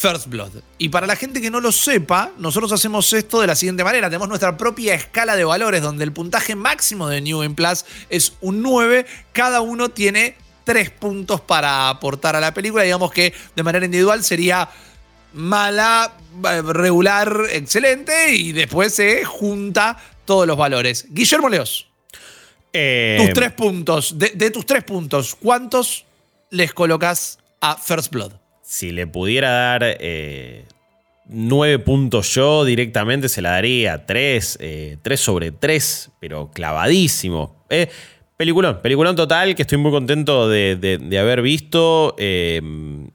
First 0.00 0.28
Blood. 0.28 0.52
Y 0.78 0.88
para 0.88 1.06
la 1.06 1.14
gente 1.14 1.42
que 1.42 1.50
no 1.50 1.60
lo 1.60 1.70
sepa, 1.70 2.32
nosotros 2.38 2.72
hacemos 2.72 3.12
esto 3.12 3.38
de 3.38 3.46
la 3.46 3.54
siguiente 3.54 3.84
manera. 3.84 4.08
Tenemos 4.08 4.28
nuestra 4.28 4.56
propia 4.56 4.94
escala 4.94 5.36
de 5.36 5.44
valores 5.44 5.82
donde 5.82 6.04
el 6.04 6.12
puntaje 6.12 6.54
máximo 6.54 7.06
de 7.08 7.20
New 7.20 7.40
Game 7.40 7.54
Plus 7.54 7.84
es 8.08 8.32
un 8.40 8.62
9. 8.62 9.04
Cada 9.32 9.60
uno 9.60 9.90
tiene 9.90 10.36
3 10.64 10.88
puntos 10.92 11.42
para 11.42 11.90
aportar 11.90 12.34
a 12.34 12.40
la 12.40 12.54
película. 12.54 12.82
Digamos 12.82 13.12
que 13.12 13.34
de 13.54 13.62
manera 13.62 13.84
individual 13.84 14.24
sería 14.24 14.70
mala, 15.34 16.14
eh, 16.50 16.62
regular, 16.62 17.42
excelente. 17.50 18.32
Y 18.32 18.52
después 18.52 18.94
se 18.94 19.26
junta 19.26 19.98
todos 20.24 20.46
los 20.46 20.56
valores. 20.56 21.08
Guillermo 21.10 21.50
Leos. 21.50 21.88
Eh, 22.72 23.18
tus 23.20 23.34
tres 23.34 23.52
puntos. 23.52 24.18
De, 24.18 24.30
de 24.30 24.50
tus 24.50 24.64
tres 24.64 24.82
puntos, 24.82 25.36
¿cuántos 25.38 26.06
les 26.48 26.72
colocas 26.72 27.38
a 27.60 27.76
First 27.76 28.10
Blood? 28.10 28.39
Si 28.70 28.92
le 28.92 29.08
pudiera 29.08 29.50
dar 29.50 29.82
eh, 29.84 30.64
nueve 31.26 31.80
puntos 31.80 32.32
yo 32.32 32.64
directamente, 32.64 33.28
se 33.28 33.42
la 33.42 33.50
daría 33.50 34.06
tres, 34.06 34.56
eh, 34.60 34.96
tres 35.02 35.18
sobre 35.18 35.50
tres, 35.50 36.12
pero 36.20 36.52
clavadísimo. 36.52 37.64
Eh, 37.68 37.88
peliculón, 38.36 38.78
peliculón 38.80 39.16
total 39.16 39.56
que 39.56 39.62
estoy 39.62 39.78
muy 39.78 39.90
contento 39.90 40.48
de, 40.48 41.18
haber 41.20 41.42
visto 41.42 42.14
y, 42.16 42.60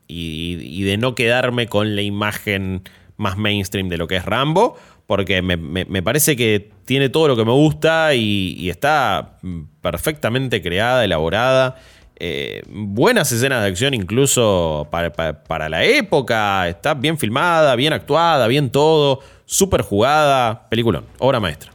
y, 0.10 0.84
de 0.84 0.98
no 0.98 1.15
quedarme 1.15 1.68
con 1.68 1.95
la 1.95 2.02
imagen 2.02 2.84
más 3.15 3.38
mainstream 3.38 3.88
de 3.88 3.98
lo 3.98 4.10
que 4.10 4.18
es 4.18 4.26
Rambo, 4.26 4.76
porque 5.07 5.41
me, 5.41 5.57
parece 6.02 6.36
que 6.36 6.72
tiene 6.86 7.10
todo 7.10 7.27
lo 7.27 7.36
que 7.36 7.45
me 7.45 7.52
gusta 7.52 8.14
y, 8.15 8.69
está 8.69 9.38
perfectamente 9.82 10.61
creada, 10.61 11.06
elaborada. 11.06 11.77
Eh, 12.18 12.62
buenas 12.68 13.32
escenas 13.32 13.62
de 13.62 13.68
acción 13.68 13.94
incluso 13.94 14.88
para, 14.90 15.70
la 15.70 15.84
época. 15.84 16.68
Está 16.68 16.94
bien 16.94 17.18
filmada, 17.18 17.76
bien 17.76 17.94
actuada, 17.94 18.48
bien 18.48 18.70
todo. 18.70 19.20
Súper 19.46 19.82
jugada. 19.82 20.68
Peliculón, 20.70 21.06
obra 21.20 21.40
maestra. 21.40 21.72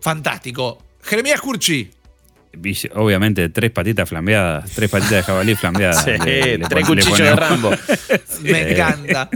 Fantástico. 0.00 0.78
Jeremías 1.02 1.40
Curchi. 1.40 1.90
Obviamente, 2.94 3.50
tres 3.50 3.70
patitas 3.70 4.08
flambeadas, 4.08 4.70
tres 4.72 4.90
patitas 4.90 5.16
de 5.16 5.22
jabalí 5.22 5.54
flambeadas. 5.54 6.04
tres 6.68 6.86
cuchillos 6.86 7.18
de 7.18 7.36
Rambo. 7.36 7.70
me 8.42 8.72
encanta. 8.72 9.28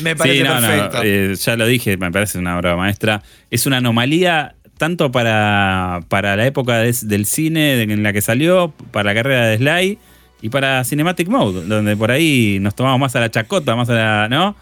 Me 0.00 0.16
parece 0.16 0.44
perfecto. 0.44 1.00
Eh, 1.02 1.34
ya 1.34 1.56
lo 1.56 1.66
dije, 1.66 1.96
me 1.96 2.10
parece 2.10 2.38
una 2.38 2.56
obra 2.56 2.76
maestra. 2.76 3.22
Es 3.50 3.66
una 3.66 3.78
anomalía 3.78 4.54
tanto 4.80 5.12
para, 5.12 6.00
para 6.08 6.36
la 6.36 6.46
época 6.46 6.78
del 6.78 7.26
cine 7.26 7.82
en 7.82 8.02
la 8.02 8.14
que 8.14 8.22
salió, 8.22 8.72
para 8.92 9.12
la 9.12 9.14
carrera 9.14 9.46
de 9.48 9.58
Sly 9.58 9.98
y 10.40 10.48
para 10.48 10.82
Cinematic 10.84 11.28
Mode, 11.28 11.66
donde 11.66 11.98
por 11.98 12.10
ahí 12.10 12.56
nos 12.62 12.74
tomamos 12.74 12.98
más 12.98 13.14
a 13.14 13.20
la 13.20 13.30
chacota, 13.30 13.76
más 13.76 13.90
a 13.90 13.92
la. 13.92 14.28
¿No? 14.30 14.56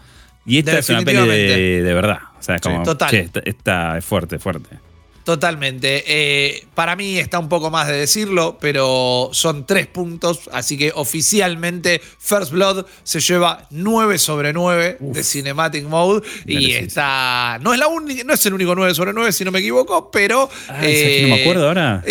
Y 0.45 0.57
esta 0.57 0.79
es 0.79 0.89
una 0.89 1.03
peli 1.03 1.25
de, 1.25 1.93
verdad. 1.93 2.19
O 2.37 2.43
sea, 2.43 2.55
es 2.55 2.61
como. 2.61 2.83
total. 2.83 3.31
esta 3.45 3.97
es 3.97 4.03
fuerte, 4.03 4.39
fuerte. 4.39 4.88
Totalmente. 5.29 6.03
Eh, 6.07 6.65
para 6.73 6.95
mí 6.95 7.19
está 7.19 7.37
un 7.37 7.49
poco 7.49 7.69
más 7.69 7.87
de 7.87 7.93
decirlo, 7.93 8.57
pero 8.59 9.29
son 9.31 9.67
tres 9.67 9.85
puntos, 9.85 10.49
así 10.51 10.75
que 10.75 10.91
oficialmente 10.95 12.01
First 12.17 12.51
Blood 12.51 12.87
se 13.03 13.19
lleva 13.19 13.67
9 13.69 14.17
sobre 14.17 14.53
9 14.53 14.97
de 14.99 15.23
Cinematic 15.23 15.85
Mode 15.85 16.27
y 16.47 16.71
está... 16.71 17.59
No 17.61 17.75
es, 17.75 17.79
la 17.79 17.87
única, 17.89 18.23
no 18.23 18.33
es 18.33 18.43
el 18.47 18.55
único 18.55 18.73
9 18.73 18.95
sobre 18.95 19.13
9, 19.13 19.31
si 19.31 19.45
no 19.45 19.51
me 19.51 19.59
equivoco, 19.59 20.09
pero... 20.09 20.49
Ah, 20.67 20.77
no 20.77 20.79
me 20.81 21.37
eh, 21.37 21.41
acuerdo 21.43 21.67
ahora. 21.67 22.01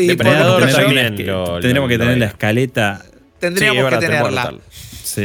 tendríamos 1.60 1.88
que 1.88 1.98
tener 1.98 2.18
la 2.18 2.26
escaleta. 2.26 3.04
Tendríamos 3.40 3.90
que 3.90 3.98
tenerla. 3.98 4.54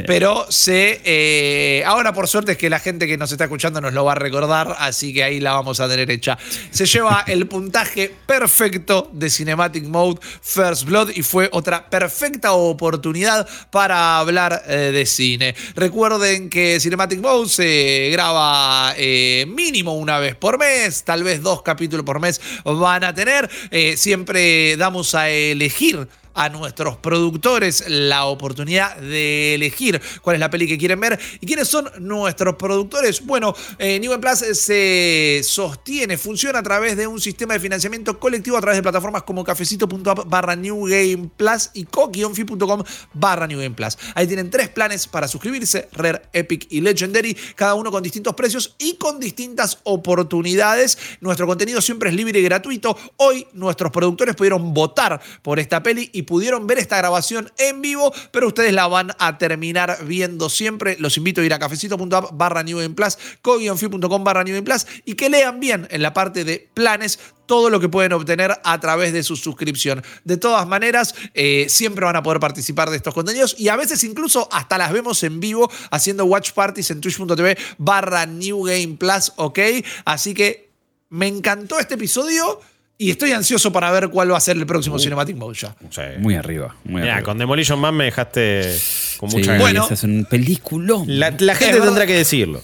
Pero 0.06 0.46
se. 0.50 1.02
Eh, 1.04 1.84
ahora, 1.86 2.14
por 2.14 2.28
suerte, 2.28 2.54
es 2.54 2.58
que 2.58 2.70
la 2.70 2.80
gente 2.80 3.08
que 3.08 3.18
nos 3.18 3.32
está 3.32 3.46
escuchando 3.46 3.82
nos 3.82 3.94
lo 3.94 4.06
va 4.06 4.14
a 4.14 4.16
recordar, 4.16 4.76
así 4.80 5.14
que 5.14 5.24
ahí 5.24 5.40
la 5.40 5.54
vamos 5.54 5.80
a 5.80 5.88
tener 5.88 6.10
hecha. 6.12 6.38
Se 6.72 6.86
lleva 6.86 7.24
el 7.28 7.48
puntaje 7.48 8.14
perfecto 8.26 9.10
de 9.14 9.30
Cinematic 9.30 9.86
Mode 9.86 10.20
First 10.42 10.86
Blood 10.86 11.12
y 11.16 11.24
fue 11.24 11.50
otra 11.52 11.90
perfecta 11.90 12.54
oportunidad 12.54 13.48
para 13.72 14.20
hablar 14.20 14.64
eh, 14.68 14.92
de 14.94 15.06
cine. 15.06 15.56
Recuerden 15.76 16.50
que 16.50 16.80
Cinematic 16.80 17.20
Mode 17.20 17.50
se 17.50 18.10
graba 18.12 18.94
eh, 18.98 19.46
mínimo 19.48 19.94
una 19.96 20.20
vez 20.20 20.36
por 20.36 20.58
mes, 20.58 21.04
tal 21.04 21.24
vez 21.24 21.42
dos 21.42 21.62
capítulos 21.62 22.06
por 22.06 22.20
mes 22.20 22.42
van 22.64 23.04
a 23.04 23.14
tener. 23.14 23.50
siempre 23.96 24.78
damos 24.78 25.16
a 25.16 25.30
elegir 25.30 26.08
a 26.34 26.50
nuestros 26.50 26.98
productores 26.98 27.86
la 27.88 28.26
oportunidad 28.26 28.96
de 28.98 29.56
elegir 29.56 30.02
cuál 30.22 30.36
es 30.36 30.40
la 30.40 30.50
peli 30.50 30.68
que 30.68 30.78
quieren 30.78 31.00
ver. 31.00 31.20
¿Y 31.40 31.46
quiénes 31.46 31.68
son 31.68 31.90
nuestros 32.00 32.56
productores? 32.56 33.26
Bueno, 33.26 33.54
eh, 33.78 34.00
New 34.00 34.20
Plus 34.20 34.40
se 34.40 35.42
sostiene, 35.44 36.18
funciona 36.18 36.60
a 36.60 36.64
través 36.64 36.98
de 36.98 37.08
un 37.08 37.20
sistema 37.20 37.54
de 37.54 37.60
financiamiento 37.60 38.20
colectivo 38.20 38.58
a 38.58 38.62
través 38.62 38.78
de 38.78 38.84
plataformas 38.84 39.24
como 39.24 39.44
cafecito.app 39.44 40.28
barra 40.28 40.56
New 40.56 40.86
Game 40.88 41.30
Plus 41.36 41.72
y 41.74 41.86
co-fi.com 41.86 42.84
barra 43.14 43.48
New 43.48 43.60
Game 43.60 43.76
Plus. 43.76 43.98
Ahí 44.16 44.28
tienen 44.28 44.50
tres 44.50 44.70
planes 44.70 45.08
para 45.08 45.28
suscribirse, 45.28 45.90
Rare, 45.94 46.24
Epic 46.34 46.68
y 46.70 46.82
Legendary, 46.82 47.36
cada 47.56 47.76
uno 47.76 47.92
con 47.92 48.04
distintos 48.04 48.34
precios 48.34 48.76
y 48.80 48.96
con 48.96 49.20
distintas 49.20 49.80
oportunidades. 49.84 50.98
Nuestro 51.22 51.48
contenido 51.48 51.82
siempre 51.82 52.10
es 52.10 52.16
libre 52.16 52.40
y 52.40 52.44
gratuito. 52.44 52.98
Hoy 53.18 53.48
nuestros 53.54 53.92
productores 53.92 54.36
pudieron 54.36 54.74
votar 54.74 55.22
por 55.42 55.60
esta 55.60 55.84
peli 55.84 56.10
y 56.14 56.23
pudieron 56.24 56.68
ver 56.68 56.80
esta 56.80 56.98
grabación 56.98 57.52
en 57.58 57.82
vivo, 57.82 58.14
pero 58.32 58.48
ustedes 58.48 58.74
la 58.74 58.88
van 58.88 59.12
a 59.20 59.38
terminar 59.38 60.00
viendo 60.06 60.50
siempre. 60.50 60.98
Los 61.00 61.18
invito 61.18 61.42
a 61.42 61.46
ir 61.46 61.54
a 61.54 61.60
cafecito.app 61.60 62.32
barra 62.34 62.64
New 62.64 62.94
Plus, 62.96 63.18
co-fi.com 63.42 64.24
barra 64.24 64.44
New 64.44 64.64
Plus 64.64 64.86
y 65.06 65.16
que 65.16 65.30
lean 65.30 65.60
bien 65.60 65.88
en 65.92 66.02
la 66.02 66.14
parte 66.14 66.44
de 66.44 66.70
planes 66.74 67.20
todo 67.46 67.70
lo 67.70 67.80
que 67.80 67.90
pueden 67.90 68.14
obtener 68.14 68.60
a 68.64 68.80
través 68.80 69.14
de 69.14 69.24
su 69.24 69.36
suscripción. 69.36 70.04
De 70.24 70.38
todas 70.38 70.68
maneras, 70.68 71.14
eh, 71.34 71.68
siempre 71.70 72.06
van 72.06 72.16
a 72.16 72.24
poder 72.24 72.40
participar 72.40 72.90
de 72.90 72.98
estos 72.98 73.14
contenidos 73.14 73.56
y 73.58 73.68
a 73.68 73.76
veces 73.76 74.04
incluso 74.04 74.48
hasta 74.52 74.78
las 74.78 74.92
vemos 74.92 75.22
en 75.24 75.40
vivo 75.40 75.70
haciendo 75.92 76.26
watch 76.26 76.52
parties 76.54 76.92
en 76.92 77.02
twitch.tv 77.02 77.58
barra 77.78 78.26
New 78.26 78.64
Game 78.64 78.96
Plus, 78.98 79.34
¿ok? 79.36 79.60
Así 80.06 80.34
que 80.34 80.70
me 81.10 81.28
encantó 81.28 81.80
este 81.80 81.96
episodio. 81.96 82.60
Y 83.04 83.12
estoy 83.12 83.34
ansioso 83.34 83.70
para 83.74 83.92
ver 83.92 84.08
cuál 84.08 84.32
va 84.32 84.38
a 84.38 84.40
ser 84.40 84.56
el 84.56 84.66
próximo 84.66 84.96
uh. 84.96 85.00
Cinematic 85.00 85.36
Mode 85.36 85.60
ya. 85.60 85.76
Muy 86.20 86.36
arriba. 86.36 86.74
Muy 86.86 87.02
con 87.24 87.38
Demolition 87.38 87.78
Man 87.78 87.96
me 87.96 88.06
dejaste 88.06 88.78
con 89.18 89.30
mucha 89.30 89.58
Bueno, 89.58 89.86
es 89.92 90.04
un 90.06 90.26
peliculón. 90.30 91.04
La, 91.08 91.34
gente 91.56 91.82
tendrá 91.82 92.06
que 92.08 92.14
decirlo. 92.14 92.62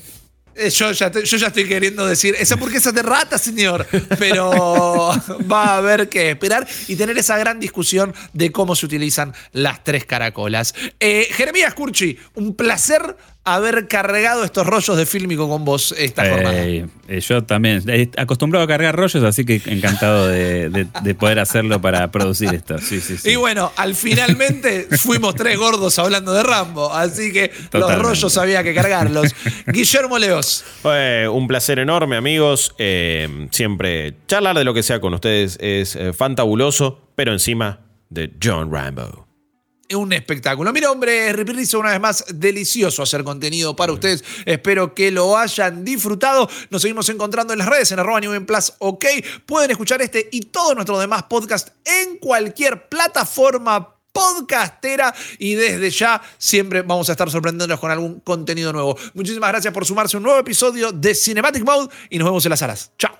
Eh, 0.55 0.69
yo 0.69 0.93
ya, 0.93 1.11
yo 1.11 1.37
ya, 1.37 1.47
estoy 1.47 1.67
queriendo 1.67 2.05
decir, 2.05 2.35
esa 2.39 2.53
hamburguesa 2.53 2.93
de 2.93 3.01
rata, 3.01 3.37
señor. 3.37 3.85
Pero 4.17 4.49
va 5.51 5.73
a 5.73 5.77
haber 5.77 6.07
que 6.07 6.29
esperar 6.29 6.65
y 6.87 6.95
tener 6.95 7.17
esa 7.17 7.37
gran 7.37 7.59
discusión 7.59 8.13
de 8.31 8.53
cómo 8.53 8.77
se 8.77 8.85
utilizan 8.85 9.33
las 9.51 9.83
tres 9.83 10.05
caracolas. 10.05 10.73
Eh, 11.01 11.27
Jeremías 11.31 11.73
Curchi, 11.73 12.17
un 12.35 12.55
placer 12.55 13.17
haber 13.55 13.87
cargado 13.87 14.43
estos 14.43 14.65
rollos 14.65 14.97
de 14.97 15.05
fílmico 15.05 15.47
con 15.47 15.65
vos 15.65 15.93
esta 15.97 16.29
jornada. 16.29 16.63
Eh, 16.65 16.87
yo 17.21 17.43
también, 17.43 17.83
acostumbrado 18.17 18.65
a 18.65 18.67
cargar 18.67 18.95
rollos, 18.95 19.23
así 19.23 19.45
que 19.45 19.61
encantado 19.65 20.27
de, 20.27 20.87
poder 21.17 21.39
hacerlo 21.39 21.81
para 21.81 22.11
producir 22.11 22.53
esto. 22.53 22.75
Y 23.25 23.35
bueno, 23.35 23.71
al 23.75 23.95
finalmente 23.95 24.87
fuimos 24.97 25.35
tres 25.35 25.57
gordos 25.57 25.97
hablando 25.99 26.33
de 26.33 26.43
Rambo, 26.43 26.93
así 26.93 27.33
que 27.33 27.51
los 27.73 27.97
rollos 27.97 28.37
había 28.37 28.63
que 28.63 28.73
cargarlos. 28.73 29.35
Guillermo 29.67 30.17
Leos. 30.17 30.63
un 31.31 31.47
placer 31.47 31.79
enorme, 31.79 32.15
amigos. 32.15 32.73
Eh, 32.77 33.47
siempre 33.51 34.13
charlar 34.27 34.57
de 34.57 34.63
lo 34.63 34.73
que 34.73 34.83
sea 34.83 34.99
con 34.99 35.13
ustedes 35.13 35.57
es 35.61 35.95
eh, 35.95 36.13
fantabuloso, 36.13 36.99
pero 37.15 37.33
encima 37.33 37.79
de 38.09 38.31
John 38.41 38.71
Rambo 38.71 39.28
un 39.95 40.13
espectáculo. 40.13 40.71
Mira, 40.71 40.91
hombre, 40.91 41.33
Ripirrizo, 41.33 41.79
una 41.79 41.91
vez 41.91 41.99
más, 41.99 42.25
delicioso 42.33 43.03
hacer 43.03 43.23
contenido 43.23 43.75
para 43.75 43.93
ustedes. 43.93 44.23
Espero 44.45 44.93
que 44.93 45.11
lo 45.11 45.37
hayan 45.37 45.83
disfrutado. 45.83 46.49
Nos 46.69 46.81
seguimos 46.81 47.09
encontrando 47.09 47.53
en 47.53 47.59
las 47.59 47.67
redes, 47.67 47.91
en 47.91 47.99
arroba 47.99 48.19
New 48.19 48.45
Plus, 48.45 48.73
ok. 48.79 49.05
Pueden 49.45 49.71
escuchar 49.71 50.01
este 50.01 50.29
y 50.31 50.41
todos 50.41 50.75
nuestros 50.75 50.99
demás 50.99 51.23
podcasts 51.23 51.71
en 51.85 52.17
cualquier 52.17 52.87
plataforma 52.87 53.95
podcastera 54.11 55.13
y 55.37 55.53
desde 55.53 55.89
ya 55.89 56.21
siempre 56.37 56.81
vamos 56.81 57.09
a 57.09 57.13
estar 57.13 57.29
sorprendiéndonos 57.29 57.79
con 57.79 57.91
algún 57.91 58.19
contenido 58.19 58.73
nuevo. 58.73 58.97
Muchísimas 59.13 59.49
gracias 59.49 59.73
por 59.73 59.85
sumarse 59.85 60.17
a 60.17 60.19
un 60.19 60.23
nuevo 60.23 60.39
episodio 60.39 60.91
de 60.91 61.15
Cinematic 61.15 61.63
Mode 61.63 61.89
y 62.09 62.17
nos 62.17 62.27
vemos 62.27 62.45
en 62.45 62.49
las 62.49 62.59
salas. 62.59 62.91
Chao. 62.97 63.15